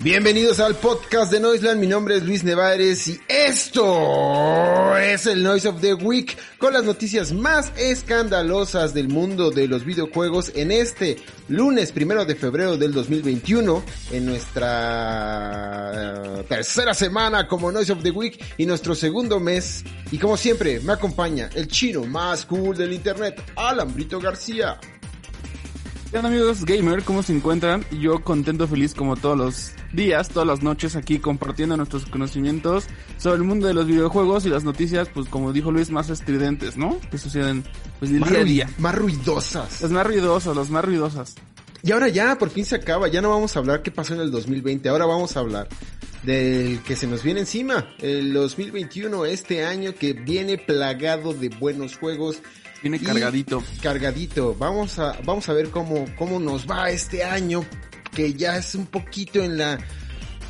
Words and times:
Bienvenidos 0.00 0.60
al 0.60 0.76
podcast 0.76 1.32
de 1.32 1.40
Noiseland, 1.40 1.80
mi 1.80 1.88
nombre 1.88 2.14
es 2.14 2.22
Luis 2.22 2.44
Nevares 2.44 3.08
y 3.08 3.18
esto 3.26 4.96
es 4.96 5.26
el 5.26 5.42
Noise 5.42 5.70
of 5.70 5.80
the 5.80 5.94
Week 5.94 6.38
con 6.56 6.72
las 6.72 6.84
noticias 6.84 7.32
más 7.32 7.72
escandalosas 7.76 8.94
del 8.94 9.08
mundo 9.08 9.50
de 9.50 9.66
los 9.66 9.84
videojuegos 9.84 10.52
en 10.54 10.70
este 10.70 11.16
lunes 11.48 11.90
primero 11.90 12.24
de 12.24 12.36
febrero 12.36 12.76
del 12.76 12.92
2021 12.92 13.82
en 14.12 14.24
nuestra 14.24 14.72
tercera 16.48 16.94
semana 16.94 17.48
como 17.48 17.72
Noise 17.72 17.94
of 17.94 18.04
the 18.04 18.12
Week 18.12 18.40
y 18.56 18.66
nuestro 18.66 18.94
segundo 18.94 19.40
mes 19.40 19.82
y 20.12 20.18
como 20.18 20.36
siempre 20.36 20.78
me 20.78 20.92
acompaña 20.92 21.50
el 21.56 21.66
chino 21.66 22.04
más 22.04 22.46
cool 22.46 22.76
del 22.76 22.92
internet, 22.92 23.42
Alan 23.56 23.92
Brito 23.92 24.20
García. 24.20 24.78
¿Qué 26.10 26.16
onda 26.16 26.30
amigos 26.30 26.64
gamer? 26.64 27.04
¿Cómo 27.04 27.22
se 27.22 27.34
encuentran? 27.34 27.84
Yo 28.00 28.24
contento, 28.24 28.66
feliz 28.66 28.94
como 28.94 29.16
todos 29.16 29.36
los 29.36 29.72
días, 29.92 30.30
todas 30.30 30.48
las 30.48 30.62
noches 30.62 30.96
aquí 30.96 31.18
compartiendo 31.18 31.76
nuestros 31.76 32.06
conocimientos 32.06 32.86
sobre 33.18 33.36
el 33.36 33.42
mundo 33.42 33.66
de 33.66 33.74
los 33.74 33.86
videojuegos 33.86 34.46
y 34.46 34.48
las 34.48 34.64
noticias, 34.64 35.10
pues 35.12 35.28
como 35.28 35.52
dijo 35.52 35.70
Luis, 35.70 35.90
más 35.90 36.08
estridentes, 36.08 36.78
¿no? 36.78 36.98
Que 37.10 37.18
suceden 37.18 37.62
pues 37.98 38.10
del 38.10 38.20
Más 38.20 38.30
día 38.30 38.40
a 38.40 38.44
día. 38.44 38.70
Más 38.78 38.94
ruidosas. 38.94 39.82
Las 39.82 39.90
más 39.90 40.06
ruidosas, 40.06 40.56
las 40.56 40.70
más 40.70 40.82
ruidosas. 40.82 41.34
Y 41.82 41.92
ahora 41.92 42.08
ya, 42.08 42.38
por 42.38 42.48
fin 42.48 42.64
se 42.64 42.76
acaba, 42.76 43.08
ya 43.08 43.20
no 43.20 43.28
vamos 43.28 43.54
a 43.54 43.58
hablar 43.58 43.82
qué 43.82 43.90
pasó 43.90 44.14
en 44.14 44.20
el 44.20 44.30
2020, 44.30 44.88
ahora 44.88 45.04
vamos 45.04 45.36
a 45.36 45.40
hablar 45.40 45.68
del 46.22 46.80
que 46.84 46.96
se 46.96 47.06
nos 47.06 47.22
viene 47.22 47.40
encima, 47.40 47.86
el 47.98 48.32
2021, 48.32 49.26
este 49.26 49.66
año 49.66 49.94
que 49.94 50.14
viene 50.14 50.56
plagado 50.56 51.34
de 51.34 51.50
buenos 51.50 51.98
juegos. 51.98 52.40
Viene 52.82 52.98
y 52.98 53.00
cargadito. 53.00 53.62
Cargadito. 53.82 54.54
Vamos 54.54 54.98
a, 54.98 55.18
vamos 55.24 55.48
a 55.48 55.52
ver 55.52 55.70
cómo, 55.70 56.04
cómo 56.16 56.38
nos 56.38 56.68
va 56.68 56.90
este 56.90 57.24
año, 57.24 57.64
que 58.14 58.34
ya 58.34 58.56
es 58.56 58.74
un 58.74 58.86
poquito 58.86 59.42
en 59.42 59.58
la... 59.58 59.78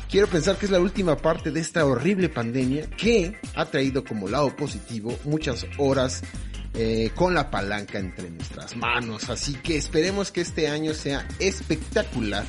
Quiero 0.09 0.27
pensar 0.27 0.57
que 0.57 0.65
es 0.65 0.71
la 0.71 0.79
última 0.79 1.15
parte 1.17 1.51
de 1.51 1.59
esta 1.59 1.85
horrible 1.85 2.29
pandemia 2.29 2.89
que 2.89 3.39
ha 3.55 3.65
traído 3.65 4.03
como 4.03 4.27
lado 4.27 4.55
positivo 4.55 5.15
muchas 5.23 5.67
horas 5.77 6.23
eh, 6.73 7.11
con 7.13 7.35
la 7.35 7.51
palanca 7.51 7.99
entre 7.99 8.29
nuestras 8.31 8.75
manos. 8.75 9.29
Así 9.29 9.53
que 9.53 9.77
esperemos 9.77 10.31
que 10.31 10.41
este 10.41 10.67
año 10.67 10.95
sea 10.95 11.27
espectacular. 11.37 12.43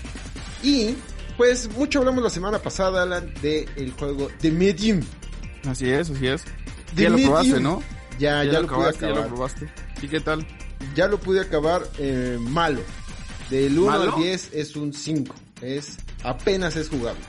Y 0.62 0.94
pues 1.36 1.70
mucho 1.70 2.00
hablamos 2.00 2.22
la 2.22 2.30
semana 2.30 2.58
pasada, 2.58 3.02
Alan, 3.02 3.32
del 3.42 3.92
juego 3.92 4.28
The 4.40 4.50
Medium. 4.50 5.00
Así 5.66 5.90
es, 5.90 6.10
así 6.10 6.26
es. 6.26 6.44
The 6.94 7.02
ya 7.02 7.10
lo 7.10 7.18
probaste, 7.18 7.60
¿no? 7.60 7.82
Ya, 8.20 8.44
ya, 8.44 8.60
lo 8.60 8.66
pude 8.68 8.76
acabaste, 8.76 9.00
ya 9.00 9.06
lo 9.08 9.12
acabar. 9.14 9.28
probaste. 9.30 9.68
¿Y 10.02 10.08
qué 10.08 10.20
tal? 10.20 10.46
Ya 10.94 11.08
lo 11.08 11.18
pude 11.18 11.40
acabar 11.40 11.82
eh, 11.98 12.36
malo. 12.40 12.80
Del 13.50 13.78
1 13.78 13.90
¿Malo? 13.90 14.14
al 14.16 14.22
10 14.22 14.50
es 14.52 14.76
un 14.76 14.92
5. 14.92 15.34
Es, 15.62 15.96
apenas 16.22 16.76
es 16.76 16.88
jugable. 16.88 17.20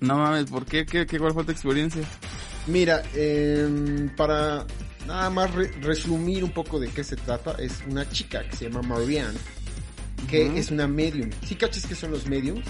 No 0.00 0.16
mames, 0.16 0.46
¿por 0.50 0.64
qué? 0.64 0.86
¿Qué, 0.86 1.06
qué 1.06 1.18
cuál 1.18 1.32
fue 1.34 1.44
tu 1.44 1.50
experiencia? 1.52 2.02
Mira, 2.66 3.02
em, 3.14 4.08
para 4.16 4.66
nada 5.06 5.28
más 5.30 5.52
re- 5.54 5.72
resumir 5.80 6.44
un 6.44 6.52
poco 6.52 6.78
de 6.78 6.88
qué 6.88 7.02
se 7.04 7.16
trata, 7.16 7.52
es 7.58 7.82
una 7.88 8.08
chica 8.08 8.46
que 8.48 8.56
se 8.56 8.68
llama 8.70 8.82
Marianne, 8.82 9.36
que 10.28 10.58
es 10.58 10.70
una 10.70 10.86
medium. 10.86 11.30
¿Sí 11.46 11.54
cachas 11.56 11.84
qué 11.86 11.94
son 11.94 12.12
los 12.12 12.26
mediums? 12.26 12.64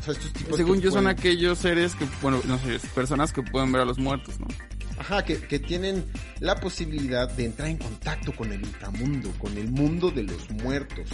O 0.00 0.02
sea, 0.04 0.12
estos 0.12 0.32
tipos 0.32 0.56
Según 0.56 0.76
que 0.78 0.82
yo 0.84 0.90
son 0.90 1.06
aquellos 1.06 1.58
seres 1.58 1.94
que, 1.94 2.06
bueno, 2.22 2.40
no 2.46 2.58
sé, 2.58 2.78
personas 2.94 3.32
que 3.32 3.42
pueden 3.42 3.72
ver 3.72 3.82
a 3.82 3.84
los 3.84 3.98
muertos, 3.98 4.38
¿no? 4.38 4.46
Ajá, 4.98 5.24
que, 5.24 5.38
que 5.38 5.58
tienen 5.58 6.04
la 6.40 6.56
posibilidad 6.56 7.30
de 7.30 7.44
entrar 7.44 7.68
en 7.68 7.76
contacto 7.76 8.34
con 8.34 8.52
el 8.52 8.60
inframundo, 8.60 9.30
con 9.38 9.56
el 9.58 9.70
mundo 9.70 10.10
de 10.10 10.22
los 10.22 10.50
muertos. 10.50 11.08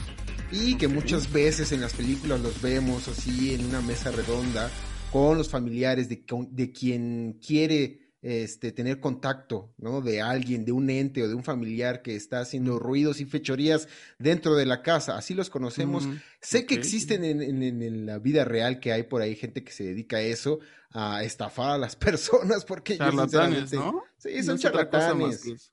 Y 0.50 0.76
que 0.76 0.87
muchas 0.87 1.32
veces 1.32 1.72
en 1.72 1.81
las 1.81 1.94
películas 1.94 2.41
los 2.41 2.60
vemos 2.60 3.09
así 3.09 3.54
en 3.54 3.65
una 3.65 3.81
mesa 3.81 4.10
redonda 4.10 4.70
con 5.10 5.37
los 5.38 5.48
familiares 5.48 6.09
de, 6.09 6.25
de 6.50 6.72
quien 6.72 7.38
quiere 7.44 8.12
este, 8.22 8.71
tener 8.72 9.00
contacto, 9.00 9.75
¿no? 9.78 10.00
De 10.00 10.22
alguien, 10.22 10.65
de 10.65 10.71
un 10.72 10.88
ente 10.91 11.22
o 11.25 11.28
de 11.28 11.34
un 11.34 11.43
familiar 11.43 12.03
que 12.03 12.15
está 12.15 12.38
haciendo 12.41 12.78
ruidos 12.78 13.21
y 13.21 13.25
fechorías 13.25 13.88
dentro 14.19 14.55
de 14.55 14.65
la 14.65 14.81
casa. 14.83 15.19
Así 15.19 15.34
los 15.34 15.50
conocemos. 15.50 16.06
Mm, 16.06 16.16
Sé 16.41 16.65
que 16.66 16.75
existen 16.75 17.25
en, 17.25 17.43
en- 17.43 17.62
en- 17.62 17.82
en 17.82 18.06
la 18.06 18.19
vida 18.21 18.44
real 18.44 18.78
que 18.81 18.93
hay 18.93 19.03
por 19.03 19.22
ahí 19.22 19.34
gente 19.34 19.65
que 19.65 19.72
se 19.72 19.82
dedica 19.84 20.19
a 20.19 20.22
eso, 20.22 20.61
a 20.93 21.25
estafar 21.25 21.71
a 21.72 21.78
las 21.78 21.97
personas, 22.56 22.65
porque 22.65 22.93
yo 22.97 23.05
Charlatanes, 23.05 23.71
sinceramente- 23.71 23.77
¿no? 23.77 24.05
Sí, 24.19 24.43
son 24.44 24.59
charlatanes. 24.59 25.71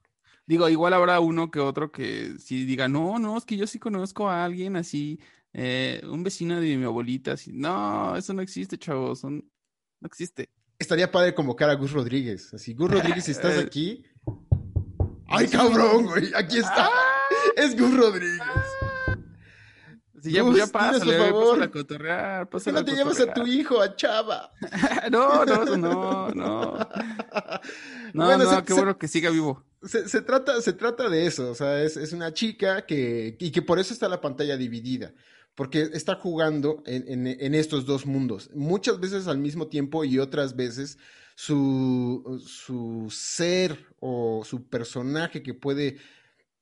Digo, 0.48 0.68
igual 0.70 0.94
habrá 0.94 1.20
uno 1.20 1.52
que 1.52 1.59
otro 1.59 1.92
que 1.92 2.34
sí 2.40 2.66
diga, 2.66 2.88
no, 2.88 3.20
no, 3.20 3.38
es 3.38 3.46
que 3.46 3.56
yo 3.58 3.68
sí 3.68 3.78
conozco 3.78 4.28
a 4.28 4.44
alguien 4.44 4.76
así, 4.76 5.20
eh, 5.54 6.02
un 6.09 6.24
vecino 6.24 6.59
de 6.59 6.76
mi 6.78 6.86
abuelita, 6.86 7.34
así, 7.34 7.52
no, 7.54 8.16
eso 8.16 8.34
no 8.34 8.42
existe, 8.42 8.80
chavos, 8.80 9.20
son- 9.20 9.48
no 10.00 10.08
existe. 10.08 10.50
Estaría 10.79 11.12
padre 11.12 11.35
convocar 11.35 11.69
a 11.69 11.73
Gus 11.75 11.91
Rodríguez. 11.91 12.53
Así, 12.53 12.73
Gus 12.73 12.90
Rodríguez, 12.90 13.25
si 13.25 13.31
estás 13.31 13.53
Eh. 13.57 13.59
aquí. 13.59 14.03
¡Ay, 15.28 15.47
cabrón, 15.47 16.06
güey! 16.06 16.31
Aquí 16.34 16.57
está. 16.57 16.90
Es 17.56 17.78
Gus 17.79 17.95
Rodríguez. 17.95 18.40
Si 20.22 20.31
ya, 20.34 20.41
Gus, 20.41 20.57
ya 20.57 20.67
pásale, 20.67 21.17
por 21.17 21.28
favor. 21.29 21.63
a 21.63 21.72
cotorrear, 21.72 22.50
¿Por 22.50 22.62
qué 22.62 22.72
no 22.73 22.84
te 22.84 22.91
llevas 22.94 23.19
a 23.22 23.34
tu 23.34 23.45
hijo, 23.47 23.81
a 23.81 23.95
Chava? 23.95 24.51
No, 25.12 25.45
no, 25.45 25.63
no, 25.66 25.78
no. 25.78 26.29
No, 28.13 28.25
Bueno, 28.25 28.44
no, 28.44 28.56
se- 28.57 28.63
qué 28.63 28.73
se- 28.73 28.79
bueno 28.79 28.97
que 28.97 29.07
siga 29.07 29.29
vivo. 29.29 29.63
Se, 29.84 30.09
se 30.09 30.22
trata, 30.22 30.59
se 30.61 30.73
trata 30.73 31.07
de 31.07 31.25
eso, 31.25 31.51
o 31.51 31.56
sea, 31.56 31.81
es, 31.81 31.96
es 31.96 32.11
una 32.11 32.34
chica 32.34 32.85
que, 32.85 33.38
y 33.40 33.50
que 33.51 33.61
por 33.61 33.79
eso 33.79 33.94
está 33.94 34.09
la 34.09 34.19
pantalla 34.19 34.57
dividida, 34.57 35.13
porque 35.59 35.90
está 35.94 36.16
jugando 36.16 36.81
en, 36.86 37.03
en- 37.09 37.28
en 37.28 37.53
estos 37.53 37.86
dos 37.86 38.06
mundos, 38.06 38.50
muchas 38.56 38.97
veces 39.02 39.28
al 39.28 39.40
mismo 39.40 39.68
tiempo 39.68 40.06
y 40.06 40.18
otras 40.18 40.56
veces 40.56 40.97
su, 41.36 42.42
su 42.47 43.08
ser 43.12 43.78
o 44.00 44.44
su 44.46 44.70
personaje 44.70 45.44
que 45.44 45.53
puede 45.53 45.97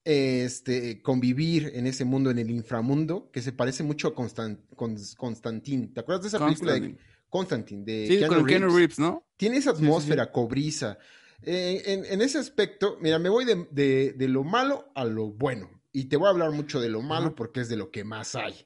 este, 0.03 1.02
convivir 1.03 1.72
en 1.75 1.85
ese 1.85 2.06
mundo, 2.06 2.31
en 2.31 2.40
el 2.40 2.50
inframundo, 2.50 3.30
que 3.31 3.41
se 3.44 3.52
parece 3.52 3.84
mucho 3.84 4.08
a 4.08 4.16
Constan, 4.16 4.62
Cons- 4.75 5.16
Constantine. 5.16 5.90
¿Te 5.94 6.00
acuerdas 6.00 6.24
de 6.24 6.28
esa 6.29 6.44
película 6.44 6.74
de 6.74 6.97
Constantine. 7.29 7.84
De 7.85 8.08
Sí, 8.08 8.18
Keanu 8.18 8.35
con 8.35 8.46
Keanu 8.46 8.66
Reeves? 8.68 8.75
Reeves, 8.79 9.00
¿no? 9.00 9.24
Tiene 9.38 9.58
esa 9.58 9.72
sí, 9.72 9.78
sí. 9.78 9.84
atmósfera 9.84 10.31
cobriza. 10.31 10.97
Eh, 11.44 11.84
en, 11.85 12.06
en 12.06 12.22
ese 12.22 12.40
aspecto, 12.40 12.97
mira, 13.00 13.19
me 13.19 13.29
voy 13.29 13.46
de, 13.46 13.68
de- 13.69 14.14
de 14.14 14.28
lo 14.28 14.44
malo 14.44 14.91
a 14.96 15.06
lo 15.06 15.28
bueno. 15.29 15.69
Y 15.91 16.06
te 16.06 16.18
voy 16.18 16.28
a 16.28 16.31
hablar 16.31 16.52
mucho 16.52 16.79
de 16.79 16.90
lo 16.90 17.02
malo 17.02 17.35
porque 17.35 17.59
es 17.62 17.69
de 17.69 17.75
lo 17.78 17.91
que 17.91 18.03
más 18.03 18.34
hay. 18.35 18.66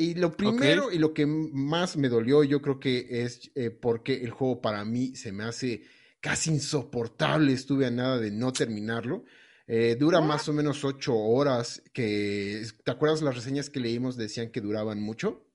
Y 0.00 0.14
lo 0.14 0.34
primero 0.34 0.90
y 0.90 0.98
lo 0.98 1.12
que 1.12 1.26
más 1.26 1.98
me 1.98 2.08
dolió, 2.08 2.42
yo 2.42 2.62
creo 2.62 2.80
que 2.80 3.06
es 3.22 3.50
eh, 3.54 3.68
porque 3.68 4.14
el 4.24 4.30
juego 4.30 4.62
para 4.62 4.82
mí 4.82 5.14
se 5.14 5.30
me 5.30 5.44
hace 5.44 5.82
casi 6.20 6.50
insoportable. 6.50 7.52
Estuve 7.52 7.84
a 7.84 7.90
nada 7.90 8.18
de 8.18 8.30
no 8.30 8.50
terminarlo. 8.50 9.24
Eh, 9.66 9.96
dura 10.00 10.22
más 10.22 10.48
o 10.48 10.54
menos 10.54 10.86
ocho 10.86 11.14
horas. 11.14 11.82
Que, 11.92 12.66
¿Te 12.82 12.90
acuerdas 12.90 13.20
las 13.20 13.34
reseñas 13.34 13.68
que 13.68 13.78
leímos? 13.78 14.16
Decían 14.16 14.50
que 14.50 14.62
duraban 14.62 15.02
mucho. 15.02 15.46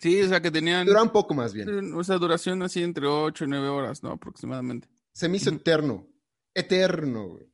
Sí, 0.00 0.20
o 0.20 0.28
sea 0.28 0.42
que 0.42 0.50
tenían 0.50 0.84
Dura 0.84 1.04
un 1.04 1.10
poco 1.10 1.32
más 1.32 1.54
bien. 1.54 1.94
o 1.94 2.02
sea, 2.02 2.18
duración 2.18 2.60
así 2.62 2.82
entre 2.82 3.06
8 3.06 3.44
y 3.44 3.48
9 3.48 3.68
horas, 3.68 4.02
¿no? 4.02 4.10
Aproximadamente. 4.10 4.88
Se 5.12 5.28
me 5.28 5.36
hizo 5.36 5.50
eterno. 5.50 6.08
Eterno, 6.52 7.28
güey. 7.28 7.46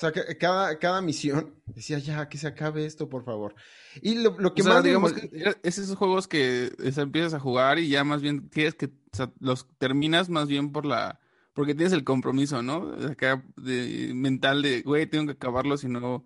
O 0.00 0.02
sea, 0.02 0.12
que 0.12 0.38
cada, 0.38 0.78
cada 0.78 1.02
misión 1.02 1.54
decía, 1.66 1.98
ya, 1.98 2.26
que 2.26 2.38
se 2.38 2.46
acabe 2.46 2.86
esto, 2.86 3.10
por 3.10 3.22
favor. 3.22 3.54
Y 4.00 4.14
lo, 4.22 4.38
lo 4.38 4.54
que 4.54 4.62
O 4.62 4.64
sea, 4.64 4.72
más 4.74 4.82
me 4.82 4.88
digamos 4.88 5.12
mol- 5.12 5.28
que 5.30 5.54
es 5.62 5.78
esos 5.78 5.94
juegos 5.94 6.26
que 6.26 6.72
sea, 6.90 7.02
empiezas 7.02 7.34
a 7.34 7.38
jugar 7.40 7.78
y 7.78 7.88
ya 7.90 8.02
más 8.02 8.22
bien 8.22 8.48
tienes 8.48 8.74
que, 8.74 8.86
o 8.86 9.16
sea, 9.16 9.30
los 9.40 9.68
terminas 9.76 10.30
más 10.30 10.48
bien 10.48 10.72
por 10.72 10.86
la, 10.86 11.20
porque 11.52 11.74
tienes 11.74 11.92
el 11.92 12.02
compromiso, 12.04 12.62
¿no? 12.62 12.94
Acá 13.10 13.44
de, 13.56 14.12
mental 14.14 14.62
de, 14.62 14.80
güey, 14.80 15.06
tengo 15.06 15.26
que 15.26 15.32
acabarlo, 15.32 15.76
si 15.76 15.88
no, 15.88 16.24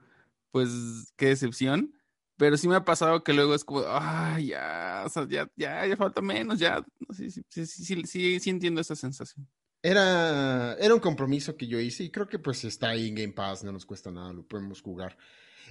pues, 0.53 1.13
qué 1.17 1.27
decepción. 1.27 1.95
Pero 2.37 2.57
sí 2.57 2.69
me 2.69 2.77
ha 2.77 2.85
pasado 2.85 3.25
que 3.25 3.33
luego 3.33 3.57
es 3.57 3.65
como, 3.65 3.83
ay, 3.89 4.47
ya, 4.49 5.03
o 5.05 5.09
sea, 5.09 5.27
ya, 5.29 5.51
ya, 5.57 5.85
ya 5.85 5.97
falta 5.97 6.21
menos, 6.21 6.61
ya. 6.61 6.85
Sí, 7.11 7.29
sí, 7.29 7.43
sí, 7.49 7.67
sí, 7.67 7.85
sí, 7.85 8.03
sí, 8.07 8.39
sí 8.41 8.51
entiendo 8.51 8.81
esa 8.81 8.95
sensación. 8.95 9.49
Era, 9.85 10.77
era 10.81 10.95
un 10.95 11.01
compromiso 11.01 11.57
que 11.57 11.67
yo 11.67 11.79
hice 11.79 12.05
y 12.05 12.11
creo 12.11 12.27
que 12.27 12.39
pues 12.39 12.65
está 12.65 12.89
ahí 12.91 13.09
en 13.09 13.15
Game 13.17 13.33
Pass, 13.35 13.65
no 13.65 13.73
nos 13.73 13.85
cuesta 13.85 14.11
nada, 14.11 14.33
lo 14.33 14.43
podemos 14.43 14.81
jugar. 14.81 15.17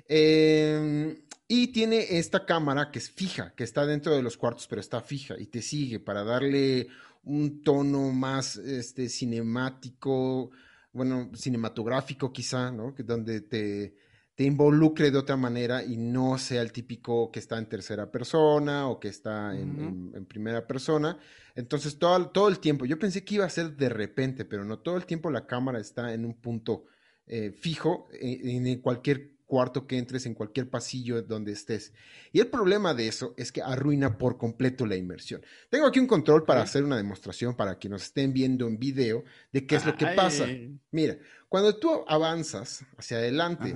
Eh, 0.07 1.23
Y 1.47 1.67
tiene 1.67 2.17
esta 2.17 2.45
cámara 2.45 2.89
que 2.91 2.99
es 2.99 3.09
fija, 3.11 3.53
que 3.55 3.63
está 3.63 3.85
dentro 3.85 4.15
de 4.15 4.23
los 4.23 4.37
cuartos, 4.37 4.67
pero 4.67 4.81
está 4.81 5.01
fija 5.01 5.35
y 5.39 5.47
te 5.47 5.61
sigue 5.61 5.99
para 5.99 6.23
darle 6.23 6.87
un 7.23 7.61
tono 7.63 8.11
más 8.11 8.57
este, 8.57 9.09
cinemático, 9.09 10.51
bueno, 10.91 11.31
cinematográfico 11.35 12.31
quizá, 12.31 12.71
¿no? 12.71 12.93
Que 12.95 13.03
donde 13.03 13.41
te, 13.41 13.95
te 14.35 14.43
involucre 14.43 15.11
de 15.11 15.17
otra 15.17 15.37
manera 15.37 15.83
y 15.83 15.95
no 15.97 16.37
sea 16.37 16.61
el 16.61 16.71
típico 16.71 17.31
que 17.31 17.39
está 17.39 17.57
en 17.57 17.67
tercera 17.67 18.11
persona 18.11 18.87
o 18.87 18.99
que 18.99 19.07
está 19.07 19.55
en, 19.55 20.25
primera 20.25 20.65
persona. 20.65 21.19
Entonces, 21.55 21.99
todo, 21.99 22.29
todo, 22.29 22.47
el 22.47 22.59
tiempo, 22.59 22.85
yo 22.85 22.97
pensé 22.97 23.23
que 23.23 23.35
iba 23.35 23.45
a 23.45 23.49
ser 23.49 23.75
de 23.75 23.89
repente, 23.89 24.43
pero 24.43 24.65
no, 24.65 24.79
todo 24.79 24.97
el 24.97 25.05
tiempo 25.05 25.29
la 25.29 25.45
cámara 25.45 25.79
está 25.79 26.13
en 26.13 26.25
un 26.25 26.33
punto 26.33 26.85
eh, 27.27 27.51
fijo 27.51 28.07
en, 28.11 28.65
en, 28.65 28.79
cualquier 28.79 29.33
cuarto 29.53 29.85
que 29.85 29.99
entres, 29.99 30.25
en 30.25 30.33
cualquier 30.33 30.67
pasillo 30.67 31.21
donde 31.21 31.51
estés. 31.51 31.93
Y 32.31 32.39
el 32.39 32.47
problema 32.47 32.95
de 32.95 33.07
eso 33.07 33.35
es 33.37 33.51
que 33.51 33.61
arruina 33.61 34.17
por 34.17 34.39
completo 34.39 34.87
la 34.87 34.95
inmersión. 34.95 35.45
Tengo 35.69 35.85
aquí 35.85 35.99
un 35.99 36.07
control 36.07 36.43
para 36.43 36.63
hacer 36.63 36.83
una 36.83 36.97
demostración 36.97 37.55
para 37.55 37.77
que 37.77 37.87
nos 37.87 38.01
estén 38.01 38.33
viendo 38.33 38.65
en 38.65 38.79
video 38.79 39.23
de 39.51 39.67
qué 39.67 39.75
es 39.75 39.85
lo 39.85 39.95
que 39.95 40.07
pasa. 40.07 40.47
Mira, 40.89 41.19
cuando 41.47 41.75
tú 41.75 42.03
avanzas 42.07 42.83
hacia 42.97 43.17
adelante, 43.17 43.75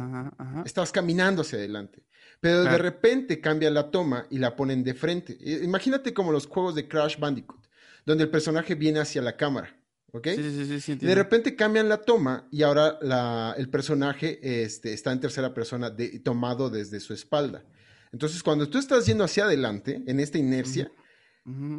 estás 0.66 0.92
caminando 0.92 1.44
hacia 1.44 1.60
adelante. 1.60 2.02
Pero 2.40 2.64
de 2.64 2.78
repente 2.80 3.40
cambia 3.40 3.70
la 3.70 3.92
toma 3.92 4.26
y 4.32 4.40
la 4.40 4.56
ponen 4.56 4.84
de 4.84 4.96
frente. 4.96 5.38
Imagínate 5.62 6.12
como 6.12 6.32
los 6.32 6.48
juegos 6.48 6.74
de 6.74 6.88
Crash 6.88 7.20
Bandicoot, 7.20 7.68
donde 8.04 8.24
el 8.24 8.32
personaje 8.32 8.74
viene 8.74 9.00
hacia 9.00 9.22
la 9.22 9.38
cámara. 9.38 9.78
¿Ok? 10.14 10.28
Sí, 10.36 10.66
sí, 10.66 10.80
sí, 10.80 10.96
de 10.96 11.16
repente 11.16 11.56
cambian 11.56 11.90
la 11.90 11.98
toma 11.98 12.48
y 12.50 12.64
ahora 12.64 12.98
la, 13.02 13.54
el 13.58 13.70
personaje 13.70 14.40
este, 14.64 14.94
está 14.94 15.12
en 15.12 15.20
tercera 15.20 15.54
persona 15.54 15.90
de, 15.90 16.20
tomado 16.20 16.70
desde 16.70 17.00
su 17.00 17.14
espalda. 17.14 17.66
Entonces, 18.12 18.42
cuando 18.42 18.70
tú 18.70 18.78
estás 18.78 19.06
yendo 19.06 19.26
hacia 19.26 19.44
adelante, 19.44 20.02
en 20.08 20.20
esta 20.20 20.38
inercia, 20.38 20.92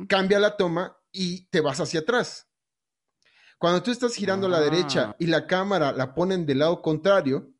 cambia 0.08 0.38
la 0.38 0.56
toma 0.56 0.96
y 1.10 1.46
te 1.48 1.60
vas 1.60 1.80
hacia 1.80 2.00
atrás. 2.00 2.48
Cuando 3.58 3.82
tú 3.82 3.90
estás 3.90 4.14
girando 4.14 4.46
a 4.46 4.50
la 4.50 4.60
derecha 4.60 5.10
ah. 5.10 5.16
y 5.18 5.26
la 5.26 5.46
cámara 5.46 5.92
la 5.92 6.14
ponen 6.14 6.46
del 6.46 6.60
lado 6.60 6.80
contrario, 6.80 7.52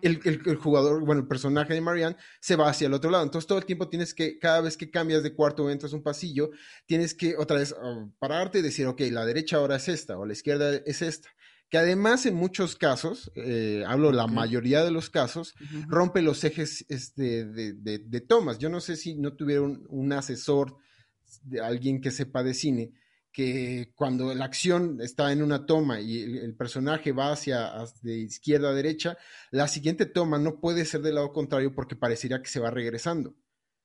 el, 0.00 0.56
jugador, 0.56 1.04
bueno, 1.04 1.20
el 1.20 1.28
personaje 1.28 1.74
de 1.74 1.80
Marianne 1.80 2.16
se 2.40 2.56
va 2.56 2.68
hacia 2.68 2.86
el 2.86 2.94
otro 2.94 3.10
lado. 3.10 3.24
Entonces 3.24 3.46
todo 3.46 3.58
el 3.58 3.66
tiempo 3.66 3.88
tienes 3.88 4.14
que, 4.14 4.38
cada 4.38 4.60
vez 4.62 4.76
que 4.76 4.90
cambias 4.90 5.22
de 5.22 5.34
cuarto 5.34 5.64
o 5.64 5.70
entras 5.70 5.92
un 5.92 6.02
pasillo, 6.02 6.50
tienes 6.86 7.14
que 7.14 7.36
otra 7.36 7.58
vez 7.58 7.74
ah, 7.78 8.08
pararte 8.18 8.60
y 8.60 8.62
decir, 8.62 8.86
ok, 8.86 9.00
la 9.10 9.26
derecha 9.26 9.58
ahora 9.58 9.76
es 9.76 9.88
esta 9.88 10.18
o 10.18 10.24
la 10.24 10.32
izquierda 10.32 10.74
es 10.86 11.02
esta. 11.02 11.28
Que 11.68 11.78
además 11.78 12.26
en 12.26 12.36
muchos 12.36 12.76
casos, 12.76 13.32
eh, 13.34 13.82
hablo 13.86 14.12
la 14.12 14.28
mayoría 14.28 14.84
de 14.84 14.92
los 14.92 15.10
casos, 15.10 15.54
rompe 15.88 16.22
los 16.22 16.44
ejes 16.44 16.86
este, 16.88 17.44
de, 17.44 17.72
de, 17.74 18.20
tomas. 18.20 18.58
Yo 18.58 18.68
no 18.68 18.80
sé 18.80 18.94
si 18.94 19.16
no 19.16 19.34
tuvieron 19.34 19.84
un 19.88 20.12
asesor 20.12 20.76
de 21.42 21.60
alguien 21.60 22.00
que 22.00 22.12
sepa 22.12 22.44
de 22.44 22.54
cine, 22.54 22.92
que 23.36 23.92
cuando 23.94 24.34
la 24.34 24.46
acción 24.46 24.98
está 25.02 25.30
en 25.30 25.42
una 25.42 25.66
toma 25.66 26.00
y 26.00 26.22
el, 26.22 26.56
personaje 26.56 27.12
va 27.12 27.32
hacia, 27.32 27.70
de 28.00 28.16
izquierda 28.16 28.70
a 28.70 28.72
derecha, 28.72 29.18
la 29.50 29.68
siguiente 29.68 30.06
toma 30.06 30.38
no 30.38 30.58
puede 30.58 30.86
ser 30.86 31.02
del 31.02 31.16
lado 31.16 31.34
contrario 31.34 31.74
porque 31.74 31.96
parecería 31.96 32.40
que 32.40 32.48
se 32.48 32.60
va 32.60 32.70
regresando. 32.70 33.36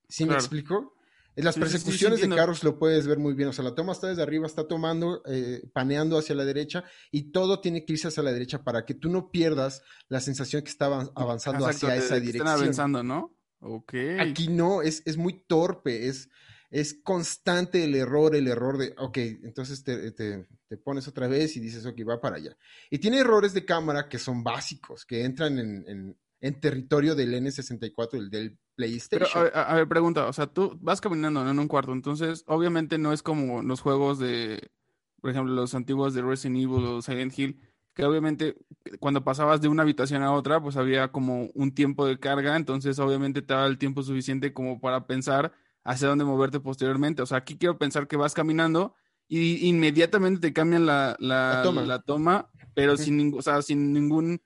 ¿Sí 0.07 0.23
me 0.23 0.35
explico? 0.35 0.95
En 1.35 1.43
las 1.43 1.57
persecuciones 1.57 2.21
de 2.21 2.29
carros 2.29 2.63
lo 2.63 2.79
puedes 2.79 3.07
ver 3.07 3.19
muy 3.19 3.33
bien. 3.33 3.49
O 3.49 3.53
sea, 3.53 3.65
la 3.65 3.75
toma 3.75 3.91
está 3.91 4.07
desde 4.07 4.23
arriba, 4.23 4.47
está 4.47 4.69
tomando, 4.69 5.21
eh, 5.25 5.69
paneando 5.73 6.17
hacia 6.17 6.33
la 6.33 6.45
derecha 6.45 6.85
y 7.11 7.33
todo 7.33 7.59
tiene 7.59 7.83
que 7.83 7.91
irse 7.91 8.07
hacia 8.07 8.23
la 8.23 8.31
derecha 8.31 8.63
para 8.63 8.85
que 8.85 8.93
tú 8.93 9.09
no 9.09 9.31
pierdas 9.31 9.83
la 10.07 10.21
sensación 10.21 10.61
que 10.61 10.69
está 10.69 10.85
avanzando 10.85 11.67
hacia 11.67 11.93
esa 11.97 12.21
dirección. 12.21 12.47
Están 12.47 12.61
avanzando, 12.61 13.03
¿no? 13.03 13.37
Ok. 13.59 13.95
Aquí 14.17 14.47
no, 14.47 14.81
es, 14.81 15.03
es 15.05 15.17
muy 15.17 15.43
torpe, 15.45 16.07
es, 16.07 16.29
es 16.71 17.01
constante 17.03 17.83
el 17.83 17.93
error, 17.95 18.33
el 18.33 18.47
error 18.47 18.77
de, 18.77 18.95
ok, 18.97 19.17
entonces 19.43 19.83
te, 19.83 20.11
te, 20.13 20.47
pones 20.77 21.05
otra 21.05 21.27
vez 21.27 21.57
y 21.57 21.59
dices, 21.59 21.85
ok, 21.85 21.99
va 22.07 22.21
para 22.21 22.37
allá. 22.37 22.55
Y 22.89 22.97
tiene 22.97 23.19
errores 23.19 23.53
de 23.53 23.65
cámara 23.65 24.07
que 24.07 24.17
son 24.17 24.41
básicos, 24.41 25.05
que 25.05 25.25
entran 25.25 25.59
en, 25.59 26.17
en, 26.39 26.59
territorio 26.61 27.13
del 27.13 27.33
N64, 27.33 28.13
el 28.13 28.29
del 28.29 28.57
PlayStation. 28.73 29.29
Pero, 29.33 29.55
a 29.55 29.75
ver, 29.75 29.87
pregunta, 29.87 30.27
o 30.27 30.33
sea, 30.33 30.47
tú 30.47 30.77
vas 30.81 31.01
caminando 31.01 31.47
en 31.47 31.59
un 31.59 31.67
cuarto, 31.67 31.91
entonces 31.91 32.45
obviamente 32.47 32.97
no 32.97 33.11
es 33.11 33.21
como 33.21 33.61
los 33.61 33.81
juegos 33.81 34.17
de, 34.17 34.71
por 35.19 35.31
ejemplo, 35.31 35.53
los 35.53 35.75
antiguos 35.75 36.13
de 36.13 36.21
Resident 36.21 36.57
Evil 36.57 36.85
o 36.85 37.01
Silent 37.01 37.37
Hill, 37.37 37.59
que 37.93 38.05
obviamente 38.05 38.55
cuando 39.01 39.25
pasabas 39.25 39.59
de 39.59 39.67
una 39.67 39.83
habitación 39.83 40.23
a 40.23 40.31
otra, 40.31 40.61
pues 40.61 40.77
había 40.77 41.11
como 41.11 41.49
un 41.53 41.73
tiempo 41.73 42.07
de 42.07 42.17
carga, 42.17 42.55
entonces 42.55 42.97
obviamente 42.99 43.41
te 43.41 43.53
daba 43.53 43.67
el 43.67 43.77
tiempo 43.77 44.03
suficiente 44.03 44.53
como 44.53 44.79
para 44.79 45.05
pensar 45.05 45.51
hacia 45.83 46.07
dónde 46.07 46.25
moverte 46.25 46.59
posteriormente. 46.59 47.21
O 47.21 47.25
sea, 47.25 47.37
aquí 47.37 47.57
quiero 47.57 47.77
pensar 47.77 48.07
que 48.07 48.17
vas 48.17 48.33
caminando 48.33 48.95
y 49.27 49.67
inmediatamente 49.67 50.41
te 50.41 50.53
cambian 50.53 50.85
la, 50.85 51.15
la, 51.19 52.03
toma. 52.05 52.49
pero 52.73 52.97
sin, 52.97 53.17
ningún, 53.17 53.39
o 53.39 53.41
sea, 53.41 53.61
sin 53.61 53.93
ningún, 53.93 54.41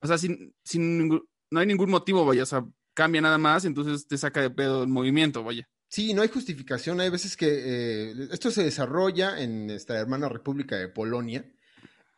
o 0.00 0.06
sea, 0.06 0.18
sin, 0.18 0.54
sin 0.64 0.98
ningún, 0.98 1.28
no 1.50 1.60
hay 1.60 1.66
ningún 1.66 1.90
motivo, 1.90 2.24
vaya, 2.24 2.42
o 2.42 2.46
sea, 2.46 2.66
cambia 2.94 3.20
nada 3.20 3.38
más, 3.38 3.64
entonces 3.64 4.06
te 4.06 4.18
saca 4.18 4.40
de 4.40 4.50
pedo 4.50 4.82
el 4.82 4.88
movimiento, 4.88 5.44
vaya. 5.44 5.68
Sí, 5.92 6.14
no 6.14 6.22
hay 6.22 6.28
justificación. 6.28 7.00
Hay 7.00 7.10
veces 7.10 7.36
que 7.36 7.48
eh, 7.48 8.14
esto 8.30 8.50
se 8.50 8.64
desarrolla 8.64 9.42
en 9.42 9.68
esta 9.68 9.98
hermana 9.98 10.26
República 10.26 10.76
de 10.78 10.88
Polonia, 10.88 11.44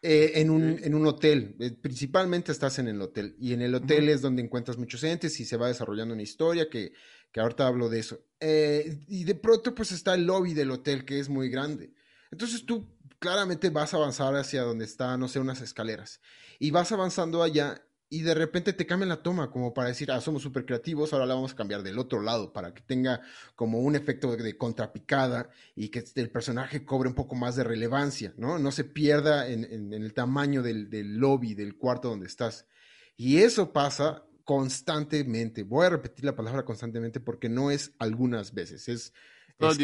eh, 0.00 0.32
en, 0.36 0.50
un, 0.50 0.78
en 0.80 0.94
un 0.94 1.04
hotel. 1.06 1.56
Eh, 1.58 1.72
principalmente 1.72 2.52
estás 2.52 2.78
en 2.78 2.86
el 2.86 3.02
hotel. 3.02 3.34
Y 3.40 3.52
en 3.52 3.62
el 3.62 3.74
hotel 3.74 4.08
es 4.08 4.22
donde 4.22 4.42
encuentras 4.42 4.78
muchos 4.78 5.02
entes 5.02 5.40
y 5.40 5.44
se 5.44 5.56
va 5.56 5.66
desarrollando 5.66 6.14
una 6.14 6.22
historia 6.22 6.70
que 6.70 6.92
que 7.34 7.40
ahorita 7.40 7.66
hablo 7.66 7.88
de 7.88 7.98
eso. 7.98 8.20
Eh, 8.38 9.00
y 9.08 9.24
de 9.24 9.34
pronto 9.34 9.74
pues 9.74 9.90
está 9.90 10.14
el 10.14 10.24
lobby 10.24 10.54
del 10.54 10.70
hotel 10.70 11.04
que 11.04 11.18
es 11.18 11.28
muy 11.28 11.48
grande. 11.50 11.92
Entonces 12.30 12.64
tú 12.64 12.96
claramente 13.18 13.70
vas 13.70 13.92
a 13.92 13.96
avanzar 13.96 14.36
hacia 14.36 14.62
donde 14.62 14.84
está, 14.84 15.16
no 15.16 15.26
sé, 15.26 15.40
unas 15.40 15.60
escaleras. 15.60 16.20
Y 16.60 16.70
vas 16.70 16.92
avanzando 16.92 17.42
allá 17.42 17.84
y 18.08 18.22
de 18.22 18.34
repente 18.34 18.72
te 18.72 18.86
cambian 18.86 19.08
la 19.08 19.20
toma 19.20 19.50
como 19.50 19.74
para 19.74 19.88
decir, 19.88 20.12
ah, 20.12 20.20
somos 20.20 20.42
súper 20.42 20.64
creativos, 20.64 21.12
ahora 21.12 21.26
la 21.26 21.34
vamos 21.34 21.54
a 21.54 21.56
cambiar 21.56 21.82
del 21.82 21.98
otro 21.98 22.22
lado 22.22 22.52
para 22.52 22.72
que 22.72 22.82
tenga 22.82 23.20
como 23.56 23.80
un 23.80 23.96
efecto 23.96 24.36
de, 24.36 24.56
contrapicada 24.56 25.50
y 25.74 25.88
que 25.88 26.04
el 26.14 26.30
personaje 26.30 26.84
cobre 26.84 27.08
un 27.08 27.16
poco 27.16 27.34
más 27.34 27.56
de 27.56 27.64
relevancia, 27.64 28.32
¿no? 28.36 28.60
No 28.60 28.70
se 28.70 28.84
pierda 28.84 29.48
en, 29.48 29.92
el 29.92 30.14
tamaño 30.14 30.62
del 30.62 31.16
lobby, 31.16 31.54
del 31.54 31.76
cuarto 31.76 32.10
donde 32.10 32.26
estás. 32.26 32.68
Y 33.16 33.38
eso 33.38 33.72
pasa 33.72 34.24
constantemente. 34.44 35.62
Voy 35.62 35.86
a 35.86 35.90
repetir 35.90 36.24
la 36.24 36.36
palabra 36.36 36.64
constantemente 36.64 37.20
porque 37.20 37.48
no 37.48 37.70
es 37.70 37.92
algunas 37.98 38.54
veces, 38.54 38.88
es, 38.88 39.12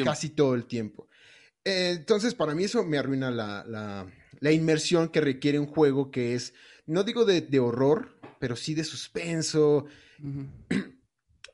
casi 0.05 0.31
todo 0.31 0.55
el 0.55 0.67
tiempo. 0.67 1.09
Eh, 1.65 1.95
entonces, 1.97 2.35
para 2.35 2.55
mí 2.55 2.65
eso 2.65 2.85
me 2.85 2.99
arruina 2.99 3.31
la, 3.31 4.07
inmersión 4.53 5.09
que 5.09 5.21
requiere 5.21 5.59
un 5.59 5.67
juego 5.67 6.11
que 6.11 6.35
es, 6.35 6.55
no 6.87 7.05
digo 7.05 7.25
de, 7.25 7.61
horror, 7.61 8.19
pero 8.39 8.57
sí 8.57 8.75
de 8.75 8.85
suspenso. 8.85 9.87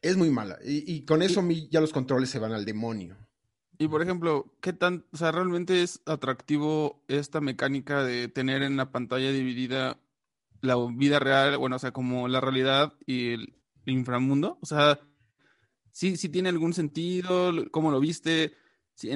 Es 0.03 0.17
muy 0.17 0.31
mala. 0.31 0.59
Y, 0.63 1.03
con 1.03 1.23
eso 1.23 1.43
ya 1.71 1.81
los 1.81 1.93
controles 1.93 2.31
se 2.31 2.39
van 2.39 2.53
al 2.53 2.65
demonio. 2.65 3.17
Y 3.79 3.89
por 3.89 4.03
ejemplo, 4.03 4.55
¿qué 4.61 4.73
tan, 4.73 5.05
o 5.13 5.17
sea, 5.17 5.33
realmente 5.33 5.83
es 5.83 6.01
atractivo 6.07 7.03
esta 7.09 7.41
mecánica 7.41 8.05
de 8.05 8.29
tener 8.29 8.63
en 8.63 8.77
la 8.77 8.91
pantalla 8.91 9.31
dividida 9.33 9.99
la 10.61 10.77
vida 10.95 11.19
real, 11.19 11.57
bueno, 11.59 11.77
o 11.77 11.79
sea, 11.79 11.93
como 11.93 12.29
la 12.29 12.41
realidad 12.41 12.95
y 13.07 13.33
el 13.33 13.57
inframundo. 13.87 14.59
O 14.61 14.67
sea, 14.67 15.01
sí, 15.93 16.17
sí 16.17 16.29
tiene 16.29 16.49
algún 16.49 16.73
sentido, 16.73 17.53
cómo 17.71 17.91
lo 17.91 18.01
viste, 18.01 18.55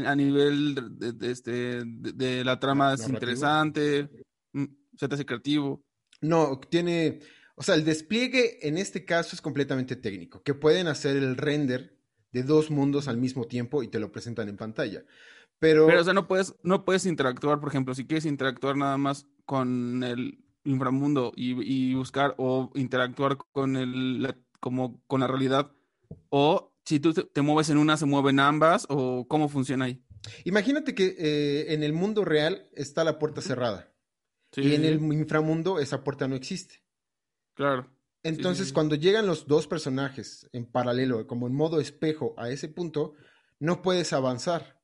a 0.06 0.14
nivel 0.14 0.99
de, 0.99 1.30
este, 1.30 1.82
de, 1.85 2.44
la 2.44 2.61
trama 2.61 2.94
es 2.94 3.09
interesante, 3.09 4.11
mm, 4.52 4.64
se 4.97 5.09
te 5.09 5.14
hace 5.14 5.26
creativo. 5.26 5.85
No, 6.20 6.61
tiene, 6.61 7.20
o 7.54 7.62
sea, 7.62 7.75
el 7.75 7.85
despliegue 7.85 8.66
en 8.66 8.76
este 8.76 9.04
caso 9.04 9.35
es 9.35 9.40
completamente 9.40 9.97
técnico, 9.97 10.42
que 10.42 10.54
pueden 10.54 10.87
hacer 10.87 11.16
el 11.16 11.37
render 11.37 11.99
de 12.32 12.42
dos 12.42 12.70
mundos 12.70 13.09
al 13.09 13.16
mismo 13.16 13.47
tiempo 13.47 13.82
y 13.82 13.88
te 13.88 13.99
lo 13.99 14.12
presentan 14.12 14.49
en 14.49 14.56
pantalla. 14.56 15.04
Pero, 15.59 15.87
Pero 15.87 16.00
o 16.00 16.04
sea, 16.04 16.14
no 16.14 16.26
puedes, 16.26 16.54
no 16.62 16.85
puedes 16.85 17.06
interactuar, 17.06 17.61
por 17.61 17.70
ejemplo, 17.70 17.94
si 17.94 18.06
quieres 18.06 18.25
interactuar 18.25 18.76
nada 18.76 18.97
más 18.97 19.26
con 19.44 20.02
el 20.04 20.44
inframundo 20.64 21.33
y, 21.37 21.95
buscar 21.95 22.35
o 22.38 22.71
interactuar 22.75 23.38
con 23.52 23.76
el, 23.76 24.35
como 24.61 25.00
con 25.07 25.21
la 25.21 25.26
realidad, 25.26 25.73
o 26.29 26.73
si 26.85 27.00
tú 27.00 27.12
te, 27.12 27.43
mueves 27.43 27.71
en 27.71 27.79
una, 27.79 27.97
se 27.97 28.07
mueven 28.07 28.40
ambas, 28.40 28.87
o 28.88 29.26
cómo 29.29 29.49
funciona 29.49 29.87
ahí. 29.87 30.02
Imagínate 30.45 30.95
que 30.95 31.17
eh, 31.19 31.73
en 31.73 31.83
el 31.83 31.93
mundo 31.93 32.25
real 32.25 32.69
está 32.75 33.05
la 33.05 33.19
puerta 33.19 33.40
cerrada. 33.40 33.93
y 34.57 34.75
en 34.75 34.85
el 34.85 35.00
inframundo 35.12 35.79
esa 35.79 36.02
puerta 36.02 36.29
no 36.29 36.35
existe. 36.35 36.83
Claro. 37.55 37.88
Entonces, 38.23 38.73
cuando 38.73 38.97
llegan 38.97 39.26
los 39.26 39.47
dos 39.47 39.67
personajes 39.67 40.49
en 40.52 40.67
paralelo, 40.67 41.26
como 41.26 41.47
en 41.47 41.55
modo 41.55 41.81
espejo 41.81 42.35
a 42.37 42.50
ese 42.50 42.69
punto, 42.69 43.14
no 43.59 43.81
puedes 43.81 44.12
avanzar, 44.12 44.79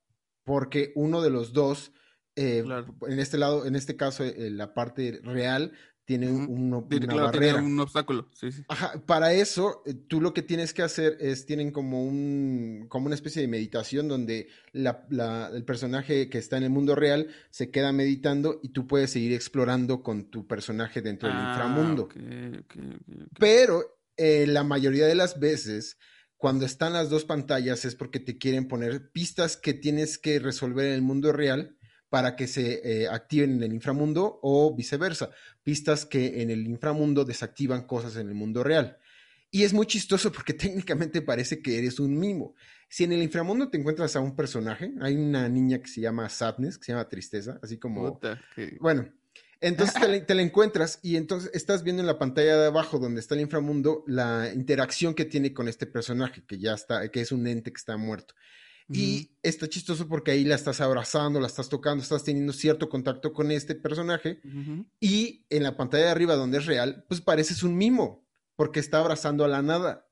porque 0.45 0.93
uno 0.95 1.21
de 1.21 1.31
los 1.31 1.53
dos 1.53 1.93
eh, 2.37 2.63
en 3.09 3.19
este 3.19 3.39
lado, 3.39 3.67
en 3.67 3.75
este 3.77 3.97
caso, 3.97 4.23
eh, 4.25 4.51
la 4.51 4.75
parte 4.75 5.21
real 5.25 5.73
tiene 6.05 6.31
un- 6.31 6.49
una 6.49 6.87
claro, 6.87 7.31
tiene 7.33 7.47
barrera. 7.47 7.63
un 7.63 7.81
obstáculo, 7.81 8.29
sí, 8.33 8.53
sí. 8.53 8.63
Ajá, 8.69 9.03
para 9.07 9.33
eso, 9.33 9.83
eh, 9.87 9.95
tú 9.95 10.21
lo 10.21 10.33
que 10.35 10.43
tienes 10.43 10.73
que 10.73 10.83
hacer 10.83 11.17
es, 11.19 11.47
tienen 11.47 11.73
como 11.73 12.05
un, 12.05 12.87
como 12.89 13.07
una 13.07 13.17
especie 13.17 13.43
de 13.43 13.49
meditación 13.49 14.07
donde 14.07 14.47
la- 14.73 15.05
la- 15.11 15.51
el 15.53 15.65
personaje 15.65 16.29
que 16.31 16.39
está 16.39 16.59
en 16.59 16.63
el 16.63 16.71
mundo 16.71 16.95
real 16.95 17.27
se 17.51 17.73
queda 17.73 17.91
meditando 17.91 18.61
y 18.63 18.69
tú 18.69 18.87
puedes 18.87 19.11
seguir 19.11 19.33
explorando 19.33 20.05
con 20.05 20.31
tu 20.31 20.47
personaje 20.47 21.03
dentro 21.03 21.29
del 21.29 21.39
Ah, 21.39 21.49
inframundo. 21.49 22.09
Pero 23.39 23.99
eh, 24.17 24.47
la 24.47 24.63
mayoría 24.65 25.07
de 25.07 25.15
las 25.15 25.39
veces, 25.41 25.99
cuando 26.37 26.65
están 26.67 26.93
las 26.93 27.11
dos 27.11 27.25
pantallas, 27.25 27.85
es 27.85 27.95
porque 27.95 28.21
te 28.21 28.39
quieren 28.39 28.69
poner 28.69 29.11
pistas 29.11 29.57
que 29.57 29.75
tienes 29.75 30.19
que 30.19 30.39
resolver 30.39 30.87
en 30.87 30.93
el 30.95 31.03
mundo 31.03 31.33
real 31.33 31.76
para 32.09 32.37
que 32.37 32.47
se 32.47 32.81
eh, 32.85 33.09
activen 33.09 33.53
en 33.57 33.63
el 33.63 33.73
inframundo 33.73 34.39
o 34.43 34.75
viceversa. 34.75 35.31
Pistas 35.63 36.07
que 36.07 36.43
en 36.43 36.51
el 36.51 36.67
inframundo 36.67 37.25
desactivan 37.25 37.87
cosas 37.87 38.17
en 38.17 38.29
el 38.29 38.35
mundo 38.35 38.63
real. 38.63 38.99
Y 39.51 39.65
es 39.65 39.73
muy 39.73 39.87
chistoso 39.87 40.31
porque 40.33 40.53
técnicamente 40.55 41.23
parece 41.23 41.61
que 41.63 41.79
eres 41.79 41.99
un 42.01 42.19
mimo. 42.19 42.55
Si 42.89 43.05
en 43.05 43.13
el 43.13 43.23
inframundo 43.23 43.69
te 43.69 43.79
encuentras 43.79 44.15
a 44.17 44.21
un 44.21 44.37
personaje, 44.37 44.93
hay 45.01 45.17
una 45.17 45.49
niña 45.49 45.81
que 45.81 45.89
se 45.89 46.01
llama 46.01 46.29
Sadness, 46.29 46.79
que 46.79 46.85
se 46.85 46.93
llama 46.93 47.09
Tristeza, 47.09 47.59
así 47.63 47.79
como... 47.79 48.13
Puta, 48.15 48.41
que- 48.55 48.77
Bueno, 48.81 49.09
entonces 49.61 50.01
te 50.01 50.07
la, 50.07 50.25
te 50.27 50.35
la 50.35 50.43
encuentras 50.43 51.01
y 51.03 51.17
entonces 51.17 51.51
estás 51.55 51.83
viendo 51.83 52.03
en 52.03 52.07
la 52.07 52.19
pantalla 52.19 52.57
de 52.59 52.67
abajo 52.67 52.99
donde 53.01 53.21
está 53.21 53.35
el 53.35 53.41
inframundo 53.41 54.05
la 54.07 54.53
interacción 54.55 55.15
que 55.15 55.25
tiene 55.25 55.53
con 55.53 55.67
este 55.67 55.87
personaje 55.87 56.45
que 56.47 56.59
ya 56.59 56.75
está, 56.75 57.11
que 57.11 57.21
es 57.21 57.33
un 57.33 57.47
ente 57.49 57.73
que 57.73 57.79
está 57.79 57.97
muerto. 57.97 58.35
Y 58.89 59.33
está 59.43 59.69
chistoso 59.69 60.07
porque 60.07 60.31
ahí 60.31 60.45
la 60.45 60.55
estás 60.55 60.81
abrazando, 60.81 61.41
la 61.41 61.49
estás 61.49 61.69
tocando, 61.69 62.03
estás 62.03 62.23
teniendo 62.23 62.53
cierto 62.53 62.89
contacto 62.89 63.33
con 63.33 63.51
este 63.51 63.75
personaje 63.75 64.41
y 65.01 65.45
en 65.51 65.63
la 65.65 65.77
pantalla 65.77 66.05
de 66.05 66.11
arriba 66.11 66.37
donde 66.37 66.59
es 66.59 66.67
real, 66.67 67.05
pues 67.09 67.21
pareces 67.21 67.63
un 67.65 67.77
mimo 67.77 68.25
porque 68.55 68.79
está 68.81 69.01
abrazando 69.01 69.45
a 69.45 69.49
la 69.49 69.61
nada. 69.63 70.07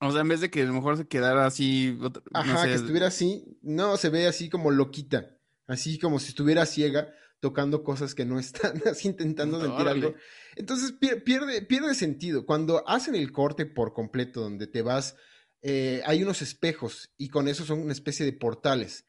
O 0.00 0.10
sea, 0.12 0.20
en 0.22 0.28
vez 0.28 0.40
de 0.40 0.50
que 0.50 0.62
a 0.62 0.64
lo 0.64 0.72
mejor 0.74 0.96
se 0.96 1.06
quedara 1.06 1.44
así, 1.46 1.96
otra- 2.00 2.22
no 2.32 2.40
Ajá, 2.40 2.62
sé, 2.62 2.68
que 2.68 2.74
estuviera 2.74 3.06
así, 3.08 3.58
no, 3.62 3.96
se 3.96 4.08
ve 4.10 4.26
así 4.26 4.48
como 4.48 4.70
loquita, 4.70 5.36
así 5.66 5.98
como 5.98 6.18
si 6.18 6.28
estuviera 6.28 6.66
ciega 6.66 7.08
tocando 7.40 7.82
cosas 7.82 8.14
que 8.14 8.24
no 8.24 8.38
están, 8.38 8.74
así 8.90 9.08
intentando 9.08 9.60
sentir 9.60 9.88
algo. 9.88 10.14
Entonces 10.56 10.92
pier- 11.00 11.22
pierde, 11.24 11.62
pierde 11.62 11.94
sentido. 11.94 12.46
Cuando 12.46 12.88
hacen 12.88 13.14
el 13.16 13.32
corte 13.32 13.66
por 13.66 13.92
completo, 13.92 14.40
donde 14.40 14.66
te 14.68 14.82
vas, 14.82 15.16
eh, 15.62 16.02
hay 16.04 16.22
unos 16.22 16.42
espejos 16.42 17.12
y 17.16 17.28
con 17.28 17.46
eso 17.46 17.64
son 17.64 17.80
una 17.80 17.92
especie 17.92 18.26
de 18.26 18.32
portales 18.32 19.06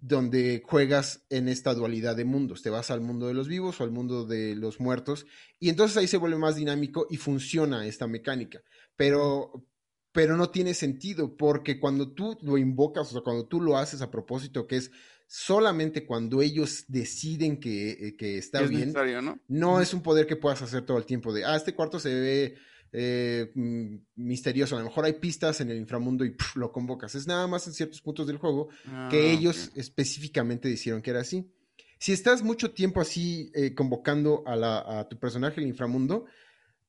donde 0.00 0.62
juegas 0.64 1.24
en 1.30 1.48
esta 1.48 1.74
dualidad 1.74 2.16
de 2.16 2.24
mundos. 2.24 2.62
Te 2.62 2.70
vas 2.70 2.90
al 2.90 3.00
mundo 3.00 3.28
de 3.28 3.34
los 3.34 3.48
vivos 3.48 3.80
o 3.80 3.84
al 3.84 3.90
mundo 3.90 4.24
de 4.24 4.54
los 4.54 4.80
muertos 4.80 5.26
y 5.58 5.68
entonces 5.68 5.96
ahí 5.96 6.06
se 6.06 6.18
vuelve 6.18 6.38
más 6.38 6.56
dinámico 6.56 7.06
y 7.08 7.16
funciona 7.16 7.86
esta 7.86 8.06
mecánica. 8.06 8.60
Pero, 8.96 9.64
pero 10.12 10.36
no 10.36 10.50
tiene 10.50 10.74
sentido 10.74 11.36
porque 11.36 11.78
cuando 11.78 12.12
tú 12.12 12.36
lo 12.42 12.58
invocas, 12.58 13.08
o 13.08 13.12
sea, 13.12 13.20
cuando 13.22 13.46
tú 13.46 13.60
lo 13.60 13.78
haces 13.78 14.02
a 14.02 14.10
propósito, 14.10 14.66
que 14.66 14.76
es 14.76 14.90
solamente 15.28 16.06
cuando 16.06 16.42
ellos 16.42 16.84
deciden 16.88 17.58
que, 17.58 17.90
eh, 17.90 18.16
que 18.16 18.38
está 18.38 18.62
es 18.62 18.70
bien, 18.70 18.92
¿no? 19.22 19.40
no 19.48 19.80
es 19.80 19.92
un 19.92 20.02
poder 20.02 20.26
que 20.26 20.36
puedas 20.36 20.62
hacer 20.62 20.82
todo 20.82 20.98
el 20.98 21.06
tiempo 21.06 21.32
de, 21.32 21.44
ah, 21.44 21.56
este 21.56 21.74
cuarto 21.74 21.98
se 21.98 22.14
ve 22.14 22.56
eh, 22.92 23.50
mm, 23.54 23.96
misterioso, 24.16 24.76
a 24.76 24.80
lo 24.80 24.86
mejor 24.86 25.04
hay 25.04 25.14
pistas 25.14 25.60
en 25.60 25.70
el 25.70 25.76
inframundo 25.78 26.24
y 26.24 26.34
lo 26.54 26.72
convocas. 26.72 27.14
Es 27.14 27.26
nada 27.26 27.46
más 27.46 27.66
en 27.66 27.72
ciertos 27.74 28.00
puntos 28.00 28.26
del 28.26 28.38
juego 28.38 28.68
Ah, 28.86 29.08
que 29.10 29.32
ellos 29.32 29.70
específicamente 29.74 30.68
dijeron 30.68 31.02
que 31.02 31.10
era 31.10 31.20
así. 31.20 31.50
Si 31.98 32.12
estás 32.12 32.42
mucho 32.42 32.72
tiempo 32.72 33.00
así 33.00 33.50
eh, 33.54 33.74
convocando 33.74 34.42
a, 34.46 34.54
la- 34.56 35.00
a 35.00 35.08
tu 35.08 35.18
personaje 35.18 35.60
el 35.60 35.66
inframundo, 35.66 36.26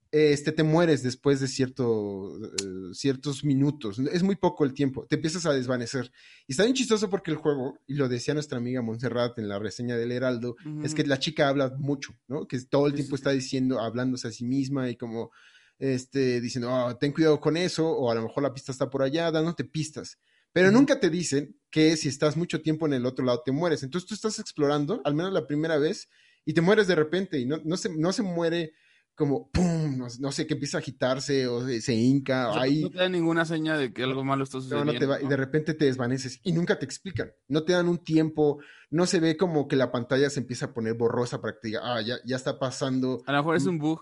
este, 0.10 0.54
te 0.54 0.64
mueres 0.64 1.04
después 1.04 1.42
de 1.42 1.48
cierto, 1.50 2.38
eh, 2.46 2.94
ciertos 2.94 3.44
minutos. 3.44 4.00
Es 4.00 4.24
muy 4.24 4.36
poco 4.38 4.64
el 4.64 4.74
tiempo. 4.74 5.06
Te 5.06 5.16
empiezas 5.16 5.46
a 5.46 5.54
desvanecer. 5.54 6.12
Y 6.48 6.54
está 6.54 6.64
bien 6.64 6.76
chistoso 6.76 7.10
porque 7.10 7.32
el 7.32 7.38
juego, 7.38 7.80
y 7.88 7.96
lo 7.96 8.08
decía 8.08 8.34
nuestra 8.34 8.58
amiga 8.58 8.82
Montserrat 8.82 9.38
en 9.38 9.50
la 9.50 9.60
reseña 9.60 9.98
del 9.98 10.14
Heraldo, 10.14 10.56
es 10.84 10.94
que 10.96 11.06
la 11.06 11.20
chica 11.20 11.50
habla 11.50 11.74
mucho, 11.78 12.14
¿no? 12.28 12.48
Que 12.48 12.58
todo 12.62 12.86
el 12.88 12.94
Sí, 12.94 12.98
tiempo 12.98 13.18
sí, 13.18 13.20
está 13.20 13.32
diciendo, 13.32 13.82
hablándose 13.82 14.30
a 14.30 14.32
sí 14.32 14.46
misma 14.46 14.90
y 14.90 14.96
como, 14.96 15.32
este, 15.80 16.42
diciendo, 16.42 16.70
"Ah, 16.72 16.98
ten 17.00 17.12
cuidado 17.12 17.40
con 17.40 17.58
eso, 17.58 17.88
o 17.90 18.12
a 18.12 18.16
lo 18.16 18.24
mejor 18.24 18.44
la 18.44 18.54
pista 18.54 18.72
está 18.72 18.90
por 18.90 19.02
allá, 19.04 19.32
dándote 19.32 19.64
pistas. 19.64 20.20
Pero 20.54 20.72
nunca 20.72 21.00
te 21.00 21.10
dicen 21.12 21.56
que 21.70 21.96
si 21.98 22.10
estás 22.10 22.36
mucho 22.36 22.62
tiempo 22.62 22.88
en 22.88 22.94
el 22.94 23.06
otro 23.06 23.24
lado 23.24 23.44
te 23.46 23.52
mueres. 23.52 23.84
Entonces 23.84 24.08
tú 24.08 24.16
estás 24.16 24.40
explorando, 24.40 25.02
al 25.06 25.14
menos 25.14 25.32
la 25.32 25.46
primera 25.46 25.78
vez, 25.78 26.10
y 26.46 26.54
te 26.54 26.62
mueres 26.62 26.88
de 26.88 26.96
repente, 26.96 27.40
y 27.40 27.46
no, 27.46 27.58
no, 27.64 27.78
se, 27.78 27.96
no 27.96 28.12
se 28.12 28.24
muere 28.24 28.72
como, 29.14 29.50
¡pum! 29.52 29.98
No, 29.98 30.08
no 30.20 30.32
sé, 30.32 30.48
que 30.48 30.54
empieza 30.54 30.78
a 30.78 30.80
agitarse, 30.80 31.48
o 31.48 31.66
se, 31.66 31.82
se 31.82 31.94
hinca, 31.94 32.48
O 32.48 32.52
o 32.52 32.54
sea, 32.54 32.62
ahí... 32.64 32.82
no 32.82 32.90
te 32.90 32.98
da 32.98 33.10
ninguna 33.10 33.46
seña 33.46 33.78
de 33.78 33.92
que 33.92 34.04
algo 34.04 34.24
malo 34.24 34.44
está 34.44 34.62
sucediendo. 34.62 34.94
no 34.94 34.98
te 35.00 35.06
va, 35.06 35.22
y 35.22 35.28
de 35.28 35.38
repente 35.38 35.74
te 35.74 35.86
desvaneces 35.86 36.40
y 36.44 36.54
nunca 36.54 36.80
te 36.80 36.86
explican. 36.86 37.32
No 37.48 37.64
te 37.64 37.74
dan 37.74 37.88
un 37.88 38.04
tiempo, 38.04 38.60
no 38.90 39.06
se 39.06 39.20
ve 39.20 39.36
como 39.36 39.68
que 39.68 39.76
la 39.76 39.92
pantalla 39.92 40.30
se 40.30 40.40
empieza 40.40 40.68
a 40.68 40.74
poner 40.74 40.94
borrosa 40.94 41.42
para 41.42 41.54
que 41.54 41.60
te 41.62 41.68
diga, 41.70 41.82
ah, 41.84 42.02
ya, 42.02 42.18
ya 42.26 42.36
está 42.36 42.58
pasando. 42.58 43.22
A 43.26 43.32
lo 43.32 43.40
mejor 43.40 43.56
es 43.58 43.66
un 43.66 43.78
bug. 43.80 44.02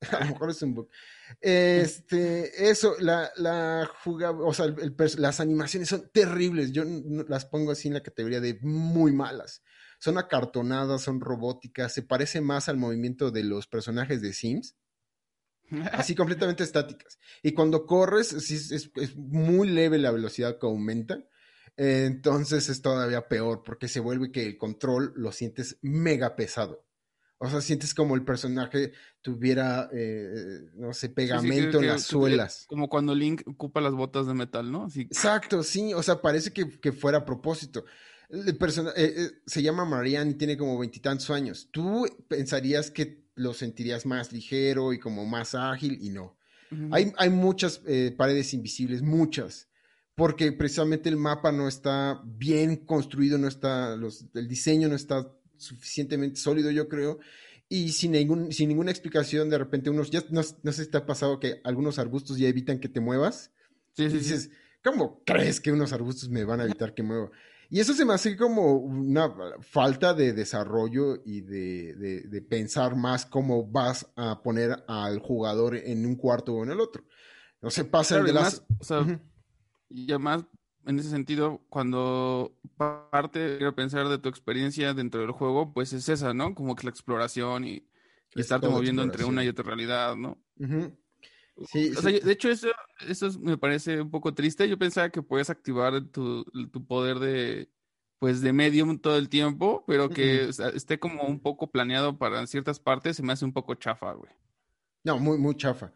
A 0.12 0.24
lo 0.24 0.30
mejor 0.32 0.50
es 0.50 0.62
un 0.62 0.74
bug. 0.74 0.88
Este, 1.40 2.68
eso, 2.70 2.96
la, 3.00 3.30
la 3.36 3.88
jugab- 4.04 4.46
o 4.46 4.52
sea, 4.52 4.66
el- 4.66 4.78
el 4.80 4.96
pers- 4.96 5.16
las 5.18 5.40
animaciones 5.40 5.88
son 5.88 6.10
terribles. 6.12 6.72
Yo 6.72 6.84
las 7.28 7.46
pongo 7.46 7.72
así 7.72 7.88
en 7.88 7.94
la 7.94 8.02
categoría 8.02 8.40
de 8.40 8.58
muy 8.62 9.12
malas. 9.12 9.62
Son 9.98 10.18
acartonadas, 10.18 11.02
son 11.02 11.20
robóticas, 11.20 11.92
se 11.94 12.02
parece 12.02 12.40
más 12.42 12.68
al 12.68 12.76
movimiento 12.76 13.30
de 13.30 13.44
los 13.44 13.66
personajes 13.66 14.20
de 14.20 14.32
Sims 14.34 14.76
así 15.92 16.14
completamente 16.14 16.62
estáticas. 16.62 17.18
Y 17.42 17.52
cuando 17.52 17.86
corres, 17.86 18.32
es, 18.32 18.70
es- 18.70 18.90
es 18.94 19.16
muy 19.16 19.68
leve 19.68 19.98
la 19.98 20.10
velocidad 20.12 20.58
que 20.58 20.66
aumenta. 20.66 21.24
Entonces 21.78 22.68
es 22.70 22.80
todavía 22.80 23.28
peor 23.28 23.62
porque 23.62 23.88
se 23.88 24.00
vuelve 24.00 24.32
que 24.32 24.46
el 24.46 24.56
control 24.56 25.12
lo 25.16 25.32
sientes 25.32 25.78
mega 25.82 26.34
pesado. 26.36 26.85
O 27.38 27.50
sea, 27.50 27.60
sientes 27.60 27.92
como 27.94 28.14
el 28.14 28.24
personaje 28.24 28.92
tuviera, 29.20 29.90
eh, 29.92 30.60
no 30.74 30.92
sé, 30.94 31.00
Sí, 31.00 31.06
sí, 31.08 31.14
pegamento 31.14 31.70
que- 31.72 31.76
en 31.76 31.80
que- 31.82 31.86
las 31.88 32.04
que- 32.04 32.10
suelas. 32.10 32.64
Como 32.66 32.88
cuando 32.88 33.14
Link 33.14 33.42
ocupa 33.46 33.80
las 33.80 33.92
botas 33.92 34.26
de 34.26 34.34
metal, 34.34 34.70
¿no? 34.72 34.84
Así. 34.84 35.02
Exacto, 35.02 35.62
sí, 35.62 35.92
o 35.92 36.02
sea, 36.02 36.22
parece 36.22 36.52
que, 36.52 36.78
que 36.80 36.92
fuera 36.92 37.18
a 37.18 37.24
propósito. 37.26 37.84
El 38.30 38.56
persona- 38.56 38.92
eh, 38.96 39.14
eh, 39.16 39.30
se 39.46 39.62
llama 39.62 39.84
Marianne 39.84 40.30
y 40.32 40.34
tiene 40.34 40.56
como 40.56 40.78
veintitantos 40.78 41.28
años. 41.30 41.68
Tú 41.70 42.06
pensarías 42.26 42.90
que 42.90 43.24
lo 43.34 43.52
sentirías 43.52 44.06
más 44.06 44.32
ligero 44.32 44.92
y 44.94 44.98
como 44.98 45.26
más 45.26 45.54
ágil 45.54 45.98
y 46.00 46.08
no. 46.10 46.36
Hay, 46.90 47.12
hay 47.18 47.30
muchas 47.30 47.80
paredes 48.16 48.52
invisibles, 48.54 49.00
muchas, 49.02 49.68
porque 50.16 50.50
precisamente 50.52 51.08
el 51.08 51.16
mapa 51.16 51.52
no 51.52 51.68
está 51.68 52.20
bien 52.24 52.76
construido, 52.76 53.38
no 53.38 53.46
está, 53.46 53.94
los, 53.94 54.24
el 54.34 54.48
diseño 54.48 54.88
no 54.88 54.96
está 54.96 55.30
suficientemente 55.58 56.40
sólido, 56.40 56.70
yo 56.70 56.88
creo, 56.88 57.18
y 57.68 57.90
sin, 57.92 58.12
ningún, 58.12 58.52
sin 58.52 58.68
ninguna 58.68 58.90
explicación, 58.90 59.50
de 59.50 59.58
repente 59.58 59.90
unos, 59.90 60.10
ya 60.10 60.22
no, 60.30 60.40
no 60.62 60.72
sé 60.72 60.84
si 60.84 60.90
te 60.90 60.98
ha 60.98 61.06
pasado 61.06 61.40
que 61.40 61.60
algunos 61.64 61.98
arbustos 61.98 62.38
ya 62.38 62.48
evitan 62.48 62.78
que 62.80 62.88
te 62.88 63.00
muevas, 63.00 63.52
Sí, 63.96 64.10
y 64.10 64.10
sí, 64.10 64.20
sí. 64.22 64.34
dices, 64.34 64.50
¿cómo 64.82 65.22
crees 65.24 65.60
que 65.60 65.72
unos 65.72 65.92
arbustos 65.92 66.28
me 66.28 66.44
van 66.44 66.60
a 66.60 66.64
evitar 66.64 66.94
que 66.94 67.02
mueva? 67.02 67.30
Y 67.68 67.80
eso 67.80 67.94
se 67.94 68.04
me 68.04 68.14
hace 68.14 68.36
como 68.36 68.76
una 68.76 69.34
falta 69.60 70.14
de 70.14 70.32
desarrollo 70.32 71.20
y 71.24 71.40
de, 71.40 71.94
de- 71.96 72.22
de 72.22 72.42
pensar 72.42 72.94
más 72.94 73.26
cómo 73.26 73.66
vas 73.66 74.06
a 74.14 74.40
poner 74.42 74.84
al 74.86 75.18
jugador 75.18 75.74
en 75.76 76.06
un 76.06 76.14
cuarto 76.14 76.54
o 76.54 76.62
en 76.62 76.70
el 76.70 76.78
otro. 76.80 77.04
No 77.60 77.70
se 77.70 77.84
pasan 77.84 78.18
Claro, 78.18 78.26
de 78.26 78.32
las... 78.32 78.62
o 78.78 78.84
sea, 78.84 79.20
y 79.88 80.10
además, 80.10 80.44
en 80.86 80.98
ese 80.98 81.10
sentido, 81.10 81.62
cuando 81.68 82.56
parte, 82.76 83.56
quiero 83.58 83.74
pensar, 83.74 84.08
de 84.08 84.18
tu 84.18 84.28
experiencia 84.28 84.94
dentro 84.94 85.20
del 85.20 85.32
juego, 85.32 85.72
pues 85.72 85.92
es 85.92 86.08
esa, 86.08 86.34
¿no? 86.34 86.54
Como 86.54 86.74
que 86.76 86.84
la 86.84 86.90
exploración 86.90 87.64
y, 87.66 87.88
y 88.34 88.40
Es 88.40 88.50
estarte 88.52 88.68
moviendo 88.68 89.02
entre 89.02 89.24
una 89.24 89.44
y 89.44 89.48
otra 89.48 89.64
realidad, 89.64 90.16
¿no? 90.16 90.38
Sí, 91.64 91.90
O 91.96 92.00
de 92.20 92.32
hecho, 92.32 92.50
eso, 92.50 92.68
eso 93.08 93.26
es- 93.26 93.38
me 93.38 93.56
parece 93.58 94.00
un 94.00 94.10
poco 94.10 94.34
triste. 94.34 94.68
Yo 94.68 94.78
pensaba 94.78 95.10
que 95.10 95.22
puedes 95.22 95.50
activar 95.50 96.04
tu, 96.10 96.44
tu 96.72 96.86
poder 96.86 97.18
de, 97.18 97.70
pues, 98.18 98.40
de 98.42 98.52
medium 98.52 98.98
todo 98.98 99.16
el 99.16 99.28
tiempo, 99.28 99.84
pero 99.86 100.12
que 100.12 100.44
Mm-mm. 100.44 100.48
o 100.48 100.52
sea, 100.52 100.68
esté 100.70 100.98
como 100.98 101.24
un 101.24 101.40
poco 101.40 101.70
planeado 101.70 102.18
para 102.18 102.46
ciertas 102.46 102.80
partes, 102.80 103.16
se 103.16 103.22
me 103.22 103.32
hace 103.32 103.44
un 103.44 103.52
poco 103.52 103.74
chafa, 103.74 104.12
güey. 104.12 104.32
No, 105.04 105.18
muy, 105.18 105.38
muy 105.38 105.56
chafa. 105.56 105.92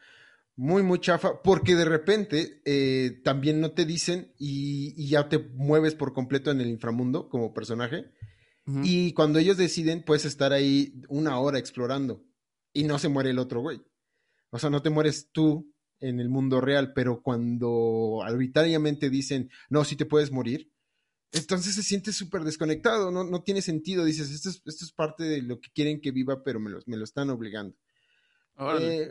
Muy, 0.63 0.83
muy 0.83 1.01
chafa, 1.01 1.41
porque 1.43 1.75
de 1.75 1.87
repente 1.87 2.61
eh, 2.67 3.23
también 3.25 3.63
no 3.63 3.71
te 3.71 3.87
dicen 3.87 4.35
y, 4.37 4.93
y 4.95 5.09
ya 5.09 5.27
te 5.27 5.39
mueves 5.39 5.95
por 5.95 6.13
completo 6.13 6.51
en 6.51 6.61
el 6.61 6.69
inframundo 6.69 7.31
como 7.31 7.55
personaje. 7.55 8.11
Y 8.85 9.15
cuando 9.15 9.39
ellos 9.39 9.57
deciden, 9.57 10.05
puedes 10.05 10.27
estar 10.27 10.53
ahí 10.53 11.01
una 11.09 11.39
hora 11.39 11.59
explorando 11.59 12.27
y 12.75 12.85
no 12.85 12.99
se 12.99 13.09
muere 13.09 13.31
el 13.31 13.39
otro 13.39 13.63
güey. 13.63 13.81
O 14.51 14.59
sea, 14.59 14.69
no 14.69 14.83
te 14.83 14.91
mueres 14.91 15.31
tú 15.33 15.73
en 15.99 16.21
el 16.21 16.29
mundo 16.29 16.61
real, 16.61 16.93
pero 16.93 17.23
cuando 17.23 18.21
arbitrariamente 18.23 19.09
dicen, 19.09 19.49
no, 19.71 19.83
sí 19.85 19.97
te 19.97 20.05
puedes 20.05 20.31
morir, 20.31 20.71
Entonces 21.33 21.75
se 21.75 21.83
siente 21.83 22.13
súper 22.13 22.43
desconectado, 22.43 23.11
no, 23.11 23.25
no 23.25 23.43
tiene 23.43 23.63
sentido. 23.63 24.05
Dices, 24.05 24.31
esto 24.31 24.51
es, 24.51 24.63
esto 24.67 24.85
es 24.85 24.93
parte 24.93 25.25
de 25.25 25.41
lo 25.41 25.59
que 25.59 25.71
quieren 25.75 26.03
que 26.03 26.11
viva, 26.11 26.45
pero 26.45 26.61
me 26.61 26.69
lo, 26.69 26.81
me 26.85 26.99
lo 26.99 27.05
están 27.05 27.31
obligando. 27.31 27.75
Eh, 28.79 29.09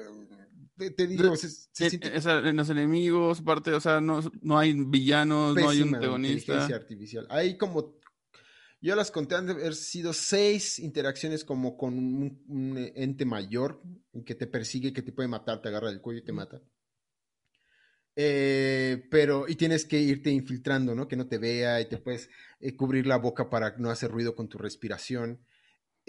te, 0.80 0.92
te 0.92 1.08
digo, 1.08 1.36
se, 1.36 1.50
se 1.50 1.86
Eh, 1.86 1.90
siente 1.90 2.22
sea, 2.22 2.40
en 2.40 2.56
los 2.56 2.70
enemigos, 2.70 3.42
parte, 3.42 3.72
o 3.74 3.80
sea, 3.80 4.02
no, 4.02 4.22
no 4.42 4.58
hay 4.58 4.74
villanos, 4.74 5.56
no 5.56 5.70
hay 5.70 5.82
un 5.82 5.96
antagonista. 5.96 6.54
inteligencia 6.54 6.76
artificial. 6.76 7.28
Hay 7.30 7.58
como, 7.58 8.00
yo 8.82 8.96
las 8.96 9.12
conté, 9.12 9.36
han 9.36 9.46
de 9.48 9.54
haber 9.54 9.76
sido 9.76 10.14
seis 10.14 10.80
interacciones 10.80 11.44
como 11.44 11.78
con 11.78 11.98
un, 11.98 12.44
un 12.48 12.92
ente 12.96 13.26
mayor 13.26 13.82
que 14.26 14.36
te 14.36 14.48
persigue, 14.48 14.94
que 14.94 15.02
te 15.02 15.12
puede 15.12 15.28
matar, 15.28 15.62
te 15.62 15.68
agarra 15.70 15.90
del 15.90 16.02
cuello 16.02 16.22
y 16.22 16.26
te 16.26 16.32
mata. 16.32 16.62
Eh, 18.16 19.08
pero, 19.10 19.48
y 19.48 19.56
tienes 19.56 19.86
que 19.86 20.00
irte 20.00 20.30
infiltrando, 20.30 20.94
¿no? 20.94 21.08
Que 21.08 21.16
no 21.16 21.28
te 21.28 21.38
vea 21.38 21.80
y 21.80 21.88
te 21.88 21.98
puedes 21.98 22.30
eh, 22.60 22.76
cubrir 22.76 23.08
la 23.08 23.18
boca 23.18 23.50
para 23.50 23.78
no 23.78 23.90
hacer 23.90 24.12
ruido 24.12 24.36
con 24.36 24.50
tu 24.50 24.58
respiración. 24.58 25.40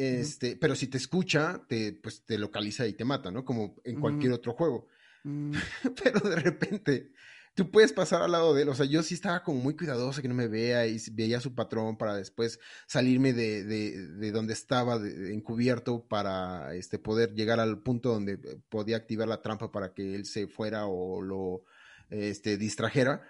Este, 0.03 0.57
pero 0.57 0.75
si 0.75 0.87
te 0.87 0.97
escucha, 0.97 1.63
te, 1.69 1.93
pues 1.93 2.25
te 2.25 2.39
localiza 2.39 2.87
y 2.87 2.95
te 2.95 3.05
mata, 3.05 3.31
¿no? 3.31 3.45
Como 3.45 3.77
en 3.85 4.01
cualquier 4.01 4.33
otro 4.33 4.53
juego. 4.55 4.87
Mm, 5.25 5.53
pero 6.03 6.21
de 6.21 6.37
repente 6.37 7.13
tú 7.55 7.71
puedes 7.71 7.93
pasar 7.93 8.23
al 8.23 8.33
lado 8.33 8.55
de 8.55 8.63
él. 8.63 8.69
O 8.71 8.75
sea, 8.75 8.87
yo 8.87 9.03
sí 9.03 9.15
estaba 9.15 9.43
como 9.43 9.61
muy 9.61 9.77
cuidadoso 9.77 10.23
que 10.23 10.29
no 10.29 10.35
me 10.35 10.49
vea 10.49 10.87
y 10.87 10.99
veía 11.13 11.37
a 11.39 11.41
su 11.43 11.55
patrón 11.55 11.99
para 11.99 12.15
después 12.17 12.59
salirme 12.87 13.33
de, 13.35 13.65
de, 13.65 14.07
de 14.07 14.33
donde 14.33 14.55
estaba 14.55 14.99
de- 14.99 15.15
de 15.15 15.35
encubierto 15.35 16.07
para 16.09 16.75
este, 16.75 16.99
poder 16.99 17.35
llegar 17.35 17.61
al 17.61 17.83
punto 17.83 18.11
donde 18.15 18.35
eh, 18.35 18.59
podía 18.71 18.97
activar 18.97 19.29
la 19.29 19.43
trampa 19.43 19.71
para 19.71 19.93
que 19.93 20.15
él 20.15 20.25
se 20.25 20.47
fuera 20.47 20.87
o 20.87 21.21
lo 21.21 21.65
este, 22.09 22.57
distrajera. 22.57 23.23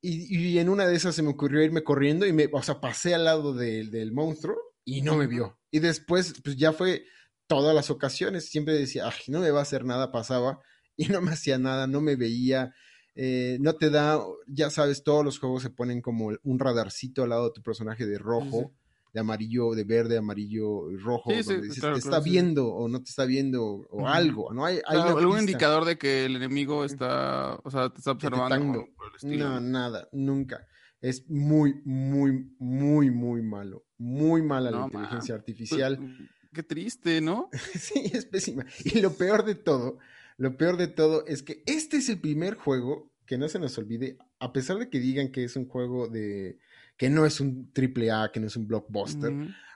Y, 0.00 0.36
y 0.36 0.58
en 0.58 0.68
una 0.68 0.86
de 0.86 0.94
esas 0.96 1.14
se 1.14 1.22
me 1.22 1.30
ocurrió 1.30 1.62
irme 1.62 1.82
corriendo 1.84 2.26
y 2.26 2.32
me, 2.32 2.48
o 2.52 2.62
sea, 2.62 2.80
pasé 2.80 3.14
al 3.14 3.24
lado 3.24 3.52
del 3.54 4.12
monstruo 4.12 4.56
y 4.88 5.02
no 5.02 5.16
me 5.16 5.26
vio. 5.26 5.58
Y 5.70 5.80
después, 5.80 6.40
pues 6.42 6.56
ya 6.56 6.72
fue 6.72 7.04
todas 7.46 7.74
las 7.74 7.90
ocasiones, 7.90 8.48
siempre 8.48 8.72
decía, 8.72 9.06
ay, 9.06 9.20
no 9.28 9.40
me 9.40 9.50
va 9.50 9.58
a 9.58 9.62
hacer 9.62 9.84
nada, 9.84 10.10
pasaba 10.10 10.60
y 10.96 11.08
no 11.08 11.20
me 11.20 11.32
hacía 11.32 11.58
nada, 11.58 11.86
no 11.86 12.00
me 12.00 12.16
veía, 12.16 12.74
eh, 13.14 13.58
no 13.60 13.74
te 13.74 13.90
da, 13.90 14.18
ya 14.46 14.70
sabes, 14.70 15.04
todos 15.04 15.24
los 15.24 15.38
juegos 15.38 15.62
se 15.62 15.70
ponen 15.70 16.00
como 16.00 16.30
un 16.42 16.58
radarcito 16.58 17.22
al 17.22 17.30
lado 17.30 17.44
de 17.46 17.52
tu 17.54 17.62
personaje 17.62 18.06
de 18.06 18.16
rojo, 18.16 18.60
Sí, 18.60 18.64
sí. 18.64 19.10
de 19.12 19.20
amarillo, 19.20 19.74
de 19.74 19.84
verde, 19.84 20.16
amarillo 20.16 20.90
y 20.90 20.96
rojo, 20.96 21.30
Sí, 21.32 21.42
donde 21.42 21.66
dices, 21.66 21.80
claro, 21.80 21.96
te 21.96 22.00
claro, 22.00 22.16
está 22.16 22.20
viendo 22.20 22.68
o 22.68 22.88
no 22.88 23.02
te 23.02 23.10
está 23.10 23.26
viendo 23.26 23.64
o 23.90 24.08
algo, 24.08 24.54
¿no? 24.54 24.64
Hay, 24.64 24.80
algún 24.86 25.24
pista. 25.24 25.40
indicador 25.40 25.84
de 25.84 25.98
que 25.98 26.24
el 26.24 26.36
enemigo 26.36 26.82
está, 26.84 27.58
o 27.62 27.70
sea, 27.70 27.90
te 27.90 27.98
está 27.98 28.12
observando. 28.12 28.86
Por 28.96 29.08
el 29.08 29.16
estilo. 29.16 29.48
No, 29.48 29.60
nada, 29.60 30.08
nunca. 30.12 30.66
Es 31.00 31.28
muy, 31.28 31.80
muy, 31.84 32.50
muy, 32.58 33.10
muy 33.10 33.42
malo. 33.42 33.86
Muy 33.98 34.42
mala 34.42 34.70
la 34.70 34.84
inteligencia 34.84 35.34
man. 35.34 35.40
artificial. 35.40 35.96
Pues, 35.96 36.30
Qué 36.52 36.62
triste, 36.62 37.20
¿no? 37.20 37.50
Sí, 37.78 38.10
es 38.12 38.24
pésima. 38.26 38.64
Y 38.84 39.00
lo 39.00 39.12
peor 39.14 39.44
de 39.44 39.54
todo, 39.54 39.98
lo 40.36 40.56
peor 40.56 40.76
de 40.76 40.88
todo 40.88 41.26
es 41.26 41.42
que 41.42 41.62
este 41.66 41.98
es 41.98 42.08
el 42.08 42.20
primer 42.20 42.54
juego 42.54 43.12
que 43.26 43.38
no 43.38 43.48
se 43.48 43.58
nos 43.58 43.76
olvide, 43.76 44.16
a 44.40 44.52
pesar 44.52 44.78
de 44.78 44.88
que 44.88 44.98
digan 44.98 45.30
que 45.30 45.44
es 45.44 45.54
un 45.54 45.68
juego 45.68 46.08
de 46.08 46.58
que 46.96 47.10
no 47.10 47.26
es 47.26 47.40
un 47.40 47.72
triple 47.72 48.10
A, 48.10 48.30
que 48.32 48.40
no 48.40 48.46
es 48.46 48.56
un 48.56 48.66
blockbuster, 48.66 49.32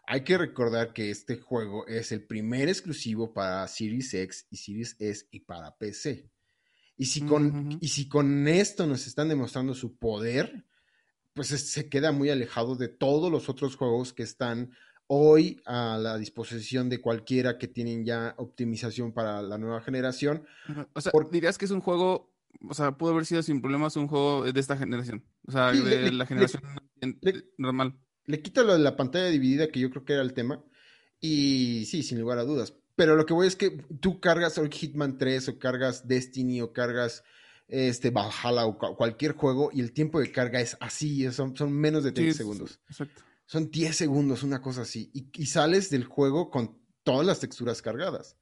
hay 0.07 0.25
que 0.25 0.37
recordar 0.39 0.93
que 0.93 1.11
este 1.11 1.37
juego 1.37 1.87
es 1.87 2.11
el 2.13 2.25
primer 2.25 2.69
exclusivo 2.69 3.33
para 3.33 3.69
Series 3.69 4.13
X 4.15 4.47
y 4.51 4.57
Series 4.57 4.97
S 4.99 5.27
y 5.31 5.41
para 5.41 5.77
PC. 5.77 6.29
Y 6.97 7.07
si 7.07 7.23
con, 7.23 7.79
y 7.81 7.89
si 7.89 8.09
con 8.09 8.49
esto 8.49 8.87
nos 8.87 9.07
están 9.07 9.29
demostrando 9.29 9.75
su 9.75 9.97
poder, 9.97 10.65
pues 11.35 11.51
es- 11.53 11.71
se 11.71 11.89
queda 11.89 12.13
muy 12.13 12.31
alejado 12.31 12.77
de 12.77 12.89
todos 12.89 13.31
los 13.31 13.49
otros 13.49 13.77
juegos 13.77 14.13
que 14.13 14.23
están 14.23 14.71
hoy 15.07 15.61
a 15.67 15.99
la 16.01 16.17
disposición 16.19 16.89
de 16.89 17.01
cualquiera 17.01 17.59
que 17.59 17.69
tienen 17.69 18.05
ya 18.05 18.35
optimización 18.39 19.13
para 19.13 19.43
la 19.43 19.59
nueva 19.59 19.81
generación. 19.83 20.45
O 20.95 21.01
sea, 21.01 21.13
Por- 21.13 21.31
dirías 21.31 21.59
que 21.59 21.65
es 21.67 21.71
un 21.71 21.81
juego, 21.81 22.33
o 22.69 22.75
sea, 22.75 22.93
pudo 22.97 23.13
haber 23.13 23.27
sido 23.27 23.43
sin 23.43 23.61
problemas 23.61 23.97
un 23.97 24.09
juego 24.09 24.51
de 24.51 24.59
esta 24.59 24.77
generación. 24.77 25.25
O 25.47 25.53
sea, 25.53 25.73
Sí, 25.73 25.81
de 25.81 26.03
le- 26.03 26.13
la 26.13 26.27
generación 26.27 26.63
en- 27.01 27.19
le- 27.21 27.45
normal. 27.59 27.95
Le 28.27 28.41
quito 28.41 28.63
lo 28.63 28.73
de 28.75 28.79
la 28.79 28.97
pantalla 28.97 29.27
dividida, 29.27 29.69
que 29.69 29.81
yo 29.81 29.91
creo 29.91 30.05
que 30.05 30.13
era 30.15 30.23
el 30.23 30.33
tema, 30.33 30.63
y 31.21 31.85
sí, 31.87 32.03
sin 32.03 32.21
lugar 32.21 32.39
a 32.39 32.45
dudas. 32.45 32.75
Pero 32.95 33.17
lo 33.17 33.27
que 33.27 33.35
voy 33.35 33.47
es 33.47 33.57
que 33.57 33.71
tú 34.01 34.21
cargas 34.21 34.61
Hitman 34.71 35.19
3 35.19 35.49
o 35.49 35.59
cargas 35.59 36.07
Destiny 36.09 36.61
o 36.61 36.73
cargas 36.73 37.25
este 37.73 38.11
Valhalla 38.11 38.67
o 38.67 38.77
cu- 38.79 38.95
cualquier 38.97 39.33
juego 39.33 39.71
y 39.73 39.81
el 39.81 39.93
tiempo 39.93 40.21
de 40.21 40.31
carga 40.31 40.61
es 40.61 40.77
así, 40.81 41.31
son, 41.33 41.57
son 41.57 41.73
menos 41.73 42.05
de 42.05 42.11
Sí, 42.11 42.15
30 42.15 42.33
sí, 42.33 42.39
segundos. 42.39 42.81
Exacto. 42.89 43.23
Son 43.47 43.71
10 43.71 43.97
segundos, 43.97 44.43
una 44.43 44.61
cosa 44.63 44.83
así. 44.83 45.11
Y, 45.15 45.29
y 45.35 45.47
sales 45.47 45.91
del 45.91 46.05
juego 46.05 46.51
con 46.51 46.79
todas 47.03 47.27
las 47.27 47.41
texturas 47.41 47.83
cargadas. 47.83 48.37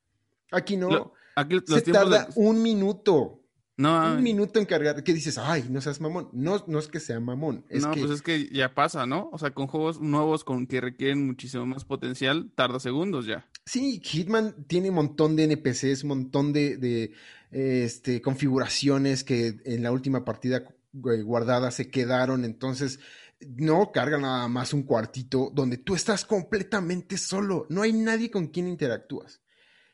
Aquí 0.52 0.76
no. 0.76 0.88
Lo- 0.90 1.12
Aquí 1.36 1.54
los 1.54 1.64
se 1.66 1.80
de- 1.82 1.92
tarda 1.92 2.28
un 2.36 2.60
minuto. 2.62 3.39
No, 3.80 4.12
Un 4.12 4.22
minuto 4.22 4.58
en 4.58 4.66
cargar. 4.66 5.02
¿Qué 5.02 5.14
dices? 5.14 5.38
Ay, 5.38 5.64
no 5.70 5.80
seas 5.80 6.02
mamón. 6.02 6.28
No, 6.34 6.62
no 6.66 6.78
es 6.78 6.88
que 6.88 7.00
sea 7.00 7.18
mamón. 7.18 7.64
Es 7.70 7.82
no, 7.82 7.92
que 7.92 8.00
pues 8.00 8.12
es 8.12 8.20
que 8.20 8.50
ya 8.50 8.74
pasa, 8.74 9.06
¿no? 9.06 9.30
O 9.32 9.38
sea, 9.38 9.52
con 9.52 9.68
juegos 9.68 10.02
nuevos 10.02 10.44
con 10.44 10.66
que 10.66 10.82
requieren 10.82 11.26
muchísimo 11.26 11.64
más 11.64 11.86
potencial, 11.86 12.50
tarda 12.54 12.78
segundos 12.78 13.24
ya. 13.24 13.48
sí, 13.64 14.02
Hitman 14.04 14.66
tiene 14.66 14.90
un 14.90 14.96
montón 14.96 15.34
de 15.34 15.44
NPCs, 15.44 16.02
un 16.02 16.08
montón 16.08 16.52
de, 16.52 16.76
de, 16.76 17.12
este, 17.52 18.20
configuraciones 18.20 19.24
que 19.24 19.56
en 19.64 19.82
la 19.82 19.92
última 19.92 20.26
partida 20.26 20.58
eh, 20.58 21.22
guardada 21.22 21.70
se 21.70 21.88
quedaron. 21.88 22.44
Entonces, 22.44 23.00
no 23.40 23.92
carga 23.92 24.18
nada 24.18 24.46
más 24.48 24.74
un 24.74 24.82
cuartito 24.82 25.50
donde 25.54 25.78
tú 25.78 25.94
estás 25.94 26.26
completamente 26.26 27.16
solo. 27.16 27.64
No 27.70 27.80
hay 27.80 27.94
nadie 27.94 28.30
con 28.30 28.48
quien 28.48 28.68
interactúas. 28.68 29.40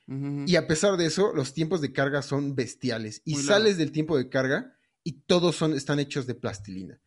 Y 0.09 0.55
a 0.55 0.69
pesar 0.69 0.97
de 0.97 1.07
eso, 1.07 1.33
los 1.35 1.53
tiempos 1.53 1.81
de 1.81 1.93
carga 1.93 2.23
son 2.23 2.55
bestiales. 2.55 3.23
Y 3.25 3.35
Muy 3.35 3.43
sales 3.43 3.77
del 3.77 3.91
tiempo 3.91 4.17
de 4.17 4.29
carga 4.29 4.79
y 5.03 5.23
todos 5.23 5.57
son, 5.57 5.75
están 5.75 5.99
hechos 5.99 6.27
de 6.27 6.37
plastilina. 6.37 7.01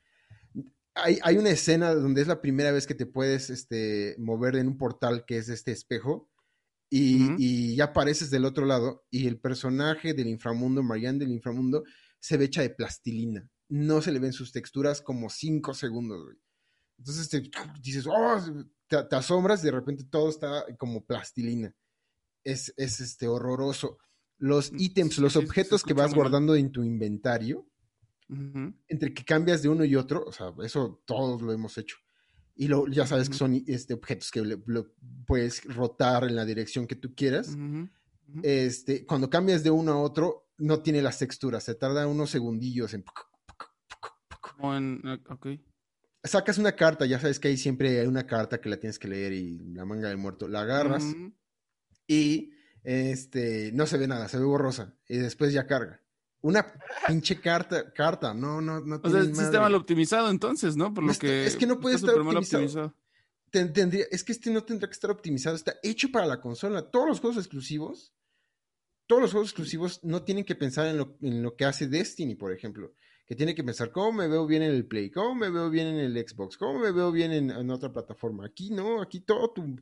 Hay, 0.96 1.18
hay 1.24 1.38
una 1.38 1.50
escena 1.50 1.94
donde 1.94 2.22
es 2.22 2.28
la 2.28 2.42
primera 2.42 2.72
vez 2.74 2.86
que 2.86 2.96
te 2.96 3.06
puedes 3.06 3.50
este, 3.50 4.16
mover 4.20 4.58
en 4.58 4.68
un 4.68 4.78
portal 4.78 5.24
que 5.26 5.38
es 5.38 5.48
este 5.48 5.72
espejo. 5.72 6.30
Y, 6.92 7.36
y 7.38 7.76
ya 7.76 7.86
apareces 7.86 8.32
del 8.32 8.44
otro 8.44 8.66
lado. 8.66 9.06
Y 9.10 9.28
el 9.28 9.40
personaje 9.40 10.14
del 10.14 10.28
inframundo, 10.28 10.84
Marianne 10.84 11.20
del 11.20 11.32
inframundo, 11.32 11.84
se 12.20 12.36
ve 12.36 12.46
hecha 12.46 12.64
de 12.64 12.72
plastilina. 12.72 13.50
No 13.70 14.02
se 14.02 14.12
le 14.12 14.20
ven 14.20 14.34
sus 14.34 14.52
texturas 14.52 15.02
como 15.02 15.30
cinco 15.30 15.74
segundos, 15.74 16.24
güey. 16.26 16.38
Entonces 16.98 17.30
te 17.30 17.50
dices, 17.82 18.06
oh, 18.08 18.42
te, 18.88 19.04
te 19.04 19.16
asombras 19.16 19.62
y 19.62 19.68
de 19.68 19.72
repente 19.72 20.04
todo 20.04 20.30
está 20.30 20.66
como 20.78 21.06
plastilina 21.06 21.74
es, 22.44 22.74
es 22.78 23.00
este 23.02 23.28
horroroso. 23.28 23.98
Los 24.38 24.72
Mm, 24.72 24.78
ítems, 24.80 25.16
sí, 25.16 25.22
los 25.22 25.34
sí, 25.34 25.40
objetos 25.40 25.84
que 25.84 25.94
vas 25.94 26.12
mal. 26.12 26.20
guardando 26.20 26.56
en 26.56 26.72
tu 26.72 26.84
inventario, 26.84 27.66
entre 28.88 29.14
que 29.14 29.24
cambias 29.26 29.62
de 29.64 29.70
uno 29.70 29.84
y 29.84 29.96
otro, 29.96 30.24
o 30.26 30.32
sea, 30.32 30.54
eso 30.64 31.02
todos 31.06 31.42
lo 31.42 31.52
hemos 31.52 31.78
hecho. 31.78 31.98
Y 32.56 32.68
lo, 32.68 32.88
ya 32.88 33.08
sabes 33.08 33.30
que 33.30 33.36
son 33.38 33.64
este, 33.68 33.94
objetos 33.94 34.32
que 34.32 34.42
le- 34.42 34.62
lo 34.66 34.94
puedes 35.26 35.64
rotar 35.64 36.26
en 36.26 36.36
la 36.36 36.46
dirección 36.46 36.86
que 36.88 36.96
tú 36.96 37.16
quieras. 37.16 37.58
Este, 38.44 39.06
cuando 39.06 39.30
cambias 39.30 39.64
de 39.64 39.72
uno 39.72 39.94
a 39.94 39.98
otro, 40.02 40.50
no 40.58 40.82
tiene 40.82 41.02
las 41.02 41.18
texturas, 41.20 41.64
se 41.64 41.74
tarda 41.76 42.06
unos 42.08 42.30
segundillos 42.30 42.94
en... 42.94 43.04
Ok. 45.30 45.48
Sacas 46.24 46.58
una 46.58 46.74
carta, 46.76 47.06
ya 47.06 47.20
sabes 47.20 47.40
que 47.40 47.48
ahí 47.48 47.58
siempre 47.58 48.00
hay 48.00 48.06
una 48.08 48.28
carta 48.28 48.60
que 48.60 48.70
la 48.70 48.78
tienes 48.78 49.00
que 49.00 49.08
leer 49.08 49.32
y 49.34 49.58
la 49.74 49.86
manga 49.86 50.10
del 50.10 50.18
muerto, 50.18 50.48
la 50.50 50.62
agarras. 50.62 51.16
Y 52.10 52.52
este 52.84 53.72
no 53.74 53.86
se 53.86 53.98
ve 53.98 54.08
nada, 54.08 54.28
se 54.28 54.38
ve 54.40 54.44
borrosa 54.46 54.94
y 55.08 55.18
después 55.18 55.54
ya 55.54 55.66
carga. 55.68 56.02
Una 56.42 56.66
pinche 57.08 57.40
carta, 57.40 57.92
carta, 57.94 58.34
no, 58.34 58.62
no, 58.62 58.80
no 58.80 58.96
O 59.04 59.10
sea, 59.10 59.20
madre. 59.20 59.32
está 59.44 59.60
mal 59.60 59.76
optimizado 59.76 60.30
entonces, 60.30 60.76
¿no? 60.76 60.94
Por 60.94 61.04
No 61.04 61.08
lo 61.08 61.12
está- 61.14 61.28
que 61.28 61.46
es 61.46 61.56
que 61.56 61.68
no 61.68 61.80
puede 61.80 61.96
estar 61.98 62.16
optimizado. 62.18 62.96
Ten- 63.52 63.74
tendría, 63.74 64.06
es 64.10 64.24
que 64.24 64.32
este 64.32 64.50
no 64.52 64.64
tendrá 64.64 64.88
que 64.88 64.94
estar 64.94 65.12
optimizado, 65.12 65.56
está 65.56 65.76
hecho 65.84 66.10
para 66.12 66.26
la 66.26 66.40
consola. 66.42 66.90
Todos 66.90 67.08
los 67.08 67.20
juegos 67.20 67.38
exclusivos, 67.38 68.14
todos 69.08 69.22
los 69.22 69.32
juegos 69.32 69.50
exclusivos 69.50 70.00
no 70.04 70.24
tienen 70.24 70.46
que 70.46 70.56
pensar 70.56 70.88
en 70.88 70.98
lo, 70.98 71.18
en 71.22 71.44
lo 71.44 71.56
que 71.56 71.66
hace 71.66 71.88
Destiny, 71.88 72.36
por 72.36 72.52
ejemplo. 72.54 72.94
Que 73.26 73.36
tiene 73.36 73.54
que 73.54 73.64
pensar 73.64 73.92
cómo 73.92 74.12
me 74.14 74.28
veo 74.28 74.48
bien 74.48 74.62
en 74.64 74.72
el 74.72 74.86
Play, 74.88 75.12
cómo 75.12 75.36
me 75.36 75.50
veo 75.50 75.70
bien 75.70 75.88
en 75.88 75.98
el 76.00 76.14
Xbox, 76.28 76.58
cómo 76.58 76.80
me 76.80 76.92
veo 76.92 77.12
bien 77.12 77.32
en, 77.32 77.52
en 77.52 77.70
otra 77.70 77.92
plataforma. 77.92 78.46
Aquí 78.46 78.70
no, 78.72 79.02
aquí 79.02 79.20
todo 79.20 79.52
tu- 79.52 79.80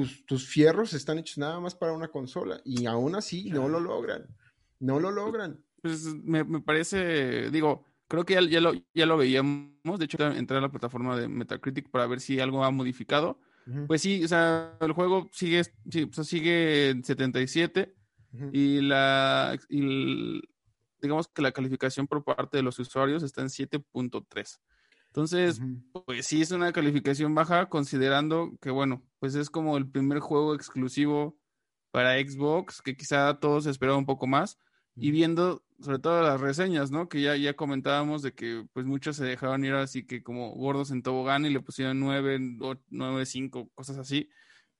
tus, 0.00 0.26
tus 0.26 0.46
fierros 0.46 0.92
están 0.94 1.18
hechos 1.18 1.38
nada 1.38 1.58
más 1.60 1.74
para 1.74 1.92
una 1.92 2.08
consola 2.08 2.60
y 2.64 2.86
aún 2.86 3.14
así 3.14 3.50
no 3.50 3.68
lo 3.68 3.80
logran. 3.80 4.26
No 4.78 5.00
lo 5.00 5.10
logran. 5.10 5.62
Pues 5.82 6.04
me, 6.22 6.44
me 6.44 6.60
parece, 6.60 7.50
digo, 7.50 7.84
creo 8.08 8.24
que 8.24 8.34
ya, 8.34 8.40
ya 8.42 8.60
lo, 8.60 8.72
ya 8.94 9.06
lo 9.06 9.16
veíamos. 9.16 9.98
De 9.98 10.04
hecho, 10.04 10.18
entré 10.26 10.56
a 10.56 10.60
la 10.60 10.70
plataforma 10.70 11.16
de 11.16 11.28
Metacritic 11.28 11.90
para 11.90 12.06
ver 12.06 12.20
si 12.20 12.40
algo 12.40 12.64
ha 12.64 12.70
modificado. 12.70 13.38
Pues 13.88 14.00
sí, 14.02 14.22
o 14.22 14.28
sea, 14.28 14.76
el 14.80 14.92
juego 14.92 15.28
sigue, 15.32 15.62
sí, 15.90 16.08
o 16.08 16.12
sea, 16.12 16.22
sigue 16.22 16.90
en 16.90 17.02
77 17.02 17.96
ujú. 18.32 18.50
y 18.52 18.80
la, 18.80 19.58
y 19.68 19.80
el- 19.80 20.48
digamos 21.02 21.26
que 21.28 21.42
la 21.42 21.50
calificación 21.52 22.06
por 22.06 22.22
parte 22.22 22.56
de 22.58 22.62
los 22.62 22.78
usuarios 22.78 23.22
está 23.24 23.40
en 23.42 23.48
7.3. 23.48 24.60
Entonces, 25.16 25.62
pues 26.04 26.26
sí 26.26 26.42
es 26.42 26.50
una 26.50 26.74
calificación 26.74 27.34
baja 27.34 27.70
considerando 27.70 28.52
que, 28.60 28.68
bueno, 28.68 29.02
pues 29.18 29.34
es 29.34 29.48
como 29.48 29.78
el 29.78 29.88
primer 29.88 30.20
juego 30.20 30.54
exclusivo 30.54 31.38
para 31.90 32.20
Xbox, 32.20 32.82
que 32.82 32.98
quizá 32.98 33.40
todos 33.40 33.64
esperaban 33.64 34.00
un 34.00 34.04
poco 34.04 34.26
más, 34.26 34.58
y 34.94 35.12
viendo 35.12 35.64
sobre 35.80 36.00
todo 36.00 36.20
las 36.20 36.38
reseñas, 36.38 36.90
¿no? 36.90 37.08
Que 37.08 37.22
ya, 37.22 37.34
ya 37.34 37.54
comentábamos 37.54 38.20
de 38.20 38.34
que 38.34 38.66
pues 38.74 38.84
muchos 38.84 39.16
se 39.16 39.24
dejaban 39.24 39.64
ir 39.64 39.72
así 39.72 40.04
que 40.04 40.22
como 40.22 40.50
gordos 40.50 40.90
en 40.90 41.02
tobogán 41.02 41.46
y 41.46 41.50
le 41.50 41.60
pusieron 41.60 41.98
9, 41.98 42.38
9, 42.90 43.24
5, 43.24 43.70
cosas 43.74 43.96
así. 43.96 44.28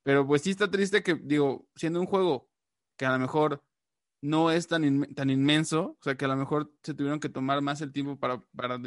Pero 0.03 0.27
pues 0.27 0.43
sí 0.43 0.51
está 0.51 0.71
triste 0.71 1.03
que, 1.03 1.15
digo, 1.15 1.67
siendo 1.77 1.99
un 1.99 2.07
juego 2.07 2.51
que 2.99 3.07
a 3.07 3.13
lo 3.13 3.19
mejor 3.19 3.65
no 4.21 4.51
es 4.51 4.67
tan, 4.69 5.15
tan 5.15 5.31
inmenso, 5.31 5.97
o 5.99 6.03
sea, 6.03 6.15
que 6.15 6.27
a 6.27 6.29
lo 6.29 6.37
mejor 6.37 6.71
se 6.83 6.93
tuvieron 6.93 7.21
que 7.21 7.31
tomar 7.31 7.63
más 7.63 7.81
el 7.81 7.93
tiempo 7.93 8.19
para, 8.19 8.43
para 8.55 8.79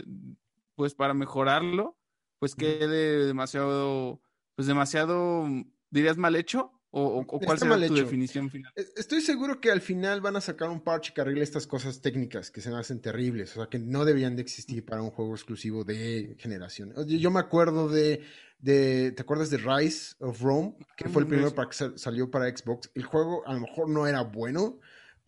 pues 0.79 0.95
para 0.95 1.13
mejorarlo, 1.13 1.97
pues 2.39 2.55
quede 2.55 3.25
demasiado, 3.25 4.21
pues 4.55 4.65
demasiado, 4.65 5.45
dirías 5.89 6.15
mal 6.15 6.37
hecho, 6.37 6.71
o, 6.89 7.27
cuál 7.27 7.59
será 7.59 7.85
tu 7.85 7.95
definición 7.95 8.49
final. 8.49 8.71
Estoy 8.95 9.19
seguro 9.19 9.59
que 9.59 9.71
al 9.71 9.81
final 9.81 10.21
van 10.21 10.37
a 10.37 10.41
sacar 10.41 10.69
un 10.69 10.79
parche 10.79 11.11
que 11.13 11.19
arregle 11.19 11.43
estas 11.43 11.67
cosas 11.67 11.99
técnicas 11.99 12.49
que 12.49 12.61
se 12.61 12.71
me 12.71 12.77
hacen 12.77 13.01
terribles, 13.01 13.51
o 13.51 13.55
sea, 13.55 13.65
que 13.67 13.77
no 13.77 14.05
deberían 14.05 14.37
de 14.37 14.41
existir 14.41 14.85
para 14.85 15.01
un 15.01 15.11
juego 15.11 15.35
exclusivo 15.35 15.83
de 15.83 16.37
generación. 16.39 16.93
Yo 17.07 17.29
me 17.29 17.41
acuerdo 17.41 17.89
de, 17.89 18.21
de 18.59 19.11
¿te 19.11 19.21
acuerdas 19.21 19.49
de 19.49 19.57
Rise 19.57 20.15
of 20.19 20.41
Rome? 20.41 20.77
Que 20.95 21.09
fue 21.09 21.23
el 21.23 21.27
primero 21.27 21.53
para 21.53 21.67
que 21.67 21.75
salió 21.97 22.31
para 22.31 22.45
Xbox. 22.55 22.89
El 22.95 23.03
juego 23.03 23.45
a 23.45 23.53
lo 23.53 23.59
mejor 23.59 23.89
no 23.89 24.07
era 24.07 24.21
bueno, 24.21 24.79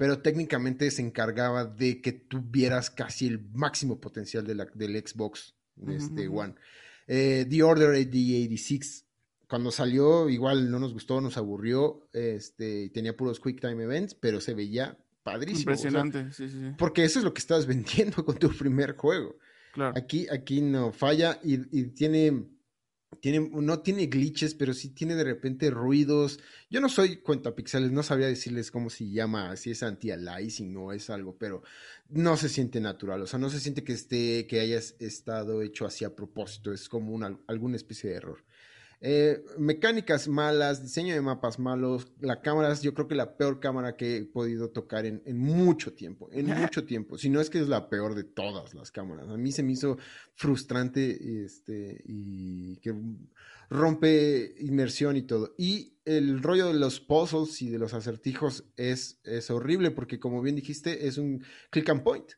pero 0.01 0.17
técnicamente 0.17 0.89
se 0.89 1.03
encargaba 1.03 1.63
de 1.63 2.01
que 2.01 2.11
tuvieras 2.11 2.89
casi 2.89 3.27
el 3.27 3.39
máximo 3.53 4.01
potencial 4.01 4.43
de 4.43 4.55
la, 4.55 4.65
del 4.73 4.97
Xbox 4.97 5.53
de 5.75 5.95
este 5.95 6.27
One. 6.27 6.55
Eh, 7.05 7.45
The 7.47 7.61
Order 7.61 7.89
AD86, 7.89 9.03
cuando 9.47 9.69
salió, 9.69 10.27
igual 10.27 10.71
no 10.71 10.79
nos 10.79 10.91
gustó, 10.93 11.21
nos 11.21 11.37
aburrió, 11.37 12.09
este, 12.13 12.89
tenía 12.89 13.15
puros 13.15 13.39
Quick 13.39 13.61
Time 13.61 13.83
Events, 13.83 14.15
pero 14.15 14.41
se 14.41 14.55
veía 14.55 14.97
padrísimo. 15.21 15.71
Impresionante, 15.71 16.31
sí, 16.31 16.49
sí. 16.49 16.71
Porque 16.79 17.03
eso 17.03 17.19
es 17.19 17.23
lo 17.23 17.35
que 17.35 17.41
estabas 17.41 17.67
vendiendo 17.67 18.25
con 18.25 18.39
tu 18.39 18.49
primer 18.49 18.97
juego. 18.97 19.37
Claro. 19.71 19.93
Aquí, 19.95 20.25
aquí 20.31 20.61
no 20.61 20.91
falla 20.91 21.39
y, 21.43 21.59
y 21.79 21.89
tiene 21.89 22.47
tiene, 23.19 23.49
no 23.53 23.79
tiene 23.81 24.07
glitches, 24.07 24.55
pero 24.55 24.73
sí 24.73 24.89
tiene 24.89 25.15
de 25.15 25.23
repente 25.23 25.69
ruidos. 25.69 26.39
Yo 26.69 26.79
no 26.81 26.89
soy 26.89 27.17
cuentapixeles, 27.17 27.91
no 27.91 28.03
sabría 28.03 28.27
decirles 28.27 28.71
cómo 28.71 28.89
se 28.89 29.09
llama, 29.09 29.55
si 29.57 29.71
es 29.71 29.83
anti-aliasing 29.83 30.75
o 30.77 30.93
es 30.93 31.09
algo, 31.09 31.37
pero 31.37 31.61
no 32.09 32.37
se 32.37 32.49
siente 32.49 32.79
natural. 32.79 33.21
O 33.21 33.27
sea, 33.27 33.39
no 33.39 33.49
se 33.49 33.59
siente 33.59 33.83
que 33.83 33.93
esté, 33.93 34.47
que 34.47 34.59
haya 34.61 34.79
estado 34.99 35.61
hecho 35.61 35.85
así 35.85 36.05
a 36.05 36.15
propósito. 36.15 36.71
Es 36.73 36.89
como 36.89 37.13
una, 37.13 37.37
alguna 37.47 37.75
especie 37.75 38.09
de 38.09 38.15
error. 38.15 38.43
Eh, 39.03 39.43
mecánicas 39.57 40.27
malas, 40.27 40.83
diseño 40.83 41.15
de 41.15 41.21
mapas 41.21 41.57
malos, 41.57 42.07
la 42.19 42.39
cámara 42.41 42.71
es 42.71 42.83
yo 42.83 42.93
creo 42.93 43.07
que 43.07 43.15
la 43.15 43.35
peor 43.35 43.59
cámara 43.59 43.97
que 43.97 44.17
he 44.17 44.25
podido 44.25 44.69
tocar 44.69 45.07
en, 45.07 45.23
mucho 45.39 45.93
tiempo, 45.93 46.29
en 46.31 46.45
mucho 46.69 46.85
tiempo, 46.85 47.17
si 47.17 47.27
no 47.27 47.41
es 47.41 47.49
que 47.49 47.59
es 47.59 47.67
la 47.67 47.89
peor 47.89 48.13
de 48.13 48.23
todas 48.23 48.75
las 48.75 48.91
cámaras. 48.91 49.27
A 49.27 49.37
mí 49.37 49.51
se 49.51 49.63
me 49.63 49.71
hizo 49.71 49.97
frustrante 50.35 51.43
este, 51.43 52.03
y 52.05 52.77
que 52.77 52.93
rompe 53.71 54.53
inmersión 54.59 55.17
y 55.17 55.23
todo. 55.23 55.55
Y 55.57 55.97
el 56.05 56.43
rollo 56.43 56.67
de 56.67 56.75
los 56.75 56.99
puzzles 56.99 57.59
y 57.63 57.69
de 57.69 57.79
los 57.79 57.95
acertijos 57.95 58.65
es, 58.77 59.19
es 59.23 59.49
horrible 59.49 59.89
porque 59.89 60.19
como 60.19 60.43
bien 60.43 60.55
dijiste 60.55 61.07
es 61.07 61.17
un 61.17 61.43
click 61.71 61.89
and 61.89 62.03
point 62.03 62.33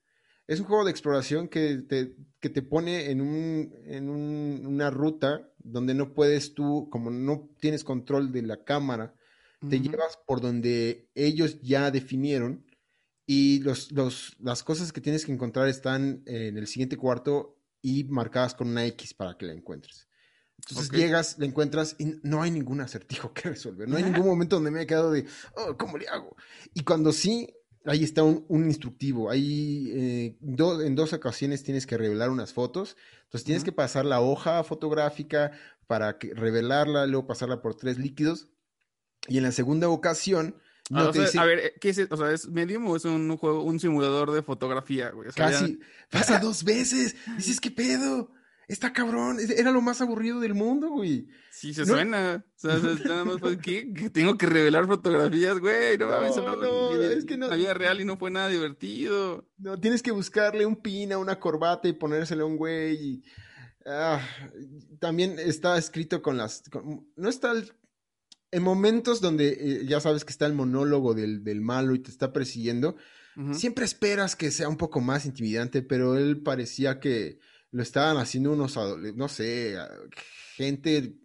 es 0.48 0.60
un 0.60 0.66
juego 0.66 0.86
de 0.86 0.92
exploración 0.92 1.48
que 1.48 1.78
te, 1.88 2.16
que 2.40 2.50
te 2.50 2.62
pone 2.62 3.12
en, 3.12 3.22
un, 3.22 3.74
en 3.86 4.10
una 4.10 4.90
ruta 4.90 5.50
donde 5.60 5.94
no 5.94 6.14
puedes 6.14 6.54
tú, 6.54 6.90
como 6.92 7.10
no 7.10 7.50
tienes 7.60 7.84
control 7.84 8.32
de 8.32 8.42
la 8.42 8.64
cámara, 8.64 9.16
te 9.70 9.80
llevas 9.80 10.20
por 10.28 10.42
donde 10.42 11.10
ellos 11.16 11.62
ya 11.62 11.90
definieron 11.90 12.66
y 13.26 13.62
los, 13.62 13.94
los, 13.94 14.36
las 14.40 14.62
cosas 14.62 14.92
que 14.92 15.00
tienes 15.00 15.26
que 15.26 15.32
encontrar 15.32 15.70
están 15.70 16.22
en 16.26 16.58
el 16.58 16.68
siguiente 16.68 16.98
cuarto 16.98 17.58
y 17.82 18.04
marcadas 18.04 18.56
con 18.56 18.68
una 18.68 18.86
X 18.86 19.14
para 19.14 19.38
que 19.38 19.46
la 19.46 19.54
encuentres. 19.54 20.10
Entonces 20.58 20.92
llegas, 20.92 21.38
la 21.40 21.46
encuentras 21.46 21.96
y 21.98 22.16
no 22.24 22.42
hay 22.42 22.52
ningún 22.52 22.82
acertijo 22.82 23.34
que 23.34 23.50
resolver. 23.50 23.88
No 23.88 23.98
hay 23.98 24.04
ningún 24.04 24.26
momento 24.28 24.58
donde 24.58 24.72
me 24.72 24.82
he 24.82 24.88
quedado 24.88 25.12
de, 25.12 25.26
oh, 25.56 25.78
¿cómo 25.78 25.98
le 25.98 26.08
hago? 26.08 26.36
Y 26.74 26.84
cuando 26.84 27.12
sí, 27.12 27.54
ahí 27.86 28.04
está 28.04 28.24
un, 28.24 28.46
instructivo. 28.50 29.30
Ahí 29.30 29.92
eh, 29.94 30.38
en 30.42 30.96
dos 30.96 31.14
ocasiones 31.14 31.64
tienes 31.64 31.86
que 31.86 31.98
revelar 31.98 32.30
unas 32.30 32.54
fotos. 32.54 32.98
Entonces 33.24 33.46
tienes 33.46 33.64
que 33.64 33.72
pasar 33.72 34.06
la 34.06 34.22
hoja 34.22 34.64
fotográfica 34.64 35.52
para 35.88 36.18
que, 36.18 36.34
revelarla, 36.34 37.06
luego 37.06 37.28
pasarla 37.28 37.62
por 37.62 37.76
tres 37.76 37.98
líquidos. 37.98 38.48
Y 39.28 39.38
en 39.38 39.44
la 39.44 39.52
segunda 39.52 39.90
ocasión. 39.90 40.56
No 40.90 41.00
ah, 41.00 41.12
A 41.38 41.46
ver, 41.46 41.74
¿qué 41.80 41.90
es? 41.90 42.08
O 42.10 42.18
sea, 42.18 42.32
¿es 42.32 42.48
Medium 42.48 42.86
o 42.88 42.96
es 42.96 43.06
un 43.06 43.38
juego, 43.38 43.64
un 43.64 43.80
simulador 43.80 44.32
de 44.32 44.44
fotografía, 44.44 45.12
güey? 45.12 45.30
casi. 45.32 45.80
Pasa 46.10 46.40
dos 46.40 46.64
veces. 46.64 47.16
Dices, 47.38 47.62
¿qué 47.62 47.72
pedo? 47.72 48.32
Está 48.68 48.94
cabrón, 48.94 49.40
era 49.58 49.72
lo 49.72 49.82
más 49.82 50.00
aburrido 50.02 50.40
del 50.40 50.54
mundo, 50.54 50.90
güey. 50.90 51.28
Sí, 51.52 51.74
se 51.74 51.86
suena. 51.86 52.46
O 52.56 52.60
sea, 52.60 52.78
nada 53.06 53.26
más 53.26 53.40
fue 53.40 53.58
que, 53.60 54.10
tengo 54.12 54.38
que 54.38 54.46
revelar 54.46 54.88
fotografías, 54.88 55.60
güey. 55.60 55.98
No, 55.98 56.08
no, 56.08 56.56
no, 56.56 57.02
es 57.02 57.26
que 57.26 57.38
no. 57.38 57.48
La 57.48 57.56
vida 57.56 57.74
real 57.74 58.00
y 58.00 58.06
no 58.06 58.18
fue 58.18 58.32
nada 58.32 58.48
divertido. 58.48 59.50
No, 59.58 59.80
tienes 59.80 60.02
que 60.02 60.12
buscarle 60.12 60.66
un 60.66 60.78
pin 60.78 61.12
a 61.12 61.18
una 61.18 61.40
corbata 61.40 61.88
y 61.88 61.94
ponérselo 61.94 62.46
a 62.46 62.48
un 62.48 62.58
güey. 62.58 62.96
Y, 62.96 63.24
ah, 63.86 64.26
también 65.00 65.38
está 65.40 65.78
escrito 65.78 66.22
con 66.22 66.38
las. 66.38 66.64
no 67.18 67.30
está. 67.30 67.54
en 68.52 68.64
momentos 68.64 69.20
donde 69.20 69.50
eh, 69.50 69.86
ya 69.86 70.00
sabes 70.00 70.24
que 70.24 70.32
está 70.32 70.46
el 70.46 70.54
monólogo 70.54 71.14
del, 71.14 71.44
del 71.44 71.60
malo 71.60 71.96
y 71.96 72.00
te 72.00 72.12
está 72.12 72.32
persiguiendo, 72.32 72.96
siempre 73.52 73.84
esperas 73.84 74.36
que 74.36 74.52
sea 74.52 74.70
un 74.70 74.78
poco 74.78 75.02
más 75.02 75.26
intimidante, 75.26 75.82
pero 75.82 76.18
él 76.18 76.42
parecía 76.44 77.00
que 77.00 77.40
lo 77.74 77.82
estaban 77.82 78.18
haciendo 78.18 78.54
unos, 78.54 78.78
no 79.16 79.28
sé, 79.28 79.76
gente 80.56 81.16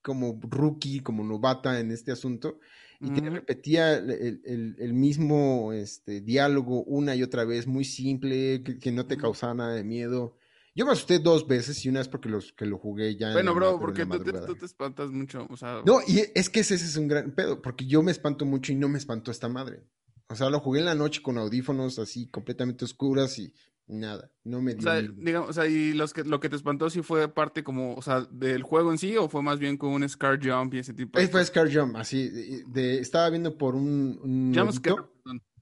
como 0.00 0.40
rookie, 0.42 1.00
como 1.00 1.22
novata 1.22 1.78
en 1.78 1.92
este 1.92 2.10
asunto, 2.10 2.58
y 2.98 3.10
te 3.10 3.28
repetía 3.28 3.94
el, 3.96 4.92
mismo 4.94 5.72
este, 5.72 6.20
diálogo 6.20 6.82
una 6.84 7.14
y 7.14 7.22
otra 7.22 7.44
vez, 7.44 7.66
muy 7.66 7.84
simple, 7.84 8.62
que, 8.62 8.92
no 8.92 9.06
te 9.06 9.16
causaba 9.16 9.54
nada 9.54 9.74
de 9.74 9.84
miedo. 9.84 10.36
Yo 10.74 10.86
me 10.86 10.92
asusté 10.92 11.18
dos 11.18 11.46
veces 11.46 11.84
y 11.84 11.90
una 11.90 12.00
vez 12.00 12.08
porque 12.08 12.30
los 12.30 12.52
que 12.52 12.64
lo 12.64 12.78
jugué 12.78 13.16
ya. 13.16 13.32
Bueno, 13.32 13.54
bro, 13.54 13.78
porque 13.78 14.06
tú 14.06 14.54
te, 14.54 14.64
espantas 14.64 15.10
mucho. 15.10 15.46
O 15.50 15.56
sea... 15.56 15.82
No, 15.84 16.00
y 16.06 16.22
es 16.34 16.48
que 16.48 16.60
ese, 16.60 16.76
ese, 16.76 16.86
es 16.86 16.96
un 16.96 17.08
gran 17.08 17.32
pedo, 17.32 17.60
porque 17.60 17.86
yo 17.86 18.02
me 18.02 18.12
espanto 18.12 18.46
mucho 18.46 18.72
y 18.72 18.76
no 18.76 18.88
me 18.88 18.98
espantó 18.98 19.30
esta 19.30 19.48
madre. 19.48 19.82
O 20.28 20.36
sea, 20.36 20.48
lo 20.48 20.60
jugué 20.60 20.78
en 20.78 20.86
la 20.86 20.94
noche 20.94 21.20
con 21.20 21.36
audífonos 21.36 21.98
así 21.98 22.28
completamente 22.28 22.86
oscuras 22.86 23.38
y 23.38 23.52
Nada, 23.92 24.30
no 24.44 24.62
me 24.62 24.74
dio. 24.74 24.80
O 24.80 24.82
sea, 24.82 25.02
digamos, 25.02 25.50
o 25.50 25.52
sea, 25.52 25.66
y 25.66 25.92
los 25.92 26.14
que, 26.14 26.24
lo 26.24 26.40
que 26.40 26.48
te 26.48 26.56
espantó 26.56 26.88
sí 26.88 27.02
fue 27.02 27.28
parte 27.28 27.62
como, 27.62 27.94
o 27.94 28.00
sea, 28.00 28.22
del 28.30 28.62
juego 28.62 28.90
en 28.90 28.96
sí 28.96 29.18
o 29.18 29.28
fue 29.28 29.42
más 29.42 29.58
bien 29.58 29.76
con 29.76 29.90
un 29.90 30.08
Scar 30.08 30.40
Jump 30.42 30.72
y 30.72 30.78
ese 30.78 30.94
tipo 30.94 31.18
de 31.18 31.28
Fue 31.28 31.44
Scar 31.44 31.70
Jump, 31.70 31.96
así, 31.96 32.30
de, 32.68 32.98
estaba 32.98 33.28
viendo 33.28 33.58
por 33.58 33.74
un... 33.74 34.18
un 34.22 34.54
jump 34.54 34.72
Scare. 34.72 35.02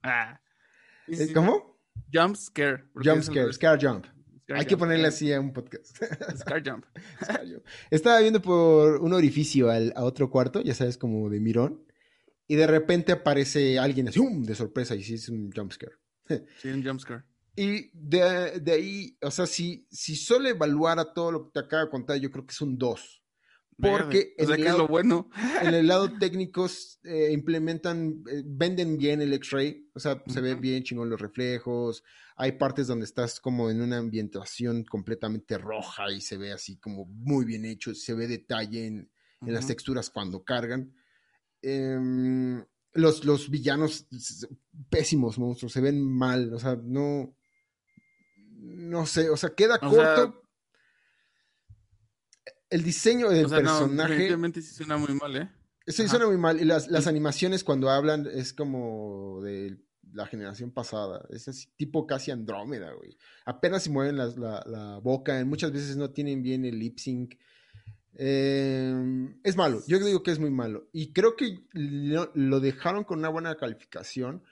Ah. 0.01 0.39
¿Cómo? 1.33 1.77
Jump 2.13 2.37
Scare. 2.37 2.85
Jump 2.95 3.21
Scare, 3.21 3.51
Scar 3.51 3.85
Jump. 3.85 4.05
Hay 4.47 4.65
que 4.65 4.77
ponerle 4.77 5.07
así 5.07 5.33
a 5.33 5.39
un 5.41 5.51
podcast. 5.51 5.97
Scar 6.37 6.63
Jump. 6.65 6.85
Estaba 7.89 8.21
viendo 8.21 8.41
por 8.41 9.01
un 9.01 9.11
orificio 9.11 9.69
al, 9.69 9.91
a 9.97 10.05
otro 10.05 10.29
cuarto, 10.29 10.61
ya 10.61 10.73
sabes, 10.73 10.97
como 10.97 11.29
de 11.29 11.41
mirón, 11.41 11.83
y 12.47 12.55
de 12.55 12.67
repente 12.67 13.11
aparece 13.11 13.77
alguien 13.77 14.07
así, 14.07 14.19
¡um! 14.19 14.43
de 14.43 14.55
sorpresa, 14.55 14.95
y 14.95 15.03
sí 15.03 15.15
es 15.15 15.27
un 15.27 15.51
jump 15.51 15.73
scare. 15.73 15.97
sí, 16.61 16.69
un 16.69 16.81
jump 16.81 17.01
scare. 17.01 17.23
Y 17.55 17.89
de, 17.93 18.59
de, 18.59 18.71
ahí, 18.71 19.17
o 19.21 19.29
sea, 19.29 19.45
si, 19.45 19.85
si 19.91 20.15
solo 20.15 20.47
evaluara 20.47 21.13
todo 21.13 21.31
lo 21.31 21.43
que 21.45 21.51
te 21.51 21.59
acabo 21.59 21.85
de 21.85 21.91
contar, 21.91 22.17
yo 22.17 22.31
creo 22.31 22.45
que 22.45 22.53
es 22.53 22.61
un 22.61 22.77
2. 22.77 23.21
Porque 23.81 24.35
en, 24.37 24.51
el 24.51 24.63
lado, 24.63 24.77
lo 24.79 24.87
bueno. 24.87 25.29
en 25.61 25.73
el 25.73 25.87
lado 25.87 26.11
técnico 26.19 26.67
eh, 27.03 27.31
implementan, 27.31 28.23
eh, 28.31 28.43
venden 28.45 28.97
bien 28.97 29.21
el 29.21 29.33
X-Ray, 29.33 29.89
o 29.93 29.99
sea, 29.99 30.23
se 30.27 30.39
ve 30.39 30.55
bien 30.55 30.83
chingón 30.83 31.09
los 31.09 31.19
reflejos. 31.19 32.03
Hay 32.35 32.53
partes 32.53 32.87
donde 32.87 33.05
estás 33.05 33.39
como 33.39 33.69
en 33.69 33.81
una 33.81 33.97
ambientación 33.97 34.83
completamente 34.83 35.57
roja 35.57 36.11
y 36.11 36.21
se 36.21 36.37
ve 36.37 36.51
así 36.51 36.77
como 36.77 37.05
muy 37.05 37.43
bien 37.45 37.65
hecho, 37.65 37.95
se 37.95 38.13
ve 38.13 38.27
detalle 38.27 38.85
en, 38.85 39.11
en 39.41 39.53
las 39.53 39.67
texturas 39.67 40.09
cuando 40.09 40.43
cargan. 40.43 40.93
Em, 41.61 42.63
los, 42.93 43.25
los 43.25 43.49
villanos, 43.49 44.07
pésimos 44.89 45.39
monstruos, 45.39 45.71
se 45.73 45.81
ven 45.81 46.01
mal, 46.01 46.53
o 46.53 46.59
sea, 46.59 46.79
no 46.83 47.35
no 48.61 49.05
sé, 49.05 49.29
o 49.29 49.37
sea, 49.37 49.49
queda 49.55 49.79
corto. 49.79 50.43
el 52.69 52.83
diseño 52.83 53.29
del 53.29 53.47
personaje. 53.47 54.29
No, 54.37 54.53
sí 54.53 54.61
suena 54.61 54.97
muy 54.97 55.13
mal, 55.15 55.35
¿eh? 55.35 55.49
Sí, 55.87 56.07
suena 56.07 56.27
muy 56.27 56.37
mal. 56.37 56.61
Y 56.61 56.65
las, 56.65 56.89
las 56.89 57.07
animaciones 57.07 57.63
cuando 57.63 57.89
hablan 57.89 58.27
es 58.31 58.53
como 58.53 59.41
de 59.41 59.77
la 60.13 60.27
generación 60.27 60.71
pasada. 60.71 61.25
Es 61.29 61.47
así, 61.47 61.67
tipo 61.75 62.05
casi 62.05 62.31
Andrómeda, 62.31 62.93
güey. 62.93 63.17
Apenas 63.45 63.83
se 63.83 63.89
mueven 63.89 64.17
la, 64.17 64.27
la, 64.27 64.63
la 64.67 64.97
boca, 64.99 65.43
muchas 65.43 65.71
veces 65.71 65.97
no 65.97 66.11
tienen 66.11 66.43
bien 66.43 66.65
el 66.65 66.77
lip 66.77 66.99
sync. 66.99 67.35
Eh, 68.13 68.93
es 69.43 69.55
malo, 69.55 69.81
yo 69.87 69.97
digo 69.99 70.21
que 70.21 70.31
es 70.31 70.39
muy 70.39 70.51
malo. 70.51 70.87
Y 70.91 71.13
creo 71.13 71.35
que 71.35 71.65
lo, 71.71 72.31
lo, 72.35 72.59
dejaron 72.59 73.03
con 73.03 73.19
una 73.19 73.29
buena 73.29 73.55
calificación 73.55 74.43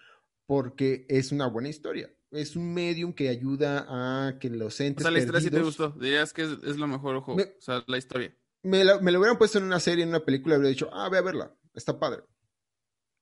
porque 0.50 1.06
es 1.10 1.32
una 1.32 1.46
buena 1.46 1.70
historia. 1.70 2.12
Es 2.32 2.56
un 2.56 2.74
medium 2.74 3.14
que 3.14 3.30
ayuda 3.30 3.86
a 3.88 4.40
que 4.40 4.50
los 4.50 4.80
entes. 4.82 5.06
O 5.06 5.08
sea, 5.08 5.12
la 5.12 5.20
historia 5.20 5.42
perdidos... 5.42 5.74
sí 5.76 5.78
te 5.78 5.84
gustó. 5.84 6.00
Dirías 6.00 6.34
que 6.34 6.42
es, 6.42 6.50
es 6.64 6.78
lo 6.78 6.88
mejor 6.88 7.18
ojo. 7.18 7.36
Me... 7.36 7.44
O 7.44 7.62
sea, 7.62 7.84
la 7.86 8.00
historia. 8.00 8.36
Me, 8.64 8.84
la, 8.84 9.00
me, 9.00 9.12
lo 9.12 9.20
hubieran 9.20 9.38
puesto 9.38 9.60
en 9.60 9.66
una 9.66 9.80
serie, 9.80 10.02
en 10.02 10.10
una 10.10 10.26
película, 10.26 10.56
habría 10.56 10.72
dicho, 10.72 10.90
ah, 10.92 11.08
ve 11.08 11.20
a 11.20 11.22
verla, 11.22 11.56
está 11.76 12.00
padre. 12.00 12.24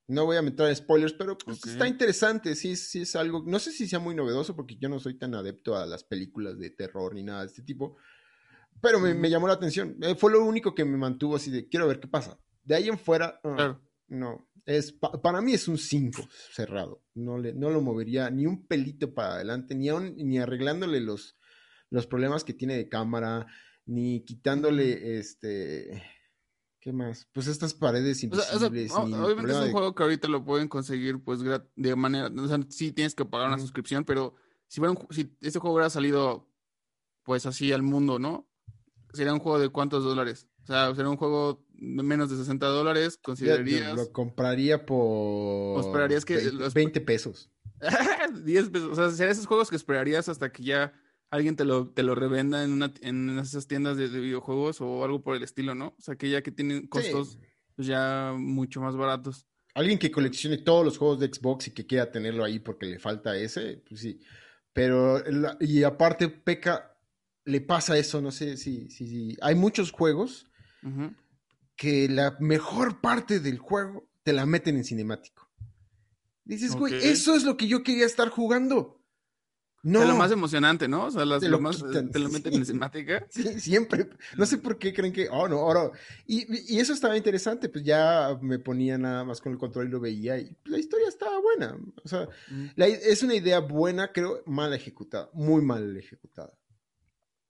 No 0.08 0.24
voy 0.24 0.38
a 0.38 0.42
meter 0.42 0.74
spoilers, 0.74 1.12
pero 1.12 1.38
pues, 1.38 1.58
okay. 1.58 1.74
está 1.74 1.86
interesante, 1.86 2.56
sí, 2.56 2.78
sí 2.78 3.02
es 3.02 3.14
algo, 3.18 3.44
no 3.46 3.60
sé 3.60 3.74
si 3.74 3.90
sea 3.90 4.00
muy 4.00 4.16
novedoso 4.16 4.56
porque 4.56 4.78
yo 4.78 4.88
no 4.88 4.98
soy 5.02 5.20
tan 5.20 5.36
adepto 5.36 5.76
a 5.76 5.86
las 5.86 6.06
películas 6.06 6.58
de 6.58 6.70
terror 6.70 7.14
ni 7.14 7.24
nada 7.24 7.42
de 7.42 7.48
este 7.48 7.62
tipo, 7.62 7.98
pero 8.82 9.02
me, 9.02 9.14
me 9.14 9.30
llamó 9.30 9.48
la 9.48 9.56
atención, 9.56 9.98
eh, 10.02 10.16
fue 10.16 10.32
lo 10.32 10.46
único 10.46 10.74
que 10.74 10.86
me 10.86 10.96
mantuvo 10.96 11.36
así 11.36 11.52
de, 11.52 11.68
quiero 11.68 11.90
ver 11.90 12.00
qué 12.00 12.08
pasa. 12.08 12.40
De 12.64 12.76
ahí 12.76 12.88
en 12.88 12.98
fuera, 12.98 13.42
uh, 13.44 13.54
claro. 13.54 13.82
no, 14.08 14.47
es, 14.68 14.92
pa, 14.92 15.12
para 15.22 15.42
mí 15.42 15.54
es 15.54 15.68
un 15.68 15.78
5 15.78 16.30
cerrado, 16.52 17.02
no, 17.16 17.38
le, 17.38 17.54
no 17.54 17.72
lo 17.72 17.82
movería 17.82 18.30
ni 18.30 18.46
un 18.46 18.68
pelito 18.68 19.14
para 19.14 19.36
adelante, 19.36 19.74
ni, 19.74 19.90
aun, 19.90 20.16
ni 20.18 20.38
arreglándole 20.38 21.00
los, 21.00 21.38
los 21.90 22.06
problemas 22.06 22.44
que 22.44 22.54
tiene 22.54 22.76
de 22.76 22.90
cámara, 22.90 23.48
ni 23.86 24.24
quitándole 24.26 25.18
este 25.18 26.04
¿Qué 26.80 26.94
más? 26.94 27.28
Pues 27.34 27.48
estas 27.48 27.74
paredes 27.74 28.24
invisibles. 28.24 28.56
O 28.56 28.60
sea, 28.60 28.70
o 28.70 29.10
sea, 29.10 29.26
obviamente 29.26 29.52
es 29.52 29.58
un 29.58 29.66
de... 29.66 29.72
juego 29.72 29.96
que 29.96 30.04
ahorita 30.04 30.28
lo 30.28 30.46
pueden 30.46 30.68
conseguir, 30.68 31.22
pues, 31.22 31.40
de 31.76 31.96
manera. 31.96 32.32
O 32.42 32.48
sea, 32.48 32.60
sí 32.70 32.92
tienes 32.92 33.16
que 33.16 33.26
pagar 33.26 33.48
una 33.48 33.60
suscripción, 33.60 34.06
pero 34.06 34.36
si, 34.68 34.80
fuera 34.80 34.92
un, 34.92 35.08
si 35.10 35.36
este 35.42 35.60
juego 35.60 35.76
hubiera 35.76 35.90
salido, 35.90 36.50
pues, 37.24 37.46
así 37.46 37.74
al 37.74 37.82
mundo, 37.82 38.20
¿no? 38.20 38.48
Sería 39.12 39.34
un 39.34 39.40
juego 39.40 39.60
de 39.60 39.70
cuántos 39.70 40.04
dólares. 40.04 40.48
O 40.68 40.74
sea, 40.74 40.94
sería 40.94 41.10
un 41.10 41.16
juego 41.16 41.66
de 41.76 42.04
menos 42.04 42.30
de 42.30 42.36
60 42.36 42.66
dólares, 42.66 43.18
considerarías. 43.18 43.96
Lo 43.96 44.12
compraría 44.12 44.86
por. 44.86 44.98
O 45.78 45.80
esperarías 45.80 46.26
que. 46.26 46.36
20, 46.36 46.52
los... 46.56 46.74
20 46.74 47.02
pesos. 47.02 47.50
10 48.44 48.70
pesos. 48.70 48.90
O 48.92 48.96
sea, 48.96 49.10
serían 49.12 49.32
esos 49.32 49.46
juegos 49.46 49.70
que 49.70 49.78
esperarías 49.78 50.28
hasta 50.28 50.52
que 50.52 50.64
ya 50.64 50.92
alguien 51.30 51.56
te 51.56 51.64
lo, 51.64 51.88
te 51.88 52.04
lo 52.04 52.16
revenda 52.16 52.66
en, 52.66 52.74
una, 52.74 52.94
en 53.00 53.40
esas 53.40 53.66
tiendas 53.68 53.96
de, 53.96 54.10
de, 54.10 54.20
videojuegos 54.20 54.82
o 54.82 55.06
algo 55.06 55.22
por 55.24 55.38
el 55.38 55.44
estilo, 55.44 55.74
¿no? 55.74 55.96
O 55.98 56.02
sea, 56.02 56.18
que 56.18 56.30
ya 56.30 56.42
que 56.42 56.52
tienen 56.52 56.88
costos 56.88 57.32
sí. 57.32 57.40
pues 57.78 57.88
ya 57.88 58.34
mucho 58.38 58.82
más 58.82 58.98
baratos. 58.98 59.48
Alguien 59.74 59.98
que 60.00 60.12
coleccione 60.12 60.58
todos 60.58 60.84
los 60.84 60.98
juegos 60.98 61.20
de 61.20 61.28
Xbox 61.28 61.68
y 61.68 61.72
que 61.72 61.86
quiera 61.86 62.12
tenerlo 62.12 62.44
ahí 62.44 62.60
porque 62.60 62.88
le 62.88 63.00
falta 63.00 63.38
ese, 63.38 63.84
pues 63.88 64.02
sí. 64.02 64.20
Pero, 64.74 65.24
y 65.62 65.84
aparte, 65.84 66.28
Peca, 66.28 66.98
le 67.46 67.62
pasa 67.62 67.98
eso, 67.98 68.20
no 68.20 68.32
sé 68.32 68.58
si, 68.58 68.90
si, 68.90 69.08
si. 69.08 69.38
Hay 69.42 69.56
muchos 69.56 69.92
juegos 69.92 70.47
uh 70.84 70.88
-huh. 70.88 71.16
que 71.76 72.10
la 72.10 72.38
mejor 72.40 73.02
parte 73.02 73.40
del 73.40 73.58
juego 73.58 74.08
te 74.24 74.34
la 74.34 74.46
meten 74.46 74.78
en 74.78 74.84
cinemático. 74.84 75.50
Dices, 76.44 76.72
okay. 76.72 76.80
güey, 76.80 76.96
eso 76.96 77.36
es 77.36 77.44
lo 77.44 77.58
que 77.58 77.68
yo 77.68 77.84
quería 77.84 78.06
estar 78.06 78.30
jugando. 78.30 78.98
No. 79.84 80.02
Es 80.02 80.08
lo 80.10 80.16
más 80.16 80.32
emocionante, 80.32 80.88
¿no? 80.88 81.06
O 81.06 81.12
sea, 81.12 81.24
las, 81.24 81.40
te, 81.40 81.48
lo, 81.48 81.60
más, 81.62 81.78
te 81.78 82.20
lo 82.20 82.30
meten 82.30 82.52
sí. 82.52 82.60
en 82.60 82.66
cinemática. 82.66 83.26
Sí, 83.30 83.60
siempre. 83.60 84.10
No 84.36 84.46
sé 84.46 84.58
por 84.58 84.78
qué 84.78 84.94
creen 84.94 85.14
que, 85.14 85.30
oh, 85.30 85.48
no, 85.48 85.60
ahora. 85.60 85.92
Y, 86.26 86.76
y, 86.76 86.80
eso 86.80 86.92
estaba 86.92 87.16
interesante, 87.16 87.70
pues 87.70 87.86
ya 87.86 88.38
me 88.42 88.60
ponía 88.60 88.98
nada 88.98 89.24
más 89.24 89.40
con 89.40 89.54
el 89.54 89.58
control 89.58 89.88
y 89.88 89.92
lo 89.92 90.02
veía 90.02 90.38
y 90.40 90.58
la 90.66 90.78
historia 90.78 91.08
estaba 91.08 91.40
buena. 91.40 91.78
O 92.04 92.08
sea, 92.08 92.28
mm. 92.50 92.66
la, 92.76 92.88
es 92.88 93.24
una 93.24 93.36
idea 93.36 93.60
buena, 93.60 94.12
creo, 94.12 94.44
mal 94.46 94.74
ejecutada, 94.74 95.30
muy 95.34 95.62
mal 95.62 95.96
ejecutada. 95.96 96.54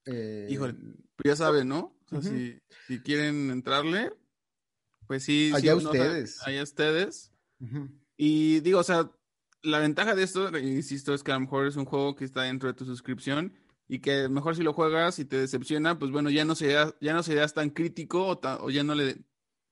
Eh, 0.06 0.48
Híjole, 0.50 0.74
pues 1.16 1.26
ya 1.26 1.36
saben, 1.36 1.68
¿no? 1.68 1.97
O 2.12 2.22
sea, 2.22 2.32
uh 2.32 2.34
-huh. 2.34 2.38
si, 2.38 2.60
si, 2.88 3.00
quieren 3.02 3.52
entrarle, 3.52 4.14
pues 5.08 5.24
sí. 5.24 5.52
Allá 5.54 5.78
sí, 5.78 5.86
ustedes. 5.86 6.38
No, 6.40 6.48
allá 6.48 6.64
ustedes. 6.64 7.32
Uh 7.60 7.66
-huh. 7.66 7.92
Y 8.18 8.60
digo, 8.62 8.80
o 8.80 8.84
sea, 8.84 9.12
la 9.62 9.80
ventaja 9.80 10.16
de 10.16 10.24
esto, 10.24 10.56
insisto, 10.58 11.14
es 11.14 11.24
que 11.24 11.32
a 11.32 11.36
lo 11.36 11.42
mejor 11.42 11.68
es 11.68 11.76
un 11.76 11.86
juego 11.86 12.16
que 12.16 12.26
está 12.26 12.44
dentro 12.44 12.68
de 12.70 12.74
tu 12.74 12.86
suscripción 12.86 13.54
y 13.88 14.00
que 14.00 14.28
mejor 14.30 14.56
si 14.56 14.64
lo 14.64 14.74
juegas 14.74 15.20
y 15.20 15.26
te 15.26 15.38
decepciona, 15.38 15.98
pues 15.98 16.12
bueno, 16.12 16.30
ya 16.30 16.46
no 16.46 16.56
serías, 16.56 16.96
ya 17.00 17.14
no 17.14 17.24
serías 17.24 17.54
tan 17.54 17.70
crítico 17.70 18.40
o, 18.42 18.70
ya 18.70 18.84
no 18.84 18.96
le... 18.96 19.24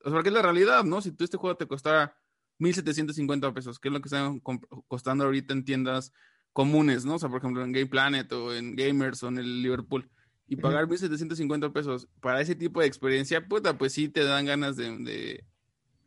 O 0.04 0.10
sea, 0.10 0.14
porque 0.14 0.30
es 0.30 0.36
la 0.36 0.42
realidad, 0.42 0.84
¿no? 0.84 1.02
Si 1.02 1.12
tú 1.12 1.24
este 1.24 1.38
juego 1.38 1.58
te 1.58 1.68
costara 1.68 2.18
1.750 2.60 3.54
pesos, 3.54 3.80
que 3.80 3.90
es 3.90 3.94
lo 3.94 4.02
que 4.02 4.08
están 4.08 4.42
costando 4.88 5.26
ahorita 5.26 5.54
en 5.54 5.66
tiendas 5.66 6.14
comunes, 6.54 7.04
¿no? 7.04 7.16
O 7.16 7.20
sea, 7.20 7.30
por 7.30 7.40
ejemplo, 7.40 7.64
en 7.64 7.72
Game 7.72 7.88
Planet 7.88 8.32
o 8.32 8.54
en 8.54 8.76
Gamers 8.76 9.24
o 9.24 9.28
en 9.28 9.40
el 9.40 9.62
Liverpool, 9.62 10.10
y 10.48 10.58
pagar 10.58 10.88
1.750 10.88 11.72
pesos 11.74 12.08
para 12.22 12.42
ese 12.42 12.56
tipo 12.56 12.80
de 12.80 12.88
experiencia, 12.88 13.48
puta, 13.48 13.78
pues 13.78 13.94
sí 13.94 14.10
te 14.10 14.24
dan 14.24 14.46
ganas 14.46 14.76
de, 14.76 14.98
de 15.00 15.46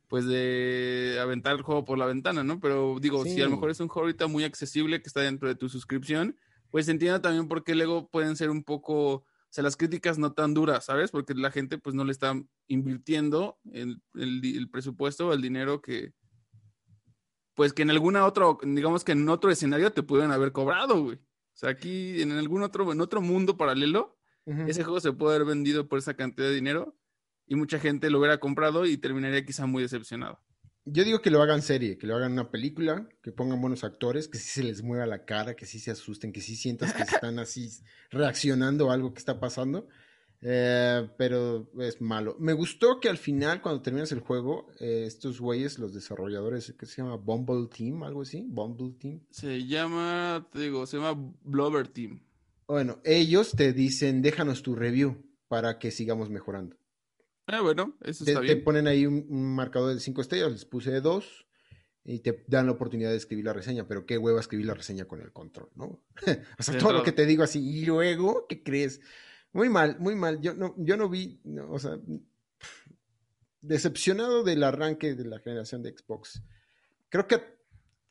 pues 0.09 0.25
de 0.27 1.19
aventar 1.21 1.55
el 1.57 1.63
juego 1.63 1.85
por 1.85 1.99
la 1.99 2.07
ventana, 2.07 2.43
¿no? 2.43 2.61
Pero 2.61 2.99
digo, 3.01 3.25
sí. 3.25 3.35
si 3.35 3.41
a 3.43 3.45
lo 3.45 3.51
mejor 3.51 3.71
es 3.71 3.81
un 3.81 3.89
juego 3.89 4.07
ahorita 4.07 4.27
muy 4.27 4.45
accesible 4.45 5.03
que 5.03 5.09
está 5.09 5.21
dentro 5.21 5.49
de 5.49 5.55
tu 5.55 5.69
suscripción, 5.69 6.37
pues 6.71 6.89
entiendo 6.89 7.21
también 7.21 7.49
por 7.49 7.65
qué 7.65 7.75
luego 7.75 8.09
pueden 8.09 8.37
ser 8.37 8.51
un 8.51 8.63
poco, 8.63 9.15
o 9.15 9.25
sea, 9.51 9.65
las 9.65 9.77
críticas 9.77 10.19
no 10.19 10.33
tan 10.33 10.55
duras, 10.55 10.87
¿sabes? 10.87 11.11
Porque 11.11 11.35
la 11.35 11.51
gente 11.51 11.79
pues 11.79 11.95
no 11.95 12.05
le 12.05 12.13
está 12.13 12.41
invirtiendo 12.69 13.59
el, 13.73 14.01
el, 14.15 14.41
el 14.45 14.71
presupuesto 14.71 15.29
o 15.29 15.33
el 15.33 15.43
dinero 15.43 15.83
que, 15.83 16.13
pues 17.55 17.73
que 17.73 17.83
en 17.83 17.91
alguna 17.91 18.25
otro, 18.25 18.59
digamos 18.63 19.05
que 19.05 19.13
en 19.13 19.29
otro 19.29 19.51
escenario 19.51 19.93
te 19.93 20.03
pudieran 20.03 20.33
haber 20.33 20.53
cobrado, 20.53 21.03
güey. 21.03 21.17
O 21.17 21.61
sea, 21.61 21.71
aquí 21.71 22.23
en 22.23 22.31
algún 22.33 22.63
otro, 22.63 22.93
en 22.93 23.01
otro 23.01 23.21
mundo 23.21 23.57
paralelo, 23.57 24.18
uh 24.49 24.53
-huh. 24.53 24.69
ese 24.69 24.83
juego 24.83 25.01
se 25.01 25.13
puede 25.13 25.37
haber 25.37 25.47
vendido 25.49 25.89
por 25.89 25.99
esa 25.99 26.15
cantidad 26.15 26.49
de 26.49 26.55
dinero 26.55 26.97
y 27.47 27.55
mucha 27.55 27.79
gente 27.79 28.11
lo 28.11 28.19
hubiera 28.19 28.39
comprado 28.39 28.87
y 28.87 28.97
terminaría 28.97 29.45
quizá 29.45 29.67
muy 29.67 29.83
decepcionado. 29.83 30.41
Yo 30.85 31.05
digo 31.05 31.21
que 31.21 31.31
lo 31.31 31.43
hagan 31.43 31.61
serie, 31.61 31.99
que 31.99 32.07
lo 32.07 32.17
hagan 32.17 32.33
una 32.33 32.51
película, 32.51 33.09
que 33.23 33.31
pongan 33.31 33.61
buenos 33.61 33.85
actores, 33.85 34.27
que 34.27 34.39
sí 34.39 34.49
se 34.49 34.63
les 34.63 34.83
mueva 34.83 35.07
la 35.07 35.25
cara, 35.27 35.55
que 35.55 35.67
sí 35.67 35.79
se 35.79 35.91
asusten, 35.91 36.33
que 36.33 36.41
sí 36.41 36.57
sientas 36.57 36.95
que 36.95 37.03
están 37.03 37.39
así 37.39 37.69
reaccionando 38.11 38.91
a 38.91 38.95
algo 38.95 39.13
que 39.13 39.19
está 39.19 39.39
pasando. 39.39 39.87
Eh, 40.41 41.09
pero 41.19 41.69
es 41.81 42.01
malo. 42.01 42.37
Me 42.39 42.53
gustó 42.53 43.01
que 43.01 43.09
al 43.09 43.19
final, 43.19 43.61
cuando 43.61 43.83
terminas 43.83 44.13
el 44.13 44.21
juego, 44.21 44.69
eh, 44.79 45.05
estos 45.07 45.41
güeyes, 45.41 45.79
los 45.79 45.93
desarrolladores, 45.93 46.73
que 46.79 46.87
se 46.87 47.03
llama 47.03 47.17
Bumble 47.17 47.67
Team, 47.67 48.03
algo 48.05 48.23
así, 48.23 48.45
Bumble 48.49 48.95
Team. 48.99 49.21
Se 49.31 49.67
llama, 49.67 50.49
te 50.53 50.61
digo, 50.61 50.87
se 50.87 50.99
llama 50.99 51.35
Blobber 51.43 51.89
Team. 51.89 52.21
Bueno, 52.69 53.01
ellos 53.05 53.53
te 53.53 53.73
dicen, 53.73 54.23
déjanos 54.23 54.63
tu 54.63 54.77
review 54.77 55.25
para 55.49 55.79
que 55.79 55.91
sigamos 55.91 56.31
mejorando. 56.31 56.77
Ah, 57.47 57.63
bueno, 57.63 57.97
eso 58.03 58.25
te, 58.25 58.33
está 58.33 58.41
bien. 58.41 58.59
Te 58.59 58.63
ponen 58.63 58.87
ahí 58.87 59.07
un, 59.07 59.27
un 59.29 59.55
marcador 59.55 59.95
de 59.95 60.01
5 60.01 60.21
estrellas, 60.21 60.53
les 60.53 60.67
puse 60.67 60.91
de 60.91 61.01
2 61.01 61.49
y 62.05 62.21
te 62.21 62.45
dan 62.47 62.67
la 62.67 62.73
oportunidad 62.73 63.11
de 63.11 63.17
escribir 63.17 63.45
la 63.45 63.53
reseña, 63.53 63.87
pero 63.87 64.07
qué 64.07 64.17
hueva 64.17 64.41
escribir 64.41 64.67
la 64.67 64.75
reseña 64.75 65.07
con 65.07 65.21
el 65.21 65.33
control, 65.33 65.71
¿no? 65.75 65.85
o 66.59 66.63
sea, 66.63 66.75
sí, 66.75 66.79
todo 66.79 66.93
lo 66.93 67.03
que 67.03 67.13
te 67.13 67.27
digo 67.27 67.43
así, 67.43 67.59
y 67.59 67.85
luego, 67.85 68.47
¿qué 68.47 68.63
crees? 68.63 69.01
Muy 69.53 69.69
mal, 69.69 69.99
muy 69.99 70.15
mal. 70.15 70.41
Yo 70.41 70.55
no, 70.55 70.75
yo 70.79 70.97
no 70.97 71.09
vi, 71.09 71.41
no, 71.45 71.71
o 71.71 71.79
sea, 71.79 71.99
decepcionado 73.61 74.43
del 74.43 74.63
arranque 74.63 75.15
de 75.15 75.25
la 75.25 75.39
generación 75.41 75.83
de 75.83 75.97
Xbox. 75.97 76.43
Creo 77.09 77.27
que 77.27 77.43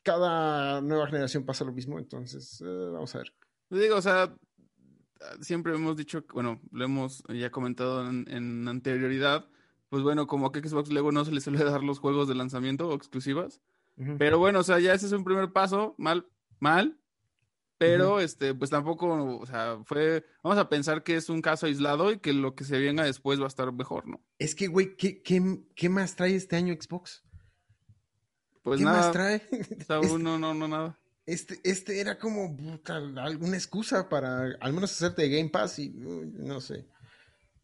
cada 0.02 0.80
nueva 0.80 1.06
generación 1.06 1.44
pasa 1.44 1.64
lo 1.64 1.72
mismo, 1.72 1.98
entonces, 1.98 2.60
uh, 2.60 2.92
vamos 2.92 3.14
a 3.14 3.18
ver. 3.18 3.32
Digo, 3.70 3.96
o 3.96 4.02
sea, 4.02 4.34
siempre 5.40 5.74
hemos 5.74 5.96
dicho, 5.96 6.24
bueno, 6.32 6.60
lo 6.70 6.84
hemos 6.84 7.24
ya 7.28 7.50
comentado 7.50 8.08
en, 8.08 8.26
en, 8.28 8.66
anterioridad, 8.68 9.46
pues 9.88 10.02
bueno, 10.02 10.26
como 10.26 10.52
que 10.52 10.66
Xbox 10.66 10.90
luego 10.90 11.12
no 11.12 11.24
se 11.24 11.32
le 11.32 11.40
suele 11.40 11.58
dar 11.64 11.82
los 11.82 11.98
juegos 11.98 12.28
de 12.28 12.34
lanzamiento 12.34 12.88
o 12.88 12.94
exclusivas. 12.94 13.60
Uh 13.96 14.02
-huh. 14.04 14.16
Pero 14.18 14.38
bueno, 14.38 14.60
o 14.60 14.62
sea, 14.62 14.78
ya 14.78 14.94
ese 14.94 15.06
es 15.06 15.12
un 15.12 15.24
primer 15.24 15.52
paso, 15.52 15.94
mal, 15.98 16.26
mal, 16.60 16.98
pero 17.78 18.14
uh 18.14 18.18
-huh. 18.18 18.22
este, 18.22 18.54
pues 18.54 18.70
tampoco, 18.70 19.38
o 19.38 19.46
sea, 19.46 19.78
fue, 19.84 20.24
vamos 20.42 20.58
a 20.58 20.68
pensar 20.68 21.02
que 21.02 21.16
es 21.16 21.28
un 21.28 21.40
caso 21.40 21.66
aislado 21.66 22.12
y 22.12 22.18
que 22.18 22.32
lo 22.32 22.54
que 22.54 22.64
se 22.64 22.78
venga 22.78 23.04
después 23.04 23.40
va 23.40 23.44
a 23.44 23.48
estar 23.48 23.72
mejor, 23.72 24.06
¿no? 24.06 24.20
Es 24.38 24.54
que, 24.54 24.66
güey, 24.66 24.96
¿qué, 24.96 25.22
qué, 25.22 25.60
qué 25.74 25.88
más 25.88 26.16
trae 26.16 26.34
este 26.34 26.56
año 26.56 26.74
Xbox? 26.74 27.24
Pues 28.62 28.78
¿Qué 28.78 28.84
nada, 28.84 28.98
más 28.98 29.12
trae? 29.12 29.42
O 29.80 29.84
sea, 29.84 30.00
uno, 30.00 30.38
no, 30.38 30.54
no, 30.54 30.68
nada. 30.68 30.98
Este, 31.28 31.60
este 31.62 32.00
era 32.00 32.18
como 32.18 32.56
alguna 33.16 33.54
excusa 33.54 34.08
para 34.08 34.46
al 34.60 34.72
menos 34.72 34.92
hacerte 34.92 35.28
Game 35.28 35.50
Pass 35.50 35.78
y 35.78 35.90
no 35.90 36.58
sé. 36.62 36.86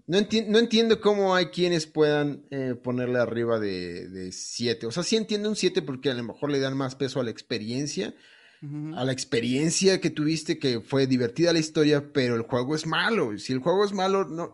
No, 0.06 0.18
enti 0.18 0.42
no, 0.42 0.58
entiendo 0.58 1.00
cómo 1.00 1.34
hay 1.34 1.46
quienes 1.46 1.86
puedan 1.86 2.44
eh, 2.50 2.74
ponerle 2.74 3.20
arriba 3.20 3.58
de 3.58 4.30
7. 4.30 4.84
O 4.84 4.90
sea, 4.90 5.02
sí 5.02 5.16
entiendo 5.16 5.48
un 5.48 5.56
7 5.56 5.80
porque 5.80 6.10
a 6.10 6.14
lo 6.14 6.22
mejor 6.22 6.50
le 6.50 6.60
dan 6.60 6.76
más 6.76 6.94
peso 6.94 7.20
a 7.20 7.24
la 7.24 7.30
experiencia. 7.30 8.14
Uh 8.60 8.66
-huh. 8.66 8.98
A 8.98 9.04
la 9.04 9.12
experiencia 9.12 9.98
que 9.98 10.10
tuviste, 10.10 10.58
que 10.58 10.82
fue 10.82 11.06
divertida 11.06 11.54
la 11.54 11.58
historia, 11.58 12.12
pero 12.12 12.34
el 12.34 12.42
juego 12.42 12.74
es 12.74 12.86
malo. 12.86 13.38
Si 13.38 13.54
el 13.54 13.60
juego 13.60 13.86
es 13.86 13.94
malo, 13.94 14.26
no, 14.26 14.52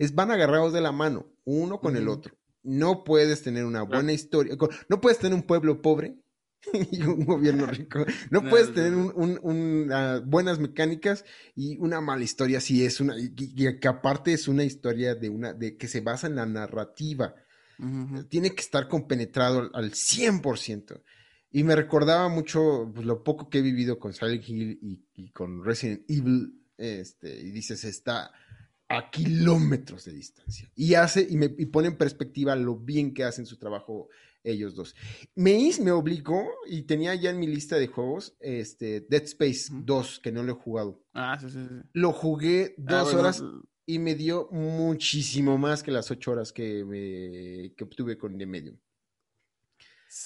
es, 0.00 0.12
van 0.12 0.32
agarrados 0.32 0.72
de 0.72 0.80
la 0.80 0.90
mano, 0.90 1.32
uno 1.44 1.78
con 1.78 1.94
uh 1.94 1.98
-huh. 1.98 2.02
el 2.02 2.08
otro. 2.08 2.34
No 2.64 3.04
puedes 3.04 3.42
tener 3.42 3.64
una 3.64 3.82
buena 3.82 4.12
historia. 4.12 4.56
No 4.88 5.00
puedes 5.00 5.20
tener 5.20 5.34
un 5.34 5.44
pueblo 5.44 5.80
pobre 5.80 6.19
y 6.92 7.02
un 7.02 7.24
gobierno 7.24 7.66
rico. 7.66 8.00
No, 8.30 8.42
No, 8.42 8.50
puedes 8.50 8.68
no, 8.68 8.74
tener 8.74 8.94
un, 8.94 9.12
un- 9.14 9.38
un, 9.42 9.92
ah, 9.92 10.20
buenas 10.24 10.58
mecánicas 10.58 11.24
y 11.54 11.76
una 11.78 12.00
mala 12.00 12.22
historia. 12.24 12.60
Sí, 12.60 12.84
es 12.84 13.00
una, 13.00 13.18
y, 13.18 13.32
y 13.36 13.78
que 13.78 13.88
aparte 13.88 14.32
es 14.32 14.48
una 14.48 14.64
historia 14.64 15.14
de 15.14 15.28
una, 15.30 15.52
de 15.54 15.76
que 15.76 15.88
se 15.88 16.00
basa 16.00 16.26
en 16.26 16.36
la 16.36 16.46
narrativa. 16.46 17.34
Tiene 18.28 18.50
que 18.54 18.60
estar 18.60 18.88
compenetrado 18.88 19.60
al, 19.60 19.70
al 19.72 19.92
100%. 19.92 21.02
Y 21.50 21.64
me 21.64 21.74
recordaba 21.74 22.28
mucho 22.28 22.90
pues, 22.94 23.06
lo 23.06 23.24
poco 23.24 23.48
que 23.48 23.58
he 23.58 23.62
vivido 23.62 23.98
con 23.98 24.12
Silent 24.12 24.46
Hill 24.46 24.78
y, 24.82 25.02
y 25.14 25.30
con 25.30 25.64
Resident 25.64 26.02
Evil. 26.08 26.62
Este, 26.76 27.40
y 27.40 27.50
dices, 27.50 27.84
está 27.84 28.32
a 28.88 29.10
kilómetros 29.10 30.04
de 30.04 30.12
distancia. 30.12 30.70
Y 30.74 30.94
hace, 30.94 31.26
y 31.28 31.36
me 31.36 31.46
y 31.56 31.66
pone 31.66 31.88
en 31.88 31.96
perspectiva 31.96 32.54
lo 32.56 32.76
bien 32.76 33.14
que 33.14 33.24
hacen 33.24 33.46
su 33.46 33.56
trabajo 33.58 34.08
ellos 34.44 34.74
dos. 34.74 34.94
Me, 35.34 35.70
me 35.82 35.90
obligó, 35.92 36.46
y 36.66 36.82
tenía 36.82 37.14
ya 37.14 37.30
en 37.30 37.38
mi 37.38 37.46
lista 37.46 37.76
de 37.76 37.86
juegos, 37.88 38.36
este, 38.40 39.00
Dead 39.02 39.22
Space 39.24 39.72
Ujú. 39.72 39.82
2, 39.84 40.20
que 40.20 40.32
no 40.32 40.42
lo 40.42 40.52
he 40.52 40.54
jugado. 40.56 41.02
Ah, 41.12 41.38
sí, 41.40 41.50
sí, 41.50 41.58
sí. 41.68 41.74
Lo 41.92 42.12
jugué 42.12 42.74
Ah, 42.78 42.82
dos 42.90 43.04
bueno, 43.04 43.20
horas 43.20 43.44
y 43.86 43.98
me 43.98 44.14
dio 44.14 44.48
muchísimo 44.52 45.58
más 45.58 45.82
que 45.82 45.90
las 45.90 46.10
ocho 46.10 46.30
horas 46.32 46.52
que, 46.52 46.84
me, 46.84 47.74
que 47.74 47.84
obtuve 47.84 48.16
con 48.16 48.38
The 48.38 48.46
Medium. 48.46 48.76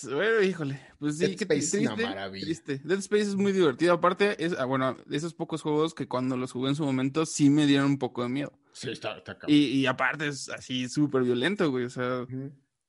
Bueno, 0.04 0.42
híjole, 0.42 0.80
pues 0.98 1.18
sí, 1.18 1.26
Dead 1.26 1.36
qué 1.36 1.44
Space 1.44 1.58
es 1.58 1.74
una 1.74 1.94
triste, 1.94 2.02
maravilla. 2.08 2.44
triste. 2.46 2.80
Dead 2.84 2.98
Space 3.00 3.22
es 3.22 3.34
muy 3.36 3.52
divertido. 3.52 3.92
Aparte, 3.92 4.42
es, 4.42 4.54
ah, 4.58 4.64
bueno, 4.64 4.96
de 5.06 5.16
esos 5.16 5.34
pocos 5.34 5.60
juegos 5.60 5.92
que 5.94 6.08
cuando 6.08 6.36
los 6.38 6.52
jugué 6.52 6.70
en 6.70 6.74
su 6.74 6.84
momento 6.84 7.26
sí 7.26 7.50
me 7.50 7.66
dieron 7.66 7.86
un 7.86 7.98
poco 7.98 8.22
de 8.22 8.30
miedo. 8.30 8.52
Sí, 8.72 8.90
está, 8.90 9.18
está 9.18 9.38
cabrón. 9.38 9.54
Y, 9.56 9.64
y 9.66 9.86
aparte 9.86 10.28
es 10.28 10.48
así 10.48 10.88
súper 10.88 11.22
violento, 11.22 11.70
güey. 11.70 11.84
O 11.84 11.90
sea. 11.90 12.26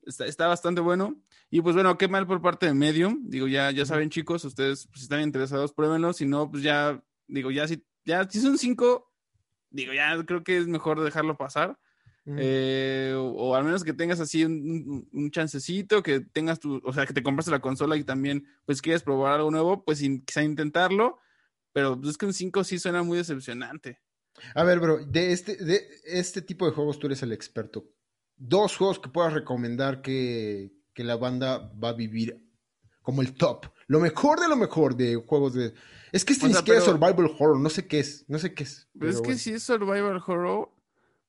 Está, 0.05 0.25
está 0.25 0.47
bastante 0.47 0.81
bueno. 0.81 1.21
Y 1.49 1.61
pues 1.61 1.75
bueno, 1.75 1.97
qué 1.97 2.07
mal 2.07 2.25
por 2.27 2.41
parte 2.41 2.65
de 2.65 2.73
Medium. 2.73 3.29
Digo, 3.29 3.47
ya, 3.47 3.71
ya 3.71 3.85
saben, 3.85 4.09
chicos, 4.09 4.43
ustedes 4.45 4.87
pues, 4.87 4.99
si 4.99 5.03
están 5.05 5.21
interesados, 5.21 5.73
pruébenlo. 5.73 6.13
Si 6.13 6.25
no, 6.25 6.49
pues 6.49 6.63
ya, 6.63 7.03
digo, 7.27 7.51
ya 7.51 7.67
si, 7.67 7.85
ya 8.05 8.27
si 8.29 8.39
son 8.41 8.57
cinco, 8.57 9.11
digo, 9.69 9.93
ya 9.93 10.15
creo 10.25 10.43
que 10.43 10.57
es 10.57 10.67
mejor 10.67 11.01
dejarlo 11.03 11.37
pasar. 11.37 11.77
Eh, 12.39 13.13
o, 13.15 13.21
o 13.49 13.55
al 13.55 13.63
menos 13.63 13.83
que 13.83 13.93
tengas 13.93 14.19
así 14.19 14.43
un, 14.43 14.53
un- 14.53 15.09
un 15.13 15.29
chancecito, 15.31 16.01
que 16.01 16.21
tengas 16.21 16.59
tu, 16.59 16.81
o 16.83 16.91
sea, 16.91 17.05
que 17.05 17.13
te 17.13 17.21
compraste 17.21 17.51
la 17.51 17.59
consola 17.61 17.97
y 17.97 18.03
también 18.03 18.47
pues 18.65 18.81
quieres 18.81 19.03
probar 19.03 19.33
algo 19.33 19.51
nuevo, 19.51 19.85
pues 19.85 20.01
in- 20.01 20.25
quizá 20.25 20.41
intentarlo. 20.41 21.19
Pero 21.71 21.95
pues, 21.99 22.11
es 22.11 22.17
que 22.17 22.25
un 22.25 22.33
5 22.33 22.63
sí 22.63 22.79
suena 22.79 23.03
muy 23.03 23.17
decepcionante. 23.19 24.01
A 24.55 24.63
ver, 24.63 24.79
bro, 24.79 25.05
de 25.05 25.31
este, 25.33 25.55
de 25.63 25.87
este 26.03 26.41
tipo 26.41 26.65
de 26.65 26.71
juegos 26.71 26.97
tú 26.99 27.05
eres 27.07 27.21
el 27.21 27.31
experto. 27.31 27.85
Dos 28.37 28.77
juegos 28.77 28.99
que 28.99 29.09
puedas 29.09 29.33
recomendar 29.33 30.01
que, 30.01 30.71
que 30.93 31.03
la 31.03 31.15
banda 31.15 31.71
va 31.81 31.89
a 31.89 31.93
vivir 31.93 32.41
como 33.01 33.21
el 33.21 33.33
top. 33.33 33.67
Lo 33.87 33.99
mejor 33.99 34.39
de 34.39 34.47
lo 34.47 34.55
mejor 34.55 34.95
de 34.95 35.15
juegos 35.15 35.53
de... 35.53 35.73
Es 36.11 36.25
que 36.25 36.33
este 36.33 36.45
O 36.45 36.47
ni 36.47 36.53
sea, 36.53 36.61
siquiera 36.61 36.79
es 36.79 36.85
survival 36.85 37.31
horror, 37.37 37.59
no 37.59 37.69
sé 37.69 37.87
qué 37.87 37.99
es, 37.99 38.25
no 38.27 38.39
sé 38.39 38.53
qué 38.53 38.63
es. 38.63 38.87
Pero 38.97 39.11
es 39.11 39.17
que 39.17 39.27
bueno. 39.27 39.39
si 39.39 39.51
es 39.51 39.63
survival 39.63 40.21
horror, 40.25 40.71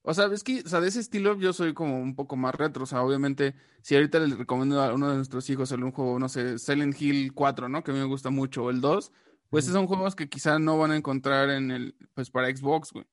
o 0.09 0.15
sea, 0.15 0.27
es 0.27 0.45
que, 0.45 0.63
o 0.65 0.69
sea, 0.69 0.81
de 0.81 0.87
ese 0.89 1.01
estilo 1.01 1.37
yo 1.37 1.53
soy 1.53 1.75
como 1.75 2.01
un 2.01 2.15
poco 2.15 2.37
más 2.37 2.55
retro, 2.55 2.85
o 2.85 2.87
sea, 2.87 3.03
obviamente, 3.03 3.57
si 3.83 3.97
ahorita 3.97 4.21
les 4.21 4.39
recomiendo 4.39 4.81
a 4.81 4.95
uno 4.95 5.11
de 5.11 5.17
nuestros 5.17 5.51
hijos 5.51 5.73
algún 5.73 5.91
juego, 5.91 6.21
no 6.21 6.29
sé, 6.29 6.61
Silent 6.61 7.01
Hill 7.01 7.35
4, 7.35 7.69
¿no? 7.69 7.83
Que 7.83 7.91
a 7.91 7.95
mí 7.95 7.99
me 7.99 8.07
gusta 8.07 8.31
mucho, 8.31 8.63
o 8.63 8.71
el 8.71 8.81
2, 8.81 9.13
pues 9.51 9.65
Ujú. 9.65 9.75
son 9.75 9.87
juegos 9.89 10.15
que 10.15 10.29
quizá 10.29 10.61
no 10.61 10.79
van 10.79 10.93
a 10.93 10.97
encontrar 10.97 11.51
en 11.51 11.73
el, 11.73 11.97
pues 12.15 12.31
para 12.31 12.49
Xbox, 12.57 12.93
güey. 12.93 13.05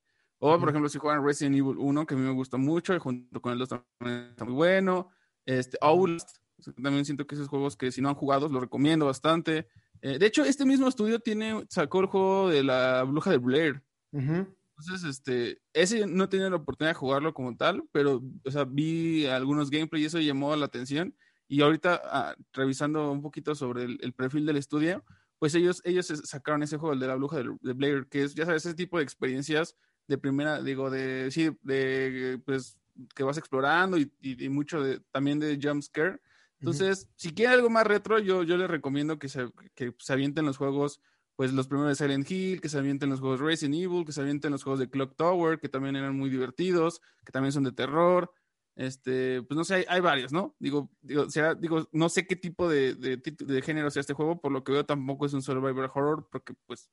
O, 0.46 0.60
por 0.60 0.68
ejemplo, 0.68 0.90
si 0.90 1.00
juegan 1.00 1.24
Resident 1.24 1.56
Evil 1.56 1.78
1, 1.78 2.06
que 2.06 2.16
a 2.16 2.18
mí 2.18 2.24
me 2.26 2.34
gusta 2.34 2.58
mucho, 2.58 2.94
y 2.94 3.00
junto 3.00 3.42
con 3.42 3.54
el 3.54 3.60
2 3.60 3.70
también 3.70 4.28
está 4.32 4.44
muy 4.44 4.54
bueno. 4.54 5.08
Este, 5.46 5.78
Outlast, 5.80 6.36
también 6.84 7.06
siento 7.06 7.26
que 7.26 7.36
esos 7.36 7.48
juegos 7.48 7.78
que 7.78 7.94
si 7.94 8.02
no 8.02 8.10
han 8.10 8.16
jugado, 8.16 8.50
los 8.50 8.62
recomiendo 8.62 9.06
bastante. 9.06 9.70
Eh, 10.02 10.20
de 10.20 10.26
hecho, 10.26 10.44
este 10.44 10.66
mismo 10.66 10.90
estudio 10.90 11.22
tiene, 11.22 11.64
sacó 11.70 12.02
el 12.02 12.08
juego 12.08 12.50
de 12.50 12.62
la 12.62 13.04
bruja 13.04 13.32
de 13.32 13.38
Blair. 13.38 13.82
Ujú. 14.12 14.54
Entonces, 14.78 15.06
este, 15.06 15.62
ese 15.72 16.06
no 16.08 16.28
tenía 16.28 16.50
la 16.50 16.58
oportunidad 16.58 16.92
de 16.92 17.00
jugarlo 17.00 17.34
como 17.34 17.56
tal, 17.56 17.82
pero, 17.94 18.22
o 18.44 18.52
sea, 18.52 18.66
vi 18.66 19.26
algunos 19.28 19.70
gameplay 19.70 20.04
y 20.04 20.08
eso 20.08 20.20
llamó 20.20 20.54
la 20.58 20.66
atención. 20.66 21.16
Y 21.48 21.62
ahorita, 21.62 22.02
ah, 22.04 22.36
revisando 22.52 23.14
un 23.14 23.22
poquito 23.22 23.56
sobre 23.56 23.84
el, 23.84 23.98
el 24.02 24.12
perfil 24.12 24.46
del 24.46 24.58
estudio, 24.58 25.06
pues 25.40 25.56
ellos, 25.56 25.82
ellos 25.86 26.08
sacaron 26.26 26.64
ese 26.64 26.78
juego, 26.78 26.92
el 26.92 27.00
de 27.00 27.08
la 27.08 27.16
bruja 27.16 27.38
de, 27.38 27.56
de 27.62 27.72
Blair, 27.72 28.08
que 28.10 28.24
es, 28.24 28.36
ya 28.36 28.46
sabes, 28.46 28.66
ese 28.66 28.76
tipo 28.76 28.98
de 28.98 29.04
experiencias 29.04 29.78
de 30.08 30.18
primera, 30.18 30.62
digo, 30.62 30.90
de, 30.90 31.30
sí, 31.32 31.52
de, 31.62 32.42
pues, 32.46 32.78
que 33.16 33.24
vas 33.24 33.38
explorando 33.38 33.98
y, 33.98 34.12
y- 34.22 34.46
y 34.46 34.50
mucho 34.50 34.82
de, 34.84 35.00
también 35.12 35.40
de 35.40 35.60
jump 35.62 35.82
scare. 35.82 36.20
Entonces, 36.60 37.10
si 37.16 37.34
quieren 37.34 37.56
algo 37.56 37.70
más 37.70 37.86
retro, 37.86 38.20
yo, 38.20 38.44
yo 38.44 38.56
les 38.58 38.70
recomiendo 38.70 39.20
que 39.20 39.28
se, 39.30 39.50
que 39.76 39.94
se 40.00 40.14
avienten 40.14 40.46
los 40.46 40.58
juegos 40.58 41.02
pues 41.36 41.52
los 41.52 41.68
primeros 41.68 41.98
de 41.98 42.04
Silent 42.06 42.30
Hill, 42.30 42.62
que 42.62 42.70
se 42.70 42.78
avienten 42.78 43.10
los 43.10 43.20
juegos 43.20 43.40
Resident 43.40 43.74
Evil, 43.76 44.06
que 44.06 44.12
se 44.12 44.22
avienten 44.22 44.52
los 44.52 44.62
juegos 44.64 44.80
de 44.80 44.88
Clock 44.90 45.16
Tower, 45.16 45.60
que 45.60 45.68
también 45.68 45.96
eran 45.96 46.16
muy 46.16 46.30
divertidos, 46.30 47.02
que 47.26 47.32
también 47.32 47.52
son 47.52 47.64
de 47.64 47.72
terror. 47.72 48.32
Este, 48.76 49.42
pues 49.44 49.56
no 49.58 49.64
sé, 49.64 49.76
hay, 49.76 49.86
hay 49.88 50.00
varios, 50.00 50.32
¿no? 50.32 50.56
Digo, 50.60 50.92
digo, 51.02 51.30
será- 51.32 51.56
digo, 51.56 51.88
no 51.92 52.08
sé 52.10 52.26
qué 52.28 52.36
tipo 52.36 52.70
de, 52.70 52.94
de, 52.96 53.18
de 53.18 53.62
género 53.64 53.90
sea 53.92 54.02
este 54.02 54.14
juego, 54.14 54.40
por 54.42 54.52
lo 54.52 54.64
que 54.64 54.72
veo 54.74 54.86
tampoco 54.86 55.26
es 55.26 55.34
un 55.34 55.42
survival 55.42 55.90
horror, 55.94 56.28
porque 56.32 56.54
pues, 56.68 56.90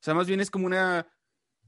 o 0.00 0.04
sea, 0.04 0.14
más 0.14 0.26
bien 0.26 0.40
es 0.40 0.50
como 0.50 0.66
una, 0.66 1.06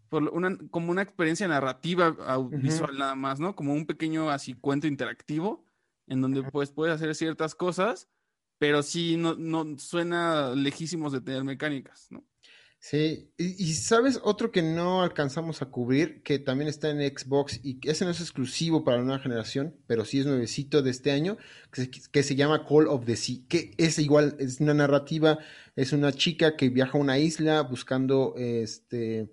por 0.08 0.24
una 0.30 0.56
como 0.70 0.90
una 0.90 1.02
experiencia 1.02 1.48
narrativa 1.48 2.08
au- 2.28 2.50
Ujú. 2.50 2.62
visual 2.62 2.98
nada 2.98 3.14
más, 3.14 3.40
¿no? 3.40 3.54
Como 3.56 3.72
un 3.74 3.86
pequeño 3.86 4.30
así 4.30 4.54
cuento 4.54 4.86
interactivo, 4.86 5.64
en 6.06 6.20
donde 6.20 6.42
pues 6.44 6.70
puedes 6.72 6.94
hacer 6.96 7.14
ciertas 7.14 7.54
cosas, 7.54 8.08
pero 8.58 8.82
sí 8.82 9.16
no, 9.16 9.34
no 9.36 9.78
suena 9.78 10.54
lejísimos 10.54 11.12
de 11.12 11.20
tener 11.20 11.44
mecánicas, 11.44 12.08
¿no? 12.10 12.24
Sí, 12.78 13.32
y, 13.38 13.64
y 13.64 13.72
sabes 13.74 14.20
otro 14.22 14.52
que 14.52 14.60
no 14.62 15.02
alcanzamos 15.02 15.62
a 15.62 15.66
cubrir, 15.70 16.22
que 16.22 16.38
también 16.38 16.68
está 16.68 16.90
en 16.90 16.98
Xbox 17.16 17.60
y 17.64 17.78
ese 17.88 18.04
no 18.04 18.10
es 18.10 18.20
exclusivo 18.20 18.84
para 18.84 18.98
la 18.98 19.04
nueva 19.04 19.20
generación, 19.22 19.74
pero 19.86 20.04
sí 20.04 20.18
es 20.20 20.26
nuevecito 20.26 20.82
de 20.82 20.90
este 20.90 21.10
año, 21.10 21.38
que 21.72 21.82
se, 21.86 21.90
que 21.90 22.22
se 22.22 22.36
llama 22.36 22.66
Call 22.66 22.88
of 22.88 23.06
the 23.06 23.16
Sea, 23.16 23.38
que 23.48 23.70
es 23.78 23.98
igual, 23.98 24.36
es 24.38 24.60
una 24.60 24.74
narrativa, 24.74 25.38
es 25.76 25.94
una 25.94 26.12
chica 26.12 26.56
que 26.56 26.68
viaja 26.68 26.98
a 26.98 27.00
una 27.00 27.18
isla 27.18 27.62
buscando 27.62 28.34
este 28.36 29.30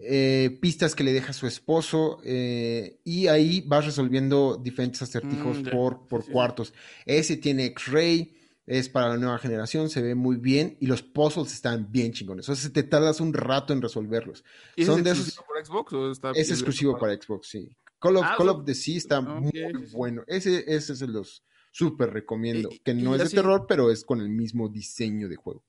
eh, 0.00 0.58
pistas 0.60 0.94
que 0.94 1.02
le 1.04 1.12
deja 1.12 1.32
su 1.32 1.46
esposo 1.46 2.20
eh, 2.24 3.00
y 3.04 3.26
ahí 3.26 3.62
vas 3.66 3.84
resolviendo 3.84 4.56
diferentes 4.56 5.02
acertijos 5.02 5.58
Mm, 5.58 5.70
por, 5.70 6.06
por 6.06 6.24
Sí, 6.24 6.30
cuartos. 6.32 6.72
Ese 7.04 7.36
tiene 7.36 7.64
X-Ray, 7.66 8.34
es 8.66 8.88
para 8.88 9.08
la 9.08 9.16
nueva 9.16 9.38
generación, 9.38 9.88
se 9.90 10.02
ve 10.02 10.14
muy 10.14 10.36
bien 10.36 10.76
y 10.80 10.86
los 10.86 11.02
puzzles 11.02 11.52
están 11.52 11.90
bien 11.90 12.12
chingones. 12.12 12.48
O 12.48 12.54
sea, 12.54 12.70
te 12.70 12.82
tardas 12.82 13.20
un 13.20 13.32
rato 13.32 13.72
en 13.72 13.80
resolverlos. 13.82 14.44
¿Y 14.76 14.84
Son 14.84 14.98
es 14.98 15.04
de 15.04 15.10
exclusivo 15.10 15.44
por 15.46 15.64
Xbox 15.66 15.92
o 15.94 16.10
está 16.12 16.30
Es 16.32 16.50
exclusivo 16.50 16.98
para 16.98 17.14
Xbox, 17.14 17.48
sí. 17.48 17.68
Call 17.98 18.16
of, 18.18 18.24
Ah, 18.24 18.34
Call 18.38 18.50
of 18.50 18.64
the 18.64 18.74
Sea 18.74 18.96
está 18.98 19.20
muy 19.20 19.50
bueno. 19.92 20.22
Ese, 20.28 20.64
ese 20.72 20.94
se 20.94 21.06
los 21.08 21.42
súper 21.72 22.12
recomiendo. 22.12 22.68
Y- 22.72 22.78
que 22.78 22.94
no 22.94 23.14
es 23.16 23.22
de 23.24 23.30
terror, 23.30 23.66
pero 23.68 23.90
es 23.90 24.04
con 24.04 24.20
el 24.20 24.28
mismo 24.28 24.68
diseño 24.68 25.28
de 25.28 25.36
juego. 25.36 25.64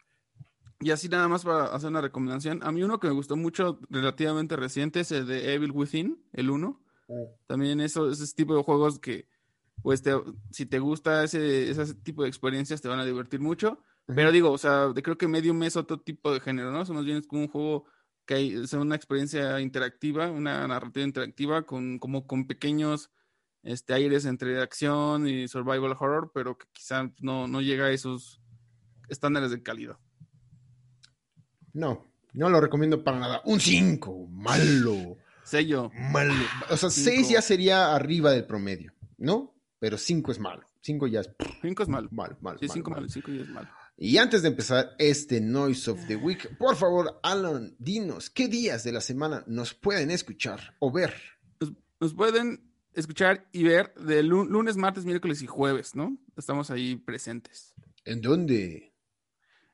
Y 0.82 0.92
así 0.92 1.10
nada 1.10 1.28
más 1.28 1.44
para 1.44 1.66
hacer 1.66 1.90
una 1.90 2.02
recomendación. 2.02 2.62
A 2.64 2.72
mí 2.72 2.82
uno 2.84 3.00
que 3.00 3.08
me 3.08 3.14
gustó 3.14 3.36
mucho, 3.36 3.80
relativamente 3.90 4.56
reciente, 4.56 5.02
es 5.02 5.12
el 5.12 5.28
de 5.28 5.54
Evil 5.54 5.72
Within, 5.72 6.24
el 6.34 6.50
1. 6.50 6.82
También 7.48 7.82
eso, 7.82 8.10
ese 8.10 8.34
tipo 8.34 8.56
de 8.56 8.64
juegos 8.64 9.00
que, 9.00 9.28
pues, 9.82 10.02
te- 10.02 10.14
si 10.52 10.66
te 10.66 10.80
gusta 10.80 11.24
ese, 11.24 11.70
ese 11.70 11.96
tipo 11.96 12.24
de 12.24 12.30
experiencias, 12.30 12.82
te 12.82 12.88
van 12.88 13.00
a 13.00 13.06
divertir 13.06 13.40
mucho. 13.42 13.84
Pero 14.06 14.32
digo, 14.32 14.52
o 14.52 14.58
sea, 14.58 14.88
creo 15.04 15.18
que 15.18 15.28
Medium 15.28 15.62
es 15.64 15.76
otro 15.76 16.00
tipo 16.00 16.32
de 16.34 16.40
género, 16.40 16.72
¿no? 16.72 16.82
O 16.82 16.86
sea, 16.86 16.96
más 16.96 17.06
bien 17.06 17.18
es 17.18 17.28
como 17.28 17.42
un 17.44 17.48
juego 17.50 17.86
que 18.26 18.36
hay, 18.36 18.54
es 18.54 18.74
una 18.74 18.96
experiencia 18.96 19.60
interactiva, 19.60 20.32
una 20.32 20.66
narrativa 20.68 21.06
interactiva, 21.06 21.64
con, 21.66 22.00
como 22.00 22.26
con 22.26 22.48
pequeños 22.48 23.12
este, 23.64 23.94
aires 23.94 24.26
entre 24.26 24.62
acción 24.62 25.28
y 25.28 25.48
survival 25.48 25.96
horror, 26.00 26.32
pero 26.34 26.58
que 26.58 26.68
quizá 26.72 27.12
no, 27.22 27.48
no 27.48 27.62
llega 27.62 27.86
a 27.86 27.92
esos 27.92 28.42
estándares 29.10 29.52
de 29.52 29.62
calidad. 29.62 29.98
No, 31.74 32.06
no 32.34 32.50
lo 32.50 32.60
recomiendo 32.62 33.04
para 33.04 33.20
nada. 33.20 33.42
Un 33.46 33.60
5, 33.60 34.28
malo, 34.32 35.18
Sello. 35.44 35.92
malo. 36.12 36.34
O 36.70 36.78
sea, 36.78 36.90
Cinco. 36.90 37.10
6 37.12 37.30
ya 37.30 37.42
sería 37.42 37.94
arriba 37.96 38.32
del 38.32 38.46
promedio, 38.46 38.94
¿no? 39.18 39.56
Pero 39.80 39.98
5 39.98 40.32
es 40.32 40.40
malo. 40.40 40.64
5 40.82 41.08
ya 41.08 41.22
es 41.22 41.30
5 41.62 41.84
es 41.84 41.90
malo. 41.90 42.08
malo, 42.12 42.38
malo. 42.42 42.58
Sí, 42.60 42.66
malo, 42.68 42.74
5 42.74 42.90
malo. 42.92 43.02
malo, 43.02 43.10
5 43.12 43.32
ya 43.32 43.42
es 43.42 43.50
malo. 43.50 43.70
Y 43.98 44.18
antes 44.18 44.42
de 44.44 44.48
empezar 44.48 44.92
este 44.98 45.42
Noise 45.42 45.92
of 45.92 46.08
the 46.08 46.16
Week, 46.16 46.58
por 46.58 46.76
favor, 46.78 47.20
Alan, 47.22 47.76
dinos 47.80 48.30
qué 48.30 48.48
días 48.48 48.84
de 48.86 48.94
la 48.94 49.02
semana 49.02 49.44
nos 49.46 49.74
pueden 49.74 50.10
escuchar 50.10 50.76
o 50.80 50.90
ver. 50.92 51.14
Nos, 51.60 51.74
nos 52.00 52.14
pueden 52.14 52.64
escuchar 52.94 53.48
y 53.52 53.64
ver 53.64 53.94
de 53.96 54.24
lu- 54.24 54.46
lunes, 54.46 54.78
martes, 54.78 55.04
miércoles 55.06 55.42
y 55.42 55.48
jueves, 55.48 55.96
¿no? 55.96 56.18
Estamos 56.38 56.72
ahí 56.72 56.96
presentes. 56.96 57.74
¿En 58.06 58.22
dónde? 58.22 58.94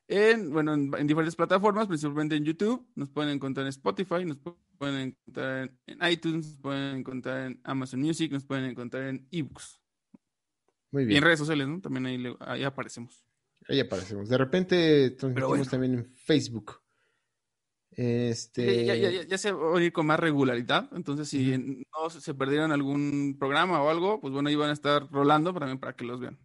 En, 0.07 0.51
bueno, 0.51 0.73
en, 0.73 0.91
en 0.95 1.07
diferentes 1.07 1.35
plataformas, 1.35 1.87
principalmente 1.87 2.35
en 2.35 2.45
YouTube, 2.45 2.87
nos 2.95 3.09
pueden 3.09 3.31
encontrar 3.31 3.65
en 3.65 3.69
Spotify, 3.69 4.23
nos 4.25 4.37
pu- 4.37 4.55
pueden 4.77 4.99
encontrar 5.09 5.63
en, 5.63 5.79
en 5.99 6.11
iTunes, 6.11 6.47
nos 6.47 6.57
pueden 6.59 6.97
encontrar 6.97 7.47
en 7.47 7.59
Amazon 7.63 8.01
Music, 8.01 8.31
nos 8.31 8.45
pueden 8.45 8.65
encontrar 8.65 9.03
en 9.05 9.27
ebooks 9.31 9.79
Muy 10.91 11.01
y 11.01 11.05
en 11.05 11.09
bien. 11.09 11.23
redes 11.23 11.39
sociales, 11.39 11.67
¿no? 11.67 11.81
También 11.81 12.05
ahí, 12.05 12.17
le- 12.19 12.37
ahí 12.39 12.63
aparecemos. 12.63 13.25
Ahí 13.67 13.79
aparecemos. 13.79 14.29
De 14.29 14.37
repente 14.37 15.09
transmitimos 15.11 15.49
bueno. 15.49 15.65
también 15.65 15.93
en 15.95 16.15
Facebook. 16.15 16.81
Este... 17.89 18.85
Ya, 18.85 18.93
ya, 18.95 19.09
ya, 19.09 19.23
ya 19.23 19.37
se 19.37 19.51
va 19.53 19.77
a 19.77 19.81
ir 19.81 19.91
con 19.91 20.05
más 20.05 20.19
regularidad. 20.19 20.89
Entonces, 20.93 21.29
si 21.29 21.57
no 21.57 22.09
se 22.09 22.33
perdieron 22.35 22.71
algún 22.71 23.37
programa 23.39 23.81
o 23.81 23.89
algo, 23.89 24.19
pues 24.21 24.33
bueno, 24.33 24.49
ahí 24.49 24.55
van 24.55 24.69
a 24.69 24.73
estar 24.73 25.09
rolando 25.09 25.51
también 25.53 25.79
para 25.79 25.95
que 25.95 26.05
los 26.05 26.19
vean. 26.19 26.37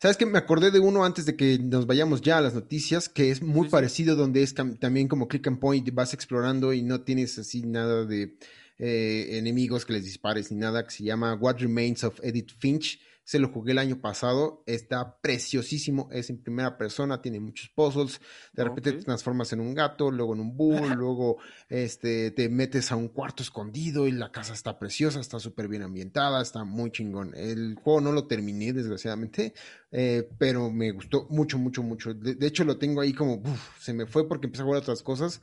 ¿Sabes 0.00 0.16
qué? 0.16 0.26
Me 0.26 0.38
acordé 0.38 0.70
de 0.70 0.78
uno 0.80 1.04
antes 1.04 1.24
de 1.26 1.36
que 1.36 1.58
nos 1.58 1.86
vayamos 1.86 2.20
ya 2.20 2.38
a 2.38 2.40
las 2.40 2.54
noticias, 2.54 3.08
que 3.08 3.30
es 3.30 3.42
muy 3.42 3.68
Sí, 3.68 3.68
sí. 3.68 3.70
parecido, 3.70 4.16
donde 4.16 4.42
es 4.42 4.54
también 4.54 5.08
como 5.08 5.28
click 5.28 5.46
and 5.46 5.58
point, 5.58 5.88
vas 5.94 6.12
explorando 6.14 6.72
y 6.72 6.82
no 6.82 7.00
tienes 7.02 7.38
así 7.38 7.62
nada 7.62 8.04
de 8.04 8.36
eh, 8.78 9.38
enemigos 9.38 9.86
que 9.86 9.94
les 9.94 10.04
dispares 10.04 10.50
ni 10.50 10.58
nada, 10.58 10.84
que 10.84 10.90
se 10.90 11.04
llama 11.04 11.34
What 11.34 11.58
Remains 11.60 12.04
of 12.04 12.20
Edith 12.22 12.52
Finch. 12.58 13.00
Se 13.24 13.38
lo 13.38 13.48
jugué 13.48 13.72
el 13.72 13.78
año 13.78 14.00
pasado, 14.02 14.62
está 14.66 15.18
preciosísimo, 15.20 16.08
es 16.12 16.28
en 16.28 16.42
primera 16.42 16.76
persona, 16.76 17.22
tiene 17.22 17.40
muchos 17.40 17.70
puzzles, 17.74 18.20
de 18.52 18.64
repente 18.64 18.90
Ok. 18.90 18.96
te 18.98 19.02
transformas 19.04 19.50
en 19.54 19.60
un 19.60 19.74
gato, 19.74 20.10
luego 20.10 20.34
en 20.34 20.40
un 20.40 20.56
búho, 20.56 20.86
luego 20.90 21.38
este, 21.70 22.30
te 22.32 22.48
metes 22.50 22.92
a 22.92 22.96
un 22.96 23.08
cuarto 23.08 23.42
escondido 23.42 24.06
y 24.06 24.12
la 24.12 24.30
casa 24.30 24.52
está 24.52 24.78
preciosa, 24.78 25.20
está 25.20 25.38
súper 25.40 25.68
bien 25.68 25.82
ambientada, 25.82 26.42
está 26.42 26.64
muy 26.64 26.90
chingón. 26.92 27.32
El 27.34 27.76
juego 27.82 28.02
no 28.02 28.12
lo 28.12 28.26
terminé, 28.26 28.72
desgraciadamente, 28.74 29.54
eh, 29.90 30.28
pero 30.38 30.70
me 30.70 30.90
gustó 30.92 31.26
mucho, 31.30 31.58
mucho, 31.58 31.82
mucho. 31.82 32.12
De, 32.12 32.34
de 32.34 32.46
hecho, 32.46 32.64
lo 32.64 32.76
tengo 32.78 33.00
ahí 33.00 33.14
como, 33.14 33.36
uf, 33.36 33.80
se 33.80 33.94
me 33.94 34.06
fue 34.06 34.28
porque 34.28 34.46
empecé 34.48 34.62
a 34.62 34.66
jugar 34.66 34.82
otras 34.82 35.02
cosas, 35.02 35.40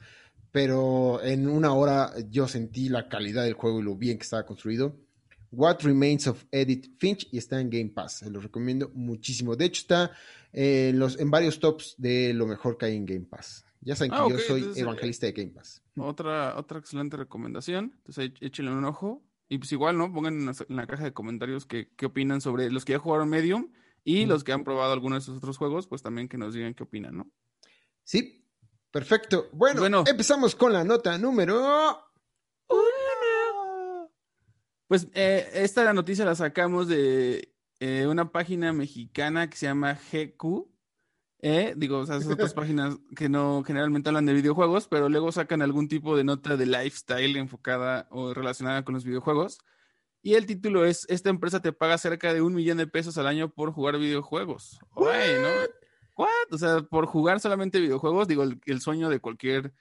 pero 0.51 1.23
en 1.23 1.47
una 1.47 1.73
hora 1.73 2.13
yo 2.29 2.47
sentí 2.47 2.89
la 2.89 3.09
calidad 3.09 3.43
del 3.43 3.53
juego 3.53 3.79
y 3.79 3.83
lo 3.83 3.95
bien 3.95 4.17
que 4.17 4.23
estaba 4.23 4.45
construido. 4.45 4.95
What 5.51 5.79
Remains 5.83 6.27
of 6.27 6.45
Edith 6.51 6.97
Finch 6.97 7.27
y 7.31 7.37
está 7.37 7.59
en 7.59 7.69
Game 7.69 7.89
Pass. 7.89 8.19
Se 8.19 8.29
lo 8.29 8.39
recomiendo 8.39 8.89
muchísimo. 8.93 9.55
De 9.55 9.65
hecho, 9.65 9.81
está 9.81 10.11
eh, 10.53 10.89
en, 10.89 10.99
los, 10.99 11.19
en 11.19 11.29
varios 11.29 11.59
tops 11.59 11.95
de 11.97 12.33
lo 12.33 12.47
mejor 12.47 12.77
que 12.77 12.85
hay 12.85 12.95
en 12.95 13.05
Game 13.05 13.25
Pass. 13.25 13.65
Ya 13.81 13.95
saben 13.95 14.11
que 14.11 14.17
Ah, 14.17 14.27
yo 14.29 14.37
soy 14.37 14.59
entonces, 14.59 14.81
evangelista 14.81 15.25
de 15.25 15.31
Game 15.33 15.51
Pass. 15.51 15.81
Otra, 15.97 16.57
otra 16.57 16.79
excelente 16.79 17.17
recomendación. 17.17 17.93
Entonces, 17.97 18.31
échenle 18.39 18.71
un 18.71 18.85
ojo. 18.85 19.23
Y 19.49 19.57
pues 19.57 19.71
igual, 19.73 19.97
¿no? 19.97 20.13
Pongan 20.13 20.39
en 20.39 20.45
la, 20.45 20.53
en 20.69 20.75
la 20.77 20.87
caja 20.87 21.03
de 21.03 21.11
comentarios 21.13 21.65
qué, 21.65 21.89
qué 21.97 22.05
opinan 22.05 22.39
sobre 22.39 22.71
los 22.71 22.85
que 22.85 22.93
ya 22.93 22.99
jugaron 22.99 23.27
Medium 23.27 23.69
y 24.05 24.25
los 24.25 24.43
que 24.45 24.53
han 24.53 24.63
probado 24.63 24.93
alguno 24.93 25.15
de 25.15 25.19
esos 25.19 25.35
otros 25.37 25.57
juegos, 25.57 25.87
pues 25.87 26.01
también 26.01 26.29
que 26.29 26.37
nos 26.37 26.53
digan 26.53 26.73
qué 26.73 26.83
opinan, 26.83 27.17
¿no? 27.17 27.29
Sí, 28.03 28.45
perfecto. 28.91 29.49
Bueno, 29.51 29.81
Bueno. 29.81 30.03
empezamos 30.07 30.55
con 30.55 30.71
la 30.71 30.83
nota 30.85 31.17
número. 31.17 31.97
Pues 34.91 35.07
eh, 35.13 35.49
esta 35.53 35.93
noticia 35.93 36.25
la 36.25 36.35
sacamos 36.35 36.89
de 36.89 37.53
eh, 37.79 38.07
una 38.07 38.29
página 38.33 38.73
mexicana 38.73 39.49
que 39.49 39.55
se 39.55 39.65
llama 39.65 39.93
GQ. 39.93 40.67
eh, 41.39 41.73
digo, 41.77 41.99
o 41.99 42.05
sea, 42.05 42.17
esas 42.17 42.33
otras 42.33 42.53
páginas 42.53 42.97
que 43.15 43.29
no 43.29 43.63
generalmente 43.63 44.09
hablan 44.09 44.25
de 44.25 44.33
videojuegos, 44.33 44.89
pero 44.89 45.07
luego 45.07 45.31
sacan 45.31 45.61
algún 45.61 45.87
tipo 45.87 46.17
de 46.17 46.25
nota 46.25 46.57
de 46.57 46.65
lifestyle 46.65 47.37
enfocada 47.37 48.09
o 48.11 48.33
relacionada 48.33 48.83
con 48.83 48.93
los 48.93 49.05
videojuegos. 49.05 49.59
Y 50.21 50.33
el 50.33 50.45
título 50.45 50.83
es, 50.83 51.05
esta 51.07 51.29
empresa 51.29 51.61
te 51.61 51.71
paga 51.71 51.97
cerca 51.97 52.33
de 52.33 52.41
un 52.41 52.53
millón 52.53 52.77
de 52.77 52.87
pesos 52.87 53.17
al 53.17 53.27
año 53.27 53.47
por 53.47 53.71
jugar 53.71 53.97
videojuegos. 53.97 54.77
¿no? 55.41 55.47
¿What? 56.17 56.51
O 56.51 56.57
sea, 56.57 56.81
por 56.81 57.05
jugar 57.05 57.39
solamente 57.39 57.79
videojuegos, 57.79 58.27
digo, 58.27 58.43
el, 58.43 58.59
el 58.65 58.81
sueño 58.81 59.07
de 59.07 59.21
cualquier, 59.21 59.73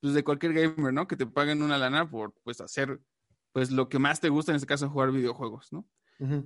pues 0.00 0.14
de 0.14 0.24
cualquier 0.24 0.54
gamer, 0.54 0.94
¿no? 0.94 1.06
Que 1.06 1.16
te 1.16 1.26
paguen 1.26 1.60
una 1.60 1.76
lana 1.76 2.08
por, 2.08 2.32
pues, 2.44 2.62
hacer, 2.62 3.02
pues, 3.54 3.70
lo 3.70 3.88
que 3.88 4.00
más 4.00 4.18
te 4.18 4.30
gusta, 4.30 4.50
en 4.50 4.56
este 4.56 4.66
caso, 4.66 4.90
jugar 4.90 5.12
videojuegos, 5.12 5.72
¿no? 5.72 5.86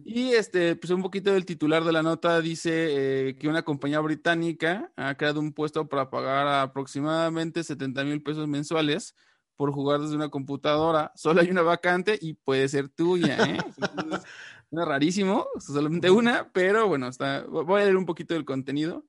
Y 0.05 0.33
este, 0.33 0.77
pues 0.77 0.91
un 0.91 1.03
poquito 1.03 1.33
del 1.33 1.45
titular 1.45 1.85
de 1.85 1.93
la 1.93 2.03
nota 2.03 2.41
dice 2.41 3.29
eh, 3.29 3.37
que 3.37 3.49
una 3.49 3.63
compañía 3.63 4.01
británica 4.01 4.91
ha 4.97 5.15
creado 5.15 5.41
un 5.41 5.53
puesto 5.53 5.89
para 5.89 6.11
pagar 6.11 6.49
aproximadamente 6.49 7.63
70 7.63 8.05
mil 8.05 8.23
pesos 8.23 8.49
mensuales 8.49 9.15
por 9.57 9.73
jugar 9.73 10.01
desde 10.01 10.17
una 10.17 10.29
computadora. 10.29 11.13
Solo 11.17 11.41
hay 11.41 11.51
una 11.51 11.63
vacante 11.63 12.19
y 12.21 12.35
puede 12.35 12.69
ser 12.69 12.89
tuya, 12.89 13.37
¿eh? 13.45 13.59
Entonces, 13.97 14.29
no 14.71 14.83
es 14.83 14.89
rarísimo, 14.89 15.47
solamente 15.61 16.11
una, 16.11 16.51
pero 16.53 16.89
bueno, 16.89 17.09
está, 17.09 17.45
voy 17.47 17.81
a 17.81 17.85
leer 17.85 17.97
un 17.97 18.07
poquito 18.07 18.35
del 18.35 18.45
contenido. 18.45 19.07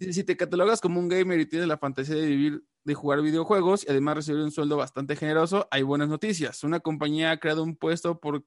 Si 0.00 0.24
te 0.24 0.36
catalogas 0.36 0.80
como 0.80 1.00
un 1.00 1.08
gamer 1.08 1.40
y 1.40 1.46
tienes 1.46 1.68
la 1.68 1.78
fantasía 1.78 2.16
de 2.16 2.26
vivir, 2.26 2.64
de 2.84 2.94
jugar 2.94 3.22
videojuegos 3.22 3.84
y 3.84 3.90
además 3.90 4.16
recibir 4.16 4.42
un 4.42 4.50
sueldo 4.50 4.76
bastante 4.76 5.16
generoso, 5.16 5.68
hay 5.70 5.82
buenas 5.82 6.08
noticias. 6.08 6.64
Una 6.64 6.80
compañía 6.80 7.30
ha 7.30 7.38
creado 7.38 7.62
un 7.62 7.76
puesto 7.76 8.20
por 8.20 8.42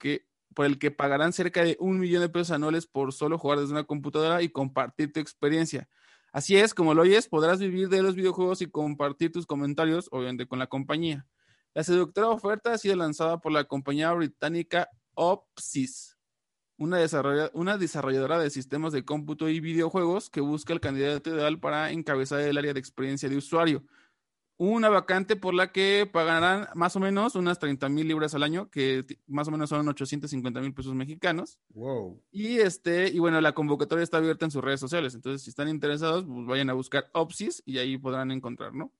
el 0.65 0.77
que 0.79 0.91
pagarán 0.91 1.33
cerca 1.33 1.63
de 1.63 1.77
un 1.79 1.99
millón 1.99 2.21
de 2.21 2.29
pesos 2.29 2.51
anuales 2.51 2.85
por 2.85 3.13
solo 3.13 3.37
jugar 3.37 3.59
desde 3.59 3.71
una 3.71 3.85
computadora 3.85 4.41
y 4.41 4.49
compartir 4.49 5.11
tu 5.11 5.19
experiencia. 5.19 5.89
Así 6.31 6.57
es, 6.57 6.73
como 6.73 6.93
lo 6.93 7.03
oyes, 7.03 7.29
podrás 7.29 7.59
vivir 7.59 7.87
de 7.87 8.03
los 8.03 8.15
videojuegos 8.15 8.61
y 8.61 8.67
compartir 8.67 9.31
tus 9.31 9.45
comentarios, 9.45 10.09
obviamente, 10.11 10.47
con 10.47 10.59
la 10.59 10.67
compañía. 10.67 11.25
La 11.73 11.83
seductora 11.83 12.27
oferta 12.27 12.73
ha 12.73 12.77
sido 12.77 12.95
lanzada 12.97 13.39
por 13.39 13.53
la 13.53 13.63
compañía 13.63 14.11
británica 14.11 14.89
Opsys, 15.13 16.14
una, 16.77 16.99
desarrolla- 16.99 17.51
una 17.53 17.77
desarrolladora 17.77 18.39
de 18.39 18.49
sistemas 18.49 18.93
de 18.93 19.05
cómputo 19.05 19.49
y 19.49 19.59
videojuegos 19.59 20.29
que 20.29 20.41
busca 20.41 20.73
el 20.73 20.79
candidato 20.81 21.29
ideal 21.29 21.59
para 21.59 21.91
encabezar 21.91 22.41
el 22.41 22.57
área 22.57 22.73
de 22.73 22.79
experiencia 22.79 23.29
de 23.29 23.37
usuario. 23.37 23.83
Una 24.57 24.87
vacante 24.87 25.35
por 25.35 25.53
la 25.53 25.73
que 25.73 26.09
pagarán 26.09 26.69
más 26.75 26.95
o 26.95 27.01
menos 27.01 27.35
unas 27.35 27.59
30 27.59 27.89
mil 27.89 28.07
libras 28.07 28.35
al 28.35 28.43
año, 28.43 28.69
que 28.69 29.03
más 29.27 29.49
o 29.49 29.51
menos 29.51 29.69
son 29.69 29.85
850 29.85 30.61
mil 30.61 30.73
pesos 30.73 30.95
mexicanos. 30.95 31.59
Wow. 31.73 32.23
Y 32.31 32.59
este, 32.59 33.09
y 33.09 33.19
bueno, 33.19 33.41
la 33.41 33.51
convocatoria 33.51 34.03
está 34.03 34.15
abierta 34.17 34.45
en 34.45 34.51
sus 34.51 34.63
redes 34.63 34.79
sociales. 34.79 35.13
Entonces, 35.13 35.41
si 35.41 35.49
están 35.49 35.67
interesados, 35.67 36.23
pues 36.25 36.45
vayan 36.47 36.69
a 36.69 36.73
buscar 36.73 37.09
Opsis 37.11 37.63
y 37.65 37.79
ahí 37.79 37.97
podrán 37.97 38.31
encontrar, 38.31 38.73
¿no? 38.73 38.93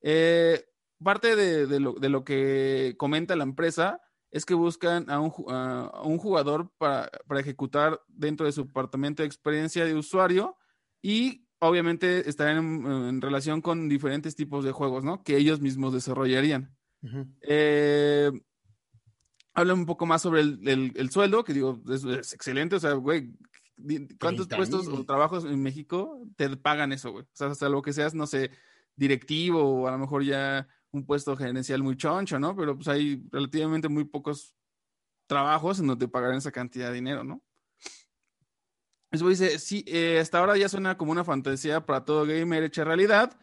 Eh, 0.00 0.64
parte 1.02 1.36
de, 1.36 1.66
de 1.66 1.80
lo, 1.80 1.92
de 1.94 2.08
lo 2.08 2.24
que 2.24 2.94
comenta 2.96 3.36
la 3.36 3.44
empresa 3.44 4.00
es 4.34 4.44
que 4.44 4.54
buscan 4.54 5.08
a 5.10 5.20
un, 5.20 5.32
a- 5.48 6.02
un 6.04 6.18
jugador 6.18 6.70
para, 6.76 7.08
para 7.28 7.40
ejecutar 7.40 8.00
dentro 8.08 8.46
de 8.46 8.52
su 8.52 8.64
departamento 8.64 9.22
de 9.22 9.28
experiencia 9.28 9.84
de 9.84 9.94
usuario 9.94 10.56
y 11.00 11.46
obviamente 11.60 12.28
estarán 12.28 12.58
en, 12.58 12.86
en 13.08 13.20
relación 13.20 13.60
con 13.62 13.88
diferentes 13.88 14.34
tipos 14.34 14.64
de 14.64 14.72
juegos, 14.72 15.04
¿no? 15.04 15.22
Que 15.22 15.36
ellos 15.36 15.60
mismos 15.60 15.92
desarrollarían. 15.94 16.74
Ujú. 17.02 17.26
Eh, 17.42 18.32
habla 19.54 19.74
un 19.74 19.86
poco 19.86 20.04
más 20.06 20.22
sobre 20.22 20.40
el, 20.40 20.66
el- 20.68 20.92
el 20.96 21.10
sueldo, 21.10 21.44
que 21.44 21.52
digo, 21.54 21.80
es, 21.88 22.04
es 22.04 22.32
excelente. 22.32 22.76
O 22.76 22.80
sea, 22.80 22.92
güey, 22.94 23.32
¿cuántos 24.20 24.48
30,000. 24.48 24.56
puestos 24.56 24.88
o 24.88 25.04
trabajos 25.04 25.44
en 25.44 25.62
México 25.62 26.26
te 26.36 26.56
pagan 26.56 26.92
eso, 26.92 27.12
güey? 27.12 27.24
O 27.24 27.28
sea, 27.32 27.48
hasta 27.48 27.68
lo 27.68 27.82
que 27.82 27.92
seas, 27.92 28.14
no 28.14 28.26
sé, 28.26 28.50
directivo 28.96 29.62
o 29.62 29.86
a 29.88 29.92
lo 29.92 29.98
mejor 29.98 30.24
ya 30.24 30.66
un 30.94 31.04
puesto 31.04 31.36
gerencial 31.36 31.82
muy 31.82 31.96
choncho, 31.96 32.38
¿no? 32.38 32.56
Pero 32.56 32.76
pues 32.76 32.88
hay 32.88 33.22
relativamente 33.30 33.88
muy 33.88 34.04
pocos 34.04 34.54
trabajos 35.26 35.80
en 35.80 35.86
donde 35.88 36.08
pagarán 36.08 36.38
esa 36.38 36.52
cantidad 36.52 36.88
de 36.88 36.94
dinero, 36.94 37.24
¿no? 37.24 37.42
Eso 39.10 39.28
dice, 39.28 39.58
sí, 39.58 39.84
eh, 39.86 40.18
hasta 40.20 40.38
ahora 40.38 40.56
ya 40.56 40.68
suena 40.68 40.96
como 40.96 41.12
una 41.12 41.24
fantasía 41.24 41.86
para 41.86 42.04
todo 42.04 42.26
gamer 42.26 42.64
hecha 42.64 42.82
realidad, 42.82 43.38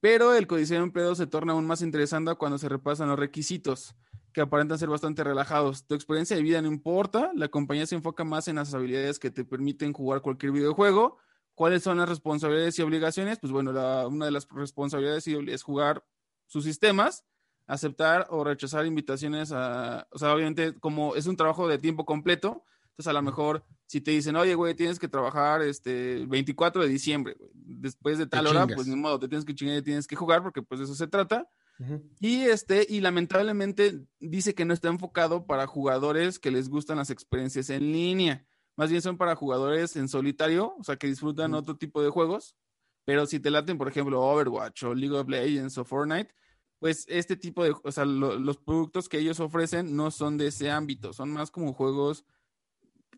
pero 0.00 0.34
el 0.34 0.46
códice 0.46 0.74
de 0.74 0.80
empleo 0.80 1.14
se 1.14 1.26
torna 1.26 1.54
aún 1.54 1.66
más 1.66 1.80
interesante 1.80 2.34
cuando 2.34 2.58
se 2.58 2.68
repasan 2.68 3.08
los 3.08 3.18
requisitos, 3.18 3.94
que 4.32 4.42
aparentan 4.42 4.78
ser 4.78 4.90
bastante 4.90 5.24
relajados. 5.24 5.86
Tu 5.86 5.94
experiencia 5.94 6.36
de 6.36 6.42
vida 6.42 6.60
no 6.60 6.68
importa, 6.68 7.30
la 7.34 7.48
compañía 7.48 7.86
se 7.86 7.94
enfoca 7.94 8.24
más 8.24 8.48
en 8.48 8.56
las 8.56 8.74
habilidades 8.74 9.18
que 9.18 9.30
te 9.30 9.44
permiten 9.44 9.94
jugar 9.94 10.20
cualquier 10.20 10.52
videojuego. 10.52 11.16
¿Cuáles 11.54 11.82
son 11.82 11.96
las 11.96 12.08
responsabilidades 12.10 12.78
y 12.78 12.82
obligaciones? 12.82 13.38
Pues 13.38 13.50
bueno, 13.50 13.70
una 14.08 14.26
de 14.26 14.30
las 14.30 14.46
responsabilidades 14.50 15.26
es 15.26 15.62
jugar 15.62 16.04
sus 16.46 16.64
sistemas, 16.64 17.24
aceptar 17.66 18.26
o 18.30 18.44
rechazar 18.44 18.86
invitaciones 18.86 19.52
a, 19.52 20.06
o 20.10 20.18
sea, 20.18 20.34
obviamente 20.34 20.74
como 20.74 21.16
es 21.16 21.26
un 21.26 21.36
trabajo 21.36 21.68
de 21.68 21.78
tiempo 21.78 22.04
completo, 22.04 22.64
entonces 22.84 23.08
a 23.08 23.12
lo 23.12 23.22
mejor 23.22 23.64
si 23.86 24.00
te 24.00 24.12
dicen, 24.12 24.36
oye, 24.36 24.54
güey, 24.54 24.74
tienes 24.74 24.98
que 24.98 25.08
trabajar 25.08 25.62
este 25.62 26.24
24 26.26 26.82
de 26.82 26.88
diciembre, 26.88 27.36
güey, 27.38 27.50
después 27.54 28.18
de 28.18 28.26
tal 28.26 28.46
hora, 28.46 28.62
chingas. 28.62 28.74
pues 28.76 28.86
ni 28.86 28.96
modo, 28.96 29.18
te 29.18 29.28
tienes 29.28 29.44
que 29.44 29.54
chingar 29.54 29.76
y 29.78 29.82
tienes 29.82 30.06
que 30.06 30.16
jugar 30.16 30.42
porque 30.42 30.62
pues 30.62 30.78
de 30.78 30.84
eso 30.84 30.94
se 30.94 31.06
trata. 31.06 31.48
Y 32.20 32.42
este, 32.44 32.86
y 32.88 33.00
lamentablemente 33.00 34.06
dice 34.18 34.54
que 34.54 34.64
no 34.64 34.72
está 34.72 34.88
enfocado 34.88 35.46
para 35.46 35.66
jugadores 35.66 36.38
que 36.38 36.50
les 36.50 36.70
gustan 36.70 36.96
las 36.96 37.10
experiencias 37.10 37.68
en 37.68 37.92
línea. 37.92 38.46
Más 38.76 38.90
bien 38.90 39.02
son 39.02 39.18
para 39.18 39.36
jugadores 39.36 39.96
en 39.96 40.08
solitario, 40.08 40.74
o 40.78 40.84
sea, 40.84 40.96
que 40.96 41.06
disfrutan 41.06 41.54
otro 41.54 41.76
tipo 41.76 42.02
de 42.02 42.10
juegos. 42.10 42.56
Pero 43.06 43.24
si 43.24 43.40
te 43.40 43.50
laten, 43.50 43.78
por 43.78 43.88
ejemplo, 43.88 44.20
Overwatch 44.20 44.82
o 44.82 44.94
League 44.94 45.16
of 45.16 45.28
Legends 45.28 45.78
o 45.78 45.84
Fortnite, 45.86 46.34
pues 46.78 47.06
este 47.08 47.36
tipo 47.36 47.64
de, 47.64 47.74
o 47.82 47.90
sea, 47.92 48.04
lo- 48.04 48.38
los 48.38 48.58
productos 48.58 49.08
que 49.08 49.18
ellos 49.18 49.40
ofrecen 49.40 49.96
no 49.96 50.10
son 50.10 50.36
de 50.36 50.48
ese 50.48 50.70
ámbito, 50.70 51.14
son 51.14 51.30
más 51.32 51.50
como 51.50 51.72
juegos 51.72 52.26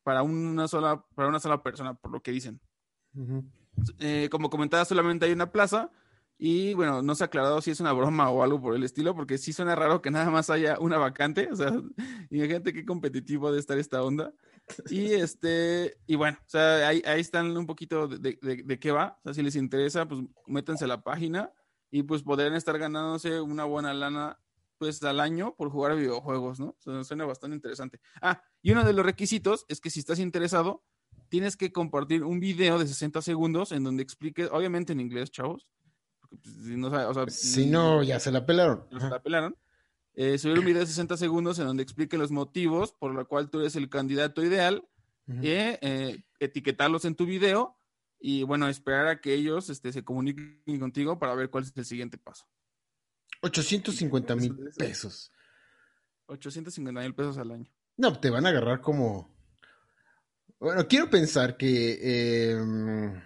para 0.05 0.22
una 0.22 0.68
sola, 0.68 1.05
para 1.14 1.28
una 1.28 1.41
sola 1.41 1.62
persona, 1.62 1.95
por 1.95 2.12
lo 2.12 2.22
que 2.22 2.30
dicen 2.30 2.61
Ujú. 3.14 3.45
eh, 3.99 4.28
como 4.30 4.51
comentaba, 4.51 4.84
solamente 4.84 5.26
hay 5.26 5.32
una 5.32 5.51
plaza. 5.51 5.91
Y 6.41 6.72
bueno, 6.74 7.03
no 7.03 7.16
se 7.16 7.24
ha 7.24 7.26
aclarado 7.26 7.61
si 7.61 7.72
es 7.72 7.80
una 7.80 7.93
broma 7.93 8.30
o 8.30 8.45
algo 8.45 8.61
por 8.61 8.76
el 8.76 8.84
estilo, 8.84 9.12
porque 9.16 9.39
sí 9.39 9.53
suena 9.53 9.74
raro 9.74 10.01
que 10.01 10.12
nada 10.12 10.30
más 10.30 10.51
haya 10.51 10.78
una 10.78 10.97
vacante. 10.97 11.49
O 11.51 11.57
sea, 11.57 11.72
imagínate 12.30 12.72
qué 12.72 12.84
competitivo 12.84 13.51
de 13.51 13.59
estar 13.59 13.76
esta 13.76 14.05
onda. 14.05 14.32
Y 14.90 15.12
este, 15.12 15.98
y 16.06 16.16
bueno, 16.16 16.38
o 16.40 16.48
sea, 16.48 16.88
ahí, 16.88 17.02
ahí 17.06 17.20
están 17.20 17.56
un 17.56 17.66
poquito 17.66 18.08
de, 18.08 18.38
de, 18.40 18.62
de, 18.64 18.78
qué 18.78 18.90
va. 18.90 19.18
O 19.20 19.22
sea, 19.24 19.34
si 19.34 19.42
les 19.42 19.56
interesa, 19.56 20.06
pues 20.06 20.22
métanse 20.46 20.84
a 20.84 20.88
la 20.88 21.02
página 21.02 21.52
y 21.90 22.02
pues 22.02 22.22
podrían 22.22 22.54
estar 22.54 22.78
ganándose 22.78 23.40
una 23.40 23.64
buena 23.64 23.92
lana 23.94 24.38
pues 24.78 25.02
al 25.02 25.20
año 25.20 25.54
por 25.56 25.70
jugar 25.70 25.96
videojuegos, 25.96 26.60
¿no? 26.60 26.68
O 26.68 26.76
sea, 26.78 27.04
suena 27.04 27.24
bastante 27.24 27.56
interesante. 27.56 28.00
Ah, 28.22 28.42
y 28.62 28.70
uno 28.70 28.84
de 28.84 28.92
los 28.92 29.04
requisitos 29.04 29.66
es 29.68 29.80
que 29.80 29.90
si 29.90 30.00
estás 30.00 30.20
interesado, 30.20 30.84
tienes 31.28 31.56
que 31.56 31.72
compartir 31.72 32.24
un 32.24 32.40
video 32.40 32.78
de 32.78 32.86
60 32.86 33.20
segundos 33.22 33.72
en 33.72 33.84
donde 33.84 34.02
expliques, 34.02 34.48
obviamente 34.52 34.92
en 34.92 35.00
inglés, 35.00 35.30
chavos. 35.30 35.66
Porque, 36.20 36.36
pues, 36.36 36.54
si, 36.54 36.76
no, 36.76 36.88
o 36.88 37.14
sea, 37.14 37.26
si 37.28 37.66
no, 37.66 38.02
ya 38.02 38.20
se 38.20 38.30
la 38.30 38.46
pelaron. 38.46 38.86
Ya 38.90 39.00
se 39.00 39.08
la 39.08 39.22
pelaron. 39.22 39.56
Eh, 40.20 40.36
subir 40.36 40.58
un 40.58 40.64
video 40.64 40.80
de 40.80 40.86
60 40.88 41.16
segundos 41.16 41.60
en 41.60 41.66
donde 41.66 41.84
explique 41.84 42.18
los 42.18 42.32
motivos 42.32 42.90
por 42.90 43.14
los 43.14 43.28
cuales 43.28 43.52
tú 43.52 43.60
eres 43.60 43.76
el 43.76 43.88
candidato 43.88 44.42
ideal, 44.42 44.84
eh, 45.28 45.78
eh, 45.80 46.24
etiquetarlos 46.40 47.04
en 47.04 47.14
tu 47.14 47.24
video 47.24 47.76
y 48.18 48.42
bueno, 48.42 48.66
esperar 48.66 49.06
a 49.06 49.20
que 49.20 49.32
ellos 49.32 49.70
este, 49.70 49.92
se 49.92 50.02
comuniquen 50.02 50.80
contigo 50.80 51.20
para 51.20 51.36
ver 51.36 51.50
cuál 51.50 51.62
es 51.62 51.72
el 51.76 51.84
siguiente 51.84 52.18
paso. 52.18 52.48
850 53.42 54.34
mil 54.34 54.56
pesos. 54.76 55.30
850 56.26 57.00
mil 57.00 57.14
pesos 57.14 57.38
al 57.38 57.52
año. 57.52 57.70
No, 57.96 58.18
te 58.18 58.30
van 58.30 58.44
a 58.44 58.48
agarrar 58.48 58.80
como... 58.80 59.32
Bueno, 60.58 60.88
quiero 60.88 61.08
pensar 61.08 61.56
que... 61.56 62.50
Em, 62.50 63.22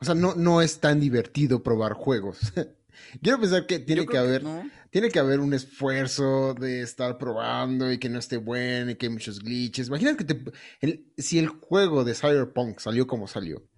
o 0.00 0.04
sea, 0.04 0.14
no, 0.14 0.34
no 0.34 0.62
es 0.62 0.80
tan 0.80 0.98
divertido 0.98 1.62
probar 1.62 1.92
juegos. 1.92 2.38
quiero 3.22 3.40
pensar 3.40 3.66
que 3.66 3.78
tiene 3.78 4.06
que 4.06 4.18
haber... 4.18 4.44
Tiene 4.90 5.10
que 5.10 5.18
haber 5.18 5.40
un 5.40 5.52
esfuerzo 5.52 6.54
de 6.54 6.80
estar 6.80 7.18
probando 7.18 7.92
y 7.92 7.98
que 7.98 8.08
no 8.08 8.18
esté 8.18 8.38
bueno 8.38 8.90
y 8.90 8.94
que 8.94 9.04
hay 9.04 9.12
muchos 9.12 9.38
glitches. 9.40 9.88
Imagínate 9.88 10.24
que 10.24 10.34
te, 10.34 11.04
si 11.18 11.38
el 11.38 11.48
juego 11.48 12.04
de 12.04 12.14
Cyberpunk 12.14 12.78
salió 12.78 13.06
como 13.06 13.28
salió. 13.28 13.68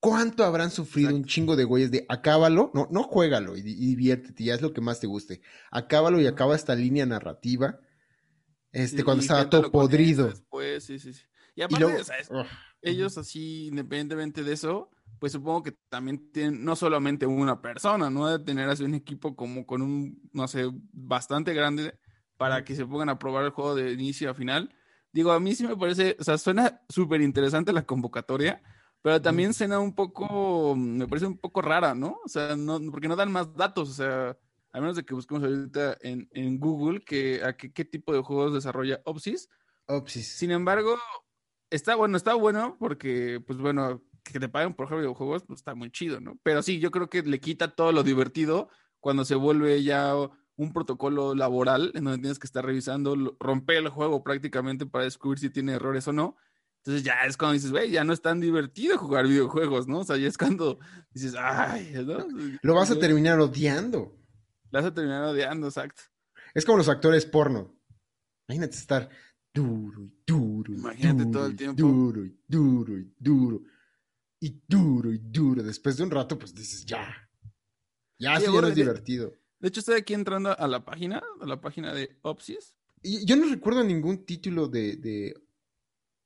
¿Cuánto 0.00 0.44
habrán 0.44 0.70
sufrido 0.72 1.14
un 1.14 1.24
chingo 1.24 1.54
de 1.54 1.64
güeyes 1.64 1.90
de 1.90 2.04
acábalo? 2.08 2.72
No, 2.74 2.88
no 2.90 3.04
juégalo 3.04 3.56
y, 3.56 3.62
diviértete, 3.62 4.44
ya 4.44 4.54
es 4.54 4.60
lo 4.60 4.74
que 4.74 4.80
más 4.80 5.00
te 5.00 5.06
guste. 5.06 5.40
Acábalo 5.70 6.20
y 6.20 6.26
acaba 6.26 6.56
esta 6.56 6.74
línea 6.74 7.06
narrativa. 7.06 7.78
Este, 8.72 9.04
cuando 9.04 9.22
estaba 9.22 9.48
todo 9.48 9.70
podrido. 9.70 10.28
Después, 10.30 10.84
sí, 10.84 10.98
sí, 10.98 11.14
sí. 11.14 11.22
Y 11.54 11.62
aparte, 11.62 12.02
ellos 12.82 13.16
así, 13.16 13.68
independientemente 13.68 14.42
de 14.42 14.52
eso, 14.52 14.90
pues 15.18 15.32
supongo 15.32 15.62
que 15.62 15.76
también 15.88 16.30
tienen 16.32 16.64
no 16.64 16.76
solamente 16.76 17.26
una 17.26 17.60
persona, 17.60 18.10
¿no? 18.10 18.28
De 18.28 18.44
tener 18.44 18.68
así 18.68 18.84
un 18.84 18.94
equipo 18.94 19.34
como 19.36 19.66
con 19.66 19.82
un, 19.82 20.20
no 20.32 20.48
sé, 20.48 20.70
bastante 20.92 21.54
grande 21.54 21.98
para 22.36 22.64
que 22.64 22.74
se 22.74 22.86
pongan 22.86 23.08
a 23.08 23.18
probar 23.18 23.44
el 23.44 23.50
juego 23.50 23.74
de 23.74 23.92
inicio 23.92 24.30
a 24.30 24.34
final. 24.34 24.74
Digo, 25.12 25.32
a 25.32 25.40
mí 25.40 25.54
sí 25.54 25.66
me 25.66 25.76
parece, 25.76 26.16
o 26.18 26.24
sea, 26.24 26.38
suena 26.38 26.82
súper 26.88 27.20
interesante 27.20 27.72
la 27.72 27.86
convocatoria, 27.86 28.62
pero 29.00 29.20
también 29.22 29.54
suena 29.54 29.78
un 29.78 29.94
poco, 29.94 30.74
me 30.74 31.06
parece 31.06 31.26
un 31.26 31.38
poco 31.38 31.62
rara, 31.62 31.94
¿no? 31.94 32.18
O 32.24 32.28
sea, 32.28 32.56
no, 32.56 32.80
porque 32.90 33.08
no 33.08 33.16
dan 33.16 33.30
más 33.30 33.54
datos, 33.54 33.90
o 33.90 33.92
sea, 33.92 34.36
a 34.72 34.80
menos 34.80 34.96
de 34.96 35.04
que 35.04 35.14
busquemos 35.14 35.44
ahorita 35.44 35.98
en, 36.00 36.28
en 36.32 36.58
Google 36.58 37.00
que, 37.04 37.42
a 37.44 37.56
qué, 37.56 37.72
qué 37.72 37.84
tipo 37.84 38.12
de 38.12 38.22
juegos 38.22 38.54
desarrolla 38.54 39.00
Opsis. 39.04 39.48
Opsis. 39.86 40.36
Sin 40.36 40.50
embargo, 40.50 40.98
está 41.70 41.94
bueno, 41.94 42.16
está 42.16 42.34
bueno 42.34 42.76
porque, 42.78 43.40
pues 43.46 43.58
bueno, 43.58 44.02
que 44.32 44.40
te 44.40 44.48
paguen 44.48 44.74
por 44.74 44.86
jugar 44.86 45.00
videojuegos, 45.00 45.44
pues 45.44 45.60
está 45.60 45.74
muy 45.74 45.90
chido, 45.90 46.20
¿no? 46.20 46.38
Pero 46.42 46.62
sí, 46.62 46.80
yo 46.80 46.90
creo 46.90 47.08
que 47.08 47.22
le 47.22 47.40
quita 47.40 47.74
todo 47.74 47.92
lo 47.92 48.02
divertido 48.02 48.68
cuando 49.00 49.24
se 49.24 49.34
vuelve 49.34 49.82
ya 49.82 50.14
un 50.56 50.72
protocolo 50.72 51.34
laboral 51.34 51.92
en 51.94 52.04
donde 52.04 52.20
tienes 52.20 52.38
que 52.38 52.46
estar 52.46 52.64
revisando, 52.64 53.36
romper 53.38 53.76
el 53.76 53.88
juego 53.88 54.24
prácticamente 54.24 54.86
para 54.86 55.04
descubrir 55.04 55.38
si 55.38 55.50
tiene 55.50 55.72
errores 55.72 56.08
o 56.08 56.12
no. 56.12 56.36
Entonces 56.78 57.02
ya 57.02 57.24
es 57.26 57.36
cuando 57.36 57.54
dices, 57.54 57.70
güey, 57.70 57.90
ya 57.90 58.04
no 58.04 58.12
es 58.12 58.20
tan 58.20 58.40
divertido 58.40 58.98
jugar 58.98 59.26
videojuegos, 59.26 59.88
¿no? 59.88 60.00
O 60.00 60.04
sea, 60.04 60.16
ya 60.16 60.28
es 60.28 60.38
cuando 60.38 60.78
dices, 61.12 61.34
ay, 61.38 61.92
¿no? 62.04 62.26
Lo 62.62 62.74
vas 62.74 62.90
a 62.90 62.98
terminar 62.98 63.40
odiando. 63.40 64.16
Lo 64.70 64.78
vas 64.78 64.86
a 64.86 64.94
terminar 64.94 65.24
odiando, 65.24 65.68
exacto. 65.68 66.02
Es 66.54 66.64
como 66.64 66.78
los 66.78 66.88
actores 66.88 67.24
porno. 67.26 67.74
Imagínate 68.48 68.76
estar 68.76 69.08
duro 69.52 70.02
y 70.02 70.12
duro. 70.26 70.72
Imagínate 70.72 71.26
todo 71.26 71.46
el 71.46 71.56
tiempo. 71.56 71.82
Duro 71.82 72.24
y 72.24 72.38
duro 72.46 72.98
y 72.98 73.14
duro 73.18 73.62
y 74.44 74.62
duro 74.68 75.10
y 75.10 75.16
duro. 75.18 75.62
Después 75.62 75.96
de 75.96 76.02
un 76.02 76.10
rato, 76.10 76.38
pues 76.38 76.54
dices, 76.54 76.84
ya. 76.84 77.30
Ya, 78.18 78.38
sí, 78.38 78.44
es 78.44 78.74
divertido. 78.74 79.32
De 79.58 79.68
hecho, 79.68 79.80
estoy 79.80 79.96
aquí 79.96 80.12
entrando 80.12 80.56
a 80.58 80.68
la 80.68 80.84
página, 80.84 81.22
a 81.40 81.46
la 81.46 81.62
página 81.62 81.94
de 81.94 82.18
Opsis. 82.20 82.74
Y 83.00 83.24
yo 83.24 83.36
no 83.36 83.48
recuerdo 83.48 83.82
ningún 83.82 84.26
título 84.26 84.68
de, 84.68 84.96
de 84.96 85.34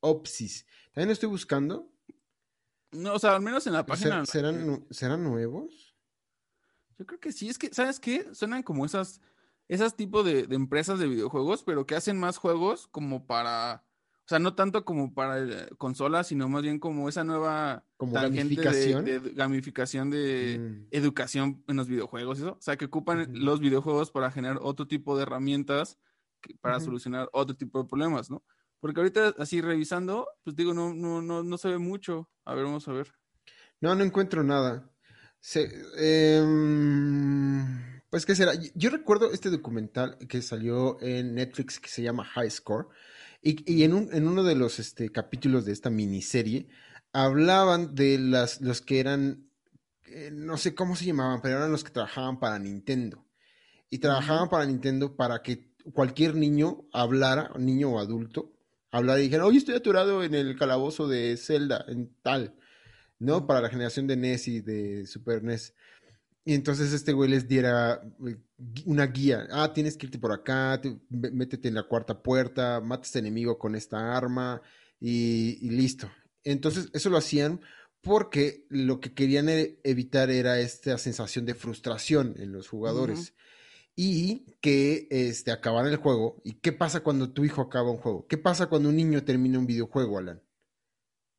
Opsis. 0.00 0.66
También 0.92 1.12
estoy 1.12 1.28
buscando. 1.28 1.92
No, 2.90 3.14
o 3.14 3.18
sea, 3.20 3.36
al 3.36 3.42
menos 3.42 3.68
en 3.68 3.74
la 3.74 3.86
página. 3.86 4.26
¿Serán, 4.26 4.84
¿serán 4.90 5.22
nuevos? 5.22 5.94
Yo 6.98 7.06
creo 7.06 7.20
que 7.20 7.30
sí. 7.30 7.48
Es 7.48 7.56
que, 7.56 7.72
¿sabes 7.72 8.00
qué? 8.00 8.34
Suenan 8.34 8.64
como 8.64 8.84
esas, 8.84 9.20
esas 9.68 9.94
tipos 9.94 10.24
de, 10.24 10.48
de 10.48 10.56
empresas 10.56 10.98
de 10.98 11.06
videojuegos, 11.06 11.62
pero 11.62 11.86
que 11.86 11.94
hacen 11.94 12.18
más 12.18 12.36
juegos 12.36 12.88
como 12.88 13.28
para 13.28 13.87
o 14.28 14.28
sea, 14.28 14.38
no 14.38 14.54
tanto 14.54 14.84
como 14.84 15.14
para 15.14 15.40
eh, 15.40 15.70
consolas, 15.78 16.26
sino 16.26 16.50
más 16.50 16.60
bien 16.60 16.78
como 16.78 17.08
esa 17.08 17.24
nueva 17.24 17.82
como 17.96 18.12
gamificación 18.12 19.02
de, 19.02 19.20
gamificación 19.34 20.10
de 20.10 20.58
mm. 20.60 20.88
educación 20.90 21.64
en 21.66 21.76
los 21.76 21.88
videojuegos, 21.88 22.38
eso. 22.38 22.50
O 22.50 22.60
sea, 22.60 22.76
que 22.76 22.84
ocupan 22.84 23.26
los 23.32 23.58
videojuegos 23.58 24.10
para 24.10 24.30
generar 24.30 24.58
otro 24.60 24.86
tipo 24.86 25.16
de 25.16 25.22
herramientas 25.22 25.98
para 26.60 26.78
solucionar 26.78 27.30
otro 27.32 27.56
tipo 27.56 27.82
de 27.82 27.88
problemas, 27.88 28.30
¿no? 28.30 28.44
Porque 28.80 29.00
ahorita 29.00 29.34
así 29.38 29.62
revisando, 29.62 30.28
pues 30.44 30.54
digo, 30.54 30.74
no, 30.74 30.92
no, 30.92 31.22
no, 31.22 31.42
no 31.42 31.56
se 31.56 31.68
ve 31.68 31.78
mucho. 31.78 32.28
A 32.44 32.54
ver, 32.54 32.64
vamos 32.64 32.86
a 32.86 32.92
ver. 32.92 33.10
No, 33.80 33.94
no 33.94 34.04
encuentro 34.04 34.44
nada. 34.44 34.90
Se, 35.40 35.70
em, 35.96 38.02
pues, 38.10 38.26
¿qué 38.26 38.34
será? 38.34 38.52
Yo 38.74 38.90
recuerdo 38.90 39.32
este 39.32 39.48
documental 39.48 40.18
que 40.28 40.42
salió 40.42 41.00
en 41.00 41.34
Netflix 41.34 41.80
que 41.80 41.88
se 41.88 42.02
llama 42.02 42.26
High 42.26 42.50
Score 42.50 42.88
y, 43.40 43.84
en, 43.84 43.94
un, 43.94 44.12
en, 44.12 44.26
uno 44.26 44.42
de 44.42 44.56
los 44.56 44.78
este, 44.78 45.10
capítulos 45.10 45.64
de 45.64 45.72
esta 45.72 45.90
miniserie 45.90 46.68
hablaban 47.12 47.94
de 47.94 48.18
las, 48.18 48.60
los 48.60 48.80
que 48.80 49.00
eran, 49.00 49.48
eh, 50.06 50.30
no 50.32 50.56
sé 50.56 50.74
cómo 50.74 50.96
se 50.96 51.04
llamaban, 51.06 51.40
pero 51.40 51.58
eran 51.58 51.72
los 51.72 51.84
que 51.84 51.90
trabajaban 51.90 52.40
para 52.40 52.58
Nintendo. 52.58 53.24
Y 53.90 53.98
trabajaban 53.98 54.48
para 54.50 54.66
Nintendo 54.66 55.16
para 55.16 55.42
que 55.42 55.72
cualquier 55.94 56.34
niño 56.34 56.86
hablara, 56.92 57.50
niño 57.58 57.90
o 57.92 57.98
adulto, 57.98 58.52
hablara 58.90 59.20
y 59.20 59.24
dijera, 59.24 59.46
oye, 59.46 59.58
estoy 59.58 59.76
aturado 59.76 60.22
en 60.22 60.34
el 60.34 60.56
calabozo 60.58 61.08
de 61.08 61.36
Zelda, 61.36 61.84
en 61.88 62.14
tal, 62.22 62.54
¿no? 63.18 63.46
Para 63.46 63.60
la 63.60 63.70
generación 63.70 64.06
de 64.06 64.16
NES 64.16 64.48
y 64.48 64.60
de 64.60 65.06
Super 65.06 65.42
NES. 65.42 65.74
Y 66.44 66.54
entonces 66.54 66.92
este 66.92 67.12
güey 67.12 67.28
les 67.28 67.46
diera 67.46 68.00
eh, 68.26 68.36
una 68.86 69.06
guía. 69.06 69.46
Ah, 69.50 69.72
tienes 69.72 69.96
que 69.96 70.06
irte 70.06 70.18
por 70.18 70.32
acá, 70.32 70.80
métete 71.10 71.68
en 71.68 71.74
la 71.74 71.82
cuarta 71.82 72.22
puerta, 72.22 72.80
mata 72.80 73.02
a 73.02 73.04
este 73.04 73.18
enemigo 73.18 73.58
con 73.58 73.74
esta 73.74 74.16
arma 74.16 74.62
y, 75.00 75.68
listo. 75.68 76.10
Entonces 76.44 76.88
eso 76.92 77.10
lo 77.10 77.18
hacían 77.18 77.60
porque 78.00 78.66
lo 78.70 79.00
que 79.00 79.12
querían 79.12 79.48
e, 79.48 79.78
evitar 79.84 80.30
era 80.30 80.58
esta 80.58 80.96
sensación 80.96 81.44
de 81.44 81.54
frustración 81.54 82.34
en 82.38 82.52
los 82.52 82.68
jugadores. 82.68 83.34
Y 83.94 84.46
que 84.60 85.08
este, 85.10 85.50
acabaran 85.50 85.90
el 85.90 85.98
juego. 85.98 86.40
¿Y 86.44 86.54
qué 86.54 86.72
pasa 86.72 87.00
cuando 87.00 87.32
tu 87.32 87.44
hijo 87.44 87.60
acaba 87.60 87.90
un 87.90 87.96
juego? 87.96 88.26
¿Qué 88.28 88.38
pasa 88.38 88.66
cuando 88.66 88.88
un 88.90 88.96
niño 88.96 89.24
termina 89.24 89.58
un 89.58 89.66
videojuego, 89.66 90.18
Alan? 90.18 90.40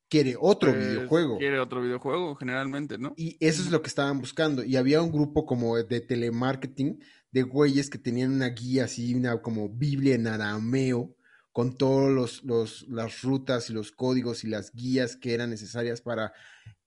Quiere 0.10 0.36
otro 0.40 0.74
pues, 0.74 0.88
videojuego. 0.88 1.38
Quiere 1.38 1.60
otro 1.60 1.82
videojuego, 1.82 2.36
generalmente, 2.36 2.98
¿no? 2.98 3.14
Y 3.16 3.38
eso 3.40 3.62
es 3.62 3.72
lo 3.72 3.82
que 3.82 3.88
estaban 3.88 4.20
buscando. 4.20 4.64
Y 4.64 4.76
había 4.76 5.02
un 5.02 5.12
grupo 5.12 5.46
como 5.46 5.78
de 5.78 6.02
telemarketing 6.02 7.00
de 7.32 7.44
güeyes 7.44 7.90
que 7.90 8.00
tenían 8.00 8.32
una 8.34 8.50
guía 8.50 8.86
así, 8.86 9.14
una 9.14 9.42
como 9.42 9.70
Biblia 9.70 10.16
en 10.16 10.28
arameo, 10.28 11.16
con 11.52 11.78
todos 11.78 12.12
los, 12.12 12.44
los, 12.44 12.88
las 12.90 13.22
rutas 13.22 13.70
y 13.70 13.74
los 13.74 13.92
códigos 13.92 14.44
y 14.44 14.48
las 14.48 14.74
guías 14.74 15.16
que 15.16 15.34
eran 15.34 15.50
necesarias 15.50 16.02
para 16.02 16.34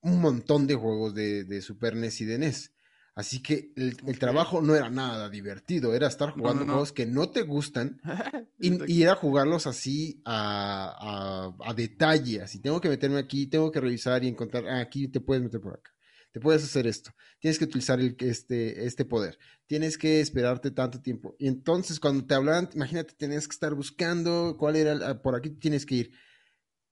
un 0.01 0.21
montón 0.21 0.67
de 0.67 0.75
juegos 0.75 1.15
de, 1.15 1.45
de 1.45 1.63
Super 1.63 1.95
NES 1.95 2.21
y 2.21 2.25
de 2.25 2.39
NES. 2.39 2.72
Así 3.15 3.43
que 3.43 3.73
el, 3.77 4.19
trabajo 4.19 4.63
no 4.63 4.75
era 4.75 4.89
nada 4.89 5.29
divertido, 5.29 5.95
era 5.95 6.07
estar 6.07 6.31
jugando 6.31 6.65
juegos 6.65 6.93
que 6.93 7.05
no 7.05 7.29
te 7.29 7.43
gustan 7.43 8.01
y, 8.59 8.91
y, 8.91 9.03
era 9.03 9.17
jugarlos 9.17 9.67
así 9.67 10.23
a, 10.25 11.55
a, 11.61 11.75
detalle, 11.75 12.41
así 12.41 12.61
tengo 12.61 12.81
que 12.81 12.89
meterme 12.89 13.19
aquí, 13.19 13.47
tengo 13.49 13.71
que 13.71 13.81
revisar 13.81 14.25
y 14.25 14.29
encontrar, 14.29 14.67
ah, 14.67 14.81
aquí 14.81 15.09
te 15.09 15.21
puedes 15.21 15.43
meter 15.43 15.61
por 15.61 15.75
acá, 15.75 15.91
te 16.33 16.41
puedes 16.41 16.65
hacer 16.65 16.87
esto, 16.87 17.11
tienes 17.39 17.59
que 17.59 17.67
utilizar 17.67 18.01
el, 18.01 18.17
este, 18.19 18.87
este 18.87 19.05
poder, 19.05 19.39
tienes 19.67 19.99
que 19.99 20.21
esperarte 20.21 20.71
tanto 20.71 21.03
tiempo. 21.03 21.37
Y 21.39 21.49
entonces 21.49 22.01
cuando 22.01 22.25
te 22.25 22.33
hablan, 22.33 22.71
imagínate, 22.73 23.13
tienes 23.15 23.47
que 23.47 23.53
estar 23.53 23.75
buscando 23.75 24.57
cuál 24.59 24.77
era, 24.77 25.21
por 25.21 25.35
aquí 25.35 25.51
tienes 25.51 25.85
que 25.85 25.97
ir. 25.97 26.13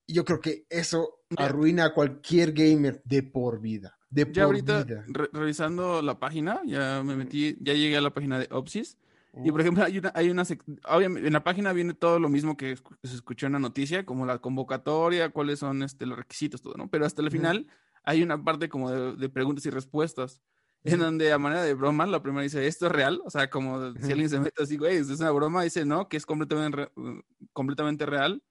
Y 0.07 0.13
yo 0.13 0.27
creo 0.27 0.41
que 0.41 0.67
eso 0.69 1.23
arruina 1.39 1.87
a 1.87 1.95
cualquier 1.95 2.53
gamer 2.53 3.01
de 3.07 3.23
por 3.23 3.59
vida 3.59 3.97
ya 4.11 4.45
ahorita, 4.45 4.87
revisando 5.33 6.03
la 6.03 6.19
página, 6.19 6.61
ya 6.67 7.03
me 7.05 7.17
metí, 7.17 7.57
ya 7.61 7.75
llegué 7.75 7.97
a 7.97 8.01
la 8.01 8.13
página 8.13 8.39
de 8.39 8.49
Opsis. 8.51 8.97
Y 9.45 9.53
por 9.53 9.61
ejemplo, 9.61 9.85
hay 9.85 9.99
una, 9.99 10.13
hay 10.15 10.29
una 10.29 10.43
obviamente, 10.89 11.27
en 11.29 11.33
la 11.33 11.45
página 11.45 11.73
viene 11.73 11.95
todo 11.95 12.19
lo 12.19 12.29
mismo 12.29 12.57
que 12.57 12.77
se 13.05 13.15
escuchó 13.15 13.47
en 13.47 13.53
la 13.53 13.59
noticia, 13.61 14.05
como 14.05 14.27
la 14.27 14.39
convocatoria, 14.39 15.29
cuáles 15.29 15.61
son 15.61 15.85
este, 15.85 16.05
los 16.05 16.19
requisitos, 16.19 16.63
todo, 16.63 16.75
¿no? 16.75 16.89
Pero 16.89 17.07
hasta 17.07 17.23
el 17.23 17.31
final 17.31 17.69
hay 18.03 18.23
una 18.23 18.43
parte 18.43 18.69
como 18.69 18.91
de, 18.91 19.29
preguntas 19.29 19.65
y 19.67 19.71
respuestas, 19.71 20.41
en 20.83 20.99
donde 20.99 21.33
a 21.33 21.39
manera 21.39 21.63
de 21.63 21.75
broma, 21.75 22.07
la 22.07 22.23
primera 22.23 22.43
dice, 22.43 22.67
¿esto 22.67 22.87
es 22.87 22.93
real? 22.93 23.21
O 23.25 23.31
sea, 23.31 23.51
como 23.51 23.93
si 24.01 24.11
alguien 24.11 24.31
se 24.31 24.41
mete 24.41 24.63
así, 24.63 24.77
güey, 24.77 24.97
es 24.97 25.09
una 25.09 25.31
broma, 25.31 25.63
dice, 25.63 25.85
no, 25.85 26.09
que 26.09 26.17
es 26.17 26.27
completamente, 26.27 26.91
completamente 27.53 28.07
real. 28.07 28.43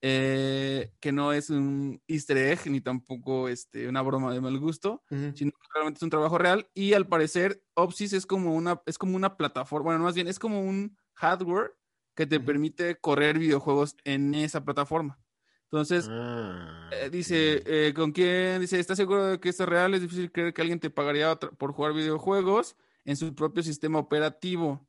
Eh, 0.00 0.92
que 1.00 1.10
no 1.10 1.32
es 1.32 1.50
un 1.50 2.00
easter 2.06 2.36
egg 2.36 2.70
ni 2.70 2.80
tampoco 2.80 3.48
este, 3.48 3.88
una 3.88 4.00
broma 4.00 4.32
de 4.32 4.40
mal 4.40 4.56
gusto, 4.58 5.02
sino 5.08 5.50
que 5.50 5.68
realmente 5.74 5.98
es 5.98 6.02
un 6.04 6.10
trabajo 6.10 6.38
real 6.38 6.70
y 6.72 6.92
al 6.92 7.08
parecer 7.08 7.64
Opsys 7.74 8.12
es 8.12 8.24
como 8.24 8.54
una, 8.54 8.80
es 8.86 8.96
como 8.96 9.16
una 9.16 9.36
plataforma, 9.36 9.86
bueno, 9.86 10.04
más 10.04 10.14
bien 10.14 10.28
es 10.28 10.38
como 10.38 10.60
un 10.60 10.96
hardware 11.14 11.76
que 12.14 12.28
te 12.28 12.38
permite 12.38 13.00
correr 13.00 13.40
videojuegos 13.40 13.96
en 14.04 14.36
esa 14.36 14.64
plataforma. 14.64 15.20
Entonces, 15.64 16.06
ah, 16.08 16.88
eh, 16.92 17.10
dice, 17.10 17.62
eh, 17.66 17.92
¿con 17.92 18.12
quién? 18.12 18.60
Dice, 18.60 18.78
¿estás 18.78 18.96
seguro 18.96 19.26
de 19.26 19.40
que 19.40 19.48
esto 19.48 19.64
es 19.64 19.68
real? 19.68 19.94
Es 19.94 20.00
difícil 20.00 20.30
creer 20.30 20.54
que 20.54 20.62
alguien 20.62 20.80
te 20.80 20.90
pagaría 20.90 21.34
por 21.36 21.72
jugar 21.72 21.92
videojuegos 21.92 22.76
en 23.04 23.16
su 23.16 23.34
propio 23.34 23.64
sistema 23.64 23.98
operativo, 23.98 24.86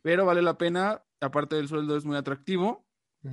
pero 0.00 0.24
vale 0.24 0.42
la 0.42 0.58
pena, 0.58 1.04
aparte 1.20 1.56
del 1.56 1.66
sueldo 1.66 1.96
es 1.96 2.04
muy 2.04 2.16
atractivo 2.16 2.84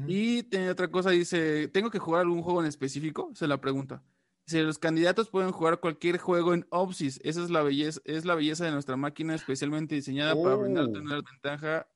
y 0.08 0.44
tiene 0.44 0.70
otra 0.70 0.90
cosa, 0.90 1.10
dice, 1.10 1.68
¿tengo 1.68 1.90
que 1.90 2.00
jugar 2.00 2.22
algún 2.22 2.42
juego 2.42 2.62
en 2.62 2.68
específico? 2.68 3.32
Se 3.34 3.48
la 3.48 3.60
pregunta. 3.60 4.04
Dice, 4.46 4.64
los 4.64 4.80
candidatos 4.80 5.30
pueden 5.30 5.52
jugar 5.52 5.80
cualquier 5.80 6.18
juego 6.18 6.54
en 6.54 6.66
Opsys. 6.70 7.20
Esa 7.24 7.44
es 7.44 7.50
la 7.50 7.62
belleza, 7.62 8.00
es 8.06 8.26
la 8.26 8.36
belleza 8.36 8.66
de 8.66 8.72
nuestra 8.72 8.96
máquina 8.96 9.36
especialmente 9.36 9.96
diseñada 9.96 10.34
para 10.42 10.56
brindarte 10.56 10.98
oh. 10.98 11.02
una 11.02 11.16
ventaja 11.16 11.88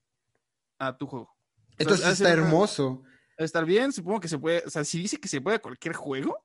a 0.78 0.98
tu 0.98 1.08
juego. 1.08 1.36
Entonces 1.78 2.08
está 2.08 2.32
hermoso. 2.32 3.04
estar 3.38 3.66
bien, 3.66 3.92
supongo 3.92 4.20
que 4.20 4.28
se 4.28 4.40
puede, 4.40 4.64
o 4.66 4.70
sea, 4.70 4.84
si 4.84 5.00
dice 5.00 5.18
que 5.18 5.28
se 5.28 5.42
puede 5.42 5.60
cualquier 5.60 5.96
juego, 5.96 6.38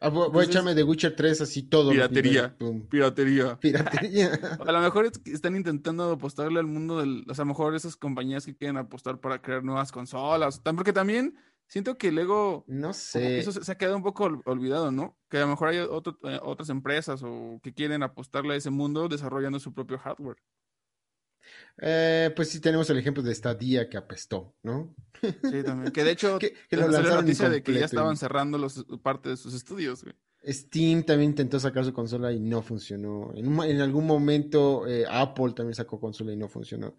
Ah, 0.00 0.08
voy, 0.08 0.44
a 0.44 0.44
echarme 0.44 0.74
de 0.74 0.82
Witcher 0.82 1.16
3 1.16 1.40
así 1.40 1.62
todo. 1.62 1.90
Piratería. 1.90 2.56
Piratería. 2.90 3.58
Piratería. 3.58 4.30
a 4.66 4.72
lo 4.72 4.80
mejor 4.80 5.10
están 5.24 5.56
intentando 5.56 6.12
apostarle 6.12 6.60
al 6.60 6.66
mundo 6.66 6.98
del. 7.00 7.24
O 7.28 7.34
sea, 7.34 7.42
a 7.42 7.46
lo 7.46 7.50
mejor 7.50 7.74
esas 7.74 7.96
compañías 7.96 8.44
que 8.44 8.54
quieren 8.54 8.76
apostar 8.76 9.20
para 9.20 9.40
crear 9.40 9.64
nuevas 9.64 9.92
consolas. 9.92 10.60
Porque 10.60 10.92
también 10.92 11.36
siento 11.66 11.96
que 11.96 12.12
Lego. 12.12 12.64
No 12.66 12.92
sé. 12.92 13.38
Eso 13.38 13.52
se, 13.52 13.72
ha 13.72 13.78
quedado 13.78 13.96
un 13.96 14.02
poco 14.02 14.42
olvidado, 14.44 14.90
¿no? 14.90 15.16
Que 15.30 15.38
a 15.38 15.40
lo 15.40 15.48
mejor 15.48 15.68
hay 15.68 15.78
eh, 15.78 16.40
otras 16.42 16.68
empresas 16.68 17.22
o 17.24 17.58
que 17.62 17.72
quieren 17.72 18.02
apostarle 18.02 18.54
a 18.54 18.56
ese 18.56 18.70
mundo 18.70 19.08
desarrollando 19.08 19.58
su 19.58 19.72
propio 19.72 19.98
hardware. 19.98 20.36
Eh, 21.78 22.32
pues 22.34 22.50
sí 22.50 22.60
tenemos 22.60 22.88
el 22.90 22.98
ejemplo 22.98 23.22
de 23.22 23.34
Stadia 23.34 23.88
que 23.88 23.96
apestó, 23.96 24.54
¿no? 24.62 24.94
Sí, 25.20 25.62
también. 25.64 25.92
Que 25.92 26.04
de 26.04 26.10
hecho, 26.12 26.38
que, 26.38 26.54
lo 26.70 26.88
la 26.88 27.02
noticia 27.02 27.48
de 27.48 27.62
que 27.62 27.74
ya 27.74 27.84
estaban 27.84 28.16
cerrando 28.16 28.58
los, 28.58 28.84
parte 29.02 29.30
de 29.30 29.36
sus 29.36 29.54
estudios, 29.54 30.04
Steam 30.46 31.02
también 31.02 31.30
intentó 31.30 31.58
sacar 31.58 31.84
su 31.84 31.92
consola 31.92 32.32
y 32.32 32.38
no 32.38 32.62
funcionó. 32.62 33.32
En, 33.34 33.80
algún 33.80 34.06
momento 34.06 34.86
eh, 34.86 35.04
Apple 35.08 35.52
también 35.54 35.74
sacó 35.74 35.98
consola 35.98 36.32
y 36.32 36.36
no 36.36 36.48
funcionó. 36.48 36.94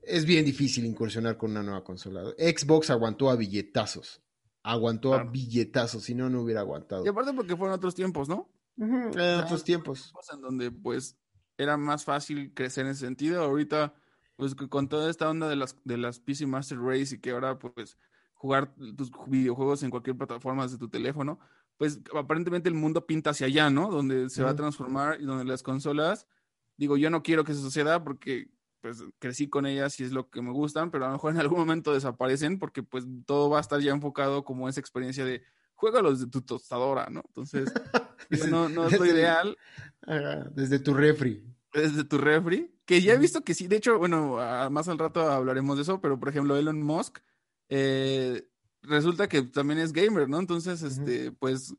Es 0.00 0.24
bien 0.24 0.44
difícil 0.44 0.86
incursionar 0.86 1.36
con 1.36 1.50
una 1.50 1.62
nueva 1.62 1.84
consola. 1.84 2.22
Xbox 2.38 2.90
aguantó 2.90 3.28
a 3.28 3.36
billetazos. 3.36 4.22
Aguantó 4.62 5.14
a 5.14 5.24
billetazos, 5.24 6.04
si 6.04 6.14
no, 6.14 6.30
no 6.30 6.42
hubiera 6.42 6.60
aguantado. 6.60 7.04
Y 7.04 7.08
aparte 7.08 7.32
porque 7.34 7.56
fueron 7.56 7.76
otros 7.76 7.94
tiempos, 7.94 8.28
¿no? 8.28 8.48
en 8.78 9.40
otros 9.40 9.62
tiempos. 9.64 10.12
En 10.32 10.40
donde, 10.40 10.70
pues, 10.70 11.16
era 11.58 11.76
más 11.76 12.04
fácil 12.04 12.52
crecer 12.54 12.84
en 12.84 12.92
ese 12.92 13.00
sentido. 13.00 13.42
Ahorita 13.42 13.94
pues 14.36 14.54
con 14.54 14.88
toda 14.88 15.10
esta 15.10 15.28
onda 15.28 15.48
de 15.48 15.56
las, 15.56 15.76
de 15.84 15.96
las 15.96 16.20
PC 16.20 16.46
Master 16.46 16.78
Race 16.78 17.14
y 17.14 17.18
que 17.18 17.30
ahora 17.30 17.58
pues 17.58 17.96
jugar 18.34 18.74
tus 18.96 19.10
videojuegos 19.26 19.82
en 19.82 19.90
cualquier 19.90 20.16
plataforma 20.16 20.64
desde 20.64 20.78
tu 20.78 20.88
teléfono, 20.88 21.40
pues 21.78 22.00
aparentemente 22.14 22.68
el 22.68 22.74
mundo 22.74 23.06
pinta 23.06 23.30
hacia 23.30 23.46
allá, 23.46 23.70
¿no? 23.70 23.90
Donde 23.90 24.28
se 24.28 24.42
va 24.42 24.50
a 24.50 24.56
transformar 24.56 25.20
y 25.20 25.24
donde 25.24 25.44
las 25.44 25.62
consolas, 25.62 26.26
digo, 26.76 26.96
yo 26.98 27.08
no 27.08 27.22
quiero 27.22 27.44
que 27.44 27.52
eso 27.52 27.62
suceda 27.62 28.04
porque 28.04 28.50
pues 28.82 29.02
crecí 29.18 29.48
con 29.48 29.66
ellas 29.66 29.98
y 30.00 30.04
es 30.04 30.12
lo 30.12 30.28
que 30.28 30.42
me 30.42 30.52
gustan, 30.52 30.90
pero 30.90 31.06
a 31.06 31.08
lo 31.08 31.14
mejor 31.14 31.32
en 31.32 31.40
algún 31.40 31.58
momento 31.58 31.94
desaparecen 31.94 32.58
porque 32.58 32.82
pues 32.82 33.04
todo 33.24 33.48
va 33.48 33.58
a 33.58 33.62
estar 33.62 33.80
ya 33.80 33.92
enfocado 33.92 34.44
como 34.44 34.68
esa 34.68 34.80
experiencia 34.80 35.24
de 35.24 35.42
los 36.02 36.20
de 36.20 36.26
tu 36.26 36.42
tostadora, 36.42 37.08
¿no? 37.10 37.22
Entonces, 37.26 37.72
no, 38.50 38.68
no 38.68 38.86
es 38.86 38.98
lo 38.98 39.06
ideal. 39.06 39.56
Desde 40.54 40.78
tu 40.78 40.94
refri. 40.94 41.42
Desde 41.72 42.04
tu 42.04 42.18
refri. 42.18 42.72
Que 42.84 43.00
ya 43.00 43.14
he 43.14 43.18
visto 43.18 43.42
que 43.42 43.54
sí, 43.54 43.66
de 43.66 43.76
hecho, 43.76 43.98
bueno, 43.98 44.36
más 44.70 44.88
al 44.88 44.98
rato 44.98 45.20
hablaremos 45.20 45.76
de 45.76 45.82
eso, 45.82 46.00
pero 46.00 46.18
por 46.20 46.28
ejemplo, 46.28 46.56
Elon 46.56 46.80
Musk, 46.82 47.18
eh, 47.68 48.48
resulta 48.82 49.28
que 49.28 49.42
también 49.42 49.80
es 49.80 49.92
gamer, 49.92 50.28
¿no? 50.28 50.38
Entonces, 50.38 50.82
este, 50.82 51.32
pues, 51.32 51.74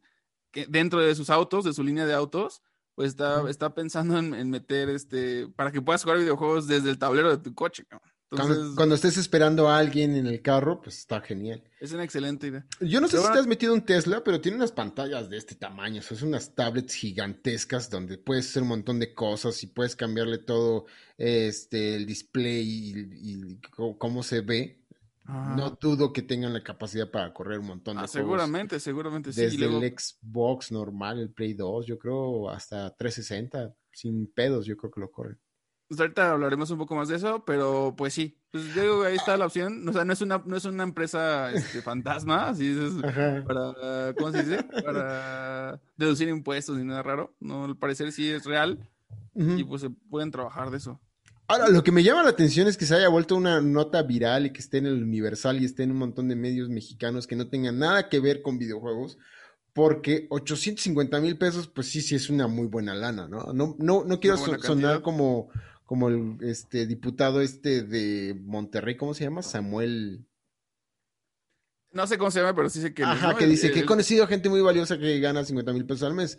que 0.51 0.65
dentro 0.65 0.99
de 0.99 1.15
sus 1.15 1.29
autos, 1.29 1.63
de 1.63 1.73
su 1.73 1.83
línea 1.83 2.05
de 2.05 2.13
autos, 2.13 2.61
pues 2.95 3.09
está, 3.09 3.49
está 3.49 3.73
pensando 3.73 4.17
en, 4.17 4.49
meter, 4.49 4.89
este, 4.89 5.47
para 5.49 5.71
que 5.71 5.81
puedas 5.81 6.03
jugar 6.03 6.19
videojuegos 6.19 6.67
desde 6.67 6.89
el 6.89 6.97
tablero 6.97 7.29
de 7.29 7.37
tu 7.37 7.53
coche, 7.53 7.85
cuando, 8.29 8.95
estés 8.95 9.15
esperando 9.17 9.69
a 9.69 9.77
alguien 9.77 10.13
en 10.15 10.27
el 10.27 10.41
carro, 10.41 10.81
pues 10.81 10.97
está 10.97 11.21
genial. 11.21 11.63
Es 11.79 11.93
una 11.93 12.03
excelente 12.03 12.47
idea. 12.47 12.65
Yo 12.81 12.99
no 12.99 13.07
sé 13.07 13.17
si 13.19 13.31
te 13.31 13.39
has 13.39 13.47
metido 13.47 13.73
un 13.73 13.85
Tesla, 13.85 14.21
pero 14.23 14.41
tiene 14.41 14.57
unas 14.57 14.73
pantallas 14.73 15.29
de 15.29 15.37
este 15.37 15.55
tamaño. 15.55 16.01
son 16.01 16.27
unas 16.29 16.53
tablets 16.53 16.93
gigantescas 16.93 17.89
donde 17.89 18.17
puedes 18.17 18.49
hacer 18.49 18.63
un 18.63 18.69
montón 18.69 18.99
de 18.99 19.13
cosas 19.13 19.63
y 19.63 19.67
puedes 19.67 19.95
cambiarle 19.95 20.39
todo 20.39 20.87
este, 21.17 21.95
el 21.95 22.05
display 22.05 22.65
y, 22.67 23.59
cómo 23.97 24.23
se 24.23 24.41
ve. 24.41 24.83
No 25.25 25.71
dudo 25.71 26.11
que 26.11 26.21
tengan 26.21 26.53
la 26.53 26.63
capacidad 26.63 27.09
para 27.09 27.33
correr 27.33 27.59
un 27.59 27.67
montón 27.67 27.97
de 27.97 28.03
ah, 28.03 28.07
Seguramente, 28.07 28.79
seguramente 28.79 29.33
sí. 29.33 29.41
Desde 29.41 29.65
el 29.65 29.97
Xbox 29.97 30.71
normal, 30.71 31.19
el 31.19 31.29
Play 31.31 31.53
2, 31.53 31.85
yo 31.85 31.97
creo, 31.97 32.49
hasta 32.49 32.93
360, 32.95 33.73
sin 33.91 34.27
pedos, 34.27 34.65
yo 34.65 34.77
creo 34.77 34.91
que 34.91 35.01
lo 35.01 35.11
corren. 35.11 35.37
Pues 35.87 35.99
ahorita 36.01 36.31
hablaremos 36.31 36.69
un 36.69 36.77
poco 36.77 36.95
más 36.95 37.07
de 37.07 37.15
eso, 37.15 37.45
pero 37.45 37.93
pues 37.97 38.13
sí. 38.13 38.37
Pues 38.51 38.73
yo 38.75 38.81
digo, 38.81 39.03
ahí 39.03 39.15
está 39.15 39.37
la 39.37 39.45
opción. 39.45 39.87
O 39.87 39.93
sea, 39.93 40.03
no 40.03 40.11
es 40.11 40.21
una, 40.21 40.41
no 40.45 40.57
es 40.57 40.65
una 40.65 40.83
empresa 40.83 41.51
este, 41.53 41.81
fantasma, 41.81 42.49
así 42.49 42.77
es, 42.77 42.93
para, 43.45 44.13
¿cómo 44.17 44.31
se 44.31 44.43
dice? 44.43 44.63
Para 44.83 45.79
deducir 45.95 46.27
impuestos 46.27 46.77
ni 46.77 46.83
nada 46.83 47.03
raro. 47.03 47.35
No, 47.39 47.65
al 47.65 47.77
parecer 47.77 48.11
sí 48.11 48.29
es 48.29 48.45
real. 48.45 48.79
Y 49.35 49.63
pues 49.63 49.81
se 49.81 49.89
pueden 49.89 50.31
trabajar 50.31 50.71
de 50.71 50.77
eso. 50.77 50.99
Ahora, 51.47 51.69
lo 51.69 51.83
que 51.83 51.91
me 51.91 52.03
llama 52.03 52.23
la 52.23 52.29
atención 52.29 52.67
es 52.67 52.75
que 52.75 52.85
se 52.85 52.95
haya 52.95 53.07
vuelto 53.07 53.35
una 53.35 53.61
nota 53.61 54.01
viral 54.01 54.47
y 54.47 54.51
que 54.51 54.59
esté 54.59 54.79
en 54.79 54.87
el 54.87 55.01
Universal 55.01 55.61
y 55.61 55.65
esté 55.65 55.83
en 55.83 55.91
un 55.91 55.97
montón 55.97 56.27
de 56.27 56.35
medios 56.35 56.69
mexicanos 56.69 57.27
que 57.27 57.37
no 57.37 57.47
tengan 57.47 57.79
nada 57.79 58.09
que 58.09 58.19
ver 58.19 58.41
con 58.41 58.57
videojuegos 58.57 59.17
porque 59.77 60.25
850 60.31 61.21
mil 61.21 61.37
pesos, 61.37 61.67
pues 61.67 61.87
sí, 61.87 62.01
sí 62.01 62.15
es 62.15 62.31
una 62.31 62.47
muy 62.47 62.65
buena 62.65 62.95
lana, 62.95 63.27
¿no? 63.27 63.53
No, 63.53 63.75
no, 63.77 64.03
no 64.05 64.19
quiero 64.19 64.35
sonar 64.35 65.03
como, 65.03 65.49
como 65.87 66.09
el 66.09 66.37
este 66.41 66.85
diputado 66.85 67.41
este 67.41 67.81
de 67.81 68.35
Monterrey, 68.39 68.95
¿cómo 68.97 69.15
se 69.15 69.23
llama? 69.23 69.41
Samuel. 69.41 70.27
No 71.93 72.05
sé 72.05 72.19
cómo 72.19 72.29
se 72.29 72.41
llama, 72.41 72.53
pero 72.53 72.69
sí 72.69 72.81
sé 72.81 72.93
que. 72.93 73.03
Ajá, 73.03 73.35
que 73.35 73.47
dice 73.47 73.71
que 73.71 73.79
he 73.79 73.85
conocido 73.85 74.27
gente 74.27 74.49
muy 74.49 74.61
valiosa 74.61 74.99
que 74.99 75.19
gana 75.19 75.43
50 75.43 75.73
mil 75.73 75.85
pesos 75.85 76.03
al 76.03 76.13
mes. 76.13 76.37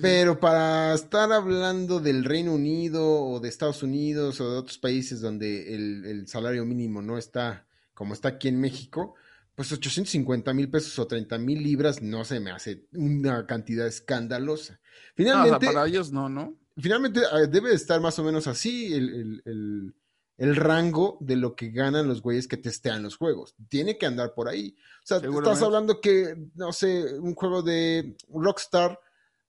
Pero 0.00 0.40
para 0.40 0.94
estar 0.94 1.32
hablando 1.32 2.00
del 2.00 2.24
Reino 2.24 2.54
Unido 2.54 3.04
o 3.04 3.40
de 3.40 3.48
Estados 3.48 3.82
Unidos 3.82 4.40
o 4.40 4.50
de 4.50 4.58
otros 4.58 4.78
países 4.78 5.20
donde 5.20 5.74
el, 5.74 6.04
el 6.06 6.28
salario 6.28 6.64
mínimo 6.64 7.02
no 7.02 7.18
está 7.18 7.66
como 7.92 8.14
está 8.14 8.28
aquí 8.28 8.48
en 8.48 8.58
México, 8.58 9.14
pues 9.54 9.70
850 9.72 10.54
mil 10.54 10.70
pesos 10.70 10.98
o 10.98 11.06
30 11.06 11.36
mil 11.36 11.62
libras 11.62 12.00
no 12.00 12.24
se 12.24 12.40
me 12.40 12.50
hace 12.50 12.86
una 12.94 13.46
cantidad 13.46 13.86
escandalosa. 13.86 14.80
Finalmente. 15.14 15.66
para 15.66 15.86
ellos 15.86 16.10
no, 16.10 16.30
¿no? 16.30 16.56
Finalmente 16.80 17.20
ah, 17.30 17.46
debe 17.46 17.72
estar 17.74 18.00
más 18.00 18.18
o 18.18 18.24
menos 18.24 18.46
así 18.46 18.92
el, 18.94 19.94
rango 20.38 21.18
de 21.20 21.36
lo 21.36 21.54
que 21.54 21.70
ganan 21.70 22.08
los 22.08 22.22
güeyes 22.22 22.48
que 22.48 22.56
testean 22.56 23.02
los 23.02 23.16
juegos. 23.16 23.54
Tiene 23.68 23.98
que 23.98 24.06
andar 24.06 24.32
por 24.34 24.48
ahí. 24.48 24.74
O 25.02 25.06
sea, 25.06 25.18
estás 25.18 25.62
hablando 25.62 26.00
que, 26.00 26.34
no 26.54 26.72
sé, 26.72 27.18
un 27.18 27.34
juego 27.34 27.62
de 27.62 28.16
Rockstar 28.28 28.98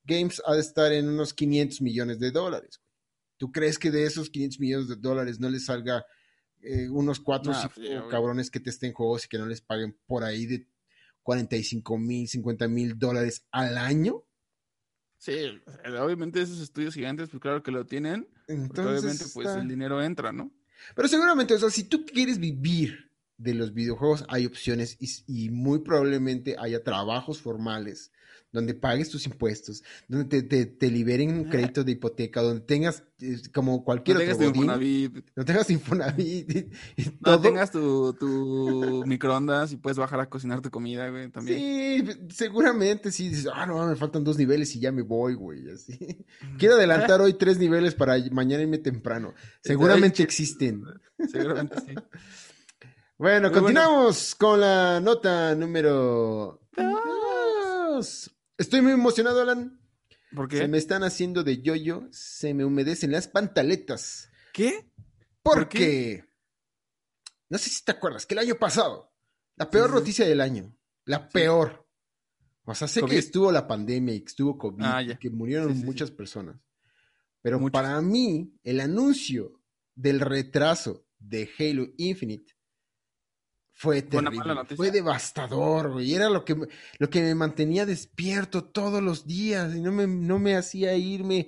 Games 0.03 0.41
ha 0.45 0.53
de 0.55 0.61
estar 0.61 0.91
en 0.91 1.07
unos 1.07 1.33
500 1.33 1.81
millones 1.81 2.19
de 2.19 2.31
dólares. 2.31 2.81
¿Tú 3.37 3.51
crees 3.51 3.79
que 3.79 3.89
de 3.89 4.05
esos 4.05 4.29
500 4.29 4.59
millones 4.59 4.87
de 4.89 4.95
dólares 4.97 5.39
no 5.39 5.49
les 5.49 5.65
salga 5.65 6.05
eh, 6.61 6.89
unos 6.89 7.19
cuatro 7.19 7.53
cabrones 8.09 8.51
que 8.51 8.59
testen 8.59 8.93
juegos 8.93 9.25
y 9.25 9.27
que 9.29 9.37
no 9.37 9.45
les 9.45 9.61
paguen 9.61 9.97
por 10.05 10.23
ahí 10.23 10.45
de 10.45 10.67
45 11.23 11.97
mil, 11.97 12.27
50 12.27 12.67
mil 12.67 12.99
dólares 12.99 13.45
al 13.51 13.77
año? 13.77 14.23
Sí, 15.21 15.61
obviamente 16.01 16.41
esos 16.41 16.59
estudios 16.59 16.95
gigantes, 16.95 17.29
pues 17.29 17.39
claro 17.39 17.61
que 17.61 17.69
lo 17.69 17.85
tienen. 17.85 18.27
Entonces, 18.47 19.03
obviamente, 19.03 19.25
pues 19.35 19.49
el 19.49 19.67
dinero 19.67 20.01
entra, 20.01 20.31
¿no? 20.31 20.51
Pero 20.95 21.07
seguramente, 21.07 21.53
o 21.53 21.59
sea, 21.59 21.69
si 21.69 21.83
tú 21.83 22.07
quieres 22.07 22.39
vivir 22.39 23.11
de 23.37 23.53
los 23.53 23.71
videojuegos 23.71 24.25
hay 24.29 24.47
opciones 24.47 24.97
y, 24.99 25.09
y 25.27 25.49
muy 25.51 25.83
probablemente 25.83 26.55
haya 26.57 26.83
trabajos 26.83 27.39
formales 27.39 28.11
donde 28.51 28.73
pagues 28.73 29.09
tus 29.09 29.25
impuestos, 29.25 29.83
donde 30.07 30.25
te, 30.25 30.43
te, 30.43 30.65
te 30.65 30.89
liberen 30.91 31.31
un 31.33 31.43
crédito 31.45 31.83
de 31.83 31.93
hipoteca, 31.93 32.41
donde 32.41 32.61
tengas 32.61 33.03
eh, 33.21 33.39
como 33.53 33.83
cualquier 33.83 34.17
No 34.17 34.23
otro 34.23 34.37
tengas 34.37 34.47
Infonavit, 34.55 35.25
no 35.35 35.45
tengas 35.45 35.69
Infonavit 35.69 36.55
y, 36.55 36.59
y 37.01 37.05
no 37.05 37.11
todo. 37.21 37.41
tengas 37.41 37.71
tu, 37.71 38.13
tu 38.13 39.03
microondas 39.05 39.71
y 39.71 39.77
puedes 39.77 39.97
bajar 39.97 40.19
a 40.19 40.29
cocinar 40.29 40.61
tu 40.61 40.69
comida, 40.69 41.09
güey, 41.09 41.29
también. 41.29 41.59
Sí, 41.59 42.33
seguramente 42.33 43.11
sí 43.11 43.29
dices, 43.29 43.47
ah, 43.53 43.65
no, 43.65 43.87
me 43.87 43.95
faltan 43.95 44.23
dos 44.23 44.37
niveles 44.37 44.75
y 44.75 44.79
ya 44.79 44.91
me 44.91 45.01
voy, 45.01 45.33
güey, 45.35 45.69
así. 45.71 45.97
Quiero 46.57 46.75
adelantar 46.75 47.21
hoy 47.21 47.33
tres 47.33 47.57
niveles 47.57 47.95
para 47.95 48.17
mañana 48.31 48.63
irme 48.63 48.77
temprano. 48.79 49.33
Seguramente 49.63 50.23
existen. 50.23 50.83
Seguramente 51.31 51.75
sí. 51.79 51.95
Bueno, 53.17 53.49
Muy 53.49 53.59
continuamos 53.59 54.33
con 54.33 54.59
la 54.59 54.99
nota 54.99 55.53
número 55.53 56.59
dos. 56.75 58.31
Estoy 58.61 58.81
muy 58.81 58.91
emocionado, 58.91 59.41
Alan. 59.41 59.79
¿Por 60.35 60.49
Se 60.51 60.59
qué? 60.59 60.67
me 60.67 60.77
están 60.77 61.03
haciendo 61.03 61.43
de 61.43 61.61
yoyo, 61.61 62.07
se 62.11 62.53
me 62.53 62.63
humedecen 62.63 63.11
las 63.11 63.27
pantaletas. 63.27 64.29
¿Qué? 64.53 64.91
¿Por 65.41 65.55
Porque, 65.63 66.23
no 67.49 67.57
sé 67.57 67.69
si 67.71 67.83
te 67.83 67.91
acuerdas, 67.91 68.25
que 68.27 68.35
el 68.35 68.39
año 68.39 68.55
pasado, 68.55 69.11
la 69.55 69.69
peor 69.69 69.87
Sí, 69.89 69.93
sí. 69.93 69.99
noticia 69.99 70.25
del 70.27 70.41
año, 70.41 70.77
la 71.05 71.27
peor. 71.27 71.87
O 72.63 72.75
sea, 72.75 72.87
sé 72.87 73.01
COVID. 73.01 73.11
que 73.13 73.17
estuvo 73.19 73.51
la 73.51 73.67
pandemia 73.67 74.13
y 74.13 74.19
que 74.21 74.27
estuvo 74.27 74.57
COVID, 74.57 74.83
Ah, 74.85 75.01
y 75.01 75.17
que 75.17 75.29
murieron 75.31 75.75
Sí, 75.75 75.83
muchas 75.83 76.11
personas. 76.11 76.55
Pero 77.41 77.59
para 77.71 77.99
mí, 78.01 78.53
el 78.63 78.79
anuncio 78.79 79.59
del 79.95 80.19
retraso 80.19 81.07
de 81.17 81.49
Halo 81.57 81.87
Infinite 81.97 82.53
fue 83.81 84.03
terrible. 84.03 84.53
Fue 84.75 84.91
devastador, 84.91 85.93
güey. 85.93 86.13
Era 86.13 86.29
lo 86.29 86.45
que, 86.45 86.53
me- 86.53 86.67
lo 86.99 87.09
que 87.09 87.19
me 87.23 87.33
mantenía 87.33 87.87
despierto 87.87 88.63
todos 88.63 89.01
los 89.01 89.25
días 89.25 89.73
y 89.75 89.81
no 89.81 89.91
me, 89.91 90.05
no 90.05 90.37
me 90.37 90.55
hacía 90.55 90.95
irme 90.95 91.47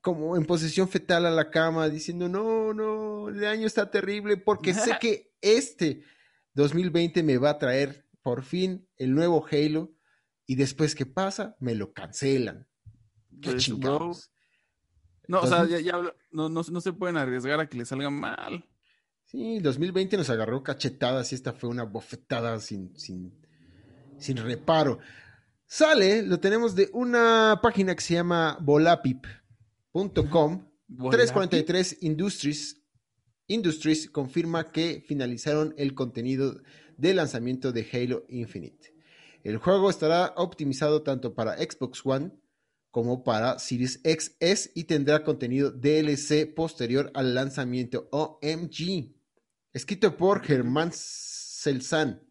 como 0.00 0.36
en 0.36 0.44
posesión 0.44 0.88
fetal 0.88 1.26
a 1.26 1.30
la 1.32 1.50
cama 1.50 1.88
diciendo, 1.88 2.28
no, 2.28 2.72
no, 2.72 3.30
el 3.30 3.44
año 3.44 3.66
está 3.66 3.90
terrible 3.90 4.36
porque 4.36 4.74
sé 4.74 4.92
que 5.00 5.32
este 5.40 6.04
2020 6.54 7.24
me 7.24 7.36
va 7.38 7.50
a 7.50 7.58
traer 7.58 8.06
por 8.22 8.44
fin 8.44 8.86
el 8.96 9.12
nuevo 9.12 9.44
Halo 9.50 9.92
y 10.46 10.54
después 10.54 10.94
que 10.94 11.04
pasa, 11.06 11.56
me 11.58 11.74
lo 11.74 11.92
cancelan. 11.92 12.68
Qué 13.40 13.50
Pues, 13.50 13.56
chingados. 13.64 14.30
No, 15.26 15.40
o 15.40 15.46
sea, 15.48 15.66
ya, 15.66 15.80
ya 15.80 15.94
no, 16.30 16.48
no, 16.48 16.62
no 16.62 16.80
se 16.80 16.92
pueden 16.92 17.16
arriesgar 17.16 17.58
a 17.58 17.68
que 17.68 17.76
le 17.76 17.84
salga 17.86 18.08
mal. 18.10 18.68
Sí, 19.32 19.60
2020 19.60 20.18
nos 20.18 20.28
agarró 20.28 20.62
cachetadas 20.62 21.32
y 21.32 21.36
esta 21.36 21.54
fue 21.54 21.70
una 21.70 21.84
bofetada 21.84 22.60
sin, 22.60 22.94
sin, 22.98 23.32
sin 24.18 24.36
reparo. 24.36 24.98
Sale, 25.64 26.22
lo 26.22 26.38
tenemos 26.38 26.74
de 26.74 26.90
una 26.92 27.60
página 27.62 27.94
que 27.94 28.02
se 28.02 28.12
llama 28.12 28.58
volapip.com. 28.60 30.68
343 31.10 32.02
Industries, 32.02 32.82
Industries 33.46 34.10
confirma 34.10 34.70
que 34.70 35.02
finalizaron 35.08 35.74
el 35.78 35.94
contenido 35.94 36.60
de 36.98 37.14
lanzamiento 37.14 37.72
de 37.72 37.88
Halo 37.90 38.26
Infinite. 38.28 38.94
El 39.44 39.56
juego 39.56 39.88
estará 39.88 40.34
optimizado 40.36 41.02
tanto 41.02 41.34
para 41.34 41.56
Xbox 41.56 42.02
One 42.04 42.32
como 42.90 43.24
para 43.24 43.58
Series 43.58 43.98
XS 44.04 44.72
y 44.74 44.84
tendrá 44.84 45.24
contenido 45.24 45.70
DLC 45.70 46.54
posterior 46.54 47.10
al 47.14 47.34
lanzamiento 47.34 48.10
OMG. 48.12 49.21
Escrito 49.72 50.16
por 50.16 50.42
Germán 50.42 50.90
Selsan. 50.92 52.22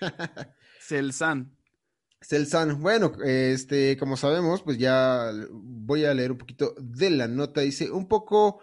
Celsan. 0.80 1.56
Celsan, 2.20 2.82
bueno, 2.82 3.12
este, 3.24 3.96
como 3.96 4.16
sabemos, 4.16 4.62
pues 4.62 4.76
ya 4.76 5.32
voy 5.50 6.04
a 6.04 6.12
leer 6.12 6.32
un 6.32 6.38
poquito 6.38 6.74
de 6.78 7.10
la 7.10 7.28
nota. 7.28 7.62
Dice, 7.62 7.90
un 7.90 8.06
poco 8.06 8.60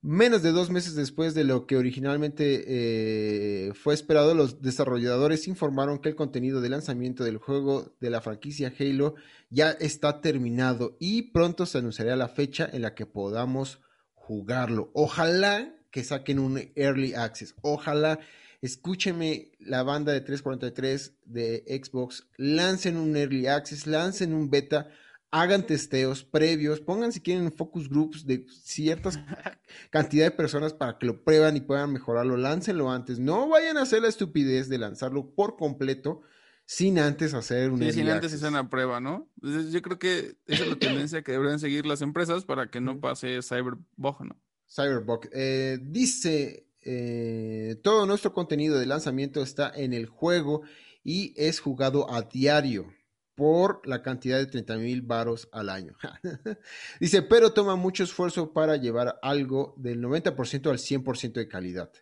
menos 0.00 0.42
de 0.42 0.50
dos 0.50 0.70
meses 0.70 0.96
después 0.96 1.32
de 1.34 1.44
lo 1.44 1.66
que 1.66 1.76
originalmente 1.76 2.64
eh, 2.66 3.72
fue 3.74 3.94
esperado, 3.94 4.34
los 4.34 4.60
desarrolladores 4.60 5.46
informaron 5.46 6.00
que 6.00 6.08
el 6.08 6.16
contenido 6.16 6.60
de 6.60 6.70
lanzamiento 6.70 7.22
del 7.22 7.36
juego 7.36 7.94
de 8.00 8.10
la 8.10 8.20
franquicia 8.20 8.72
Halo 8.76 9.14
ya 9.48 9.70
está 9.70 10.20
terminado 10.20 10.96
y 10.98 11.30
pronto 11.30 11.66
se 11.66 11.78
anunciará 11.78 12.16
la 12.16 12.28
fecha 12.28 12.68
en 12.72 12.82
la 12.82 12.96
que 12.96 13.06
podamos 13.06 13.80
jugarlo. 14.14 14.90
Ojalá 14.92 15.72
que 15.92 16.02
saquen 16.02 16.40
un 16.40 16.58
early 16.74 17.14
access. 17.14 17.54
Ojalá 17.60 18.18
escúcheme 18.62 19.52
la 19.60 19.82
banda 19.82 20.12
de 20.12 20.20
343 20.20 21.18
de 21.26 21.64
Xbox, 21.84 22.26
lancen 22.36 22.96
un 22.96 23.16
early 23.16 23.46
access, 23.46 23.86
lancen 23.86 24.32
un 24.32 24.50
beta, 24.50 24.88
hagan 25.30 25.66
testeos 25.66 26.24
previos, 26.24 26.80
pongan 26.80 27.12
si 27.12 27.20
quieren 27.20 27.52
focus 27.52 27.88
groups 27.88 28.24
de 28.26 28.46
ciertas 28.48 29.18
cantidad 29.90 30.26
de 30.26 30.30
personas 30.30 30.72
para 30.72 30.98
que 30.98 31.06
lo 31.06 31.24
prueban 31.24 31.56
y 31.56 31.60
puedan 31.60 31.92
mejorarlo, 31.92 32.36
láncenlo 32.36 32.90
antes, 32.90 33.18
no 33.18 33.48
vayan 33.48 33.76
a 33.76 33.82
hacer 33.82 34.02
la 34.02 34.08
estupidez 34.08 34.68
de 34.68 34.78
lanzarlo 34.78 35.34
por 35.34 35.56
completo 35.56 36.22
sin 36.64 36.98
antes 36.98 37.34
hacer 37.34 37.70
un 37.70 37.78
Sí, 37.78 37.84
early 37.84 37.98
sin 37.98 38.08
antes 38.10 38.32
hacer 38.32 38.48
una 38.48 38.70
prueba, 38.70 39.00
¿no? 39.00 39.28
Entonces, 39.42 39.72
yo 39.72 39.82
creo 39.82 39.98
que 39.98 40.36
esa 40.46 40.62
es 40.62 40.68
la 40.68 40.76
tendencia 40.78 41.22
que 41.22 41.32
deberían 41.32 41.58
seguir 41.58 41.84
las 41.84 42.00
empresas 42.00 42.44
para 42.44 42.70
que 42.70 42.80
no 42.80 43.00
pase 43.00 43.40
cyberbug, 43.42 44.24
¿no? 44.24 44.40
Cyberbug. 44.74 45.28
Eh, 45.32 45.78
dice, 45.82 46.66
eh, 46.80 47.76
todo 47.82 48.06
nuestro 48.06 48.32
contenido 48.32 48.78
de 48.78 48.86
lanzamiento 48.86 49.42
está 49.42 49.72
en 49.74 49.92
el 49.92 50.06
juego 50.06 50.62
y 51.04 51.34
es 51.36 51.60
jugado 51.60 52.10
a 52.10 52.22
diario 52.22 52.92
por 53.34 53.86
la 53.86 54.02
cantidad 54.02 54.38
de 54.38 54.46
30 54.46 54.76
mil 54.78 55.02
varos 55.02 55.48
al 55.52 55.68
año. 55.68 55.96
dice, 57.00 57.22
pero 57.22 57.52
toma 57.52 57.76
mucho 57.76 58.04
esfuerzo 58.04 58.52
para 58.52 58.76
llevar 58.76 59.18
algo 59.22 59.74
del 59.76 60.00
90% 60.00 60.70
al 60.70 60.78
100% 60.78 61.32
de 61.32 61.48
calidad. 61.48 61.92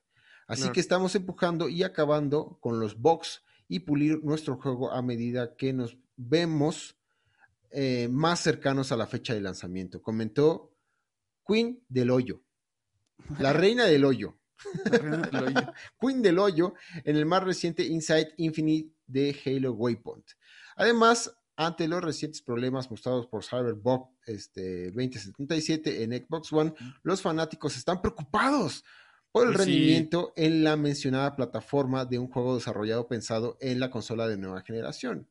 Así 0.46 0.68
que 0.70 0.80
estamos 0.80 1.14
empujando 1.14 1.68
y 1.68 1.84
acabando 1.84 2.58
con 2.60 2.80
los 2.80 3.00
bugs 3.00 3.44
y 3.68 3.80
pulir 3.80 4.24
nuestro 4.24 4.56
juego 4.56 4.90
a 4.90 5.00
medida 5.00 5.54
que 5.54 5.72
nos 5.72 5.96
vemos 6.16 6.96
eh, 7.70 8.08
más 8.10 8.40
cercanos 8.40 8.90
a 8.90 8.96
la 8.96 9.06
fecha 9.06 9.32
de 9.32 9.40
lanzamiento. 9.40 10.02
Comentó 10.02 10.74
Queen 11.46 11.84
del 11.88 12.10
Hoyo. 12.10 12.42
La 13.38 13.52
reina 13.52 13.84
del 13.84 14.04
hoyo. 14.04 14.38
La 14.84 14.98
reina 14.98 15.16
del 15.18 15.42
hoyo. 15.42 15.72
Queen 16.00 16.22
del 16.22 16.38
hoyo 16.38 16.74
en 17.04 17.16
el 17.16 17.26
más 17.26 17.42
reciente 17.42 17.84
Inside 17.84 18.34
Infinite 18.38 18.94
de 19.06 19.36
Halo 19.44 19.72
Waypoint. 19.72 20.26
Además, 20.76 21.34
ante 21.56 21.88
los 21.88 22.02
recientes 22.02 22.40
problemas 22.42 22.90
mostrados 22.90 23.26
por 23.26 23.44
Cyberbug 23.44 24.08
este, 24.26 24.86
2077 24.92 26.02
en 26.02 26.12
Xbox 26.12 26.52
One, 26.52 26.72
los 27.02 27.20
fanáticos 27.20 27.76
están 27.76 28.00
preocupados 28.00 28.84
por 29.32 29.46
el 29.46 29.54
Pues 29.54 29.64
sí. 29.66 29.72
rendimiento 29.72 30.32
en 30.36 30.64
la 30.64 30.76
mencionada 30.76 31.36
plataforma 31.36 32.04
de 32.04 32.18
un 32.18 32.28
juego 32.28 32.54
desarrollado 32.56 33.06
pensado 33.08 33.56
en 33.60 33.78
la 33.78 33.90
consola 33.90 34.26
de 34.26 34.36
nueva 34.38 34.62
generación. 34.62 35.28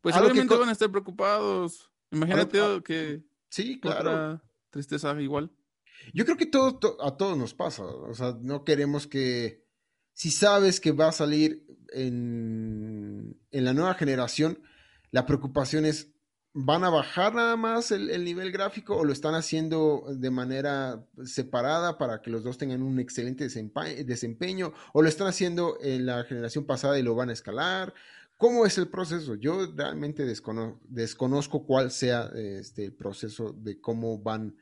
Pues 0.00 0.14
A 0.14 0.20
lo 0.20 0.26
que 0.26 0.32
obviamente 0.32 0.56
van 0.56 0.68
a 0.68 0.72
estar 0.72 0.90
preocupados. 0.90 1.90
Imagínate 2.10 2.60
A 2.60 2.80
que 2.84 3.24
Sí, 3.50 3.80
claro. 3.80 3.98
otra 4.10 4.42
tristeza 4.70 5.20
igual. 5.20 5.50
Yo 6.14 6.24
creo 6.24 6.36
que 6.36 6.46
todo, 6.46 6.78
to- 6.78 6.96
a 7.02 7.16
todos 7.16 7.36
nos 7.36 7.54
pasa. 7.54 7.84
O 7.84 8.14
sea, 8.14 8.36
no 8.40 8.64
queremos 8.64 9.06
que. 9.06 9.64
Si 10.12 10.30
sabes 10.30 10.80
que 10.80 10.92
va 10.92 11.08
a 11.08 11.12
salir 11.12 11.66
en, 11.92 13.38
en 13.50 13.64
la 13.64 13.74
nueva 13.74 13.94
generación, 13.94 14.60
la 15.10 15.26
preocupación 15.26 15.84
es: 15.84 16.12
¿van 16.54 16.84
a 16.84 16.90
bajar 16.90 17.34
nada 17.34 17.56
más 17.56 17.90
el, 17.90 18.08
el 18.10 18.24
nivel 18.24 18.50
gráfico 18.50 18.96
o 18.96 19.04
lo 19.04 19.12
están 19.12 19.34
haciendo 19.34 20.04
de 20.08 20.30
manera 20.30 21.06
separada 21.24 21.98
para 21.98 22.22
que 22.22 22.30
los 22.30 22.42
dos 22.44 22.56
tengan 22.56 22.82
un 22.82 22.98
excelente 22.98 23.46
desempeño? 24.04 24.72
¿O 24.94 25.02
lo 25.02 25.08
están 25.08 25.26
haciendo 25.26 25.76
en 25.82 26.06
la 26.06 26.24
generación 26.24 26.64
pasada 26.64 26.98
y 26.98 27.02
lo 27.02 27.14
van 27.14 27.28
a 27.30 27.34
escalar? 27.34 27.92
¿Cómo 28.38 28.66
es 28.66 28.76
el 28.78 28.88
proceso? 28.88 29.34
Yo 29.34 29.72
realmente 29.74 30.24
descono- 30.26 30.78
desconozco 30.88 31.64
cuál 31.66 31.90
sea 31.90 32.30
este, 32.34 32.84
el 32.86 32.94
proceso 32.94 33.52
de 33.52 33.80
cómo 33.80 34.18
van 34.18 34.56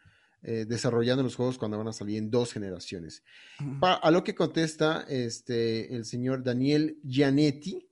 eh, 0.44 0.66
desarrollando 0.68 1.22
los 1.22 1.34
juegos 1.36 1.58
cuando 1.58 1.78
van 1.78 1.88
a 1.88 1.92
salir 1.92 2.18
en 2.18 2.30
dos 2.30 2.52
generaciones. 2.52 3.22
Pa- 3.80 3.94
a 3.94 4.10
lo 4.10 4.22
que 4.22 4.34
contesta 4.34 5.04
este, 5.08 5.94
el 5.96 6.04
señor 6.04 6.44
Daniel 6.44 6.98
Gianetti, 7.02 7.88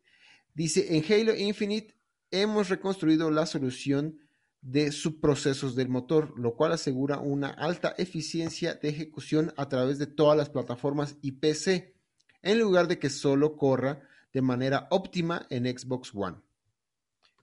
dice, 0.54 0.96
en 0.96 1.04
Halo 1.10 1.34
Infinite 1.34 1.96
hemos 2.30 2.68
reconstruido 2.68 3.30
la 3.30 3.46
solución 3.46 4.18
de 4.60 4.92
subprocesos 4.92 5.74
del 5.74 5.88
motor, 5.88 6.38
lo 6.38 6.54
cual 6.54 6.72
asegura 6.72 7.18
una 7.18 7.48
alta 7.48 7.94
eficiencia 7.98 8.74
de 8.74 8.90
ejecución 8.90 9.52
a 9.56 9.68
través 9.68 9.98
de 9.98 10.06
todas 10.06 10.36
las 10.36 10.50
plataformas 10.50 11.16
y 11.20 11.32
PC, 11.32 11.94
en 12.42 12.58
lugar 12.60 12.86
de 12.86 12.98
que 12.98 13.10
solo 13.10 13.56
corra 13.56 14.02
de 14.32 14.40
manera 14.42 14.86
óptima 14.90 15.46
en 15.50 15.66
Xbox 15.66 16.12
One. 16.14 16.36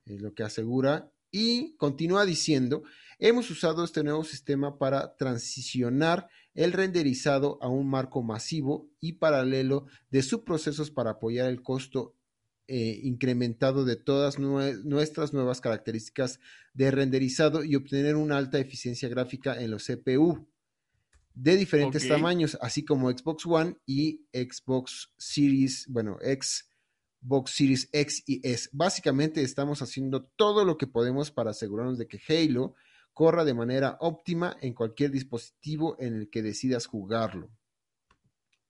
Es 0.06 0.22
lo 0.22 0.34
que 0.34 0.44
asegura 0.44 1.12
y 1.32 1.76
continúa 1.76 2.26
diciendo, 2.26 2.84
hemos 3.20 3.52
usado 3.52 3.84
este 3.84 4.04
nuevo 4.04 4.24
sistema 4.24 4.78
para 4.80 5.16
transicionar 5.18 6.30
el 6.54 6.72
renderizado 6.72 7.60
a 7.62 7.68
un 7.68 7.88
marco 7.88 8.24
masivo 8.24 8.90
y 9.00 9.14
paralelo 9.14 9.86
de 10.10 10.24
subprocesos 10.24 10.90
para 10.90 11.12
apoyar 11.12 11.50
el 11.50 11.62
costo 11.62 12.16
eh, 12.68 13.00
incrementado 13.04 13.84
de 13.84 13.96
todas 13.96 14.40
nuestras 14.40 15.34
nuevas 15.34 15.60
características 15.60 16.40
de 16.74 16.92
renderizado 16.92 17.64
y 17.64 17.76
obtener 17.76 18.16
una 18.16 18.38
alta 18.38 18.60
eficiencia 18.60 19.10
gráfica 19.10 19.60
en 19.62 19.72
los 19.72 19.86
CPU 19.86 20.48
de 21.34 21.56
diferentes 21.56 22.08
tamaños, 22.08 22.58
así 22.62 22.84
como 22.84 23.10
Xbox 23.10 23.46
One 23.46 23.78
y 23.86 24.26
Xbox 24.34 25.14
Series, 25.18 25.88
bueno, 25.88 26.18
Xbox 26.22 27.52
Series 27.52 27.90
X 27.92 28.24
y 28.28 28.42
S. 28.48 28.70
Básicamente 28.74 29.42
estamos 29.42 29.82
haciendo 29.82 30.26
todo 30.36 30.66
lo 30.66 30.78
que 30.78 30.88
podemos 30.88 31.32
para 31.32 31.52
asegurarnos 31.52 31.98
de 31.98 32.08
que 32.08 32.20
Halo 32.28 32.76
corra 33.20 33.44
de 33.44 33.54
manera 33.54 33.98
óptima 34.00 34.56
en 34.62 34.74
cualquier 34.74 35.12
dispositivo 35.12 35.98
en 36.00 36.16
el 36.16 36.30
que 36.30 36.42
decidas 36.42 36.86
jugarlo. 36.86 37.50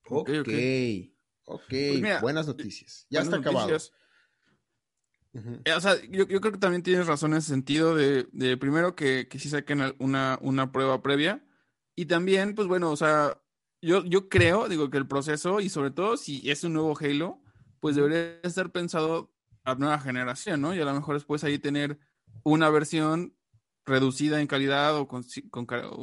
Ok, 0.07 0.27
ok, 1.45 1.69
pues 1.69 2.21
buenas 2.21 2.47
noticias. 2.47 3.05
Ya 3.11 3.21
está 3.21 3.35
acabado. 3.35 3.77
Eh, 5.35 5.71
o 5.71 5.79
sea, 5.79 6.01
yo, 6.09 6.25
creo 6.25 6.41
que 6.41 6.57
también 6.57 6.81
tienes 6.81 7.05
razón 7.05 7.33
en 7.33 7.37
ese 7.37 7.49
sentido 7.49 7.95
de, 7.95 8.57
primero 8.57 8.95
que, 8.95 9.27
que 9.27 9.37
sí 9.37 9.49
saquen 9.49 9.93
una, 9.99 10.39
una 10.41 10.71
prueba 10.71 11.03
previa 11.03 11.45
y 11.95 12.07
también, 12.07 12.55
pues 12.55 12.67
bueno, 12.67 12.89
o 12.89 12.95
sea, 12.95 13.39
yo, 13.83 14.03
yo 14.03 14.29
creo, 14.29 14.67
digo 14.67 14.89
que 14.89 14.97
el 14.97 15.07
proceso 15.07 15.59
y 15.59 15.69
sobre 15.69 15.91
todo 15.91 16.17
si 16.17 16.49
es 16.49 16.63
un 16.63 16.73
nuevo 16.73 16.97
Halo, 16.99 17.39
pues 17.79 17.95
debería 17.95 18.39
estar 18.41 18.71
pensado 18.71 19.31
a 19.63 19.75
nueva 19.75 19.99
generación, 19.99 20.59
¿no? 20.61 20.73
Y 20.73 20.81
a 20.81 20.85
lo 20.85 20.93
mejor 20.95 21.13
después 21.13 21.43
ahí 21.43 21.59
tener 21.59 21.99
una 22.43 22.71
versión 22.71 23.35
reducida 23.89 24.39
en 24.39 24.47
calidad 24.47 24.95
o 24.95 25.07
con, 25.07 25.25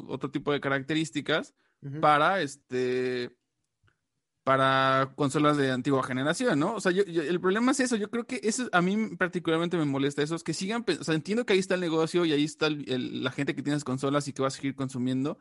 otro 0.08 0.30
tipo 0.30 0.52
de 0.52 0.60
características 0.60 1.54
para 2.00 2.42
este 2.42 3.30
para 4.42 5.12
consolas 5.16 5.56
de 5.56 5.72
antigua 5.72 6.04
generación, 6.04 6.60
¿no? 6.60 6.74
O 6.74 6.80
sea, 6.80 6.92
yo, 6.92 7.02
el 7.02 7.40
problema 7.40 7.72
es 7.72 7.80
eso, 7.80 7.96
yo 7.96 8.10
creo 8.10 8.28
que 8.28 8.40
eso 8.44 8.68
a 8.70 8.80
mí 8.80 9.16
particularmente 9.16 9.76
me 9.76 9.84
molesta 9.84 10.22
eso, 10.22 10.36
es 10.36 10.44
que 10.44 10.54
sigan, 10.54 10.84
o 11.00 11.02
sea, 11.02 11.16
entiendo 11.16 11.44
que 11.44 11.54
ahí 11.54 11.58
está 11.58 11.74
el 11.74 11.80
negocio 11.80 12.24
y 12.24 12.32
ahí 12.32 12.44
está 12.44 12.68
la 12.70 13.32
gente 13.32 13.56
que 13.56 13.62
tiene 13.64 13.80
consolas 13.80 14.28
y 14.28 14.32
que 14.32 14.42
va 14.42 14.48
a 14.48 14.52
seguir 14.52 14.76
consumiendo, 14.76 15.36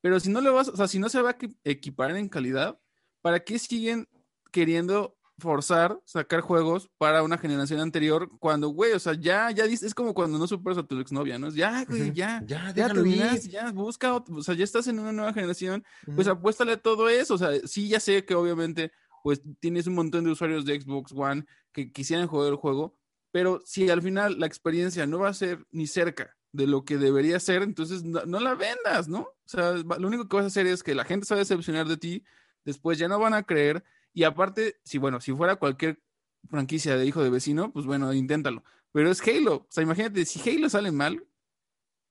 pero 0.00 0.20
si 0.20 0.30
no 0.30 0.40
lo 0.40 0.54
vas, 0.54 0.68
o 0.68 0.76
sea, 0.76 0.88
si 0.88 0.98
no 0.98 1.10
se 1.10 1.20
va 1.20 1.30
a 1.32 1.36
equiparar 1.64 2.16
en 2.16 2.30
calidad, 2.30 2.80
¿para 3.20 3.40
qué 3.40 3.58
siguen 3.58 4.08
queriendo 4.52 5.15
forzar 5.38 6.00
sacar 6.04 6.40
juegos 6.40 6.88
para 6.98 7.22
una 7.22 7.36
generación 7.36 7.80
anterior 7.80 8.30
cuando, 8.38 8.68
güey, 8.68 8.92
o 8.92 8.98
sea, 8.98 9.14
ya, 9.14 9.50
ya 9.50 9.64
es 9.64 9.94
como 9.94 10.14
cuando 10.14 10.38
no 10.38 10.46
superas 10.46 10.78
a 10.78 10.82
tu 10.82 10.98
exnovia, 10.98 11.38
¿no? 11.38 11.50
Ya, 11.50 11.84
güey, 11.84 12.12
ya, 12.12 12.42
ya, 12.46 12.72
ya 12.74 12.88
terminas, 12.88 13.44
ya 13.44 13.70
busca, 13.72 14.14
o 14.14 14.42
sea, 14.42 14.54
ya 14.54 14.64
estás 14.64 14.86
en 14.86 14.98
una 14.98 15.12
nueva 15.12 15.32
generación, 15.32 15.84
pues 16.14 16.26
apuéstale 16.26 16.72
a 16.72 16.76
todo 16.76 17.08
eso, 17.08 17.34
o 17.34 17.38
sea, 17.38 17.50
sí, 17.64 17.88
ya 17.88 18.00
sé 18.00 18.24
que 18.24 18.34
obviamente, 18.34 18.92
pues 19.22 19.42
tienes 19.60 19.86
un 19.86 19.94
montón 19.94 20.24
de 20.24 20.30
usuarios 20.30 20.64
de 20.64 20.80
Xbox 20.80 21.12
One 21.12 21.44
que 21.72 21.92
quisieran 21.92 22.28
jugar 22.28 22.48
el 22.48 22.56
juego, 22.56 22.96
pero 23.30 23.60
si 23.64 23.90
al 23.90 24.00
final 24.00 24.40
la 24.40 24.46
experiencia 24.46 25.06
no 25.06 25.18
va 25.18 25.28
a 25.28 25.34
ser 25.34 25.66
ni 25.70 25.86
cerca 25.86 26.34
de 26.52 26.66
lo 26.66 26.84
que 26.84 26.96
debería 26.96 27.38
ser, 27.38 27.62
entonces 27.62 28.02
no, 28.02 28.24
no 28.24 28.40
la 28.40 28.54
vendas, 28.54 29.08
¿no? 29.08 29.20
O 29.20 29.36
sea, 29.44 29.72
lo 29.72 30.08
único 30.08 30.26
que 30.26 30.36
vas 30.36 30.44
a 30.44 30.48
hacer 30.48 30.66
es 30.66 30.82
que 30.82 30.94
la 30.94 31.04
gente 31.04 31.26
se 31.26 31.34
va 31.34 31.38
a 31.38 31.44
decepcionar 31.44 31.86
de 31.86 31.98
ti, 31.98 32.24
después 32.64 32.98
ya 32.98 33.08
no 33.08 33.18
van 33.18 33.34
a 33.34 33.42
creer, 33.42 33.84
y 34.16 34.24
aparte, 34.24 34.80
si 34.82 34.96
bueno, 34.96 35.20
si 35.20 35.34
fuera 35.34 35.56
cualquier 35.56 36.02
franquicia 36.48 36.96
de 36.96 37.04
hijo 37.04 37.22
de 37.22 37.28
vecino, 37.28 37.70
pues 37.70 37.84
bueno, 37.84 38.14
inténtalo. 38.14 38.64
Pero 38.90 39.10
es 39.10 39.20
Halo. 39.20 39.56
O 39.56 39.66
sea, 39.68 39.82
imagínate, 39.82 40.24
si 40.24 40.40
Halo 40.48 40.70
sale 40.70 40.90
mal, 40.90 41.22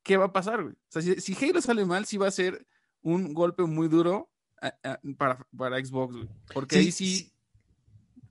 ¿qué 0.04 0.16
va 0.16 0.26
a 0.26 0.32
pasar, 0.32 0.62
güey? 0.62 0.76
O 0.76 0.88
sea, 0.88 1.02
si, 1.02 1.36
Halo 1.44 1.62
sale 1.64 1.84
mal, 1.84 2.06
sí 2.06 2.18
va 2.18 2.28
a 2.28 2.32
ser 2.32 2.68
un 3.02 3.34
golpe 3.34 3.64
muy 3.64 3.88
duro 3.88 4.32
para, 5.18 5.48
para 5.58 5.84
Xbox, 5.84 6.16
güey. 6.16 6.30
Porque 6.54 6.78
ahí 6.78 6.92
sí, 6.92 7.34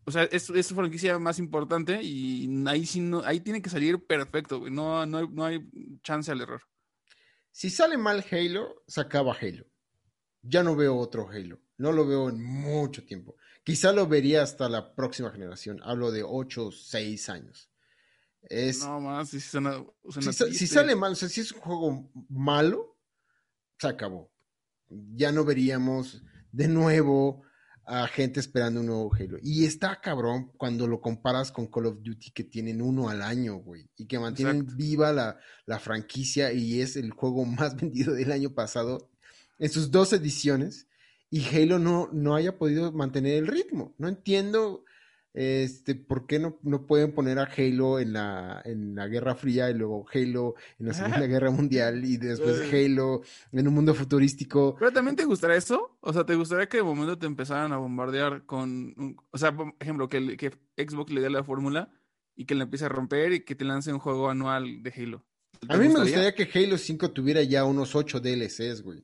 O 0.04 0.12
sea, 0.12 0.22
es, 0.22 0.48
es 0.50 0.66
su 0.68 0.76
franquicia 0.76 1.18
más 1.18 1.40
importante 1.40 2.00
y 2.00 2.48
ahí 2.68 2.86
sí 2.86 3.00
no, 3.00 3.24
ahí 3.24 3.40
tiene 3.40 3.60
que 3.60 3.70
salir 3.70 4.06
perfecto, 4.06 4.60
güey. 4.60 4.70
No, 4.70 5.04
no, 5.04 5.18
hay, 5.18 5.28
no 5.28 5.44
hay 5.44 5.68
chance 6.04 6.30
al 6.30 6.40
error. 6.40 6.62
Si 7.50 7.70
sale 7.70 7.98
mal 7.98 8.24
Halo, 8.30 8.84
se 8.86 9.00
acaba 9.00 9.34
Halo. 9.34 9.66
Ya 10.42 10.62
no 10.62 10.76
veo 10.76 10.96
otro 10.96 11.28
Halo. 11.28 11.58
No 11.76 11.90
lo 11.90 12.06
veo 12.06 12.28
en 12.28 12.40
mucho 12.40 13.04
tiempo. 13.04 13.34
Quizá 13.64 13.92
lo 13.92 14.06
vería 14.06 14.42
hasta 14.42 14.68
la 14.68 14.94
próxima 14.94 15.30
generación. 15.30 15.80
Hablo 15.82 16.12
de 16.12 16.22
8 16.22 16.66
o 16.66 16.70
6 16.70 17.28
años. 17.30 17.70
no 18.80 19.00
más, 19.00 19.30
si, 19.30 19.40
si, 19.40 20.66
sale 20.66 20.94
mal, 20.94 21.12
o 21.12 21.14
sea, 21.14 21.30
si 21.30 21.40
es 21.40 21.50
un 21.52 21.60
juego 21.60 22.10
malo, 22.28 22.98
se 23.78 23.88
acabó. 23.88 24.30
Ya 24.88 25.32
no 25.32 25.44
veríamos 25.44 26.22
de 26.52 26.68
nuevo 26.68 27.42
a 27.86 28.06
gente 28.06 28.40
esperando 28.40 28.80
un 28.80 28.86
nuevo 28.86 29.14
Halo. 29.14 29.38
Y 29.42 29.64
está 29.64 29.98
cabrón 30.00 30.52
cuando 30.56 30.86
lo 30.86 31.00
comparas 31.00 31.50
con 31.50 31.66
Call 31.66 31.86
of 31.86 32.02
Duty 32.02 32.32
que 32.32 32.44
tienen 32.44 32.82
uno 32.82 33.08
al 33.08 33.22
año, 33.22 33.56
güey. 33.56 33.88
Y 33.96 34.06
que 34.06 34.18
mantienen 34.18 34.66
viva 34.76 35.12
la, 35.12 35.38
la, 35.64 35.78
franquicia 35.78 36.52
y 36.52 36.80
es 36.80 36.96
el 36.96 37.12
juego 37.12 37.44
más 37.46 37.76
vendido 37.80 38.14
del 38.14 38.30
año 38.30 38.54
pasado 38.54 39.10
en 39.58 39.70
sus 39.70 39.90
dos 39.90 40.12
ediciones 40.12 40.86
y 41.34 41.44
Halo 41.48 41.80
no, 41.80 42.08
no 42.12 42.36
haya 42.36 42.58
podido 42.58 42.92
mantener 42.92 43.38
el 43.38 43.48
ritmo. 43.48 43.92
No 43.98 44.06
entiendo 44.06 44.84
este, 45.32 45.96
por 45.96 46.28
qué 46.28 46.38
no, 46.38 46.60
no 46.62 46.86
pueden 46.86 47.12
poner 47.12 47.40
a 47.40 47.50
Halo 47.58 47.98
en 47.98 48.12
la, 48.12 48.62
en 48.64 48.94
la 48.94 49.08
Guerra 49.08 49.34
Fría 49.34 49.68
y 49.68 49.74
luego 49.74 50.06
Halo 50.14 50.54
en 50.78 50.86
la 50.86 50.94
Segunda 50.94 51.26
Guerra 51.26 51.50
Mundial 51.50 52.04
y 52.04 52.18
después 52.18 52.72
Halo 52.72 53.22
en 53.50 53.66
un 53.66 53.74
mundo 53.74 53.94
futurístico. 53.94 54.76
Pero 54.78 54.92
también 54.92 55.16
te 55.16 55.24
gustaría 55.24 55.56
eso? 55.56 55.98
O 56.02 56.12
sea, 56.12 56.24
¿te 56.24 56.36
gustaría 56.36 56.68
que 56.68 56.76
de 56.76 56.84
momento 56.84 57.18
te 57.18 57.26
empezaran 57.26 57.72
a 57.72 57.78
bombardear 57.78 58.46
con, 58.46 59.16
o 59.32 59.36
sea, 59.36 59.56
por 59.56 59.74
ejemplo, 59.80 60.08
que, 60.08 60.36
que 60.36 60.52
Xbox 60.76 61.12
le 61.12 61.20
dé 61.20 61.30
la 61.30 61.42
fórmula 61.42 61.90
y 62.36 62.44
que 62.44 62.54
le 62.54 62.62
empiece 62.62 62.84
a 62.84 62.90
romper 62.90 63.32
y 63.32 63.40
que 63.40 63.56
te 63.56 63.64
lance 63.64 63.92
un 63.92 63.98
juego 63.98 64.30
anual 64.30 64.84
de 64.84 64.92
Halo? 64.96 65.24
A 65.68 65.78
mí 65.78 65.88
me 65.88 65.98
gustaría 65.98 66.32
que 66.32 66.48
Halo 66.54 66.78
5 66.78 67.10
tuviera 67.10 67.42
ya 67.42 67.64
unos 67.64 67.96
8 67.96 68.20
DLCs, 68.20 68.82
güey. 68.82 69.02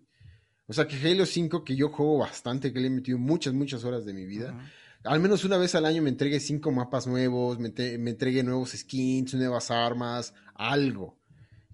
O 0.71 0.73
sea 0.73 0.87
que 0.87 0.95
Halo 0.97 1.27
5, 1.27 1.65
que 1.65 1.75
yo 1.75 1.89
juego 1.89 2.19
bastante, 2.19 2.73
que 2.73 2.79
le 2.79 2.87
he 2.87 2.91
metido 2.91 3.19
muchas, 3.19 3.53
muchas 3.53 3.83
horas 3.83 4.05
de 4.05 4.15
mi 4.15 4.25
vida, 4.25 4.57
al 5.03 5.19
menos 5.19 5.45
una 5.45 5.59
vez 5.59 5.75
al 5.75 5.85
año 5.85 6.01
me 6.01 6.11
entregue 6.11 6.39
cinco 6.39 6.71
mapas 6.71 7.09
nuevos, 7.09 7.59
me, 7.59 7.73
entregue 7.75 8.45
nuevos 8.45 8.71
skins, 8.71 9.35
nuevas 9.35 9.73
armas, 9.73 10.33
algo. 10.55 11.19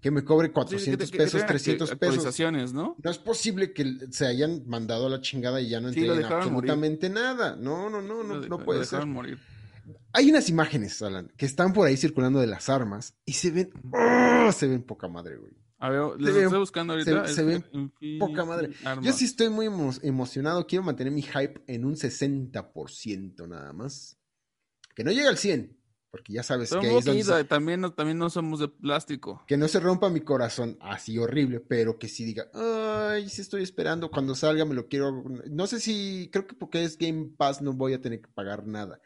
Que 0.01 0.11
me 0.11 0.25
cobre 0.25 0.51
400 0.51 1.11
pesos, 1.11 1.45
300 1.45 1.95
pesos. 1.97 2.73
¿no? 2.73 2.97
No 3.03 3.11
es 3.11 3.19
posible 3.19 3.75
que 3.75 3.85
se 4.11 4.27
hayan 4.27 4.63
mandado 4.67 5.09
a 5.09 5.11
la 5.11 5.21
chingada 5.21 5.61
y 5.61 5.69
ya 5.69 5.79
no 5.79 5.89
entreguen 5.89 6.25
absolutamente 6.25 7.11
nada. 7.11 7.55
No, 7.55 7.91
no, 7.91 8.01
no, 8.01 8.23
no, 8.23 8.41
no 8.41 8.65
puede 8.65 8.87
ser. 8.87 9.05
Morir. 9.05 9.39
Hay 10.15 10.31
unas 10.31 10.49
imágenes, 10.49 11.03
Alan, 11.03 11.31
que 11.37 11.45
están 11.45 11.75
por 11.75 11.87
ahí 11.87 11.99
circulando 11.99 12.41
de 12.41 12.47
las 12.47 12.71
armas 12.71 13.15
y 13.27 13.35
se 13.35 13.51
ven, 13.51 13.71
¡oh! 13.93 14.51
se 14.53 14.67
ven 14.67 14.83
poca 14.83 15.07
madre, 15.07 15.37
güey. 15.37 15.53
A 15.79 15.91
ver, 15.91 16.03
les 16.19 16.35
estoy 16.35 16.59
buscando 16.59 16.95
ahorita. 16.95 17.29
Se, 17.29 17.45
ve 17.45 17.63
poca 18.19 18.45
madre. 18.45 18.71
Yo 19.03 19.13
sí 19.13 19.27
estoy 19.27 19.51
muy 19.51 19.67
emocionado. 20.03 20.67
Quiero 20.67 20.85
mantener 20.85 21.13
mi 21.13 21.23
hype 21.23 21.63
en 21.67 21.85
un 21.85 21.95
60% 21.95 23.49
nada 23.49 23.73
más. 23.73 24.19
Que 24.95 25.05
no 25.05 25.13
llegue 25.13 25.29
al 25.29 25.37
100. 25.37 25.77
Porque 26.11 26.33
ya 26.33 26.43
sabes 26.43 26.71
que 26.71 26.79
ahí 26.79 27.45
también, 27.47 27.83
no, 27.83 27.93
también 27.93 28.17
no 28.17 28.31
somos 28.31 28.59
de 28.59 28.69
plástico. 28.69 29.45
Que 29.47 29.59
no 29.59 29.69
se 29.69 29.81
rompa 29.81 30.09
mi 30.09 30.21
corazón 30.21 30.79
así 30.81 31.19
horrible, 31.19 31.61
pero 31.61 31.99
que 31.99 32.09
sí 32.09 32.25
diga, 32.25 32.49
ay, 32.55 33.29
sí 33.29 33.43
estoy 33.43 33.63
esperando, 33.63 34.11
cuando 34.11 34.35
salga 34.35 34.65
me 34.65 34.75
lo 34.75 34.89
quiero. 34.89 35.25
No 35.51 35.67
sé 35.67 35.79
si, 35.79 36.31
creo 36.33 36.47
que 36.47 36.55
porque 36.55 36.85
es 36.85 36.97
Game 36.97 37.33
Pass 37.37 37.61
no 37.61 37.75
voy 37.75 37.93
a 37.93 38.01
tener 38.01 38.23
que 38.23 38.29
pagar 38.29 38.67
nada. 38.67 38.99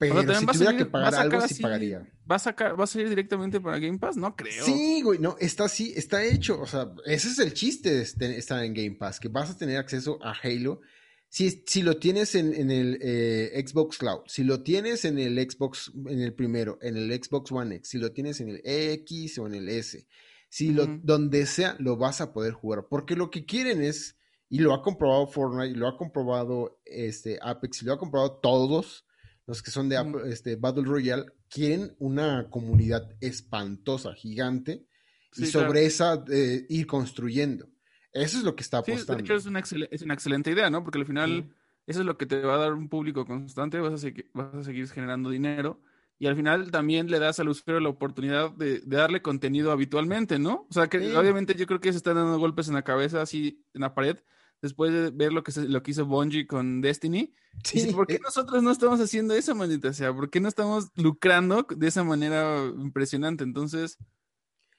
Pero 0.00 0.34
si 0.34 0.46
tuviera 0.46 0.74
que 0.74 0.86
pagar 0.86 1.14
algo, 1.14 1.46
sí 1.46 1.60
pagaría. 1.60 2.10
¿va 2.28 2.36
a, 2.36 2.38
sacar, 2.38 2.80
¿Va 2.80 2.84
a 2.84 2.86
salir 2.86 3.10
directamente 3.10 3.60
para 3.60 3.78
Game 3.78 3.98
Pass? 3.98 4.16
No 4.16 4.34
creo. 4.34 4.64
Sí, 4.64 5.02
güey, 5.02 5.18
no, 5.18 5.36
está 5.38 5.64
así, 5.64 5.92
está 5.94 6.24
hecho. 6.24 6.58
O 6.58 6.66
sea, 6.66 6.90
ese 7.04 7.28
es 7.28 7.38
el 7.38 7.52
chiste 7.52 7.92
de 7.92 8.00
este, 8.00 8.38
estar 8.38 8.64
en 8.64 8.72
Game 8.72 8.92
Pass, 8.92 9.20
que 9.20 9.28
vas 9.28 9.50
a 9.50 9.58
tener 9.58 9.76
acceso 9.76 10.18
a 10.22 10.32
Halo. 10.42 10.80
Si, 11.28 11.62
si 11.66 11.82
lo 11.82 11.98
tienes 11.98 12.34
en, 12.34 12.70
el 12.70 12.98
eh, 13.02 13.62
Xbox 13.62 13.98
Cloud, 13.98 14.22
si 14.26 14.42
lo 14.42 14.62
tienes 14.62 15.04
en 15.04 15.18
el 15.18 15.38
Xbox, 15.38 15.92
en 15.94 16.22
el 16.22 16.32
primero, 16.32 16.78
en 16.80 16.96
el 16.96 17.12
Xbox 17.22 17.52
One 17.52 17.76
X, 17.76 17.90
si 17.90 17.98
lo 17.98 18.10
tienes 18.10 18.40
en 18.40 18.48
el 18.48 18.62
X 18.64 19.38
o 19.38 19.46
en 19.46 19.54
el 19.54 19.68
S, 19.68 20.06
si 20.48 20.70
lo, 20.72 20.86
donde 20.86 21.44
sea, 21.44 21.76
lo 21.78 21.98
vas 21.98 22.22
a 22.22 22.32
poder 22.32 22.54
jugar. 22.54 22.86
Porque 22.88 23.16
lo 23.16 23.30
que 23.30 23.44
quieren 23.44 23.82
es, 23.82 24.16
y 24.48 24.60
lo 24.60 24.72
ha 24.72 24.82
comprobado 24.82 25.26
Fortnite, 25.26 25.72
y 25.72 25.74
lo 25.74 25.88
ha 25.88 25.98
comprobado 25.98 26.80
este, 26.86 27.38
Apex, 27.42 27.82
y 27.82 27.84
lo 27.84 27.92
ha 27.92 27.98
comprobado 27.98 28.40
todos, 28.40 29.04
los 29.50 29.64
que 29.64 29.72
son 29.72 29.88
de 29.88 29.98
este, 30.26 30.54
Battle 30.54 30.84
Royale, 30.84 31.24
quieren 31.48 31.96
una 31.98 32.48
comunidad 32.48 33.10
espantosa, 33.20 34.14
gigante, 34.14 34.86
y 35.36 35.46
sobre 35.46 35.86
esa 35.86 36.22
eh, 36.30 36.66
ir 36.68 36.86
construyendo. 36.86 37.68
Eso 38.12 38.38
es 38.38 38.44
lo 38.44 38.54
que 38.54 38.62
está 38.62 38.78
apostando. 38.78 39.16
de 39.16 39.22
hecho, 39.22 39.34
es 39.34 39.46
una, 39.46 40.14
excelente 40.14 40.52
idea, 40.52 40.70
¿no? 40.70 40.84
Porque 40.84 40.98
al 40.98 41.06
final 41.06 41.52
eso 41.84 41.98
es 41.98 42.06
lo 42.06 42.16
que 42.16 42.26
te 42.26 42.40
va 42.42 42.54
a 42.54 42.58
dar 42.58 42.74
un 42.74 42.88
público 42.88 43.26
constante, 43.26 43.80
vas 43.80 43.94
a, 43.94 43.98
seguir, 43.98 44.30
vas 44.34 44.54
a 44.54 44.62
seguir 44.62 44.88
generando 44.88 45.30
dinero 45.30 45.82
y 46.16 46.28
al 46.28 46.36
final 46.36 46.70
también 46.70 47.10
le 47.10 47.18
das 47.18 47.40
al 47.40 47.48
usuario 47.48 47.80
la 47.80 47.88
oportunidad 47.88 48.52
de, 48.52 48.80
darle 48.86 49.20
contenido 49.20 49.72
habitualmente, 49.72 50.38
¿no? 50.38 50.68
O 50.70 50.72
sea, 50.72 50.86
que 50.86 51.16
obviamente 51.16 51.56
yo 51.56 51.66
creo 51.66 51.80
que 51.80 51.90
se 51.90 51.96
están 51.96 52.14
dando 52.14 52.38
golpes 52.38 52.68
en 52.68 52.74
la 52.74 52.82
cabeza, 52.82 53.20
así 53.20 53.64
en 53.74 53.80
la 53.80 53.94
pared, 53.94 54.16
después 54.62 54.92
de 54.92 55.10
ver 55.10 55.32
lo 55.32 55.42
que, 55.42 55.52
se- 55.52 55.68
lo 55.68 55.82
que 55.82 55.90
hizo 55.92 56.06
Bungie 56.06 56.46
con 56.46 56.80
Destiny. 56.80 57.34
Sí, 57.64 57.80
Dice, 57.80 57.92
¿Por 57.92 58.06
qué 58.06 58.14
eh, 58.14 58.20
nosotros 58.22 58.62
no 58.62 58.70
estamos 58.70 59.00
haciendo 59.00 59.34
eso, 59.34 59.54
maldita 59.54 59.92
sea? 59.92 60.12
¿Por 60.14 60.30
qué 60.30 60.40
no 60.40 60.48
estamos 60.48 60.88
lucrando 60.96 61.66
de 61.76 61.88
esa 61.88 62.04
manera 62.04 62.64
impresionante? 62.78 63.44
Entonces, 63.44 63.98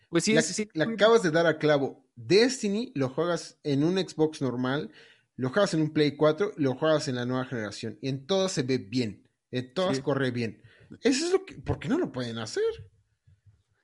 pues 0.10 0.24
sí, 0.24 0.34
la, 0.34 0.42
sí, 0.42 0.54
sí. 0.54 0.70
la 0.74 0.86
acabas 0.86 1.24
de 1.24 1.32
dar 1.32 1.46
a 1.48 1.58
clavo. 1.58 2.06
Destiny 2.16 2.92
lo 2.96 3.10
juegas 3.10 3.60
en 3.64 3.84
un 3.84 3.98
Xbox 3.98 4.42
normal, 4.42 4.92
lo 5.36 5.50
juegas 5.50 5.74
en 5.74 5.82
un 5.82 5.92
Play 5.94 6.16
4, 6.16 6.54
lo 6.58 6.76
juegas 6.76 7.08
en 7.08 7.16
la 7.16 7.26
nueva 7.26 7.46
generación. 7.46 7.98
Y 8.02 8.10
en 8.10 8.26
todas 8.26 8.52
se 8.52 8.64
ve 8.64 8.78
bien. 8.78 9.28
En 9.52 9.74
todas 9.74 9.98
Sí. 9.98 10.04
corre 10.04 10.32
bien. 10.32 10.62
Eso 11.02 11.26
es 11.26 11.32
lo 11.32 11.46
que. 11.46 11.56
¿Por 11.56 11.80
qué 11.80 11.88
no 11.90 11.98
lo 11.98 12.12
pueden 12.12 12.38
hacer? 12.38 12.64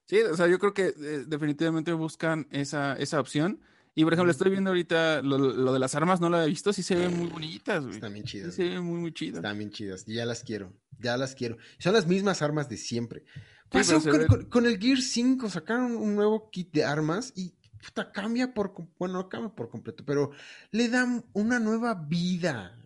Sí, 0.05 0.19
o 0.21 0.35
sea, 0.37 0.47
yo 0.47 0.59
creo 0.59 0.73
que 0.73 0.87
eh, 0.87 1.23
definitivamente 1.27 1.91
buscan 1.93 2.47
esa, 2.51 2.93
esa 2.93 3.19
opción. 3.19 3.61
Y 3.99 4.03
por 4.03 4.13
ejemplo, 4.13 4.31
estoy 4.31 4.51
viendo 4.51 4.69
ahorita 4.69 5.23
lo, 5.23 5.39
lo 5.39 5.73
de 5.73 5.79
las 5.79 5.95
armas, 5.95 6.21
no 6.21 6.29
lo 6.29 6.39
he 6.39 6.47
visto, 6.47 6.71
sí 6.71 6.83
se 6.83 6.93
ven 6.95 7.17
muy 7.17 7.27
bonitas, 7.29 7.81
güey. 7.83 7.95
Están 7.95 8.13
bien 8.13 8.25
Sí 8.27 8.31
chidas. 8.33 8.53
se 8.53 8.63
ven 8.63 8.83
muy, 8.83 8.99
muy 8.99 9.11
chidas. 9.11 9.37
Están 9.37 9.57
bien 9.57 9.71
chidas. 9.71 10.05
Ya 10.05 10.23
las 10.25 10.43
quiero. 10.43 10.71
Ya 10.99 11.17
las 11.17 11.33
quiero. 11.33 11.57
Son 11.79 11.93
las 11.93 12.05
mismas 12.05 12.43
armas 12.43 12.69
de 12.69 12.77
siempre. 12.77 13.23
Pasó 13.69 13.99
se 13.99 14.09
con, 14.11 14.19
ven- 14.19 14.27
con- 14.27 14.45
con 14.45 14.65
el 14.67 14.77
Gear 14.79 14.99
5. 15.01 15.49
Sacaron 15.49 15.95
un 15.97 16.15
nuevo 16.15 16.49
kit 16.51 16.71
de 16.73 16.85
armas 16.85 17.33
y 17.35 17.55
puta, 17.83 18.11
cambia 18.11 18.53
por. 18.53 18.71
Bueno, 18.99 19.15
no 19.15 19.29
cambia 19.29 19.49
por 19.55 19.67
completo, 19.69 20.03
pero 20.05 20.29
le 20.69 20.89
dan 20.89 21.25
una 21.33 21.57
nueva 21.59 21.95
vida. 21.95 22.79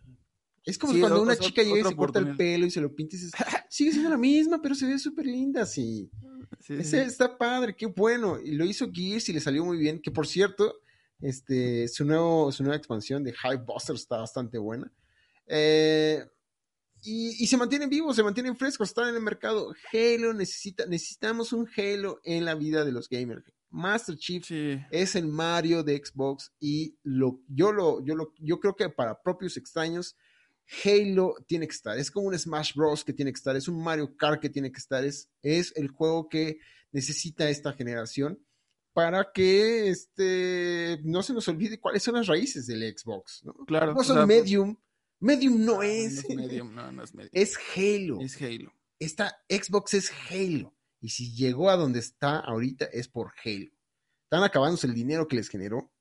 Es 0.64 0.78
como 0.78 0.94
Sí, 0.94 1.02
cuando 1.02 1.22
una 1.24 1.36
chica 1.36 1.62
llega 1.62 1.80
y 1.80 1.84
se 1.84 1.96
corta 1.96 2.20
el 2.20 2.38
pelo 2.38 2.66
y 2.68 2.72
se 2.72 2.80
lo 2.80 2.96
pinta 2.96 3.16
y 3.16 3.20
dices, 3.20 3.34
sigue 3.68 3.92
siendo 3.92 4.10
la 4.12 4.18
misma, 4.18 4.62
pero 4.62 4.76
se 4.76 4.86
ve 4.86 4.98
súper 4.98 5.26
linda, 5.26 5.66
sí. 5.66 6.10
Sí, 6.60 6.76
sí, 6.76 6.82
Ese 6.82 7.02
sí. 7.04 7.08
está 7.10 7.38
padre, 7.38 7.76
qué 7.76 7.88
bueno. 7.88 8.40
Y 8.40 8.52
lo 8.52 8.64
hizo 8.64 8.90
Gears 8.94 9.28
y 9.30 9.34
le 9.34 9.40
salió 9.42 9.66
muy 9.66 9.78
bien. 9.78 10.00
Que 10.02 10.12
por 10.12 10.28
cierto, 10.28 10.81
este, 11.22 11.88
su, 11.88 12.06
nuevo, 12.06 12.52
su 12.52 12.64
nueva 12.64 12.78
expansión 12.78 13.24
de 13.24 13.34
High 13.34 13.64
Buster 13.66 13.96
está 13.96 14.18
bastante 14.18 14.58
buena. 14.58 14.92
Eh, 15.48 16.26
y, 17.04 17.44
y 17.44 17.48
se 17.48 17.58
mantienen 17.58 17.90
vivos, 17.90 18.16
se 18.16 18.24
mantienen 18.24 18.56
frescos, 18.56 18.90
están 18.90 19.10
en 19.10 19.16
el 19.16 19.22
mercado. 19.22 19.74
Halo 19.92 20.34
necesita, 20.34 20.86
necesitamos 20.86 21.52
un 21.54 21.68
Halo 21.76 22.20
en 22.24 22.46
la 22.46 22.56
vida 22.56 22.86
de 22.86 22.92
los 22.92 23.10
gamers. 23.10 23.44
Master 23.70 24.18
Chief 24.18 24.46
Sí. 24.46 24.80
es 24.92 25.16
el 25.16 25.28
Mario 25.28 25.82
de 25.84 25.98
Xbox 26.04 26.52
y 26.60 26.98
lo, 27.04 27.42
yo, 27.48 27.72
lo, 27.72 28.04
yo, 28.04 28.16
lo, 28.16 28.34
yo 28.40 28.60
creo 28.60 28.76
que 28.76 28.90
para 28.90 29.22
propios 29.22 29.58
extraños, 29.58 30.16
Halo 30.84 31.36
tiene 31.48 31.68
que 31.68 31.74
estar. 31.74 31.98
Es 31.98 32.12
como 32.12 32.28
un 32.28 32.38
Smash 32.38 32.74
Bros. 32.76 33.04
que 33.04 33.14
tiene 33.14 33.32
que 33.32 33.38
estar, 33.38 33.56
es 33.56 33.68
un 33.68 33.82
Mario 33.82 34.16
Kart 34.16 34.42
que 34.42 34.50
tiene 34.50 34.72
que 34.72 34.80
estar, 34.80 35.04
es, 35.04 35.30
es 35.42 35.74
el 35.76 35.88
juego 35.90 36.30
que 36.30 36.60
necesita 36.92 37.50
esta 37.50 37.74
generación 37.74 38.40
para 38.94 39.32
que 39.32 39.90
este, 39.90 41.00
no 41.04 41.24
se 41.24 41.34
nos 41.34 41.48
olvide 41.48 41.80
cuáles 41.80 42.04
son 42.04 42.16
las 42.16 42.28
raíces 42.28 42.68
del 42.68 42.82
Xbox. 42.98 43.44
No, 43.44 43.54
Claro. 43.66 43.94
No 43.94 44.04
son 44.04 44.28
Medium. 44.28 44.76
Medium 45.20 45.64
no 45.64 45.76
no 45.76 45.84
es. 45.84 46.26
es 46.26 46.36
Medium, 46.36 46.74
no, 46.74 46.92
no 46.92 47.04
es 47.04 47.14
Medium. 47.14 47.32
Es 47.34 47.58
Halo. 47.76 48.20
Es 48.22 48.42
Halo. 48.42 48.74
Esta 49.00 49.36
Xbox 49.50 49.94
es 49.94 50.12
Halo. 50.30 50.76
Y 51.00 51.10
si 51.10 51.34
llegó 51.34 51.70
a 51.70 51.78
donde 51.78 52.00
está 52.00 52.40
ahorita 52.40 52.86
es 52.86 53.08
por 53.08 53.34
Halo. 53.44 53.72
Están 54.24 54.44
acabándose 54.44 54.88
el 54.88 54.94
dinero 54.94 55.28
que 55.28 55.36
les 55.36 55.50
generó, 55.50 55.92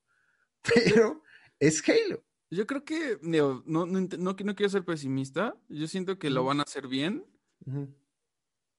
pero 0.63 1.23
es 1.59 1.83
Halo. 1.89 2.25
Yo 2.51 2.67
creo 2.67 2.85
que, 2.85 3.19
no, 3.23 3.63
no, 3.67 3.87
no, 3.87 4.01
no 4.01 4.37
quiero 4.37 4.69
ser 4.71 4.85
pesimista, 4.85 5.57
yo 5.69 5.87
siento 5.87 6.19
que 6.19 6.31
lo 6.31 6.45
van 6.45 6.59
a 6.59 6.65
hacer 6.65 6.89
bien, 6.89 7.25
Ujú. 7.65 7.95